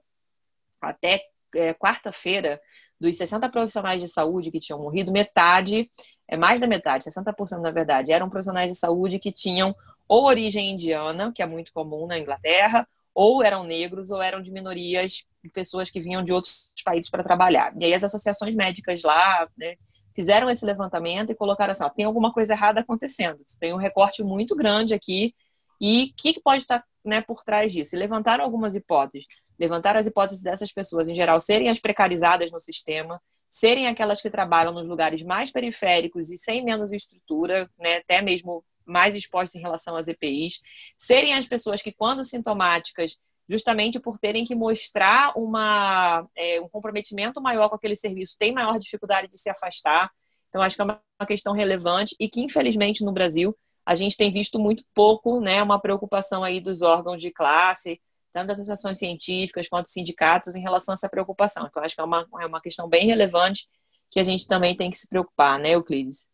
até 0.80 1.24
é, 1.56 1.74
quarta-feira, 1.74 2.60
dos 3.00 3.16
60 3.16 3.48
profissionais 3.48 4.00
de 4.00 4.06
saúde 4.06 4.52
que 4.52 4.60
tinham 4.60 4.78
morrido, 4.78 5.10
metade, 5.10 5.90
é 6.28 6.36
mais 6.36 6.60
da 6.60 6.68
metade, 6.68 7.02
60% 7.02 7.60
na 7.60 7.72
verdade, 7.72 8.12
eram 8.12 8.30
profissionais 8.30 8.70
de 8.70 8.78
saúde 8.78 9.18
que 9.18 9.32
tinham 9.32 9.74
ou 10.06 10.24
origem 10.24 10.70
indiana, 10.70 11.32
que 11.34 11.42
é 11.42 11.46
muito 11.46 11.72
comum 11.72 12.06
na 12.06 12.16
Inglaterra, 12.16 12.86
ou 13.12 13.42
eram 13.42 13.64
negros 13.64 14.12
ou 14.12 14.22
eram 14.22 14.40
de 14.40 14.52
minorias, 14.52 15.26
pessoas 15.52 15.90
que 15.90 16.00
vinham 16.00 16.22
de 16.22 16.32
outros 16.32 16.70
países 16.84 17.10
para 17.10 17.24
trabalhar. 17.24 17.72
E 17.76 17.84
aí 17.86 17.92
as 17.92 18.04
associações 18.04 18.54
médicas 18.54 19.02
lá 19.02 19.48
né, 19.58 19.74
fizeram 20.14 20.50
esse 20.50 20.64
levantamento 20.64 21.30
e 21.30 21.34
colocaram 21.34 21.72
assim: 21.72 21.84
ó, 21.84 21.88
tem 21.88 22.04
alguma 22.04 22.32
coisa 22.32 22.52
errada 22.52 22.80
acontecendo, 22.80 23.40
tem 23.58 23.72
um 23.72 23.78
recorte 23.78 24.22
muito 24.22 24.54
grande 24.54 24.94
aqui, 24.94 25.34
e 25.80 26.12
o 26.12 26.14
que, 26.14 26.40
pode 26.40 26.62
estar 26.62 26.84
né, 27.04 27.22
por 27.22 27.42
trás 27.42 27.72
disso? 27.72 27.96
E 27.96 27.98
levantaram 27.98 28.44
algumas 28.44 28.74
hipóteses. 28.74 29.26
Levantaram 29.58 29.98
as 29.98 30.06
hipóteses 30.06 30.42
dessas 30.42 30.70
pessoas, 30.72 31.08
em 31.08 31.14
geral, 31.14 31.40
serem 31.40 31.68
as 31.70 31.80
precarizadas 31.80 32.50
no 32.50 32.60
sistema, 32.60 33.20
serem 33.48 33.88
aquelas 33.88 34.20
que 34.20 34.30
trabalham 34.30 34.72
nos 34.72 34.86
lugares 34.86 35.22
mais 35.22 35.50
periféricos 35.50 36.30
e 36.30 36.36
sem 36.36 36.62
menos 36.62 36.92
estrutura, 36.92 37.68
né, 37.78 37.96
até 37.96 38.20
mesmo 38.20 38.62
mais 38.84 39.14
expostos 39.14 39.54
em 39.54 39.62
relação 39.62 39.96
às 39.96 40.08
EPIs, 40.08 40.60
serem 40.96 41.34
as 41.34 41.46
pessoas 41.46 41.80
que, 41.80 41.92
quando 41.92 42.24
sintomáticas, 42.24 43.16
justamente 43.50 43.98
por 43.98 44.16
terem 44.16 44.44
que 44.44 44.54
mostrar 44.54 45.36
uma, 45.36 46.24
é, 46.36 46.60
um 46.60 46.68
comprometimento 46.68 47.42
maior 47.42 47.68
com 47.68 47.74
aquele 47.74 47.96
serviço, 47.96 48.36
têm 48.38 48.52
maior 48.52 48.78
dificuldade 48.78 49.26
de 49.26 49.36
se 49.36 49.50
afastar. 49.50 50.08
Então, 50.48 50.62
acho 50.62 50.76
que 50.76 50.82
é 50.82 50.84
uma 50.84 51.26
questão 51.26 51.52
relevante 51.52 52.14
e 52.20 52.28
que, 52.28 52.40
infelizmente, 52.40 53.04
no 53.04 53.12
Brasil, 53.12 53.56
a 53.84 53.96
gente 53.96 54.16
tem 54.16 54.30
visto 54.30 54.56
muito 54.56 54.84
pouco, 54.94 55.40
né, 55.40 55.60
uma 55.62 55.80
preocupação 55.80 56.44
aí 56.44 56.60
dos 56.60 56.80
órgãos 56.80 57.20
de 57.20 57.32
classe, 57.32 58.00
tanto 58.32 58.46
das 58.46 58.60
associações 58.60 58.98
científicas 58.98 59.68
quanto 59.68 59.88
sindicatos, 59.88 60.54
em 60.54 60.60
relação 60.60 60.92
a 60.92 60.94
essa 60.94 61.08
preocupação. 61.08 61.66
Então, 61.66 61.82
acho 61.82 61.96
que 61.96 62.00
é 62.00 62.04
uma, 62.04 62.24
é 62.40 62.46
uma 62.46 62.60
questão 62.60 62.88
bem 62.88 63.06
relevante 63.06 63.68
que 64.08 64.20
a 64.20 64.24
gente 64.24 64.46
também 64.46 64.76
tem 64.76 64.90
que 64.90 64.98
se 64.98 65.08
preocupar, 65.08 65.58
né, 65.58 65.70
Euclides? 65.70 66.28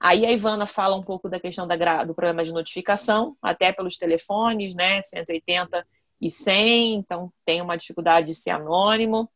Aí 0.00 0.24
a 0.24 0.32
Ivana 0.32 0.64
fala 0.64 0.96
um 0.96 1.02
pouco 1.02 1.28
da 1.28 1.38
questão 1.38 1.66
da, 1.66 2.04
do 2.04 2.14
problema 2.14 2.42
de 2.42 2.52
notificação, 2.52 3.36
até 3.42 3.70
pelos 3.70 3.98
telefones, 3.98 4.74
né? 4.74 5.02
180 5.02 5.86
e 6.24 6.30
100, 6.30 6.94
então 6.94 7.30
tem 7.44 7.60
uma 7.60 7.76
dificuldade 7.76 8.28
de 8.28 8.34
ser 8.34 8.50
anônimo. 8.50 9.28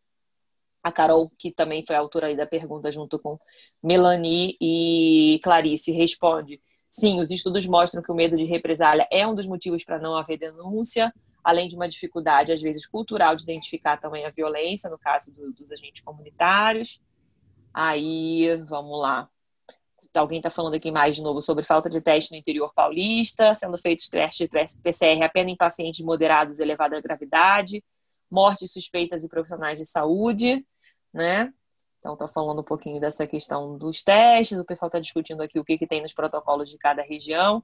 A 0.82 0.90
Carol, 0.90 1.30
que 1.38 1.50
também 1.52 1.84
foi 1.86 1.94
a 1.94 1.98
autora 1.98 2.34
da 2.34 2.46
pergunta, 2.46 2.90
junto 2.90 3.18
com 3.18 3.38
Melanie 3.82 4.56
e 4.58 5.38
Clarice, 5.42 5.92
responde: 5.92 6.62
sim, 6.88 7.20
os 7.20 7.30
estudos 7.30 7.66
mostram 7.66 8.02
que 8.02 8.10
o 8.10 8.14
medo 8.14 8.36
de 8.38 8.44
represália 8.44 9.06
é 9.12 9.26
um 9.26 9.34
dos 9.34 9.46
motivos 9.46 9.84
para 9.84 9.98
não 9.98 10.16
haver 10.16 10.38
denúncia, 10.38 11.12
além 11.44 11.68
de 11.68 11.76
uma 11.76 11.88
dificuldade, 11.88 12.52
às 12.52 12.62
vezes, 12.62 12.86
cultural 12.86 13.36
de 13.36 13.42
identificar 13.42 14.00
também 14.00 14.24
a 14.24 14.30
violência, 14.30 14.88
no 14.88 14.98
caso 14.98 15.30
do, 15.34 15.52
dos 15.52 15.70
agentes 15.70 16.02
comunitários. 16.02 17.02
Aí, 17.74 18.56
vamos 18.66 18.98
lá 18.98 19.28
alguém 20.14 20.38
está 20.38 20.50
falando 20.50 20.74
aqui 20.74 20.90
mais 20.90 21.16
de 21.16 21.22
novo 21.22 21.40
sobre 21.42 21.64
falta 21.64 21.88
de 21.88 22.00
teste 22.00 22.30
no 22.32 22.36
interior 22.36 22.72
paulista, 22.74 23.54
sendo 23.54 23.76
feitos 23.78 24.08
testes 24.08 24.48
de 24.48 24.82
PCR 24.82 25.22
apenas 25.22 25.52
em 25.52 25.56
pacientes 25.56 26.04
moderados 26.04 26.58
elevada 26.58 27.00
gravidade, 27.00 27.84
mortes 28.30 28.72
suspeitas 28.72 29.24
e 29.24 29.28
profissionais 29.28 29.78
de 29.78 29.86
saúde, 29.86 30.64
né? 31.12 31.52
Então, 31.98 32.14
está 32.14 32.28
falando 32.28 32.60
um 32.60 32.64
pouquinho 32.64 33.00
dessa 33.00 33.26
questão 33.26 33.76
dos 33.76 34.02
testes, 34.02 34.58
o 34.58 34.64
pessoal 34.64 34.88
está 34.88 35.00
discutindo 35.00 35.42
aqui 35.42 35.58
o 35.58 35.64
que, 35.64 35.76
que 35.76 35.86
tem 35.86 36.00
nos 36.00 36.14
protocolos 36.14 36.70
de 36.70 36.78
cada 36.78 37.02
região. 37.02 37.62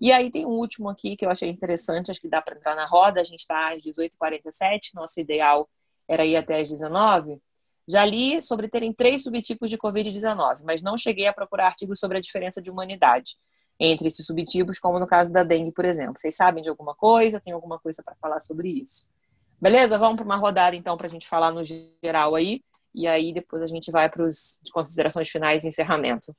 E 0.00 0.10
aí 0.10 0.30
tem 0.30 0.46
um 0.46 0.50
último 0.50 0.88
aqui 0.88 1.16
que 1.16 1.24
eu 1.24 1.30
achei 1.30 1.50
interessante, 1.50 2.10
acho 2.10 2.20
que 2.20 2.28
dá 2.28 2.40
para 2.40 2.56
entrar 2.56 2.74
na 2.74 2.86
roda, 2.86 3.20
a 3.20 3.24
gente 3.24 3.40
está 3.40 3.72
às 3.72 3.82
18h47, 3.82 4.94
nosso 4.94 5.20
ideal 5.20 5.68
era 6.08 6.24
ir 6.24 6.36
até 6.36 6.60
às 6.60 6.68
19 6.68 7.40
já 7.86 8.04
li 8.04 8.40
sobre 8.40 8.68
terem 8.68 8.92
três 8.92 9.22
subtipos 9.22 9.68
de 9.68 9.76
Covid-19, 9.76 10.60
mas 10.64 10.82
não 10.82 10.96
cheguei 10.96 11.26
a 11.26 11.32
procurar 11.32 11.66
artigos 11.66 11.98
sobre 11.98 12.18
a 12.18 12.20
diferença 12.20 12.60
de 12.60 12.70
humanidade 12.70 13.36
entre 13.78 14.06
esses 14.06 14.24
subtipos, 14.24 14.78
como 14.78 14.98
no 14.98 15.06
caso 15.06 15.32
da 15.32 15.42
dengue, 15.42 15.72
por 15.72 15.84
exemplo. 15.84 16.14
Vocês 16.16 16.34
sabem 16.34 16.62
de 16.62 16.68
alguma 16.68 16.94
coisa? 16.94 17.40
Tem 17.40 17.52
alguma 17.52 17.78
coisa 17.78 18.02
para 18.02 18.14
falar 18.16 18.40
sobre 18.40 18.68
isso? 18.68 19.08
Beleza? 19.60 19.98
Vamos 19.98 20.16
para 20.16 20.24
uma 20.24 20.36
rodada 20.36 20.76
então 20.76 20.96
para 20.96 21.06
a 21.06 21.10
gente 21.10 21.28
falar 21.28 21.50
no 21.50 21.62
geral 21.64 22.34
aí, 22.34 22.62
e 22.94 23.06
aí 23.06 23.32
depois 23.32 23.62
a 23.62 23.66
gente 23.66 23.90
vai 23.90 24.08
para 24.08 24.26
as 24.26 24.60
considerações 24.72 25.28
finais 25.28 25.64
e 25.64 25.68
encerramento. 25.68 26.34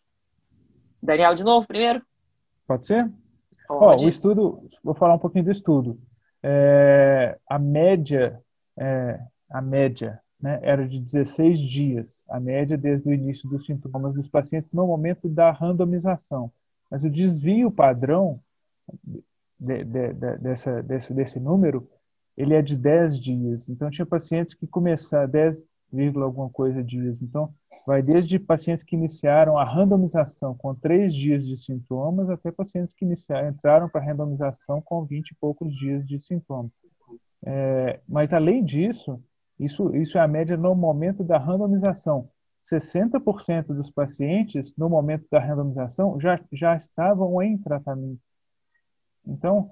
Daniel, 1.01 1.35
de 1.35 1.43
novo, 1.43 1.67
primeiro? 1.67 2.01
Pode 2.67 2.85
ser? 2.85 3.11
Pode. 3.67 4.05
O 4.05 4.09
estudo, 4.09 4.67
vou 4.84 4.95
falar 4.95 5.15
um 5.15 5.19
pouquinho 5.19 5.45
do 5.45 5.51
estudo. 5.51 5.99
É, 6.41 7.38
a 7.49 7.59
média, 7.59 8.39
é, 8.77 9.19
a 9.49 9.61
média 9.61 10.19
né, 10.41 10.60
era 10.62 10.88
de 10.88 10.99
16 10.99 11.60
dias, 11.60 12.26
a 12.30 12.40
média 12.40 12.78
desde 12.78 13.07
o 13.07 13.14
início 13.14 13.49
dos 13.49 13.66
sintomas 13.66 14.14
dos 14.14 14.28
pacientes 14.28 14.72
no 14.72 14.86
momento 14.86 15.28
da 15.30 15.52
randomização. 15.52 16.52
Mas 16.90 17.03
o 17.03 17.10
desvio 17.10 17.72
padrão 17.72 18.40
de, 19.03 19.24
de, 19.84 20.14
de, 20.14 20.38
dessa, 20.38 20.84
desse, 20.84 21.14
desse 21.14 21.40
número, 21.40 21.88
ele 22.38 22.53
é 22.53 22.62
de 22.62 22.76
10 22.76 23.20
dias. 23.20 23.68
Então, 23.70 23.90
tinha 23.90 24.06
pacientes 24.06 24.53
que 24.53 24.68
começaram, 24.68 25.30
10, 25.30 25.57
alguma 26.18 26.49
coisa 26.49 26.84
dias. 26.84 27.22
Então, 27.22 27.53
vai 27.88 28.02
desde 28.02 28.38
pacientes 28.38 28.84
que 28.84 28.95
iniciaram 28.95 29.57
a 29.57 29.64
randomização 29.64 30.53
com 30.56 30.76
três 30.76 31.16
dias 31.16 31.45
de 31.45 31.57
sintomas 31.57 32.30
até 32.30 32.52
pacientes 32.52 32.94
que 32.94 33.06
iniciaram, 33.06 33.49
entraram 33.49 33.90
para 33.90 34.02
a 34.02 34.03
randomização 34.03 34.82
com 34.82 35.06
20 35.06 35.30
e 35.30 35.36
poucos 35.36 35.74
dias 35.74 36.06
de 36.06 36.20
sintomas. 36.20 36.72
É, 37.45 37.99
mas, 38.07 38.34
além 38.34 38.64
disso, 38.64 39.22
isso, 39.60 39.95
isso 39.95 40.18
é 40.18 40.22
a 40.22 40.27
média 40.27 40.57
no 40.57 40.76
momento 40.76 41.23
da 41.23 41.38
randomização. 41.38 42.30
60% 42.61 43.68
dos 43.68 43.91
pacientes, 43.91 44.76
no 44.76 44.90
momento 44.90 45.27
da 45.30 45.40
randomização, 45.40 46.19
já, 46.19 46.40
já 46.52 46.76
estavam 46.76 47.41
em 47.41 47.57
tratamento. 47.57 48.19
Então, 49.26 49.72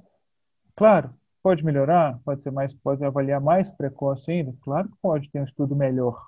claro, 0.76 1.14
pode 1.41 1.64
melhorar, 1.64 2.19
pode 2.23 2.43
ser 2.43 2.51
mais, 2.51 2.73
pode 2.73 3.03
avaliar 3.03 3.41
mais 3.41 3.72
precoce 3.72 4.31
ainda, 4.31 4.53
claro 4.61 4.89
que 4.89 4.97
pode 5.01 5.30
ter 5.31 5.41
um 5.41 5.43
estudo 5.43 5.76
melhor, 5.76 6.27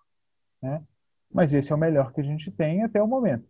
né? 0.62 0.84
Mas 1.32 1.54
esse 1.54 1.72
é 1.72 1.76
o 1.76 1.78
melhor 1.78 2.14
que 2.14 2.22
a 2.22 2.24
gente 2.24 2.52
tem 2.52 2.84
até 2.84 3.02
o 3.02 3.08
momento. 3.08 3.48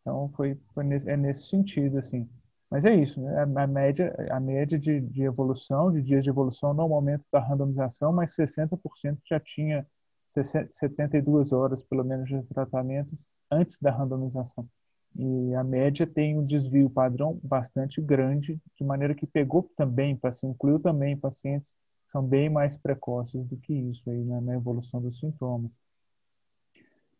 Então, 0.00 0.30
foi, 0.36 0.58
foi 0.74 0.84
nesse, 0.84 1.08
é 1.08 1.16
nesse 1.16 1.48
sentido, 1.48 1.98
assim. 1.98 2.28
Mas 2.70 2.84
é 2.84 2.94
isso, 2.94 3.20
né? 3.20 3.42
a, 3.42 3.66
média, 3.66 4.14
a 4.30 4.38
média 4.38 4.78
de, 4.78 5.00
de 5.00 5.22
evolução, 5.22 5.90
de 5.92 6.02
dias 6.02 6.22
de 6.22 6.30
evolução 6.30 6.72
no 6.72 6.88
momento 6.88 7.24
da 7.32 7.40
randomização, 7.40 8.12
mas 8.12 8.34
60% 8.34 9.18
já 9.28 9.40
tinha 9.40 9.86
72 10.30 11.52
horas, 11.52 11.82
pelo 11.82 12.04
menos, 12.04 12.28
de 12.28 12.40
tratamento 12.44 13.10
antes 13.50 13.76
da 13.80 13.90
randomização. 13.90 14.68
E 15.16 15.54
a 15.54 15.64
média 15.64 16.06
tem 16.06 16.38
um 16.38 16.46
desvio 16.46 16.88
padrão 16.88 17.40
bastante 17.42 18.00
grande, 18.00 18.60
de 18.76 18.84
maneira 18.84 19.14
que 19.14 19.26
pegou 19.26 19.68
também, 19.76 20.18
incluiu 20.44 20.78
também 20.78 21.16
pacientes 21.16 21.72
que 22.06 22.12
são 22.12 22.22
bem 22.24 22.48
mais 22.48 22.76
precoces 22.76 23.44
do 23.46 23.56
que 23.56 23.72
isso 23.72 24.08
aí 24.08 24.24
né, 24.24 24.40
na 24.40 24.54
evolução 24.54 25.02
dos 25.02 25.18
sintomas. 25.18 25.76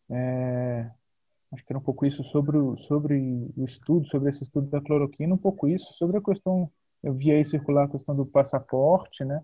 É, 0.09 0.91
acho 1.53 1.65
que 1.65 1.73
era 1.73 1.79
um 1.79 1.83
pouco 1.83 2.07
isso 2.07 2.23
sobre 2.25 2.57
o, 2.57 2.77
sobre 2.79 3.53
o 3.57 3.65
estudo, 3.65 4.07
sobre 4.09 4.31
esse 4.31 4.45
estudo 4.45 4.69
da 4.69 4.81
cloroquina, 4.81 5.35
um 5.35 5.39
pouco 5.39 5.69
isso 5.69 5.93
sobre 5.95 6.19
a 6.19 6.23
questão, 6.23 6.71
eu 7.03 7.15
vi 7.15 7.31
aí 7.31 7.45
circular 7.45 7.85
a 7.85 7.89
questão 7.89 8.15
do 8.15 8.27
passaporte, 8.27 9.25
né? 9.25 9.43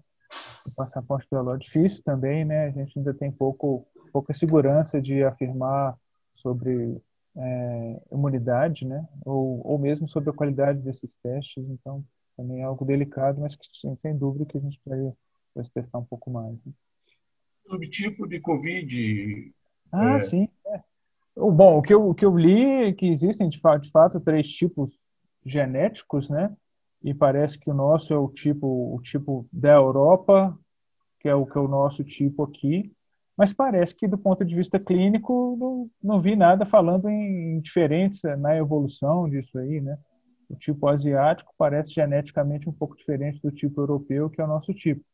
O 0.64 0.70
passaporte 0.70 1.26
biológico 1.30 1.64
difícil 1.64 2.02
também, 2.04 2.44
né? 2.44 2.66
A 2.66 2.70
gente 2.70 2.98
ainda 2.98 3.14
tem 3.14 3.30
pouco, 3.30 3.86
pouca 4.12 4.32
segurança 4.32 5.00
de 5.00 5.24
afirmar 5.24 5.96
sobre 6.36 7.00
é, 7.36 8.02
imunidade, 8.12 8.84
né? 8.84 9.06
Ou, 9.24 9.66
ou 9.66 9.78
mesmo 9.78 10.08
sobre 10.08 10.30
a 10.30 10.32
qualidade 10.32 10.80
desses 10.80 11.16
testes, 11.18 11.68
então 11.68 12.04
também 12.36 12.60
é 12.60 12.64
algo 12.64 12.84
delicado, 12.84 13.40
mas 13.40 13.56
que 13.56 13.66
sem 14.02 14.16
dúvida 14.16 14.44
que 14.44 14.58
a 14.58 14.60
gente 14.60 14.78
precisaria 14.80 15.16
testar 15.72 15.98
um 15.98 16.04
pouco 16.04 16.30
mais. 16.30 16.52
Né? 16.64 16.72
Subtipo 17.68 18.28
de 18.28 18.40
Covid. 18.40 19.54
Ah, 19.90 20.16
é... 20.16 20.20
sim. 20.20 20.48
É. 20.66 20.80
Bom, 21.36 21.76
o 21.78 21.82
que, 21.82 21.92
eu, 21.92 22.08
o 22.08 22.14
que 22.14 22.24
eu 22.24 22.34
li 22.36 22.64
é 22.64 22.92
que 22.94 23.06
existem, 23.06 23.50
de 23.50 23.60
fato, 23.60 23.82
de 23.82 23.90
fato, 23.90 24.18
três 24.18 24.48
tipos 24.48 24.90
genéticos, 25.44 26.30
né? 26.30 26.56
E 27.02 27.12
parece 27.12 27.58
que 27.58 27.70
o 27.70 27.74
nosso 27.74 28.12
é 28.12 28.16
o 28.16 28.28
tipo, 28.28 28.66
o 28.66 29.00
tipo 29.02 29.46
da 29.52 29.74
Europa, 29.74 30.58
que 31.20 31.28
é 31.28 31.34
o 31.34 31.44
que 31.44 31.58
é 31.58 31.60
o 31.60 31.68
nosso 31.68 32.02
tipo 32.02 32.42
aqui. 32.42 32.90
Mas 33.36 33.52
parece 33.52 33.94
que, 33.94 34.08
do 34.08 34.16
ponto 34.16 34.46
de 34.46 34.54
vista 34.54 34.80
clínico, 34.80 35.56
não, 35.60 35.90
não 36.02 36.22
vi 36.22 36.34
nada 36.34 36.64
falando 36.64 37.06
em 37.10 37.60
diferença 37.60 38.34
na 38.34 38.56
evolução 38.56 39.28
disso 39.28 39.58
aí, 39.58 39.82
né? 39.82 39.98
O 40.48 40.56
tipo 40.56 40.88
asiático 40.88 41.52
parece 41.58 41.92
geneticamente 41.92 42.66
um 42.66 42.72
pouco 42.72 42.96
diferente 42.96 43.42
do 43.42 43.52
tipo 43.52 43.78
europeu, 43.82 44.30
que 44.30 44.40
é 44.40 44.44
o 44.44 44.48
nosso 44.48 44.72
tipo. 44.72 45.04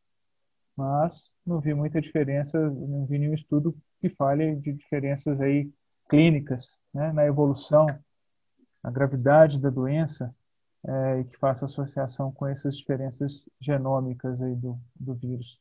Mas 0.77 1.33
não 1.45 1.61
vi 1.61 1.75
muita 1.75 2.01
diferença, 2.01 2.61
não 2.71 3.07
vi 3.07 3.19
nenhum 3.19 3.35
estudo 3.35 3.77
que 4.01 4.09
fale 4.09 4.55
de 4.57 4.73
diferenças 4.73 5.41
aí 5.41 5.69
clínicas, 6.13 6.69
né, 6.93 7.11
na 7.11 7.25
evolução, 7.25 7.87
na 8.85 8.91
gravidade 8.91 9.59
da 9.59 9.71
doença, 9.71 10.35
é, 10.87 11.21
e 11.21 11.25
que 11.25 11.39
faça 11.39 11.65
associação 11.65 12.31
com 12.31 12.47
essas 12.47 12.77
diferenças 12.77 13.49
genômicas 13.59 14.39
aí 14.43 14.55
do, 14.55 14.79
do 14.95 15.15
vírus. 15.15 15.59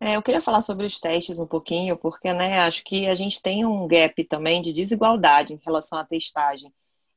É, 0.00 0.16
eu 0.16 0.22
queria 0.22 0.40
falar 0.40 0.62
sobre 0.62 0.86
os 0.86 0.98
testes 0.98 1.38
um 1.38 1.46
pouquinho, 1.46 1.98
porque 1.98 2.32
né, 2.32 2.60
acho 2.60 2.82
que 2.82 3.06
a 3.06 3.14
gente 3.14 3.42
tem 3.42 3.66
um 3.66 3.86
gap 3.86 4.24
também 4.24 4.62
de 4.62 4.72
desigualdade 4.72 5.52
em 5.52 5.60
relação 5.62 5.98
à 5.98 6.04
testagem. 6.04 6.72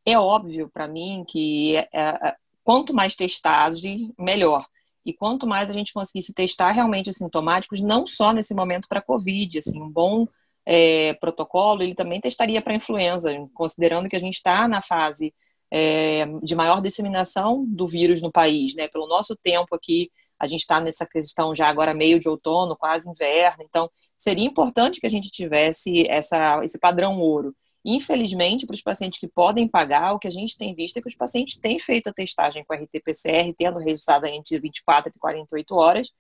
É 0.05 0.19
óbvio 0.19 0.69
para 0.69 0.89
mim 0.89 1.23
que 1.25 1.77
é, 1.77 1.87
é, 1.93 2.35
quanto 2.65 2.93
mais 2.93 3.15
testagem, 3.15 4.13
melhor. 4.19 4.67
E 5.05 5.13
quanto 5.13 5.47
mais 5.47 5.69
a 5.69 5.73
gente 5.73 5.93
conseguisse 5.93 6.33
testar 6.33 6.71
realmente 6.71 7.09
os 7.09 7.15
sintomáticos, 7.15 7.79
não 7.79 8.05
só 8.05 8.33
nesse 8.33 8.53
momento 8.53 8.89
para 8.89 9.01
Covid, 9.01 9.57
assim, 9.57 9.81
um 9.81 9.89
bom 9.89 10.27
é, 10.65 11.13
protocolo, 11.15 11.83
ele 11.83 11.93
também 11.93 12.19
testaria 12.19 12.61
para 12.61 12.73
influenza, 12.73 13.31
considerando 13.53 14.09
que 14.09 14.15
a 14.15 14.19
gente 14.19 14.35
está 14.35 14.67
na 14.67 14.81
fase 14.81 15.33
é, 15.71 16.25
de 16.41 16.55
maior 16.55 16.81
disseminação 16.81 17.65
do 17.67 17.87
vírus 17.87 18.21
no 18.21 18.31
país, 18.31 18.75
né? 18.75 18.87
Pelo 18.87 19.07
nosso 19.07 19.35
tempo 19.35 19.75
aqui, 19.75 20.09
a 20.39 20.47
gente 20.47 20.61
está 20.61 20.79
nessa 20.79 21.05
questão 21.05 21.53
já 21.55 21.67
agora 21.67 21.93
meio 21.93 22.19
de 22.19 22.27
outono, 22.27 22.75
quase 22.75 23.09
inverno, 23.09 23.63
então 23.63 23.89
seria 24.17 24.45
importante 24.45 24.99
que 24.99 25.07
a 25.07 25.09
gente 25.09 25.29
tivesse 25.29 26.07
essa, 26.07 26.63
esse 26.63 26.79
padrão 26.79 27.19
ouro. 27.19 27.55
Infelizmente, 27.87 28.65
para 28.65 28.73
os 28.73 28.81
pacientes 28.81 29.19
que 29.19 29.27
podem 29.27 29.67
pagar, 29.67 30.13
o 30.13 30.19
que 30.19 30.27
a 30.27 30.31
gente 30.31 30.57
tem 30.57 30.73
visto 30.73 30.97
é 30.97 31.01
que 31.01 31.07
os 31.07 31.15
pacientes 31.15 31.59
têm 31.59 31.77
feito 31.77 32.09
a 32.09 32.13
testagem 32.13 32.65
com 32.65 32.73
RT-PCR, 32.73 33.53
tendo 33.55 33.77
resultado 33.77 34.25
entre 34.25 34.59
24 34.59 35.11
e 35.15 35.19
48 35.19 35.75
horas, 35.75 36.11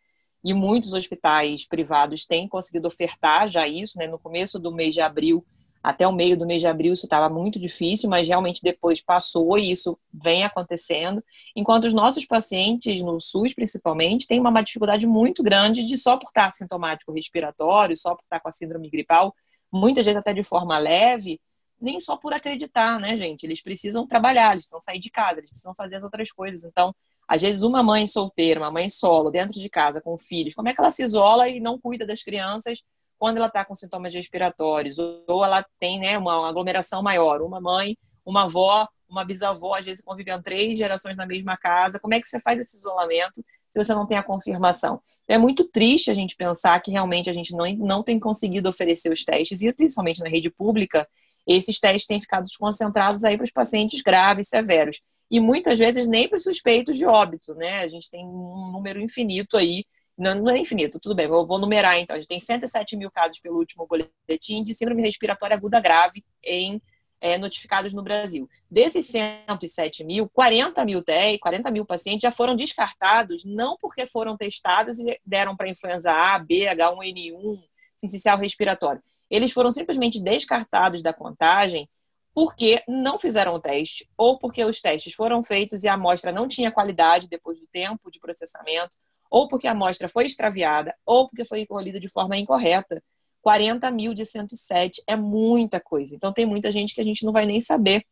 e 0.45 0.53
muitos 0.53 0.93
hospitais 0.93 1.67
privados 1.67 2.23
têm 2.27 2.47
conseguido 2.47 2.87
ofertar 2.87 3.47
já 3.47 3.67
isso, 3.67 3.97
né? 3.97 4.05
No 4.05 4.19
começo 4.19 4.59
do 4.59 4.71
mês 4.71 4.93
de 4.93 5.01
abril, 5.01 5.43
até 5.81 6.07
o 6.07 6.13
meio 6.13 6.37
do 6.37 6.45
mês 6.45 6.61
de 6.61 6.67
abril, 6.67 6.93
isso 6.93 7.07
estava 7.07 7.27
muito 7.33 7.59
difícil, 7.59 8.07
mas 8.07 8.27
realmente 8.27 8.61
depois 8.61 9.01
passou 9.01 9.57
e 9.57 9.71
isso 9.71 9.97
vem 10.13 10.43
acontecendo. 10.43 11.23
Enquanto 11.55 11.85
os 11.85 11.93
nossos 11.93 12.27
pacientes, 12.27 13.01
no 13.01 13.19
SUS 13.19 13.55
principalmente, 13.55 14.27
têm 14.27 14.39
uma 14.39 14.61
dificuldade 14.61 15.07
muito 15.07 15.41
grande 15.41 15.83
de 15.83 15.97
só 15.97 16.15
por 16.15 16.27
estar 16.27 16.51
sintomático 16.51 17.11
respiratório, 17.11 17.97
só 17.97 18.13
por 18.13 18.23
estar 18.23 18.39
com 18.39 18.47
a 18.47 18.51
síndrome 18.51 18.87
gripal, 18.87 19.33
muitas 19.71 20.05
vezes 20.05 20.19
até 20.19 20.31
de 20.31 20.43
forma 20.43 20.77
leve, 20.77 21.41
nem 21.81 21.99
só 21.99 22.17
por 22.17 22.33
acreditar, 22.33 22.99
né, 22.99 23.17
gente? 23.17 23.45
Eles 23.47 23.63
precisam 23.63 24.05
trabalhar, 24.05 24.51
eles 24.51 24.63
precisam 24.63 24.79
sair 24.79 24.99
de 24.99 25.09
casa, 25.09 25.39
eles 25.39 25.49
precisam 25.49 25.73
fazer 25.73 25.95
as 25.95 26.03
outras 26.03 26.31
coisas. 26.31 26.63
Então, 26.63 26.95
às 27.27 27.41
vezes, 27.41 27.63
uma 27.63 27.81
mãe 27.81 28.07
solteira, 28.07 28.59
uma 28.59 28.71
mãe 28.71 28.87
solo, 28.87 29.31
dentro 29.31 29.59
de 29.59 29.69
casa, 29.69 29.99
com 29.99 30.17
filhos, 30.17 30.53
como 30.53 30.69
é 30.69 30.73
que 30.73 30.79
ela 30.79 30.91
se 30.91 31.03
isola 31.03 31.49
e 31.49 31.59
não 31.59 31.79
cuida 31.79 32.05
das 32.05 32.21
crianças 32.21 32.83
quando 33.17 33.37
ela 33.37 33.47
está 33.47 33.65
com 33.65 33.75
sintomas 33.75 34.13
respiratórios? 34.13 34.97
Ou 34.99 35.43
ela 35.43 35.65
tem 35.79 35.99
né, 35.99 36.17
uma 36.17 36.47
aglomeração 36.47 37.01
maior, 37.01 37.41
uma 37.41 37.59
mãe, 37.59 37.97
uma 38.23 38.43
avó, 38.43 38.87
uma 39.09 39.25
bisavó, 39.25 39.75
às 39.75 39.85
vezes 39.85 40.03
convivendo 40.03 40.43
três 40.43 40.77
gerações 40.77 41.15
na 41.15 41.25
mesma 41.25 41.57
casa. 41.57 41.99
Como 41.99 42.13
é 42.13 42.19
que 42.19 42.27
você 42.27 42.39
faz 42.39 42.59
esse 42.59 42.77
isolamento 42.77 43.43
se 43.71 43.83
você 43.83 43.93
não 43.93 44.05
tem 44.05 44.17
a 44.17 44.23
confirmação? 44.23 45.01
É 45.27 45.37
muito 45.37 45.63
triste 45.63 46.11
a 46.11 46.13
gente 46.13 46.35
pensar 46.35 46.79
que 46.79 46.91
realmente 46.91 47.29
a 47.29 47.33
gente 47.33 47.55
não, 47.55 47.65
não 47.77 48.03
tem 48.03 48.19
conseguido 48.19 48.69
oferecer 48.69 49.11
os 49.11 49.23
testes, 49.23 49.63
e 49.63 49.73
principalmente 49.73 50.21
na 50.21 50.29
rede 50.29 50.51
pública, 50.51 51.07
esses 51.47 51.79
testes 51.79 52.05
têm 52.05 52.19
ficado 52.19 52.47
concentrados 52.59 53.23
aí 53.23 53.35
para 53.35 53.43
os 53.43 53.51
pacientes 53.51 54.01
graves, 54.01 54.47
severos 54.47 55.01
e 55.29 55.39
muitas 55.39 55.79
vezes 55.79 56.07
nem 56.07 56.27
para 56.27 56.37
os 56.37 56.43
suspeitos 56.43 56.97
de 56.97 57.05
óbito, 57.05 57.53
né? 57.55 57.79
A 57.79 57.87
gente 57.87 58.09
tem 58.09 58.25
um 58.25 58.71
número 58.71 59.01
infinito 59.01 59.57
aí, 59.57 59.85
não, 60.17 60.35
não 60.35 60.51
é 60.51 60.59
infinito, 60.59 60.99
tudo 60.99 61.15
bem, 61.15 61.25
eu 61.25 61.45
vou 61.45 61.59
numerar 61.59 61.97
então. 61.97 62.15
A 62.15 62.19
gente 62.19 62.27
tem 62.27 62.39
107 62.39 62.95
mil 62.95 63.11
casos 63.11 63.39
pelo 63.39 63.57
último 63.57 63.87
boletim 63.87 64.63
de 64.63 64.73
síndrome 64.73 65.01
respiratória 65.01 65.55
aguda 65.55 65.79
grave 65.79 66.23
em 66.43 66.81
é, 67.19 67.37
notificados 67.37 67.93
no 67.93 68.03
Brasil. 68.03 68.47
Desses 68.69 69.07
107 69.07 70.03
mil, 70.03 70.29
40 70.29 70.85
mil 70.85 71.03
TEI, 71.03 71.39
40 71.39 71.71
mil 71.71 71.85
pacientes 71.85 72.21
já 72.21 72.31
foram 72.31 72.55
descartados, 72.55 73.43
não 73.43 73.77
porque 73.77 74.05
foram 74.05 74.37
testados 74.37 74.99
e 74.99 75.19
deram 75.25 75.55
para 75.55 75.69
influenza 75.69 76.11
A, 76.11 76.37
B, 76.37 76.65
H1N1, 76.65 77.63
sincicial 77.97 78.37
respiratório. 78.37 79.01
Eles 79.29 79.51
foram 79.51 79.71
simplesmente 79.71 80.21
descartados 80.21 81.01
da 81.01 81.11
contagem 81.11 81.89
porque 82.35 82.83
não 82.85 83.17
fizeram 83.17 83.53
o 83.53 83.59
teste, 83.61 84.05
ou 84.17 84.37
porque 84.37 84.61
os 84.65 84.81
testes 84.81 85.13
foram 85.13 85.41
feitos 85.41 85.85
e 85.85 85.87
a 85.87 85.93
amostra 85.93 86.33
não 86.33 86.49
tinha 86.49 86.69
qualidade 86.69 87.29
depois 87.29 87.61
do 87.61 87.65
tempo 87.67 88.11
de 88.11 88.19
processamento, 88.19 88.97
ou 89.31 89.47
porque 89.47 89.67
a 89.67 89.71
amostra 89.71 90.09
foi 90.09 90.25
extraviada, 90.25 90.93
ou 91.05 91.29
porque 91.29 91.45
foi 91.45 91.65
colhida 91.65 91.97
de 91.97 92.09
forma 92.09 92.35
incorreta. 92.37 93.01
40 93.41 93.89
mil 93.89 94.13
de 94.13 94.25
107 94.25 95.01
é 95.07 95.15
muita 95.15 95.79
coisa. 95.79 96.13
Então, 96.13 96.33
tem 96.33 96.45
muita 96.45 96.69
gente 96.71 96.93
que 96.93 96.99
a 96.99 97.05
gente 97.05 97.23
não 97.23 97.31
vai 97.31 97.45
nem 97.45 97.61
saber, 97.61 98.03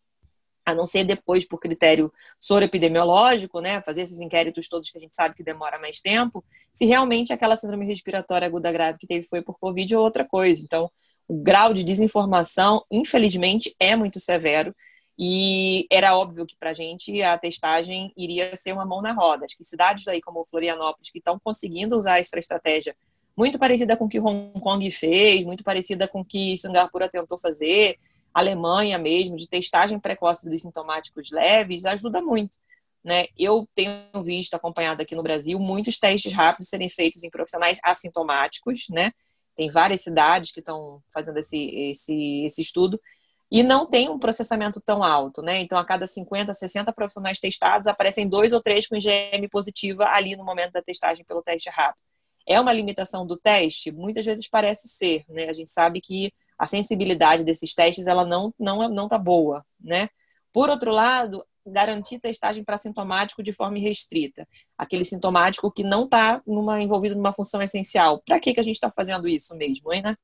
a 0.66 0.74
não 0.74 0.86
ser 0.86 1.04
depois 1.04 1.46
por 1.46 1.60
critério 1.60 2.10
soroepidemiológico, 2.40 3.60
né, 3.60 3.82
fazer 3.82 4.04
esses 4.04 4.22
inquéritos 4.22 4.70
todos 4.70 4.90
que 4.90 4.98
a 4.98 5.02
gente 5.02 5.14
sabe 5.18 5.36
que 5.36 5.44
demora 5.44 5.78
mais 5.78 6.00
tempo, 6.00 6.42
se 6.72 6.86
realmente 6.86 7.34
aquela 7.34 7.58
síndrome 7.58 7.86
respiratória 7.86 8.48
aguda 8.48 8.72
grave 8.72 8.98
que 8.98 9.06
teve 9.06 9.28
foi 9.28 9.42
por 9.42 9.60
Covid 9.60 9.94
ou 9.98 10.02
outra 10.02 10.24
coisa. 10.24 10.64
Então, 10.64 10.90
o 11.28 11.36
grau 11.36 11.74
de 11.74 11.84
desinformação, 11.84 12.84
infelizmente, 12.92 13.76
é 13.80 13.96
muito 13.96 14.20
severo. 14.20 14.76
E 15.18 15.86
era 15.92 16.18
óbvio 16.18 16.46
que 16.46 16.56
para 16.58 16.72
a 16.72 16.74
gente 16.74 17.22
a 17.22 17.38
testagem 17.38 18.12
iria 18.18 18.56
ser 18.56 18.74
uma 18.74 18.86
mão 18.86 19.02
na 19.02 19.14
roda. 19.14 19.46
Acho 19.46 19.56
que 19.56 19.64
cidades 19.64 20.08
aí 20.08 20.20
como 20.22 20.46
Florianópolis, 20.46 21.12
que 21.12 21.20
estão 21.20 21.40
conseguindo 21.40 21.96
usar 21.96 22.20
essa 22.20 22.40
estratégia 22.40 22.96
muito 23.36 23.58
parecida 23.58 23.98
com 23.98 24.06
o 24.06 24.10
que 24.10 24.20
Hong 24.20 24.60
Kong 24.60 24.92
fez, 24.92 25.44
muito 25.44 25.64
parecida 25.64 26.08
com 26.08 26.22
o 26.22 26.26
que 26.26 26.58
Singapura 26.58 27.10
tentou 27.10 27.38
fazer, 27.38 27.98
Alemanha 28.34 28.98
mesmo, 28.98 29.38
de 29.38 29.48
testagem 29.48 30.00
precoce 30.00 30.50
dos 30.50 30.62
sintomáticos 30.62 31.30
leves, 31.32 31.86
ajuda 31.86 32.22
muito. 32.22 32.58
Né? 33.04 33.26
Eu 33.38 33.68
tenho 33.76 33.92
visto, 34.24 34.54
acompanhado 34.54 35.02
aqui 35.02 35.16
no 35.16 35.24
Brasil, 35.24 35.60
muitos 35.60 35.98
testes 36.00 36.32
rápidos 36.32 36.70
serem 36.70 36.90
feitos 36.90 37.24
em 37.24 37.30
profissionais 37.30 37.80
assintomáticos, 37.84 38.86
né? 38.90 39.12
Tem 39.56 39.70
várias 39.70 40.02
cidades 40.02 40.52
que 40.52 40.60
estão 40.60 41.02
fazendo 41.14 41.38
esse, 41.38 41.58
esse, 41.58 42.44
esse 42.46 42.62
estudo 42.62 43.00
e 43.52 43.62
não 43.62 43.86
tem 43.86 44.10
um 44.10 44.18
processamento 44.18 44.82
tão 44.82 45.04
alto, 45.04 45.44
né? 45.44 45.62
Então, 45.62 45.78
a 45.78 45.86
cada 45.86 46.08
50, 46.08 46.54
60 46.56 46.92
profissionais 46.92 47.40
testados, 47.40 47.86
aparecem 47.88 48.28
dois 48.28 48.52
ou 48.52 48.60
três 48.60 48.88
com 48.88 48.96
IgM 48.96 49.48
positiva 49.48 50.06
ali 50.06 50.36
no 50.36 50.44
momento 50.44 50.72
da 50.72 50.82
testagem 50.82 51.24
pelo 51.24 51.44
teste 51.44 51.70
rápido. 51.70 52.02
É 52.48 52.60
uma 52.60 52.74
limitação 52.74 53.28
do 53.28 53.38
teste? 53.38 53.92
Muitas 53.92 54.26
vezes 54.26 54.50
parece 54.50 54.90
ser, 54.90 55.24
né? 55.30 55.50
A 55.50 55.54
gente 55.54 55.70
sabe 55.70 56.02
que 56.02 56.34
a 56.58 56.66
sensibilidade 56.66 57.44
desses 57.44 57.76
testes 57.76 58.08
ela 58.08 58.26
não 58.26 58.54
não 58.58 58.90
não 58.90 59.08
tá 59.08 59.20
boa, 59.20 59.64
né? 59.80 60.10
Por 60.52 60.70
outro 60.70 60.92
lado, 60.92 61.46
garantir 61.66 62.20
testagem 62.20 62.64
para 62.64 62.78
sintomático 62.78 63.42
de 63.42 63.54
forma 63.54 63.78
restrita, 63.78 64.48
aquele 64.78 65.06
sintomático 65.06 65.72
que 65.72 65.84
não 65.84 66.06
está 66.06 66.42
envolvido 66.82 67.16
numa 67.16 67.34
função 67.34 67.62
essencial. 67.62 68.22
Para 68.26 68.40
que 68.40 68.54
que 68.54 68.60
a 68.60 68.64
gente 68.64 68.76
está 68.76 68.90
fazendo 68.90 69.28
isso 69.28 69.56
mesmo, 69.56 69.94
hein, 69.94 70.02
né? 70.02 70.18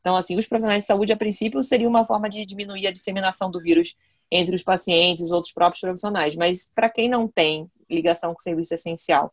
Então, 0.00 0.16
assim, 0.16 0.36
os 0.36 0.46
profissionais 0.46 0.82
de 0.82 0.86
saúde, 0.88 1.12
a 1.12 1.16
princípio, 1.16 1.62
seria 1.62 1.88
uma 1.88 2.04
forma 2.04 2.28
de 2.28 2.44
diminuir 2.44 2.88
a 2.88 2.92
disseminação 2.92 3.50
do 3.50 3.60
vírus 3.60 3.94
entre 4.30 4.54
os 4.56 4.62
pacientes 4.62 5.24
os 5.24 5.30
outros 5.30 5.52
próprios 5.52 5.80
profissionais. 5.80 6.34
Mas 6.36 6.70
para 6.74 6.90
quem 6.90 7.08
não 7.08 7.28
tem 7.28 7.70
ligação 7.88 8.32
com 8.32 8.40
o 8.40 8.42
serviço 8.42 8.74
essencial, 8.74 9.32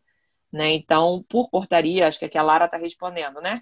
né? 0.52 0.74
Então, 0.74 1.24
por 1.30 1.50
portaria, 1.50 2.08
acho 2.08 2.20
que 2.20 2.26
aqui 2.26 2.38
a 2.38 2.44
Lara 2.44 2.66
está 2.66 2.78
respondendo, 2.78 3.42
né? 3.42 3.62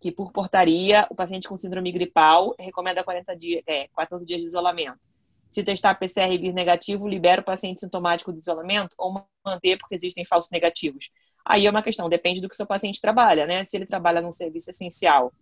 Que 0.00 0.10
por 0.10 0.32
portaria, 0.32 1.06
o 1.10 1.14
paciente 1.14 1.48
com 1.48 1.56
síndrome 1.56 1.92
gripal 1.92 2.54
recomenda 2.58 3.04
40 3.04 3.36
dias, 3.36 3.62
é, 3.66 3.88
14 3.88 4.24
dias 4.26 4.40
de 4.40 4.46
isolamento. 4.46 5.10
Se 5.52 5.62
testar 5.62 5.94
PCR 5.94 6.32
e 6.32 6.38
vir 6.38 6.52
negativo, 6.52 7.06
libera 7.06 7.40
o 7.40 7.44
paciente 7.44 7.80
sintomático 7.80 8.32
do 8.32 8.40
isolamento 8.40 8.94
ou 8.98 9.24
manter 9.44 9.76
porque 9.78 9.94
existem 9.94 10.24
falsos 10.24 10.50
negativos. 10.50 11.10
Aí 11.44 11.66
é 11.66 11.70
uma 11.70 11.82
questão, 11.82 12.08
depende 12.08 12.40
do 12.40 12.48
que 12.48 12.56
seu 12.56 12.66
paciente 12.66 13.00
trabalha, 13.00 13.46
né? 13.46 13.62
Se 13.62 13.76
ele 13.76 13.86
trabalha 13.86 14.20
num 14.20 14.32
serviço 14.32 14.70
essencial 14.70 15.32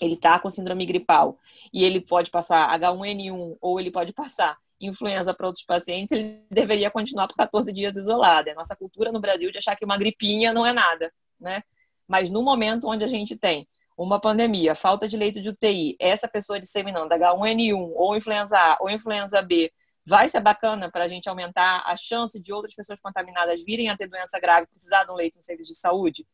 ele 0.00 0.14
está 0.14 0.38
com 0.38 0.50
síndrome 0.50 0.84
gripal 0.84 1.38
e 1.72 1.84
ele 1.84 2.00
pode 2.00 2.30
passar 2.30 2.78
H1N1 2.78 3.56
ou 3.60 3.80
ele 3.80 3.90
pode 3.90 4.12
passar 4.12 4.56
influenza 4.78 5.32
para 5.32 5.46
outros 5.46 5.64
pacientes, 5.64 6.12
ele 6.12 6.42
deveria 6.50 6.90
continuar 6.90 7.26
por 7.26 7.36
14 7.36 7.72
dias 7.72 7.96
isolado. 7.96 8.50
É 8.50 8.54
nossa 8.54 8.76
cultura 8.76 9.10
no 9.10 9.20
Brasil 9.20 9.50
de 9.50 9.56
achar 9.56 9.74
que 9.74 9.86
uma 9.86 9.96
gripinha 9.96 10.52
não 10.52 10.66
é 10.66 10.72
nada, 10.72 11.10
né? 11.40 11.62
Mas 12.06 12.30
no 12.30 12.42
momento 12.42 12.86
onde 12.86 13.02
a 13.02 13.08
gente 13.08 13.36
tem 13.36 13.66
uma 13.96 14.20
pandemia, 14.20 14.74
falta 14.74 15.08
de 15.08 15.16
leito 15.16 15.40
de 15.40 15.48
UTI, 15.48 15.96
essa 15.98 16.28
pessoa 16.28 16.60
disseminando 16.60 17.14
H1N1 17.14 17.92
ou 17.94 18.16
influenza 18.16 18.58
A 18.58 18.76
ou 18.80 18.90
influenza 18.90 19.40
B, 19.40 19.72
vai 20.04 20.28
ser 20.28 20.40
bacana 20.40 20.90
para 20.90 21.04
a 21.04 21.08
gente 21.08 21.28
aumentar 21.28 21.82
a 21.86 21.96
chance 21.96 22.38
de 22.40 22.52
outras 22.52 22.74
pessoas 22.74 23.00
contaminadas 23.00 23.64
virem 23.64 23.88
a 23.88 23.96
ter 23.96 24.08
doença 24.08 24.38
grave 24.38 24.66
precisar 24.68 25.04
de 25.04 25.10
um 25.10 25.14
leito 25.14 25.36
no 25.36 25.42
serviço 25.42 25.72
de 25.72 25.78
saúde? 25.78 26.26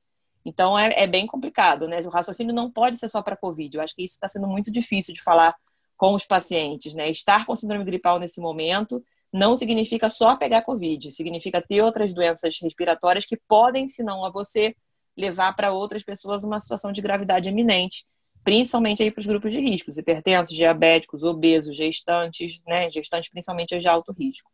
Então 0.44 0.78
é, 0.78 1.04
é 1.04 1.06
bem 1.06 1.26
complicado, 1.26 1.88
né? 1.88 2.00
O 2.00 2.10
raciocínio 2.10 2.54
não 2.54 2.70
pode 2.70 2.98
ser 2.98 3.08
só 3.08 3.22
para 3.22 3.36
Covid. 3.36 3.76
Eu 3.76 3.82
acho 3.82 3.94
que 3.94 4.02
isso 4.02 4.14
está 4.14 4.28
sendo 4.28 4.48
muito 4.48 4.70
difícil 4.70 5.14
de 5.14 5.22
falar 5.22 5.54
com 5.96 6.14
os 6.14 6.26
pacientes, 6.26 6.94
né? 6.94 7.08
Estar 7.10 7.46
com 7.46 7.54
síndrome 7.54 7.84
gripal 7.84 8.18
nesse 8.18 8.40
momento 8.40 9.02
não 9.32 9.56
significa 9.56 10.10
só 10.10 10.36
pegar 10.36 10.62
Covid, 10.62 11.10
significa 11.10 11.62
ter 11.62 11.80
outras 11.80 12.12
doenças 12.12 12.58
respiratórias 12.60 13.24
que 13.24 13.38
podem, 13.48 13.88
se 13.88 14.02
não 14.02 14.24
a 14.24 14.30
você, 14.30 14.76
levar 15.16 15.54
para 15.54 15.72
outras 15.72 16.02
pessoas 16.02 16.44
uma 16.44 16.60
situação 16.60 16.92
de 16.92 17.02
gravidade 17.02 17.48
eminente, 17.48 18.04
principalmente 18.44 19.02
aí 19.02 19.10
para 19.10 19.20
os 19.20 19.26
grupos 19.26 19.52
de 19.52 19.60
riscos, 19.60 19.98
hipertensos, 19.98 20.56
diabéticos, 20.56 21.22
obesos, 21.22 21.76
gestantes, 21.76 22.60
né? 22.66 22.90
Gestantes 22.90 23.30
principalmente 23.30 23.78
de 23.78 23.88
alto 23.88 24.12
risco. 24.12 24.50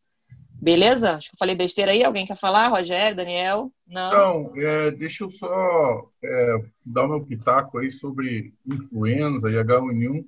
Beleza? 0.60 1.12
Acho 1.12 1.30
que 1.30 1.36
eu 1.36 1.38
falei 1.38 1.54
besteira 1.54 1.92
aí. 1.92 2.02
Alguém 2.02 2.26
quer 2.26 2.36
falar? 2.36 2.68
Rogério, 2.68 3.16
Daniel? 3.16 3.70
Não. 3.86 4.10
Não, 4.10 4.56
é, 4.56 4.90
deixa 4.90 5.22
eu 5.22 5.30
só 5.30 6.10
é, 6.22 6.64
dar 6.84 7.06
meu 7.06 7.24
pitaco 7.24 7.78
aí 7.78 7.90
sobre 7.90 8.52
influenza 8.66 9.48
e 9.48 9.54
H1N1. 9.54 10.24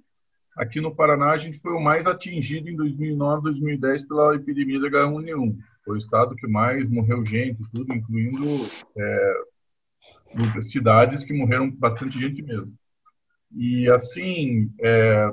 Aqui 0.57 0.81
no 0.81 0.95
Paraná, 0.95 1.31
a 1.31 1.37
gente 1.37 1.59
foi 1.59 1.73
o 1.73 1.81
mais 1.81 2.07
atingido 2.07 2.71
em 2.71 2.77
2009, 2.77 3.43
2010 3.43 4.07
pela 4.07 4.37
epidemia 4.37 4.79
da 4.79 4.89
H1N1. 4.89 5.57
Foi 5.85 5.95
o 5.95 5.99
estado 5.99 6.37
que 6.37 6.47
mais 6.47 6.89
morreu 6.89 7.27
gente, 7.27 7.59
tudo, 7.75 7.93
incluindo 7.93 8.47
é, 8.97 9.35
cidades 10.63 11.25
que 11.25 11.33
morreram 11.33 11.71
bastante 11.71 12.19
gente 12.19 12.43
mesmo. 12.43 12.73
E 13.53 13.91
assim, 13.91 14.73
é, 14.81 15.33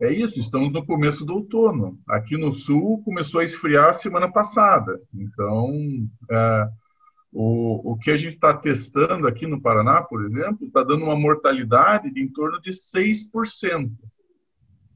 é 0.00 0.12
isso, 0.12 0.40
estamos 0.40 0.72
no 0.72 0.84
começo 0.84 1.24
do 1.24 1.34
outono. 1.34 1.98
Aqui 2.08 2.36
no 2.36 2.50
sul 2.50 3.02
começou 3.04 3.40
a 3.40 3.44
esfriar 3.44 3.94
semana 3.94 4.30
passada. 4.30 5.00
Então, 5.14 6.08
é, 6.30 6.68
o, 7.32 7.92
o 7.92 7.98
que 7.98 8.10
a 8.10 8.16
gente 8.16 8.34
está 8.34 8.52
testando 8.52 9.26
aqui 9.26 9.46
no 9.46 9.60
Paraná, 9.60 10.02
por 10.02 10.24
exemplo, 10.24 10.66
está 10.66 10.82
dando 10.82 11.04
uma 11.04 11.16
mortalidade 11.16 12.12
de 12.12 12.20
em 12.20 12.28
torno 12.28 12.60
de 12.60 12.70
6%. 12.70 13.90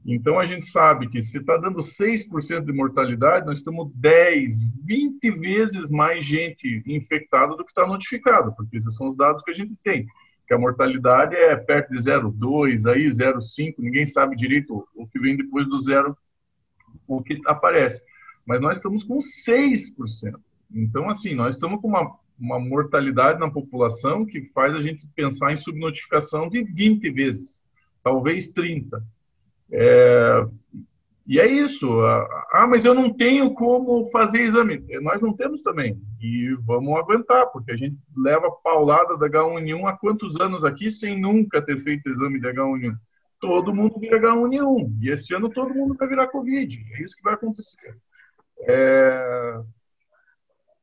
Então, 0.07 0.39
a 0.39 0.45
gente 0.45 0.66
sabe 0.66 1.09
que 1.09 1.20
se 1.20 1.39
está 1.39 1.57
dando 1.57 1.81
6% 1.81 2.65
de 2.65 2.73
mortalidade, 2.73 3.45
nós 3.45 3.59
estamos 3.59 3.91
10, 3.95 4.70
20 4.85 5.31
vezes 5.33 5.91
mais 5.91 6.24
gente 6.24 6.83
infectada 6.87 7.57
do 7.57 7.65
que 7.65 7.73
está 7.73 7.87
notificado, 7.87 8.55
porque 8.55 8.77
esses 8.77 8.95
são 8.95 9.11
os 9.11 9.16
dados 9.16 9.43
que 9.43 9.51
a 9.51 9.55
gente 9.55 9.74
tem 9.83 10.07
que 10.47 10.55
a 10.55 10.59
mortalidade 10.59 11.35
é 11.35 11.57
perto 11.57 11.91
de 11.91 11.99
0,2, 11.99 12.87
aí 12.89 13.07
0,5, 13.07 13.74
ninguém 13.78 14.07
sabe 14.07 14.37
direito 14.37 14.87
o 14.95 15.07
que 15.07 15.19
vem 15.19 15.37
depois 15.37 15.66
do 15.66 15.81
zero, 15.81 16.16
o 17.07 17.20
que 17.20 17.41
aparece. 17.47 18.01
Mas 18.47 18.61
nós 18.61 18.77
estamos 18.77 19.03
com 19.03 19.19
6%. 19.19 20.39
Então, 20.73 21.11
assim, 21.11 21.35
nós 21.35 21.57
estamos 21.57 21.81
com 21.81 21.89
uma, 21.89 22.16
uma 22.39 22.61
mortalidade 22.61 23.41
na 23.41 23.51
população 23.51 24.24
que 24.24 24.43
faz 24.53 24.74
a 24.74 24.81
gente 24.81 25.07
pensar 25.16 25.53
em 25.53 25.57
subnotificação 25.57 26.49
de 26.49 26.62
20 26.62 27.11
vezes, 27.11 27.65
talvez 28.03 28.47
30. 28.49 29.03
É, 29.73 30.47
e 31.27 31.41
é 31.41 31.47
isso. 31.47 32.01
Ah, 32.53 32.67
mas 32.69 32.85
eu 32.85 32.95
não 32.95 33.13
tenho 33.13 33.53
como 33.53 34.09
fazer 34.11 34.43
exame. 34.43 34.85
Nós 35.03 35.21
não 35.21 35.33
temos 35.33 35.61
também. 35.61 36.01
E 36.21 36.55
vamos 36.65 36.97
aguentar, 36.97 37.47
porque 37.47 37.73
a 37.73 37.77
gente 37.77 37.97
leva 38.17 38.51
paulada 38.51 39.17
da 39.17 39.29
H1N1 39.29 39.89
há 39.89 39.97
quantos 39.97 40.41
anos 40.41 40.65
aqui 40.65 40.91
sem 40.91 41.21
nunca 41.21 41.61
ter 41.61 41.79
feito 41.81 42.09
exame 42.09 42.41
de 42.41 42.47
H1N1? 42.47 42.97
Todo 43.41 43.75
mundo 43.75 43.99
vira 43.99 44.21
H1N1. 44.21 44.99
E 45.03 45.11
esse 45.11 45.35
ano 45.35 45.51
todo 45.51 45.75
mundo 45.75 45.97
vai 45.99 46.09
virar 46.09 46.29
Covid. 46.29 46.85
É 46.95 47.03
isso 47.03 47.17
que 47.17 47.23
vai 47.23 47.35
acontecer. 47.35 47.97
É... 48.61 49.61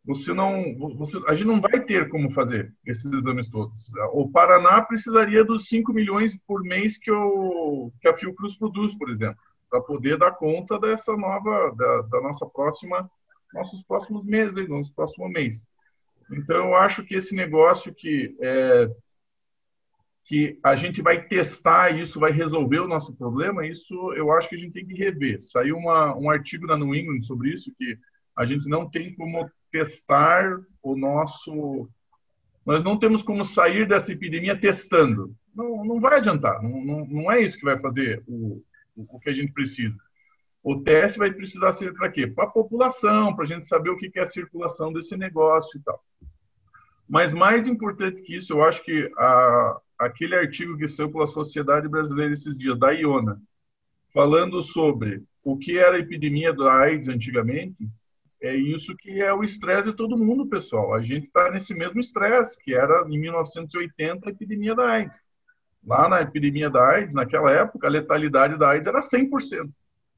Você 0.05 0.33
não, 0.33 0.75
você, 0.97 1.21
a 1.27 1.33
gente 1.33 1.47
não 1.47 1.61
vai 1.61 1.79
ter 1.79 2.09
como 2.09 2.29
fazer 2.29 2.73
esses 2.85 3.11
exames 3.13 3.49
todos. 3.49 3.89
O 4.11 4.29
Paraná 4.29 4.81
precisaria 4.81 5.45
dos 5.45 5.67
5 5.69 5.93
milhões 5.93 6.37
por 6.45 6.61
mês 6.61 6.97
que, 6.97 7.09
o, 7.09 7.91
que 8.01 8.09
a 8.09 8.13
Fiocruz 8.13 8.57
produz, 8.57 8.93
por 8.95 9.09
exemplo 9.09 9.41
para 9.73 9.81
poder 9.81 10.19
dar 10.19 10.29
conta 10.33 10.77
dessa 10.77 11.17
nova, 11.17 11.73
da, 11.75 12.01
da, 12.03 12.21
nossa 12.21 12.45
próxima, 12.45 13.09
nossos 13.51 13.81
próximos 13.81 14.23
meses, 14.23 14.69
nosso 14.69 14.93
próximo 14.93 15.27
mês. 15.27 15.67
Então, 16.31 16.67
eu 16.67 16.75
acho 16.75 17.03
que 17.03 17.15
esse 17.15 17.33
negócio 17.33 17.91
que 17.91 18.37
é, 18.39 18.87
que 20.25 20.59
a 20.63 20.75
gente 20.75 21.01
vai 21.01 21.27
testar 21.27 21.89
isso, 21.89 22.19
vai 22.19 22.31
resolver 22.31 22.81
o 22.81 22.87
nosso 22.87 23.15
problema, 23.15 23.65
isso 23.65 24.13
eu 24.13 24.31
acho 24.31 24.47
que 24.47 24.53
a 24.53 24.59
gente 24.59 24.73
tem 24.73 24.85
que 24.85 24.93
rever. 24.93 25.41
Saiu 25.41 25.75
uma, 25.75 26.15
um 26.15 26.29
artigo 26.29 26.67
na 26.67 26.77
New 26.77 26.93
England 26.93 27.23
sobre 27.23 27.49
isso, 27.49 27.73
que 27.75 27.97
a 28.35 28.45
gente 28.45 28.67
não 28.67 28.89
tem 28.89 29.13
como 29.15 29.49
testar 29.71 30.59
o 30.81 30.95
nosso. 30.95 31.89
Nós 32.65 32.83
não 32.83 32.97
temos 32.97 33.21
como 33.21 33.43
sair 33.43 33.87
dessa 33.87 34.11
epidemia 34.11 34.59
testando. 34.59 35.35
Não, 35.53 35.83
não 35.85 35.99
vai 35.99 36.17
adiantar. 36.17 36.61
Não, 36.61 36.83
não, 36.83 37.05
não 37.05 37.31
é 37.31 37.41
isso 37.41 37.57
que 37.57 37.65
vai 37.65 37.79
fazer 37.79 38.23
o, 38.27 38.63
o 38.95 39.19
que 39.19 39.29
a 39.29 39.33
gente 39.33 39.51
precisa. 39.51 39.95
O 40.63 40.81
teste 40.81 41.19
vai 41.19 41.31
precisar 41.31 41.73
ser 41.73 41.93
para 41.93 42.09
quê? 42.09 42.25
Para 42.25 42.45
a 42.45 42.51
população, 42.51 43.35
para 43.35 43.43
a 43.43 43.47
gente 43.47 43.67
saber 43.67 43.89
o 43.89 43.97
que 43.97 44.11
é 44.15 44.21
a 44.21 44.25
circulação 44.25 44.93
desse 44.93 45.17
negócio 45.17 45.77
e 45.77 45.83
tal. 45.83 46.01
Mas 47.07 47.33
mais 47.33 47.67
importante 47.67 48.21
que 48.21 48.37
isso, 48.37 48.53
eu 48.53 48.63
acho 48.63 48.83
que 48.83 49.11
a, 49.17 49.81
aquele 49.99 50.35
artigo 50.35 50.77
que 50.77 50.87
saiu 50.87 51.11
pela 51.11 51.27
Sociedade 51.27 51.87
Brasileira 51.89 52.31
esses 52.31 52.57
dias, 52.57 52.79
da 52.79 52.91
Iona, 52.91 53.41
falando 54.13 54.61
sobre 54.61 55.23
o 55.43 55.57
que 55.57 55.77
era 55.77 55.97
a 55.97 55.99
epidemia 55.99 56.53
da 56.53 56.73
AIDS 56.73 57.09
antigamente, 57.09 57.89
é 58.43 58.55
isso 58.55 58.95
que 58.97 59.21
é 59.21 59.33
o 59.33 59.41
estresse 59.41 59.89
de 59.89 59.95
todo 59.95 60.17
mundo, 60.17 60.45
pessoal. 60.45 60.93
A 60.93 61.01
gente 61.01 61.27
está 61.27 61.49
nesse 61.49 61.73
mesmo 61.73 61.99
estresse 61.99 62.61
que 62.61 62.73
era 62.73 63.05
em 63.07 63.17
1980 63.17 64.27
a 64.27 64.31
epidemia 64.31 64.75
da 64.75 64.89
AIDS. 64.89 65.19
Lá 65.85 66.09
na 66.09 66.21
epidemia 66.21 66.69
da 66.69 66.85
AIDS, 66.85 67.15
naquela 67.15 67.51
época, 67.51 67.87
a 67.87 67.89
letalidade 67.89 68.57
da 68.57 68.71
AIDS 68.71 68.87
era 68.87 69.01
100%. 69.01 69.69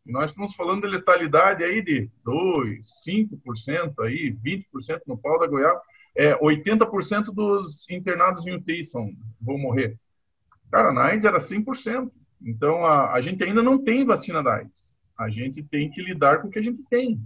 E 0.06 0.12
nós 0.12 0.32
estamos 0.32 0.56
falando 0.56 0.88
de 0.88 0.94
letalidade 0.96 1.64
aí 1.64 1.84
de 1.84 2.10
2, 2.24 2.86
5%, 3.08 3.94
aí, 4.00 4.36
20% 4.44 5.02
no 5.06 5.18
pau 5.18 5.40
da 5.40 5.48
goiaba. 5.48 5.82
é, 6.16 6.36
80% 6.40 7.26
dos 7.26 7.88
internados 7.90 8.46
em 8.48 8.56
UTI 8.56 8.84
são, 8.84 9.12
vão 9.40 9.58
morrer. 9.58 10.00
Cara, 10.72 10.92
na 10.92 11.06
AIDS 11.06 11.26
era 11.26 11.40
100%. 11.40 12.12
Então, 12.42 12.86
a, 12.86 13.14
a 13.14 13.22
gente 13.22 13.44
ainda 13.44 13.62
não 13.62 13.84
tem 13.84 14.06
vacina 14.06 14.42
da 14.42 14.56
AIDS. 14.56 14.94
A 15.18 15.30
gente 15.30 15.64
tem 15.64 15.90
que 15.92 16.02
lidar 16.02 16.42
com 16.42 16.48
o 16.48 16.52
que 16.52 16.60
a 16.60 16.64
gente 16.64 16.84
tem. 16.90 17.20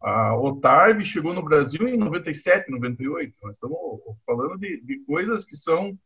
A 0.00 0.36
Otarv 0.36 1.04
chegou 1.04 1.34
no 1.34 1.42
Brasil 1.42 1.88
em 1.88 1.96
97, 1.96 2.70
98. 2.70 3.34
Nós 3.42 3.54
estamos 3.54 3.76
falando 4.24 4.58
de, 4.58 4.80
de 4.82 4.98
coisas 5.00 5.44
que 5.44 5.56
são 5.56 5.98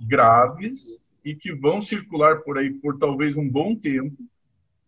graves 0.00 1.00
e 1.24 1.34
que 1.34 1.52
vão 1.52 1.82
circular 1.82 2.40
por 2.42 2.56
aí 2.56 2.70
por 2.70 2.98
talvez 2.98 3.36
um 3.36 3.48
bom 3.48 3.76
tempo. 3.76 4.16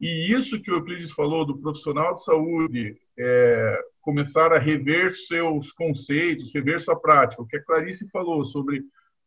E 0.00 0.32
isso 0.32 0.60
que 0.62 0.70
o 0.70 0.76
Euclides 0.76 1.12
falou 1.12 1.44
do 1.44 1.58
profissional 1.58 2.14
de 2.14 2.24
saúde 2.24 2.96
é, 3.18 3.80
começar 4.00 4.52
a 4.52 4.58
rever 4.58 5.14
seus 5.14 5.70
conceitos, 5.72 6.52
rever 6.54 6.80
sua 6.80 6.98
prática. 6.98 7.42
O 7.42 7.46
que 7.46 7.58
a 7.58 7.62
Clarice 7.62 8.08
falou 8.10 8.42
sobre 8.44 8.82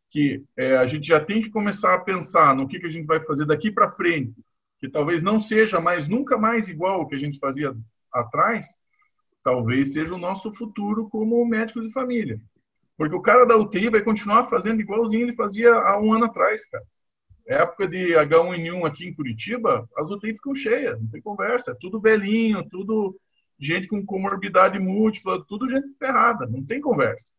que 0.09 0.43
é, 0.57 0.77
a 0.77 0.85
gente 0.87 1.07
já 1.07 1.23
tem 1.23 1.41
que 1.41 1.49
começar 1.49 1.93
a 1.93 1.99
pensar 1.99 2.55
no 2.55 2.67
que, 2.67 2.79
que 2.79 2.85
a 2.87 2.89
gente 2.89 3.05
vai 3.05 3.19
fazer 3.23 3.45
daqui 3.45 3.71
para 3.71 3.89
frente, 3.89 4.33
que 4.79 4.89
talvez 4.89 5.21
não 5.21 5.39
seja 5.39 5.79
mais 5.79 6.07
nunca 6.07 6.37
mais 6.37 6.67
igual 6.67 7.01
ao 7.01 7.07
que 7.07 7.15
a 7.15 7.19
gente 7.19 7.39
fazia 7.39 7.75
atrás, 8.11 8.67
talvez 9.43 9.93
seja 9.93 10.15
o 10.15 10.19
nosso 10.19 10.51
futuro 10.53 11.09
como 11.09 11.45
médico 11.45 11.81
de 11.81 11.91
família. 11.91 12.39
Porque 12.97 13.15
o 13.15 13.21
cara 13.21 13.45
da 13.45 13.57
UTI 13.57 13.89
vai 13.89 14.01
continuar 14.01 14.45
fazendo 14.45 14.81
igualzinho 14.81 15.23
ele 15.23 15.33
fazia 15.33 15.73
há 15.73 15.99
um 15.99 16.13
ano 16.13 16.25
atrás, 16.25 16.65
cara. 16.65 16.83
Época 17.45 17.87
de 17.87 18.13
H1N1 18.13 18.85
aqui 18.85 19.05
em 19.05 19.13
Curitiba, 19.13 19.87
as 19.97 20.09
UTI 20.09 20.33
ficam 20.33 20.55
cheias, 20.55 20.99
não 20.99 21.09
tem 21.09 21.21
conversa. 21.21 21.71
É 21.71 21.75
tudo 21.79 21.99
velhinho, 21.99 22.67
tudo 22.69 23.19
gente 23.59 23.87
com 23.87 24.05
comorbidade 24.05 24.79
múltipla, 24.79 25.43
tudo 25.47 25.69
gente 25.69 25.93
ferrada, 25.97 26.47
não 26.47 26.63
tem 26.63 26.79
conversa. 26.79 27.33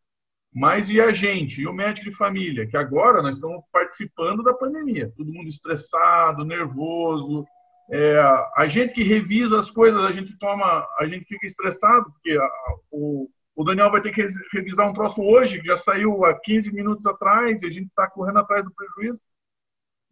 Mas 0.52 0.88
e 0.88 1.00
a 1.00 1.12
gente, 1.12 1.60
e 1.60 1.66
o 1.66 1.72
médico 1.72 2.08
de 2.08 2.16
família, 2.16 2.66
que 2.66 2.76
agora 2.76 3.20
nós 3.22 3.36
estamos 3.36 3.64
participando 3.72 4.42
da 4.42 4.54
pandemia, 4.54 5.12
todo 5.16 5.32
mundo 5.32 5.48
estressado, 5.48 6.44
nervoso, 6.44 7.44
é, 7.90 8.18
a 8.56 8.66
gente 8.66 8.94
que 8.94 9.02
revisa 9.02 9.58
as 9.58 9.70
coisas, 9.70 10.00
a 10.02 10.12
gente 10.12 10.36
toma, 10.38 10.86
a 10.98 11.06
gente 11.06 11.24
fica 11.26 11.46
estressado, 11.46 12.10
porque 12.12 12.32
a, 12.32 12.50
o, 12.90 13.30
o 13.54 13.64
Daniel 13.64 13.90
vai 13.90 14.00
ter 14.00 14.12
que 14.12 14.26
revisar 14.52 14.88
um 14.88 14.92
troço 14.92 15.22
hoje, 15.22 15.60
que 15.60 15.66
já 15.66 15.76
saiu 15.76 16.24
há 16.24 16.38
15 16.40 16.74
minutos 16.74 17.06
atrás, 17.06 17.62
e 17.62 17.66
a 17.66 17.70
gente 17.70 17.88
está 17.88 18.08
correndo 18.08 18.38
atrás 18.38 18.64
do 18.64 18.72
prejuízo. 18.72 19.22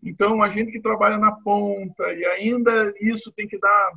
Então, 0.03 0.43
a 0.43 0.49
gente 0.49 0.73
que 0.73 0.81
trabalha 0.81 1.16
na 1.16 1.32
ponta, 1.32 2.12
e 2.12 2.24
ainda 2.27 2.93
isso 3.01 3.32
tem 3.32 3.49
que 3.49 3.59
dar, 3.59 3.93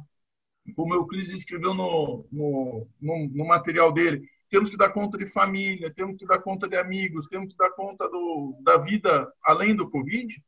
como 0.75 0.93
o 0.93 0.97
Euclides 0.97 1.31
escreveu 1.31 1.73
no, 1.73 2.25
no, 2.31 2.87
no, 3.01 3.27
no 3.27 3.45
material 3.45 3.91
dele, 3.91 4.25
temos 4.49 4.69
que 4.69 4.77
dar 4.77 4.91
conta 4.91 5.17
de 5.17 5.25
família, 5.25 5.93
temos 5.93 6.17
que 6.17 6.25
dar 6.25 6.39
conta 6.39 6.67
de 6.67 6.77
amigos, 6.77 7.27
temos 7.27 7.51
que 7.51 7.57
dar 7.57 7.71
conta 7.71 8.07
do, 8.07 8.55
da 8.61 8.77
vida 8.77 9.31
além 9.43 9.75
do 9.75 9.89
Covid, 9.89 10.41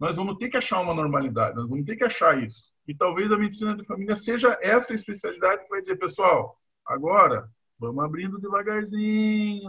nós 0.00 0.16
vamos 0.16 0.38
ter 0.38 0.48
que 0.48 0.56
achar 0.56 0.80
uma 0.80 0.94
normalidade, 0.94 1.54
nós 1.54 1.68
vamos 1.68 1.84
ter 1.84 1.94
que 1.94 2.04
achar 2.04 2.42
isso. 2.42 2.72
E 2.88 2.94
talvez 2.94 3.30
a 3.30 3.36
medicina 3.36 3.76
de 3.76 3.84
família 3.84 4.16
seja 4.16 4.58
essa 4.62 4.94
especialidade 4.94 5.64
que 5.64 5.68
vai 5.68 5.82
dizer, 5.82 5.96
pessoal, 5.96 6.58
agora 6.86 7.46
vamos 7.78 8.02
abrindo 8.02 8.40
devagarzinho, 8.40 9.68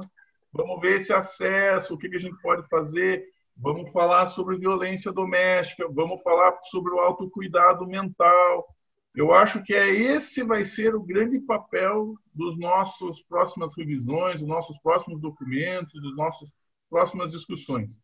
vamos 0.54 0.80
ver 0.80 1.02
esse 1.02 1.12
acesso, 1.12 1.94
o 1.94 1.98
que, 1.98 2.08
que 2.08 2.16
a 2.16 2.20
gente 2.20 2.42
pode 2.42 2.66
fazer, 2.70 3.26
vamos 3.58 3.92
falar 3.92 4.26
sobre 4.28 4.58
violência 4.58 5.12
doméstica, 5.12 5.86
vamos 5.92 6.24
falar 6.24 6.58
sobre 6.64 6.94
o 6.94 7.00
autocuidado 7.00 7.86
mental. 7.86 8.66
Eu 9.14 9.34
acho 9.34 9.62
que 9.62 9.74
é 9.74 9.90
esse 9.90 10.44
vai 10.44 10.64
ser 10.64 10.96
o 10.96 11.04
grande 11.04 11.42
papel 11.42 12.16
dos 12.34 12.58
nossos 12.58 13.22
próximas 13.22 13.76
revisões, 13.76 14.40
dos 14.40 14.48
nossos 14.48 14.78
próximos 14.78 15.20
documentos, 15.20 16.02
das 16.02 16.16
nossas 16.16 16.54
próximas 16.90 17.32
discussões 17.32 18.00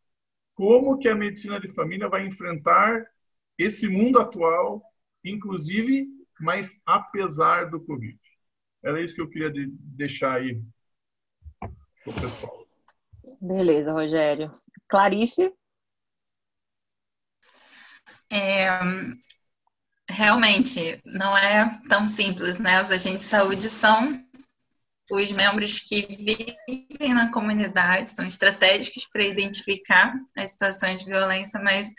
como 0.57 0.97
que 0.97 1.07
a 1.07 1.13
medicina 1.13 1.59
de 1.59 1.71
família 1.71 2.09
vai 2.09 2.25
enfrentar 2.25 3.05
esse 3.59 3.87
mundo 3.87 4.19
atual, 4.19 4.81
inclusive, 5.23 6.07
mas 6.39 6.81
apesar 6.83 7.69
do 7.69 7.79
Covid. 7.79 8.19
Era 8.83 8.99
isso 8.99 9.13
que 9.13 9.21
eu 9.21 9.29
queria 9.29 9.53
deixar 9.53 10.37
aí 10.37 10.59
para 11.59 11.69
o 12.07 12.13
pessoal. 12.13 12.67
Beleza, 13.39 13.91
Rogério. 13.91 14.49
Clarice? 14.89 15.53
É, 18.31 18.67
realmente, 20.09 20.99
não 21.05 21.37
é 21.37 21.69
tão 21.87 22.07
simples, 22.07 22.57
né? 22.57 22.81
Os 22.81 22.89
agentes 22.89 23.25
de 23.25 23.29
saúde 23.29 23.69
são 23.69 24.26
os 25.11 25.31
membros 25.31 25.79
que 25.79 26.05
vivem 26.67 27.13
na 27.13 27.31
comunidade 27.31 28.11
são 28.11 28.25
estratégicos 28.25 29.07
para 29.11 29.23
identificar 29.23 30.13
as 30.35 30.51
situações 30.51 30.99
de 30.99 31.05
violência, 31.05 31.59
mas 31.61 31.93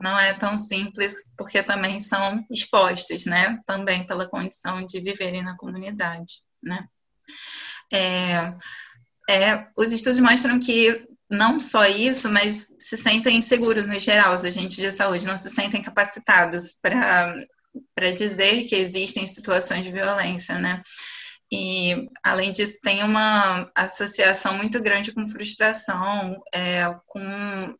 não 0.00 0.18
é 0.18 0.32
tão 0.32 0.56
simples 0.56 1.32
porque 1.36 1.62
também 1.62 2.00
são 2.00 2.44
expostos, 2.50 3.24
né? 3.26 3.58
Também 3.66 4.06
pela 4.06 4.28
condição 4.28 4.80
de 4.80 5.00
viverem 5.00 5.42
na 5.42 5.56
comunidade, 5.56 6.40
né? 6.62 6.86
É, 7.92 8.54
é, 9.28 9.66
os 9.76 9.92
estudos 9.92 10.18
mostram 10.18 10.58
que 10.58 11.06
não 11.30 11.58
só 11.58 11.86
isso, 11.86 12.28
mas 12.30 12.66
se 12.78 12.96
sentem 12.96 13.40
seguros 13.40 13.86
no 13.86 13.98
geral, 13.98 14.34
os 14.34 14.44
agentes 14.44 14.76
de 14.76 14.90
saúde 14.90 15.26
não 15.26 15.36
se 15.36 15.50
sentem 15.50 15.82
capacitados 15.82 16.74
para 16.82 18.12
dizer 18.14 18.64
que 18.68 18.74
existem 18.74 19.26
situações 19.26 19.84
de 19.84 19.92
violência, 19.92 20.58
né? 20.58 20.82
E, 21.56 22.10
além 22.20 22.50
disso, 22.50 22.80
tem 22.82 23.04
uma 23.04 23.70
associação 23.76 24.56
muito 24.56 24.82
grande 24.82 25.12
com 25.12 25.24
frustração, 25.24 26.42
é, 26.52 26.82
com 27.06 27.78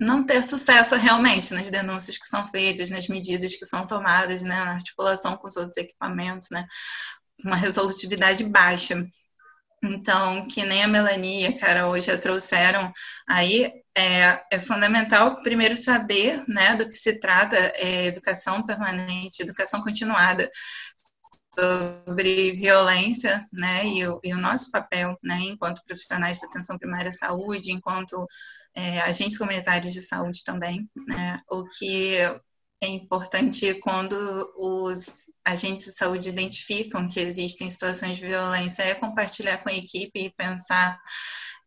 não 0.00 0.24
ter 0.24 0.44
sucesso 0.44 0.94
realmente 0.94 1.52
nas 1.52 1.68
denúncias 1.68 2.16
que 2.16 2.28
são 2.28 2.46
feitas, 2.46 2.90
nas 2.90 3.08
medidas 3.08 3.56
que 3.56 3.66
são 3.66 3.88
tomadas, 3.88 4.42
né, 4.42 4.64
na 4.64 4.72
articulação 4.74 5.36
com 5.36 5.48
os 5.48 5.56
outros 5.56 5.76
equipamentos, 5.76 6.48
né, 6.52 6.64
uma 7.44 7.56
resolutividade 7.56 8.44
baixa. 8.44 9.04
Então, 9.82 10.46
que 10.46 10.64
nem 10.64 10.84
a 10.84 10.88
Melanie 10.88 11.42
e 11.42 11.46
a 11.46 11.58
Cara 11.58 11.88
hoje 11.88 12.06
já 12.06 12.18
trouxeram 12.18 12.92
aí, 13.28 13.72
é, 13.96 14.42
é, 14.52 14.60
fundamental 14.60 15.42
primeiro 15.42 15.76
saber 15.76 16.44
né, 16.46 16.76
do 16.76 16.86
que 16.86 16.94
se 16.94 17.18
trata 17.18 17.56
é, 17.74 18.06
educação 18.06 18.64
permanente, 18.64 19.42
educação 19.42 19.80
continuada, 19.80 20.48
sobre 21.58 22.52
violência, 22.52 23.44
né, 23.52 23.84
e 23.84 24.06
o, 24.06 24.20
e 24.22 24.32
o, 24.32 24.38
nosso 24.38 24.70
papel, 24.70 25.18
né, 25.22 25.40
enquanto 25.40 25.82
profissionais 25.84 26.38
de 26.38 26.46
atenção 26.46 26.78
primária 26.78 27.08
à 27.08 27.12
saúde, 27.12 27.72
enquanto 27.72 28.26
é, 28.74 29.00
agentes 29.00 29.36
comunitários 29.36 29.92
de 29.92 30.00
saúde 30.00 30.44
também, 30.44 30.88
né, 31.08 31.36
o 31.50 31.64
que 31.64 32.16
é 32.80 32.86
importante 32.86 33.74
quando 33.80 34.14
os 34.56 35.24
agentes 35.44 35.84
de 35.84 35.92
saúde 35.92 36.28
identificam 36.28 37.08
que 37.08 37.18
existem 37.18 37.68
situações 37.68 38.18
de 38.18 38.26
violência 38.26 38.84
é 38.84 38.94
compartilhar 38.94 39.58
com 39.58 39.68
a 39.68 39.74
equipe 39.74 40.20
e 40.20 40.30
pensar 40.30 40.96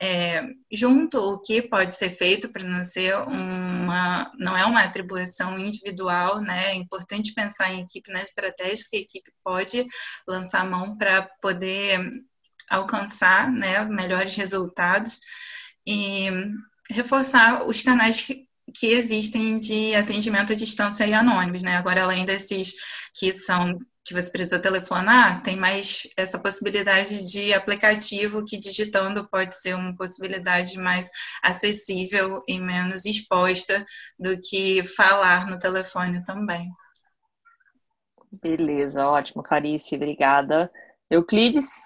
é, 0.01 0.43
junto 0.71 1.19
o 1.19 1.39
que 1.39 1.61
pode 1.61 1.93
ser 1.93 2.09
feito 2.09 2.51
para 2.51 2.63
não 2.63 2.83
ser 2.83 3.15
uma, 3.17 4.31
não 4.39 4.57
é 4.57 4.65
uma 4.65 4.81
atribuição 4.81 5.59
individual, 5.59 6.41
né? 6.41 6.71
É 6.71 6.73
importante 6.73 7.35
pensar 7.35 7.71
em 7.71 7.81
equipe, 7.81 8.11
nas 8.11 8.23
estratégias 8.23 8.87
que 8.87 8.97
a 8.97 8.99
equipe 8.99 9.31
pode 9.43 9.85
lançar 10.27 10.67
mão 10.67 10.97
para 10.97 11.29
poder 11.39 11.99
alcançar, 12.67 13.51
né, 13.51 13.85
melhores 13.85 14.35
resultados 14.35 15.19
e 15.85 16.29
reforçar 16.89 17.67
os 17.67 17.81
canais 17.81 18.21
que, 18.21 18.47
que 18.73 18.87
existem 18.87 19.59
de 19.59 19.93
atendimento 19.93 20.53
à 20.53 20.55
distância 20.55 21.05
e 21.05 21.13
anônimos, 21.13 21.61
né? 21.61 21.75
Agora, 21.77 22.03
além 22.03 22.25
desses 22.25 22.73
que 23.13 23.31
são 23.31 23.77
que 24.03 24.13
você 24.13 24.31
precisa 24.31 24.59
telefonar, 24.59 25.43
tem 25.43 25.55
mais 25.55 26.07
essa 26.17 26.39
possibilidade 26.39 27.29
de 27.31 27.53
aplicativo 27.53 28.43
que 28.43 28.57
digitando 28.57 29.27
pode 29.29 29.55
ser 29.55 29.75
uma 29.75 29.95
possibilidade 29.95 30.77
mais 30.77 31.09
acessível 31.43 32.43
e 32.47 32.59
menos 32.59 33.05
exposta 33.05 33.85
do 34.17 34.39
que 34.39 34.83
falar 34.83 35.47
no 35.47 35.59
telefone 35.59 36.23
também. 36.25 36.69
Beleza, 38.41 39.05
ótimo, 39.05 39.43
Clarice, 39.43 39.95
obrigada. 39.95 40.71
Euclides? 41.09 41.85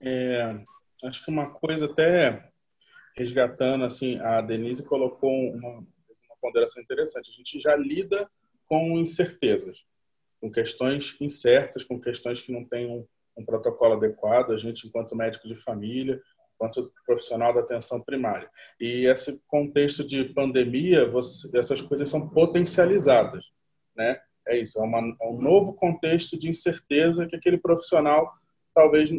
É, 0.00 0.64
acho 1.04 1.24
que 1.24 1.30
uma 1.30 1.52
coisa 1.52 1.86
até 1.86 2.50
resgatando, 3.16 3.84
assim, 3.84 4.18
a 4.20 4.40
Denise 4.40 4.84
colocou 4.84 5.30
uma, 5.30 5.78
uma 5.78 6.36
ponderação 6.40 6.82
interessante. 6.82 7.30
A 7.30 7.34
gente 7.34 7.60
já 7.60 7.76
lida 7.76 8.30
com 8.72 8.98
incertezas, 8.98 9.84
com 10.40 10.50
questões 10.50 11.14
incertas, 11.20 11.84
com 11.84 12.00
questões 12.00 12.40
que 12.40 12.50
não 12.50 12.64
têm 12.64 12.88
um, 12.88 13.06
um 13.36 13.44
protocolo 13.44 13.96
adequado, 13.96 14.50
a 14.50 14.56
gente, 14.56 14.86
enquanto 14.86 15.14
médico 15.14 15.46
de 15.46 15.54
família, 15.54 16.18
enquanto 16.54 16.90
profissional 17.04 17.52
da 17.52 17.60
atenção 17.60 18.00
primária. 18.00 18.50
E 18.80 19.04
esse 19.04 19.38
contexto 19.46 20.02
de 20.02 20.24
pandemia, 20.24 21.06
você, 21.06 21.54
essas 21.58 21.82
coisas 21.82 22.08
são 22.08 22.30
potencializadas, 22.30 23.44
né? 23.94 24.18
É 24.48 24.56
isso, 24.56 24.80
é, 24.80 24.82
uma, 24.82 25.00
é 25.00 25.26
um 25.26 25.38
novo 25.38 25.74
contexto 25.74 26.38
de 26.38 26.48
incerteza 26.48 27.26
que 27.26 27.36
aquele 27.36 27.58
profissional 27.58 28.32
talvez 28.74 29.10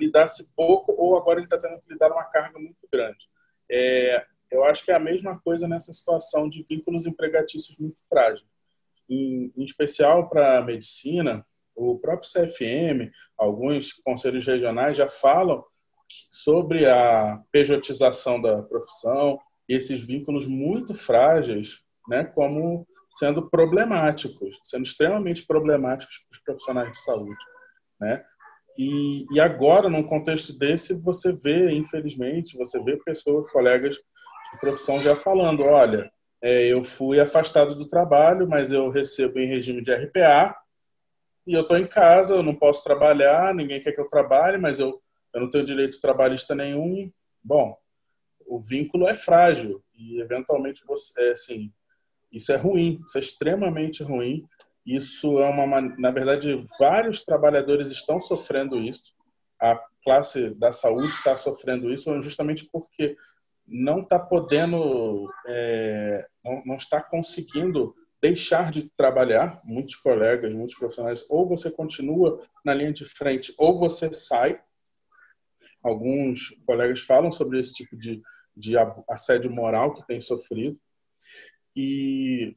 lidasse 0.00 0.54
pouco 0.54 0.92
ou 0.92 1.16
agora 1.16 1.40
ele 1.40 1.46
está 1.46 1.58
tendo 1.58 1.80
que 1.80 1.92
lidar 1.92 2.12
uma 2.12 2.26
carga 2.26 2.56
muito 2.56 2.86
grande. 2.92 3.28
É, 3.68 4.24
eu 4.48 4.62
acho 4.62 4.84
que 4.84 4.92
é 4.92 4.94
a 4.94 5.00
mesma 5.00 5.40
coisa 5.40 5.66
nessa 5.66 5.92
situação 5.92 6.48
de 6.48 6.62
vínculos 6.62 7.04
empregatícios 7.04 7.76
muito 7.78 8.00
frágeis. 8.08 8.51
Em, 9.08 9.52
em 9.56 9.64
especial 9.64 10.28
para 10.28 10.58
a 10.58 10.62
medicina, 10.62 11.44
o 11.74 11.98
próprio 11.98 12.30
CFM, 12.30 13.10
alguns 13.36 13.92
conselhos 13.92 14.46
regionais 14.46 14.96
já 14.96 15.08
falam 15.08 15.64
sobre 16.30 16.86
a 16.86 17.40
pejotização 17.50 18.40
da 18.40 18.62
profissão 18.62 19.38
e 19.68 19.74
esses 19.74 20.00
vínculos 20.00 20.46
muito 20.46 20.94
frágeis, 20.94 21.82
né, 22.08 22.24
como 22.24 22.86
sendo 23.14 23.48
problemáticos, 23.48 24.58
sendo 24.62 24.84
extremamente 24.84 25.46
problemáticos 25.46 26.18
para 26.18 26.36
os 26.36 26.42
profissionais 26.44 26.90
de 26.90 26.98
saúde, 26.98 27.44
né? 28.00 28.24
E, 28.78 29.26
e 29.30 29.38
agora, 29.38 29.88
num 29.90 30.02
contexto 30.02 30.58
desse, 30.58 30.94
você 30.94 31.30
vê, 31.32 31.70
infelizmente, 31.72 32.56
você 32.56 32.82
vê 32.82 32.96
pessoas, 33.04 33.50
colegas 33.52 33.96
de 33.96 34.60
profissão 34.60 34.98
já 34.98 35.14
falando, 35.14 35.62
olha, 35.62 36.10
é, 36.42 36.66
eu 36.66 36.82
fui 36.82 37.20
afastado 37.20 37.74
do 37.74 37.86
trabalho, 37.86 38.48
mas 38.48 38.72
eu 38.72 38.90
recebo 38.90 39.38
em 39.38 39.46
regime 39.46 39.82
de 39.82 39.94
RPA 39.94 40.56
e 41.46 41.54
eu 41.54 41.62
estou 41.62 41.78
em 41.78 41.86
casa, 41.86 42.34
eu 42.34 42.42
não 42.42 42.54
posso 42.54 42.82
trabalhar, 42.82 43.54
ninguém 43.54 43.80
quer 43.80 43.92
que 43.92 44.00
eu 44.00 44.08
trabalhe, 44.08 44.58
mas 44.58 44.78
eu, 44.78 45.00
eu 45.32 45.40
não 45.40 45.48
tenho 45.48 45.64
direito 45.64 46.00
trabalhista 46.00 46.54
nenhum. 46.54 47.10
Bom, 47.42 47.76
o 48.46 48.60
vínculo 48.60 49.08
é 49.08 49.14
frágil 49.14 49.82
e 49.94 50.20
eventualmente 50.20 50.84
você, 50.84 51.20
é, 51.20 51.30
assim, 51.30 51.72
isso 52.32 52.52
é 52.52 52.56
ruim, 52.56 53.00
isso 53.06 53.18
é 53.18 53.20
extremamente 53.20 54.02
ruim. 54.02 54.44
Isso 54.84 55.38
é 55.38 55.48
uma, 55.48 55.80
na 55.80 56.10
verdade, 56.10 56.66
vários 56.78 57.22
trabalhadores 57.22 57.90
estão 57.90 58.20
sofrendo 58.20 58.80
isso. 58.80 59.14
A 59.60 59.80
classe 60.02 60.52
da 60.56 60.72
saúde 60.72 61.14
está 61.14 61.36
sofrendo 61.36 61.92
isso 61.92 62.20
justamente 62.20 62.68
porque 62.72 63.16
não 63.66 64.00
está 64.00 64.18
podendo, 64.18 65.28
é, 65.46 66.26
não, 66.44 66.62
não 66.66 66.76
está 66.76 67.00
conseguindo 67.02 67.94
deixar 68.20 68.70
de 68.70 68.88
trabalhar, 68.96 69.60
muitos 69.64 69.96
colegas, 69.96 70.54
muitos 70.54 70.76
profissionais, 70.76 71.24
ou 71.28 71.48
você 71.48 71.70
continua 71.70 72.40
na 72.64 72.72
linha 72.72 72.92
de 72.92 73.04
frente, 73.04 73.52
ou 73.58 73.78
você 73.78 74.12
sai. 74.12 74.60
Alguns 75.82 76.50
colegas 76.64 77.00
falam 77.00 77.32
sobre 77.32 77.58
esse 77.58 77.74
tipo 77.74 77.96
de, 77.96 78.22
de 78.56 78.74
assédio 79.08 79.50
moral 79.50 79.94
que 79.94 80.06
tem 80.06 80.20
sofrido. 80.20 80.78
E 81.74 82.54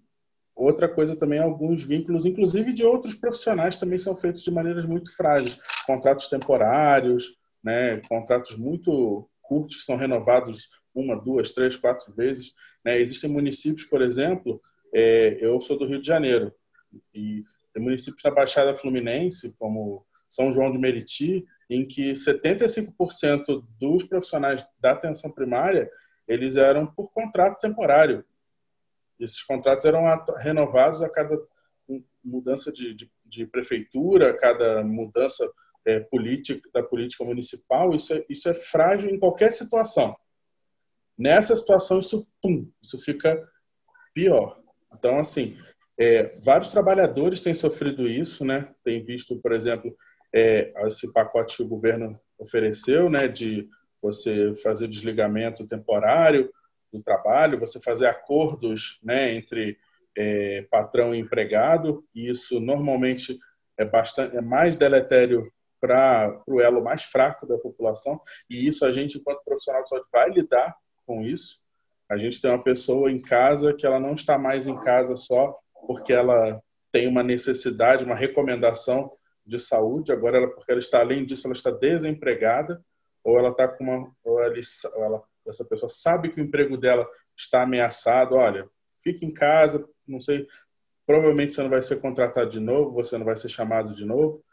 outra 0.55 0.87
coisa 0.87 1.15
também, 1.15 1.39
alguns 1.39 1.83
vínculos, 1.83 2.25
inclusive 2.25 2.71
de 2.71 2.85
outros 2.85 3.15
profissionais, 3.15 3.77
também 3.77 3.97
são 3.97 4.15
feitos 4.15 4.43
de 4.43 4.51
maneiras 4.51 4.85
muito 4.85 5.15
frágeis. 5.15 5.57
Contratos 5.87 6.29
temporários, 6.29 7.35
né, 7.63 7.99
contratos 8.07 8.55
muito 8.55 9.27
curtos 9.41 9.77
que 9.77 9.81
são 9.81 9.95
renovados 9.95 10.69
uma, 10.95 11.15
duas, 11.15 11.51
três, 11.51 11.75
quatro 11.75 12.13
vezes. 12.13 12.55
Né? 12.83 12.97
Existem 12.99 13.29
municípios, 13.29 13.85
por 13.85 14.01
exemplo, 14.01 14.61
é, 14.93 15.45
eu 15.45 15.59
sou 15.59 15.77
do 15.77 15.85
Rio 15.85 15.99
de 15.99 16.07
Janeiro 16.07 16.53
e 17.13 17.43
tem 17.73 17.83
municípios 17.83 18.23
da 18.23 18.31
Baixada 18.31 18.73
Fluminense, 18.73 19.53
como 19.59 20.05
São 20.29 20.51
João 20.51 20.71
de 20.71 20.79
Meriti, 20.79 21.45
em 21.69 21.85
que 21.85 22.11
75% 22.11 23.65
dos 23.77 24.03
profissionais 24.05 24.65
da 24.79 24.91
atenção 24.91 25.29
primária 25.29 25.91
eles 26.27 26.55
eram 26.55 26.87
por 26.87 27.11
contrato 27.11 27.59
temporário. 27.59 28.23
Esses 29.19 29.43
contratos 29.43 29.85
eram 29.85 30.03
renovados 30.37 31.03
a 31.03 31.09
cada 31.09 31.37
mudança 32.23 32.71
de, 32.71 32.93
de, 32.93 33.11
de 33.25 33.45
prefeitura, 33.45 34.29
a 34.29 34.37
cada 34.37 34.83
mudança 34.83 35.47
é, 35.85 35.99
política 35.99 36.67
da 36.73 36.81
política 36.81 37.23
municipal. 37.23 37.93
Isso 37.93 38.13
é, 38.13 38.25
isso 38.27 38.49
é 38.49 38.53
frágil 38.53 39.11
em 39.11 39.19
qualquer 39.19 39.51
situação. 39.51 40.15
Nessa 41.17 41.55
situação, 41.55 41.99
isso, 41.99 42.27
pum, 42.41 42.69
isso 42.81 42.99
fica 42.99 43.41
pior. 44.13 44.59
Então, 44.93 45.17
assim, 45.19 45.57
é, 45.97 46.37
vários 46.39 46.71
trabalhadores 46.71 47.39
têm 47.39 47.53
sofrido 47.53 48.07
isso, 48.07 48.43
né? 48.43 48.73
Tem 48.83 49.03
visto, 49.03 49.39
por 49.41 49.53
exemplo, 49.53 49.95
é, 50.33 50.73
esse 50.85 51.11
pacote 51.13 51.57
que 51.57 51.63
o 51.63 51.67
governo 51.67 52.13
ofereceu, 52.37 53.09
né, 53.09 53.27
de 53.27 53.69
você 54.01 54.53
fazer 54.55 54.87
desligamento 54.87 55.65
temporário 55.65 56.51
do 56.91 57.01
trabalho, 57.01 57.59
você 57.59 57.79
fazer 57.79 58.07
acordos, 58.07 58.99
né, 59.01 59.33
entre 59.33 59.77
é, 60.17 60.63
patrão 60.69 61.15
e 61.15 61.19
empregado. 61.19 62.05
E 62.13 62.29
isso 62.29 62.59
normalmente 62.59 63.37
é 63.77 63.85
bastante, 63.85 64.35
é 64.35 64.41
mais 64.41 64.75
deletério 64.75 65.49
para 65.79 66.41
o 66.47 66.59
elo 66.59 66.83
mais 66.83 67.03
fraco 67.03 67.47
da 67.47 67.57
população. 67.57 68.19
E 68.49 68.67
isso 68.67 68.85
a 68.85 68.91
gente, 68.91 69.17
enquanto 69.17 69.43
profissional 69.43 69.83
de 69.83 69.89
saúde, 69.89 70.07
vai 70.11 70.29
lidar 70.29 70.75
com 71.05 71.21
isso. 71.21 71.59
A 72.09 72.17
gente 72.17 72.39
tem 72.39 72.51
uma 72.51 72.63
pessoa 72.63 73.11
em 73.11 73.19
casa 73.19 73.73
que 73.73 73.85
ela 73.85 73.99
não 73.99 74.13
está 74.13 74.37
mais 74.37 74.67
em 74.67 74.75
casa 74.83 75.15
só 75.15 75.57
porque 75.87 76.13
ela 76.13 76.61
tem 76.91 77.07
uma 77.07 77.23
necessidade, 77.23 78.05
uma 78.05 78.15
recomendação 78.15 79.11
de 79.45 79.59
saúde, 79.59 80.11
agora 80.11 80.37
ela, 80.37 80.47
porque 80.47 80.71
ela 80.71 80.79
está 80.79 80.99
além 80.99 81.25
disso, 81.25 81.47
ela 81.47 81.53
está 81.53 81.69
desempregada 81.69 82.83
ou 83.23 83.37
ela 83.37 83.49
está 83.49 83.67
com 83.67 83.83
uma 83.83 84.11
ou 84.23 84.41
ela, 84.41 84.53
ela, 84.97 85.23
essa 85.47 85.65
pessoa 85.65 85.89
sabe 85.89 86.29
que 86.29 86.41
o 86.41 86.43
emprego 86.43 86.77
dela 86.77 87.07
está 87.35 87.63
ameaçado, 87.63 88.35
olha, 88.35 88.67
fique 89.03 89.25
em 89.25 89.33
casa, 89.33 89.87
não 90.07 90.19
sei, 90.19 90.47
provavelmente 91.05 91.53
você 91.53 91.61
não 91.61 91.69
vai 91.69 91.81
ser 91.81 92.01
contratado 92.01 92.49
de 92.49 92.59
novo, 92.59 92.93
você 92.93 93.17
não 93.17 93.25
vai 93.25 93.35
ser 93.35 93.49
chamado 93.49 93.93
de 93.93 94.05
novo. 94.05 94.43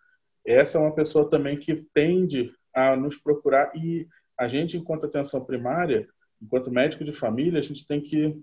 Essa 0.45 0.79
é 0.79 0.81
uma 0.81 0.95
pessoa 0.95 1.29
também 1.29 1.57
que 1.57 1.87
tende 1.95 2.53
a 2.75 2.97
nos 2.97 3.17
procurar 3.17 3.73
e 3.75 4.07
a 4.37 4.49
gente, 4.49 4.77
enquanto 4.77 5.07
atenção 5.07 5.45
primária, 5.45 6.09
enquanto 6.43 6.71
médico 6.71 7.05
de 7.05 7.13
família, 7.13 7.59
a 7.59 7.63
gente 7.63 7.87
tem 7.87 8.01
que 8.01 8.37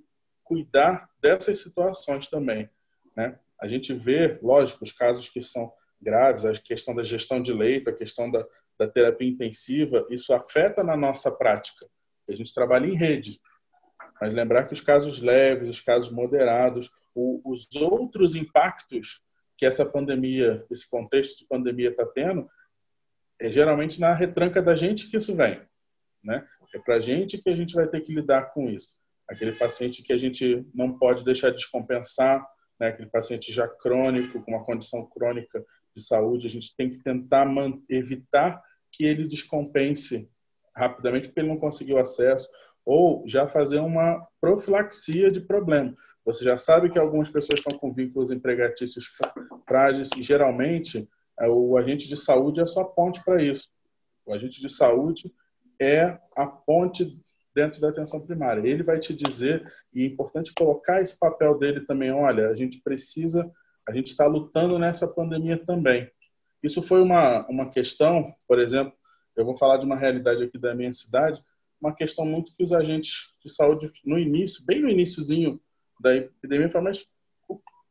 cuidar 0.44 1.10
dessas 1.22 1.60
situações 1.60 2.28
também. 2.28 2.70
Né? 3.16 3.38
A 3.62 3.68
gente 3.68 3.94
vê, 3.94 4.40
lógico, 4.42 4.84
os 4.84 4.92
casos 4.92 5.30
que 5.30 5.42
são 5.42 5.72
graves, 6.02 6.46
a 6.46 6.54
questão 6.54 6.96
da 6.96 7.04
gestão 7.04 7.42
de 7.42 7.54
leito, 7.54 7.90
a 7.90 7.94
questão 7.94 8.32
da, 8.32 8.46
da 8.78 8.88
terapia 8.88 9.28
intensiva, 9.28 10.08
isso 10.10 10.34
afeta 10.34 10.84
na 10.84 10.96
nossa 10.96 11.30
prática. 11.30 11.86
A 12.28 12.34
gente 12.34 12.54
trabalha 12.54 12.88
em 12.88 12.96
rede. 12.96 13.40
Mas 14.22 14.34
lembrar 14.34 14.66
que 14.66 14.74
os 14.74 14.82
casos 14.82 15.22
leves, 15.22 15.68
os 15.68 15.82
casos 15.82 16.12
moderados, 16.12 16.90
o, 17.14 17.42
os 17.46 17.74
outros 17.76 18.34
impactos 18.36 19.22
que 19.58 19.66
essa 19.66 19.86
pandemia, 19.86 20.66
esse 20.72 20.90
contexto 20.90 21.40
de 21.40 21.46
pandemia 21.46 21.90
está 21.90 22.06
tendo, 22.06 22.50
é 23.40 23.52
geralmente 23.52 24.00
na 24.00 24.14
retranca 24.14 24.62
da 24.62 24.76
gente 24.76 25.10
que 25.10 25.18
isso 25.18 25.36
vem. 25.36 25.62
Né? 26.24 26.48
É 26.74 26.80
para 26.80 26.96
a 26.96 27.00
gente 27.00 27.38
que 27.38 27.50
a 27.50 27.56
gente 27.56 27.74
vai 27.74 27.88
ter 27.88 28.02
que 28.02 28.14
lidar 28.14 28.54
com 28.54 28.70
isso. 28.70 28.90
Aquele 29.28 29.54
paciente 29.54 30.04
que 30.04 30.14
a 30.14 30.18
gente 30.18 30.66
não 30.74 30.98
pode 30.98 31.24
deixar 31.24 31.52
descompensar, 31.52 32.46
né? 32.80 32.88
aquele 32.88 33.10
paciente 33.10 33.52
já 33.52 33.68
crônico, 33.68 34.42
com 34.42 34.52
uma 34.52 34.64
condição 34.64 35.06
crônica 35.06 35.64
de 35.96 36.04
saúde, 36.04 36.48
a 36.48 36.50
gente 36.50 36.76
tem 36.76 36.90
que 36.90 37.00
tentar 37.00 37.48
evitar 37.90 38.62
que 38.92 39.06
ele 39.06 39.28
descompense 39.28 40.30
rapidamente 40.76 41.28
porque 41.28 41.42
ele 41.42 41.50
não 41.50 41.58
conseguiu 41.58 41.98
acesso 41.98 42.50
ou 42.86 43.24
já 43.28 43.48
fazer 43.48 43.80
uma 43.80 44.26
profilaxia 44.42 45.30
de 45.30 45.42
problema. 45.42 45.96
Você 46.26 46.44
já 46.44 46.58
sabe 46.58 46.90
que 46.90 46.98
algumas 46.98 47.30
pessoas 47.30 47.60
estão 47.60 47.78
com 47.78 47.94
vínculos 47.94 48.32
empregatícios 48.32 49.06
frágeis 49.68 50.10
e 50.18 50.22
geralmente 50.22 51.08
é, 51.40 51.48
o 51.48 51.78
agente 51.78 52.08
de 52.08 52.16
saúde 52.16 52.60
é 52.60 52.64
a 52.64 52.68
sua 52.68 52.86
ponte 52.86 53.24
para 53.24 53.44
isso. 53.44 53.70
O 54.26 54.34
agente 54.34 54.60
de 54.60 54.70
saúde 54.70 55.32
é 55.80 56.20
a 56.36 56.46
ponte 56.46 57.20
dentro 57.54 57.82
da 57.82 57.90
atenção 57.90 58.22
primária. 58.26 58.68
Ele 58.68 58.84
vai 58.84 59.00
te 59.00 59.14
dizer, 59.14 59.64
e 59.94 60.04
é 60.04 60.06
importante 60.06 60.54
colocar 60.54 61.02
esse 61.02 61.18
papel 61.18 61.58
dele 61.58 61.82
também, 61.82 62.12
olha, 62.12 62.50
a 62.50 62.56
gente 62.56 62.82
precisa, 62.82 63.50
a 63.88 63.94
gente 63.94 64.08
está 64.08 64.28
lutando 64.28 64.78
nessa 64.78 65.08
pandemia 65.08 65.58
também. 65.58 66.10
Isso 66.62 66.82
foi 66.82 67.02
uma, 67.02 67.48
uma 67.48 67.70
questão, 67.70 68.34
por 68.48 68.60
exemplo, 68.60 68.94
eu 69.36 69.46
vou 69.46 69.56
falar 69.56 69.78
de 69.78 69.86
uma 69.86 69.96
realidade 69.96 70.44
aqui 70.44 70.58
da 70.58 70.76
minha 70.76 70.92
cidade, 70.92 71.42
uma 71.82 71.96
questão 71.96 72.26
muito 72.26 72.54
que 72.54 72.64
os 72.64 72.74
agentes 72.74 73.34
de 73.44 73.52
saúde, 73.52 73.90
no 74.06 74.20
início, 74.20 74.66
bem 74.66 74.82
no 74.82 74.90
iníciozinho 74.90 75.60
da 76.00 76.16
epidemia, 76.16 76.70
falaram, 76.70 76.92
mas 76.92 77.08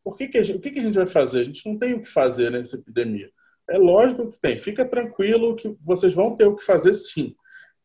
por 0.05 0.17
que 0.17 0.29
que 0.29 0.43
gente, 0.43 0.57
o 0.59 0.61
que, 0.61 0.71
que 0.71 0.81
a 0.81 0.83
gente 0.83 0.95
vai 0.95 1.07
fazer? 1.07 1.41
A 1.41 1.45
gente 1.45 1.67
não 1.69 1.79
tem 1.79 1.95
o 1.95 2.03
que 2.03 2.09
fazer 2.09 2.51
nessa 2.51 2.77
epidemia. 2.77 3.31
É 3.69 3.77
lógico 3.77 4.31
que 4.31 4.41
tem. 4.41 4.57
Fica 4.57 4.89
tranquilo 4.89 5.55
que 5.55 5.77
vocês 5.81 6.15
vão 6.15 6.35
ter 6.35 6.47
o 6.47 6.57
que 6.57 6.65
fazer 6.65 6.95
sim. 6.95 7.35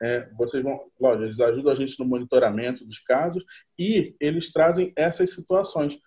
É, 0.03 0.27
vocês 0.37 0.61
vão, 0.61 0.73
lógico, 0.99 1.23
eles 1.23 1.39
ajudam 1.39 1.71
a 1.71 1.75
gente 1.75 1.97
no 1.97 2.05
monitoramento 2.05 2.83
dos 2.85 2.99
casos 2.99 3.41
e 3.79 4.13
eles 4.19 4.51
trazem 4.51 4.91
essas 4.97 5.33
situações, 5.33 5.97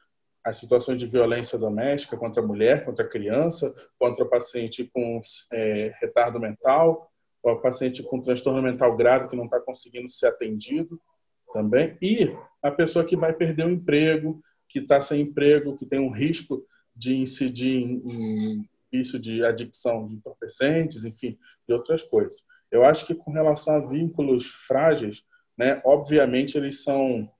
as 0.44 0.58
situações 0.58 0.98
de 0.98 1.06
violência 1.06 1.58
doméstica 1.58 2.18
contra 2.18 2.42
a 2.42 2.46
mulher, 2.46 2.84
contra 2.84 3.06
a 3.06 3.08
criança, 3.08 3.74
contra 3.98 4.22
o 4.22 4.28
paciente 4.28 4.84
com 4.92 5.18
é, 5.50 5.94
retardo 5.98 6.38
mental, 6.38 7.10
o 7.42 7.56
paciente 7.56 8.02
com 8.02 8.20
transtorno 8.20 8.60
mental 8.60 8.94
grave 8.96 9.28
que 9.28 9.36
não 9.36 9.44
está 9.44 9.60
conseguindo 9.60 10.10
ser 10.10 10.26
atendido 10.26 11.00
também, 11.54 11.96
e 12.02 12.36
a 12.60 12.70
pessoa 12.70 13.04
que 13.04 13.16
vai 13.16 13.32
perder 13.32 13.64
o 13.64 13.70
emprego, 13.70 14.42
que 14.68 14.80
está 14.80 15.00
sem 15.00 15.22
emprego, 15.22 15.76
que 15.76 15.86
tem 15.86 16.00
um 16.00 16.10
risco 16.10 16.66
de 16.94 17.16
incidir 17.16 17.82
em, 17.82 18.68
em 18.92 19.02
de 19.18 19.44
adicção 19.44 20.06
de 20.06 20.16
entorpecentes, 20.16 21.04
enfim, 21.04 21.38
de 21.66 21.74
outras 21.74 22.02
coisas. 22.02 22.42
Eu 22.76 22.84
acho 22.84 23.06
que 23.06 23.14
com 23.14 23.32
relação 23.32 23.76
a 23.76 23.86
vínculos 23.86 24.46
frágeis, 24.46 25.22
né, 25.56 25.80
obviamente 25.84 26.58
eles 26.58 26.84
são 26.84 27.30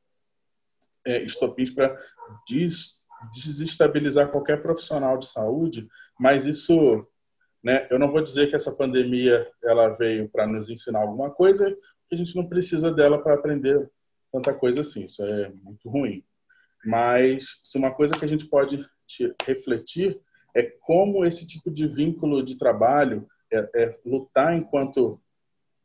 é, 1.06 1.22
estopins 1.22 1.70
para 1.70 1.94
des, 2.48 3.04
desestabilizar 3.32 4.30
qualquer 4.30 4.62
profissional 4.62 5.18
de 5.18 5.26
saúde, 5.26 5.86
mas 6.18 6.46
isso, 6.46 7.06
né, 7.62 7.86
eu 7.90 7.98
não 7.98 8.10
vou 8.10 8.22
dizer 8.22 8.48
que 8.48 8.56
essa 8.56 8.74
pandemia 8.74 9.46
ela 9.62 9.90
veio 9.90 10.26
para 10.30 10.46
nos 10.46 10.70
ensinar 10.70 11.00
alguma 11.00 11.30
coisa, 11.30 11.70
que 12.08 12.14
a 12.14 12.16
gente 12.16 12.34
não 12.34 12.48
precisa 12.48 12.90
dela 12.90 13.22
para 13.22 13.34
aprender 13.34 13.90
tanta 14.32 14.54
coisa 14.54 14.80
assim, 14.80 15.04
isso 15.04 15.22
é 15.22 15.50
muito 15.62 15.90
ruim. 15.90 16.24
Mas 16.84 17.60
se 17.62 17.76
uma 17.76 17.92
coisa 17.92 18.14
que 18.14 18.24
a 18.24 18.28
gente 18.28 18.46
pode 18.46 18.86
refletir 19.44 20.18
é 20.54 20.62
como 20.80 21.26
esse 21.26 21.46
tipo 21.46 21.70
de 21.70 21.86
vínculo 21.86 22.42
de 22.42 22.56
trabalho 22.56 23.28
é, 23.52 23.68
é 23.74 23.98
lutar 24.04 24.56
enquanto 24.56 25.20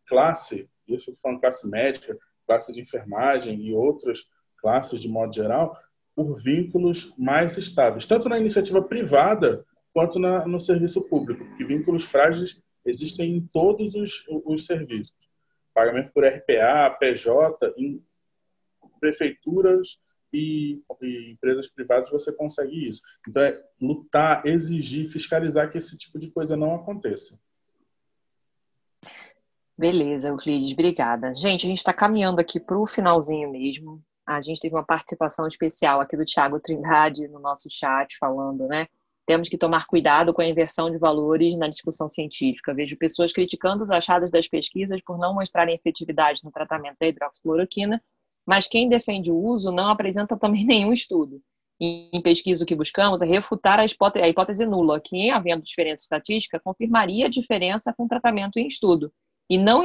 classe, 0.08 0.70
isso 0.88 1.16
falando 1.22 1.40
classe 1.40 1.70
médica, 1.70 2.18
classe 2.46 2.72
de 2.72 2.82
enfermagem 2.82 3.62
e 3.62 3.74
outras 3.74 4.30
classes 4.58 5.00
de 5.00 5.10
modo 5.10 5.34
geral, 5.34 5.78
por 6.16 6.42
vínculos 6.42 7.16
mais 7.18 7.58
estáveis, 7.58 8.06
tanto 8.06 8.30
na 8.30 8.38
iniciativa 8.38 8.82
privada 8.82 9.66
quanto 9.94 10.20
na, 10.20 10.46
no 10.48 10.60
serviço 10.60 11.02
público, 11.08 11.46
porque 11.46 11.66
vínculos 11.66 12.04
frágeis 12.04 12.62
existem 12.86 13.38
em 13.38 13.42
todos 13.48 13.96
os, 13.96 14.26
os 14.46 14.66
serviços. 14.66 15.16
Pagamento 15.74 16.12
por 16.14 16.26
RPA, 16.26 16.90
PJ, 17.00 17.74
em 17.78 18.04
prefeituras 19.00 20.00
e, 20.34 20.82
e, 21.02 21.32
empresas 21.32 21.68
privadas 21.68 22.10
você 22.10 22.32
consegue 22.32 22.88
isso. 22.88 23.02
Então 23.28 23.44
é 23.44 23.62
lutar, 23.80 24.46
exigir, 24.46 25.10
fiscalizar 25.10 25.70
que 25.70 25.78
esse 25.78 25.98
tipo 25.98 26.20
de 26.20 26.30
coisa 26.32 26.56
não 26.56 26.76
aconteça. 26.76 27.40
Beleza, 29.82 30.28
Euclides, 30.28 30.74
obrigada. 30.74 31.34
Gente, 31.34 31.66
a 31.66 31.70
gente 31.70 31.80
está 31.80 31.92
caminhando 31.92 32.40
aqui 32.40 32.60
para 32.60 32.78
o 32.78 32.86
finalzinho 32.86 33.52
mesmo. 33.52 34.00
A 34.28 34.40
gente 34.40 34.62
teve 34.62 34.76
uma 34.76 34.86
participação 34.86 35.48
especial 35.48 36.00
aqui 36.00 36.16
do 36.16 36.24
Tiago 36.24 36.60
Trindade 36.60 37.28
no 37.28 37.40
nosso 37.40 37.68
chat, 37.68 38.16
falando, 38.20 38.68
né? 38.68 38.86
Temos 39.26 39.50
que 39.50 39.58
tomar 39.58 39.88
cuidado 39.88 40.36
com 40.36 40.42
a 40.44 40.48
inversão 40.48 40.92
de 40.92 41.00
valores 41.00 41.58
na 41.58 41.68
discussão 41.68 42.08
científica. 42.08 42.76
Vejo 42.76 42.96
pessoas 42.96 43.34
criticando 43.34 43.84
os 43.84 43.90
achados 43.90 44.30
das 44.30 44.48
pesquisas 44.48 45.02
por 45.02 45.18
não 45.18 45.34
mostrarem 45.34 45.74
efetividade 45.74 46.42
no 46.44 46.52
tratamento 46.52 46.98
da 47.00 47.08
hidroxicloroquina, 47.08 48.00
mas 48.46 48.68
quem 48.68 48.88
defende 48.88 49.32
o 49.32 49.36
uso 49.36 49.72
não 49.72 49.90
apresenta 49.90 50.38
também 50.38 50.62
nenhum 50.64 50.94
estudo. 50.94 51.42
Em 51.80 52.22
pesquisa, 52.22 52.64
o 52.64 52.68
que 52.68 52.76
buscamos 52.76 53.24
é 53.24 53.26
refutar 53.26 53.80
a 53.80 53.86
hipótese, 53.86 54.26
a 54.26 54.30
hipótese 54.30 54.64
nula, 54.64 55.02
que, 55.02 55.32
havendo 55.32 55.64
diferença 55.64 56.04
estatística, 56.04 56.60
confirmaria 56.60 57.26
a 57.26 57.30
diferença 57.30 57.92
com 57.92 58.08
tratamento 58.08 58.60
em 58.60 58.68
estudo 58.68 59.12
e 59.52 59.58
não 59.58 59.84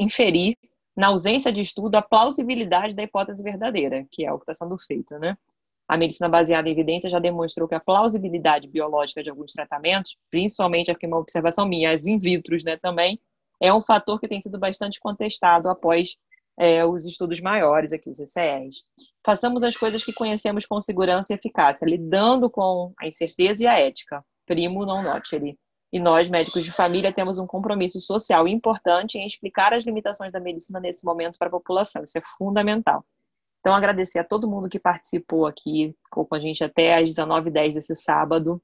inferir 0.00 0.58
na 0.96 1.06
ausência 1.06 1.52
de 1.52 1.60
estudo 1.60 1.94
a 1.94 2.02
plausibilidade 2.02 2.96
da 2.96 3.04
hipótese 3.04 3.40
verdadeira, 3.40 4.04
que 4.10 4.26
é 4.26 4.32
o 4.32 4.40
que 4.40 4.50
está 4.50 4.66
sendo 4.66 4.76
feito, 4.76 5.16
né? 5.20 5.38
A 5.86 5.96
medicina 5.96 6.28
baseada 6.28 6.68
em 6.68 6.72
evidência 6.72 7.08
já 7.08 7.20
demonstrou 7.20 7.68
que 7.68 7.76
a 7.76 7.80
plausibilidade 7.80 8.66
biológica 8.66 9.22
de 9.22 9.30
alguns 9.30 9.52
tratamentos, 9.52 10.16
principalmente 10.28 10.90
aqui 10.90 11.06
uma 11.06 11.18
observação 11.18 11.64
minha, 11.64 11.92
as 11.92 12.08
in 12.08 12.18
vitro, 12.18 12.56
né, 12.64 12.76
também, 12.76 13.20
é 13.60 13.72
um 13.72 13.80
fator 13.80 14.18
que 14.18 14.26
tem 14.26 14.40
sido 14.40 14.58
bastante 14.58 14.98
contestado 14.98 15.68
após 15.68 16.16
é, 16.58 16.84
os 16.84 17.06
estudos 17.06 17.40
maiores 17.40 17.92
aqui, 17.92 18.10
os 18.10 18.18
ECEs. 18.18 18.82
Façamos 19.24 19.62
as 19.62 19.76
coisas 19.76 20.02
que 20.02 20.12
conhecemos 20.12 20.66
com 20.66 20.80
segurança 20.80 21.32
e 21.32 21.36
eficácia, 21.36 21.86
lidando 21.86 22.50
com 22.50 22.92
a 22.98 23.06
incerteza 23.06 23.62
e 23.62 23.66
a 23.68 23.78
ética. 23.78 24.24
Primo 24.44 24.84
non 24.84 25.04
nocere. 25.04 25.56
E 25.92 26.00
nós, 26.00 26.30
médicos 26.30 26.64
de 26.64 26.72
família, 26.72 27.12
temos 27.12 27.38
um 27.38 27.46
compromisso 27.46 28.00
social 28.00 28.48
importante 28.48 29.18
em 29.18 29.26
explicar 29.26 29.74
as 29.74 29.84
limitações 29.84 30.32
da 30.32 30.40
medicina 30.40 30.80
nesse 30.80 31.04
momento 31.04 31.38
para 31.38 31.48
a 31.48 31.50
população. 31.50 32.02
Isso 32.02 32.16
é 32.16 32.22
fundamental. 32.38 33.04
Então, 33.60 33.74
agradecer 33.74 34.18
a 34.18 34.24
todo 34.24 34.48
mundo 34.48 34.68
que 34.68 34.78
participou 34.78 35.46
aqui, 35.46 35.94
ficou 36.04 36.26
com 36.26 36.34
a 36.34 36.40
gente 36.40 36.64
até 36.64 36.98
às 36.98 37.10
19h10 37.10 37.74
desse 37.74 37.94
sábado. 37.94 38.60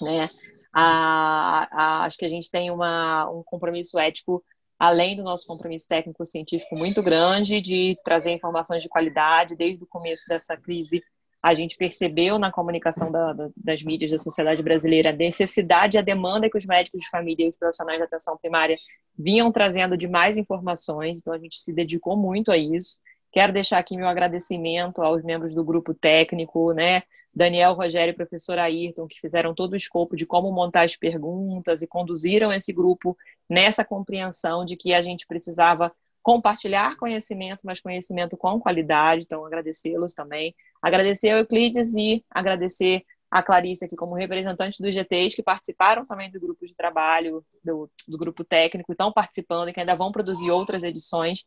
Né? 0.00 0.30
A, 0.72 1.68
a, 1.70 2.04
acho 2.04 2.16
que 2.16 2.24
a 2.24 2.28
gente 2.28 2.48
tem 2.50 2.70
uma, 2.70 3.28
um 3.28 3.42
compromisso 3.42 3.98
ético, 3.98 4.42
além 4.78 5.16
do 5.16 5.24
nosso 5.24 5.46
compromisso 5.46 5.88
técnico-científico 5.88 6.76
muito 6.76 7.02
grande, 7.02 7.60
de 7.60 7.96
trazer 8.04 8.30
informações 8.30 8.82
de 8.82 8.88
qualidade 8.88 9.56
desde 9.56 9.82
o 9.82 9.86
começo 9.86 10.28
dessa 10.28 10.56
crise 10.56 11.02
a 11.42 11.54
gente 11.54 11.76
percebeu 11.76 12.38
na 12.38 12.52
comunicação 12.52 13.10
da, 13.10 13.32
da, 13.32 13.50
das 13.56 13.82
mídias 13.82 14.12
da 14.12 14.18
sociedade 14.18 14.62
brasileira 14.62 15.10
a 15.10 15.12
necessidade 15.12 15.96
e 15.96 15.98
a 15.98 16.02
demanda 16.02 16.48
que 16.48 16.56
os 16.56 16.64
médicos 16.64 17.02
de 17.02 17.08
família 17.10 17.44
e 17.44 17.48
os 17.48 17.58
profissionais 17.58 17.98
de 17.98 18.04
atenção 18.04 18.38
primária 18.38 18.76
vinham 19.18 19.50
trazendo 19.50 19.96
de 19.96 20.06
mais 20.06 20.36
informações, 20.38 21.18
então 21.18 21.32
a 21.32 21.38
gente 21.38 21.58
se 21.58 21.72
dedicou 21.72 22.16
muito 22.16 22.52
a 22.52 22.56
isso. 22.56 22.98
Quero 23.32 23.52
deixar 23.52 23.78
aqui 23.78 23.96
meu 23.96 24.06
agradecimento 24.06 25.02
aos 25.02 25.24
membros 25.24 25.54
do 25.54 25.64
grupo 25.64 25.94
técnico, 25.94 26.72
né? 26.72 27.02
Daniel, 27.34 27.72
Rogério 27.72 28.12
e 28.12 28.14
professor 28.14 28.58
Ayrton, 28.58 29.06
que 29.06 29.18
fizeram 29.18 29.54
todo 29.54 29.72
o 29.72 29.76
escopo 29.76 30.14
de 30.14 30.26
como 30.26 30.52
montar 30.52 30.82
as 30.82 30.96
perguntas 30.96 31.80
e 31.80 31.86
conduziram 31.86 32.52
esse 32.52 32.74
grupo 32.74 33.16
nessa 33.48 33.84
compreensão 33.84 34.66
de 34.66 34.76
que 34.76 34.92
a 34.92 35.00
gente 35.00 35.26
precisava 35.26 35.90
compartilhar 36.22 36.96
conhecimento, 36.96 37.62
mas 37.64 37.80
conhecimento 37.80 38.36
com 38.36 38.60
qualidade, 38.60 39.24
então 39.24 39.44
agradecê-los 39.44 40.14
também. 40.14 40.54
Agradecer 40.80 41.30
ao 41.30 41.38
Euclides 41.38 41.94
e 41.94 42.24
agradecer 42.30 43.04
a 43.30 43.42
Clarice 43.42 43.84
aqui 43.84 43.96
como 43.96 44.14
representante 44.14 44.82
dos 44.82 44.94
GTs 44.94 45.34
que 45.34 45.42
participaram 45.42 46.04
também 46.04 46.30
do 46.30 46.38
grupo 46.38 46.66
de 46.66 46.74
trabalho, 46.74 47.44
do, 47.64 47.90
do 48.06 48.18
grupo 48.18 48.44
técnico, 48.44 48.92
estão 48.92 49.10
participando 49.10 49.70
e 49.70 49.72
que 49.72 49.80
ainda 49.80 49.96
vão 49.96 50.12
produzir 50.12 50.50
outras 50.50 50.84
edições. 50.84 51.44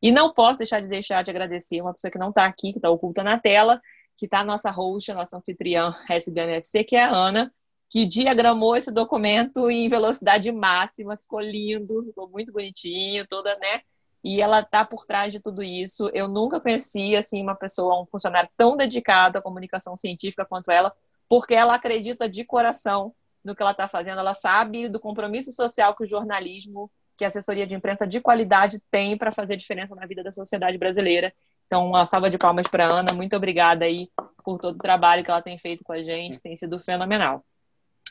E 0.00 0.10
não 0.10 0.32
posso 0.32 0.58
deixar 0.58 0.80
de 0.80 0.88
deixar 0.88 1.22
de 1.22 1.30
agradecer 1.30 1.80
uma 1.82 1.92
pessoa 1.92 2.10
que 2.10 2.18
não 2.18 2.30
está 2.30 2.46
aqui, 2.46 2.72
que 2.72 2.78
está 2.78 2.90
oculta 2.90 3.22
na 3.22 3.38
tela, 3.38 3.80
que 4.16 4.24
está 4.24 4.40
a 4.40 4.44
nossa 4.44 4.70
host, 4.70 5.10
a 5.10 5.14
nossa 5.14 5.36
anfitriã 5.36 5.94
SBMFC, 6.08 6.84
que 6.84 6.96
é 6.96 7.02
a 7.02 7.10
Ana, 7.10 7.52
que 7.90 8.06
diagramou 8.06 8.74
esse 8.74 8.90
documento 8.90 9.70
em 9.70 9.88
velocidade 9.88 10.50
máxima, 10.50 11.16
ficou 11.16 11.40
lindo, 11.40 12.02
ficou 12.04 12.28
muito 12.28 12.52
bonitinho, 12.52 13.26
toda, 13.26 13.56
né? 13.58 13.82
E 14.26 14.42
ela 14.42 14.58
está 14.58 14.84
por 14.84 15.06
trás 15.06 15.32
de 15.32 15.38
tudo 15.38 15.62
isso. 15.62 16.10
Eu 16.12 16.26
nunca 16.26 16.58
conheci 16.58 17.14
assim 17.14 17.40
uma 17.40 17.54
pessoa, 17.54 18.02
um 18.02 18.06
funcionário 18.06 18.50
tão 18.56 18.76
dedicado 18.76 19.38
à 19.38 19.40
comunicação 19.40 19.96
científica 19.96 20.44
quanto 20.44 20.72
ela, 20.72 20.92
porque 21.28 21.54
ela 21.54 21.76
acredita 21.76 22.28
de 22.28 22.44
coração 22.44 23.14
no 23.44 23.54
que 23.54 23.62
ela 23.62 23.70
está 23.70 23.86
fazendo. 23.86 24.18
Ela 24.18 24.34
sabe 24.34 24.88
do 24.88 24.98
compromisso 24.98 25.52
social 25.52 25.94
que 25.94 26.02
o 26.02 26.08
jornalismo, 26.08 26.90
que 27.16 27.24
a 27.24 27.28
assessoria 27.28 27.68
de 27.68 27.74
imprensa 27.74 28.04
de 28.04 28.20
qualidade 28.20 28.82
tem 28.90 29.16
para 29.16 29.30
fazer 29.30 29.56
diferença 29.56 29.94
na 29.94 30.04
vida 30.06 30.24
da 30.24 30.32
sociedade 30.32 30.76
brasileira. 30.76 31.32
Então, 31.68 31.86
uma 31.86 32.04
salva 32.04 32.28
de 32.28 32.36
palmas 32.36 32.66
para 32.66 32.92
Ana. 32.92 33.12
Muito 33.12 33.36
obrigada 33.36 33.84
aí 33.84 34.10
por 34.42 34.58
todo 34.58 34.74
o 34.74 34.82
trabalho 34.82 35.22
que 35.22 35.30
ela 35.30 35.40
tem 35.40 35.56
feito 35.56 35.84
com 35.84 35.92
a 35.92 36.02
gente. 36.02 36.42
Tem 36.42 36.56
sido 36.56 36.80
fenomenal. 36.80 37.44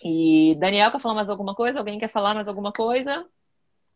E 0.02 0.56
Daniel, 0.60 0.92
quer 0.92 1.00
falar 1.02 1.16
mais 1.16 1.30
alguma 1.30 1.54
coisa? 1.54 1.80
Alguém 1.80 2.00
quer 2.00 2.08
falar 2.08 2.34
mais 2.34 2.48
alguma 2.48 2.72
coisa? 2.72 3.28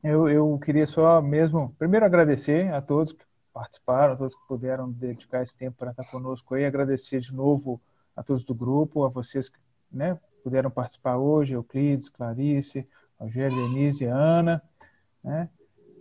Eu, 0.01 0.29
eu 0.29 0.57
queria 0.59 0.87
só 0.87 1.21
mesmo, 1.21 1.75
primeiro 1.77 2.05
agradecer 2.05 2.73
a 2.73 2.81
todos 2.81 3.11
que 3.11 3.25
participaram, 3.53 4.13
a 4.13 4.15
todos 4.15 4.33
que 4.33 4.47
puderam 4.47 4.89
dedicar 4.89 5.43
esse 5.43 5.55
tempo 5.57 5.77
para 5.77 5.91
estar 5.91 6.09
conosco 6.09 6.55
aí, 6.55 6.65
agradecer 6.65 7.19
de 7.19 7.33
novo 7.33 7.81
a 8.15 8.23
todos 8.23 8.45
do 8.45 8.55
grupo, 8.55 9.03
a 9.03 9.09
vocês 9.09 9.49
que 9.49 9.59
né, 9.91 10.17
puderam 10.41 10.71
participar 10.71 11.17
hoje, 11.17 11.53
Euclides, 11.53 12.07
Clarice, 12.07 12.87
Rogério, 13.19 13.57
Denise, 13.57 14.05
Ana, 14.05 14.61
né? 15.21 15.49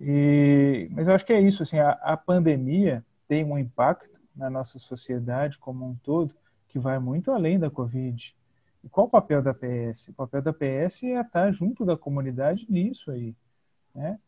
E, 0.00 0.88
mas 0.92 1.08
eu 1.08 1.14
acho 1.14 1.26
que 1.26 1.32
é 1.32 1.40
isso, 1.40 1.64
assim, 1.64 1.78
a, 1.80 1.90
a 1.90 2.16
pandemia 2.16 3.04
tem 3.26 3.44
um 3.44 3.58
impacto 3.58 4.20
na 4.34 4.48
nossa 4.48 4.78
sociedade 4.78 5.58
como 5.58 5.84
um 5.84 5.96
todo 5.96 6.32
que 6.68 6.78
vai 6.78 7.00
muito 7.00 7.32
além 7.32 7.58
da 7.58 7.68
Covid. 7.68 8.32
E 8.84 8.88
qual 8.88 9.08
o 9.08 9.10
papel 9.10 9.42
da 9.42 9.52
PS? 9.52 10.10
O 10.10 10.14
papel 10.14 10.40
da 10.40 10.52
PS 10.52 11.02
é 11.02 11.20
estar 11.20 11.50
junto 11.50 11.84
da 11.84 11.96
comunidade 11.96 12.64
nisso 12.68 13.10
aí 13.10 13.34
né? 13.98 14.18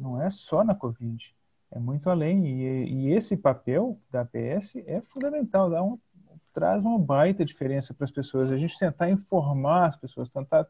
Não 0.00 0.20
é 0.20 0.30
só 0.30 0.64
na 0.64 0.74
Covid, 0.74 1.34
é 1.70 1.78
muito 1.78 2.08
além. 2.08 2.46
E, 2.46 2.92
e 2.92 3.12
esse 3.12 3.36
papel 3.36 3.98
da 4.10 4.22
APS 4.22 4.76
é 4.86 5.00
fundamental, 5.02 5.68
dá 5.68 5.82
um, 5.82 5.98
traz 6.52 6.82
uma 6.84 6.98
baita 6.98 7.44
diferença 7.44 7.92
para 7.92 8.04
as 8.04 8.10
pessoas. 8.10 8.50
A 8.50 8.56
gente 8.56 8.78
tentar 8.78 9.10
informar 9.10 9.88
as 9.88 9.96
pessoas, 9.96 10.28
tentar 10.28 10.66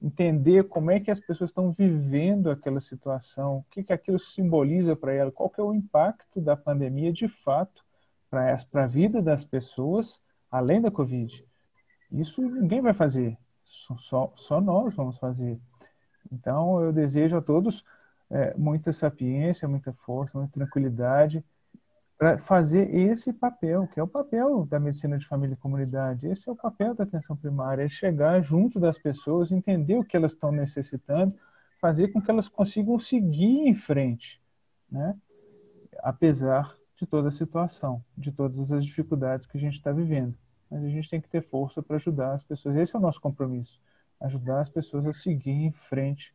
entender 0.00 0.64
como 0.68 0.90
é 0.90 1.00
que 1.00 1.10
as 1.10 1.20
pessoas 1.20 1.50
estão 1.50 1.70
vivendo 1.72 2.50
aquela 2.50 2.80
situação, 2.80 3.58
o 3.58 3.64
que, 3.70 3.82
que 3.82 3.92
aquilo 3.92 4.18
simboliza 4.18 4.94
para 4.94 5.12
elas, 5.12 5.34
qual 5.34 5.50
que 5.50 5.60
é 5.60 5.64
o 5.64 5.74
impacto 5.74 6.40
da 6.40 6.56
pandemia 6.56 7.12
de 7.12 7.28
fato 7.28 7.84
para 8.30 8.56
a 8.74 8.86
vida 8.86 9.20
das 9.20 9.44
pessoas, 9.44 10.20
além 10.50 10.80
da 10.80 10.90
Covid. 10.90 11.44
Isso 12.12 12.42
ninguém 12.42 12.80
vai 12.80 12.94
fazer, 12.94 13.36
só, 13.64 14.32
só 14.36 14.60
nós 14.60 14.94
vamos 14.94 15.18
fazer. 15.18 15.58
Então, 16.30 16.80
eu 16.80 16.92
desejo 16.92 17.36
a 17.36 17.42
todos 17.42 17.84
é, 18.30 18.54
muita 18.56 18.92
sapiência, 18.92 19.68
muita 19.68 19.92
força, 19.92 20.38
muita 20.38 20.52
tranquilidade 20.52 21.44
para 22.18 22.36
fazer 22.36 22.92
esse 22.92 23.32
papel, 23.32 23.86
que 23.86 24.00
é 24.00 24.02
o 24.02 24.08
papel 24.08 24.66
da 24.66 24.80
medicina 24.80 25.16
de 25.16 25.26
família 25.26 25.54
e 25.54 25.56
comunidade. 25.56 26.26
Esse 26.26 26.48
é 26.48 26.52
o 26.52 26.56
papel 26.56 26.92
da 26.92 27.04
atenção 27.04 27.36
primária, 27.36 27.84
é 27.84 27.88
chegar 27.88 28.42
junto 28.42 28.80
das 28.80 28.98
pessoas, 28.98 29.52
entender 29.52 29.96
o 29.96 30.04
que 30.04 30.16
elas 30.16 30.32
estão 30.32 30.50
necessitando, 30.50 31.32
fazer 31.80 32.08
com 32.08 32.20
que 32.20 32.28
elas 32.28 32.48
consigam 32.48 32.98
seguir 32.98 33.68
em 33.68 33.74
frente, 33.74 34.42
né? 34.90 35.16
apesar 36.00 36.76
de 36.96 37.06
toda 37.06 37.28
a 37.28 37.32
situação, 37.32 38.04
de 38.16 38.32
todas 38.32 38.72
as 38.72 38.84
dificuldades 38.84 39.46
que 39.46 39.56
a 39.56 39.60
gente 39.60 39.74
está 39.74 39.92
vivendo. 39.92 40.34
Mas 40.68 40.82
a 40.82 40.88
gente 40.88 41.08
tem 41.08 41.20
que 41.20 41.28
ter 41.28 41.40
força 41.40 41.80
para 41.80 41.96
ajudar 41.96 42.34
as 42.34 42.42
pessoas. 42.42 42.76
Esse 42.76 42.96
é 42.96 42.98
o 42.98 43.02
nosso 43.02 43.20
compromisso, 43.20 43.80
ajudar 44.20 44.60
as 44.60 44.68
pessoas 44.68 45.06
a 45.06 45.12
seguir 45.12 45.52
em 45.52 45.72
frente 45.72 46.34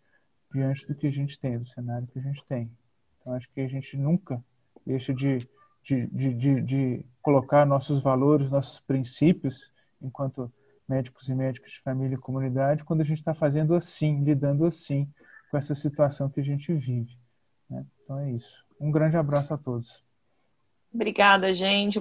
diante 0.53 0.85
do 0.87 0.95
que 0.95 1.07
a 1.07 1.11
gente 1.11 1.39
tem, 1.39 1.57
do 1.57 1.67
cenário 1.67 2.07
que 2.07 2.19
a 2.19 2.21
gente 2.21 2.43
tem. 2.47 2.71
Então, 3.19 3.33
acho 3.33 3.49
que 3.53 3.61
a 3.61 3.67
gente 3.67 3.97
nunca 3.97 4.43
deixa 4.85 5.13
de, 5.13 5.47
de, 5.83 6.07
de, 6.07 6.33
de, 6.33 6.61
de 6.61 7.05
colocar 7.21 7.65
nossos 7.65 8.01
valores, 8.01 8.51
nossos 8.51 8.79
princípios, 8.81 9.71
enquanto 10.01 10.51
médicos 10.87 11.27
e 11.29 11.33
médicas 11.33 11.71
de 11.71 11.79
família 11.81 12.15
e 12.15 12.19
comunidade, 12.19 12.83
quando 12.83 13.01
a 13.01 13.05
gente 13.05 13.19
está 13.19 13.33
fazendo 13.33 13.73
assim, 13.73 14.23
lidando 14.23 14.65
assim 14.65 15.07
com 15.49 15.57
essa 15.57 15.73
situação 15.73 16.29
que 16.29 16.39
a 16.39 16.43
gente 16.43 16.73
vive. 16.73 17.17
Né? 17.69 17.85
Então 18.03 18.19
é 18.19 18.31
isso. 18.31 18.63
Um 18.79 18.91
grande 18.91 19.15
abraço 19.15 19.53
a 19.53 19.57
todos. 19.57 20.03
Obrigada, 20.93 21.53
gente. 21.53 21.91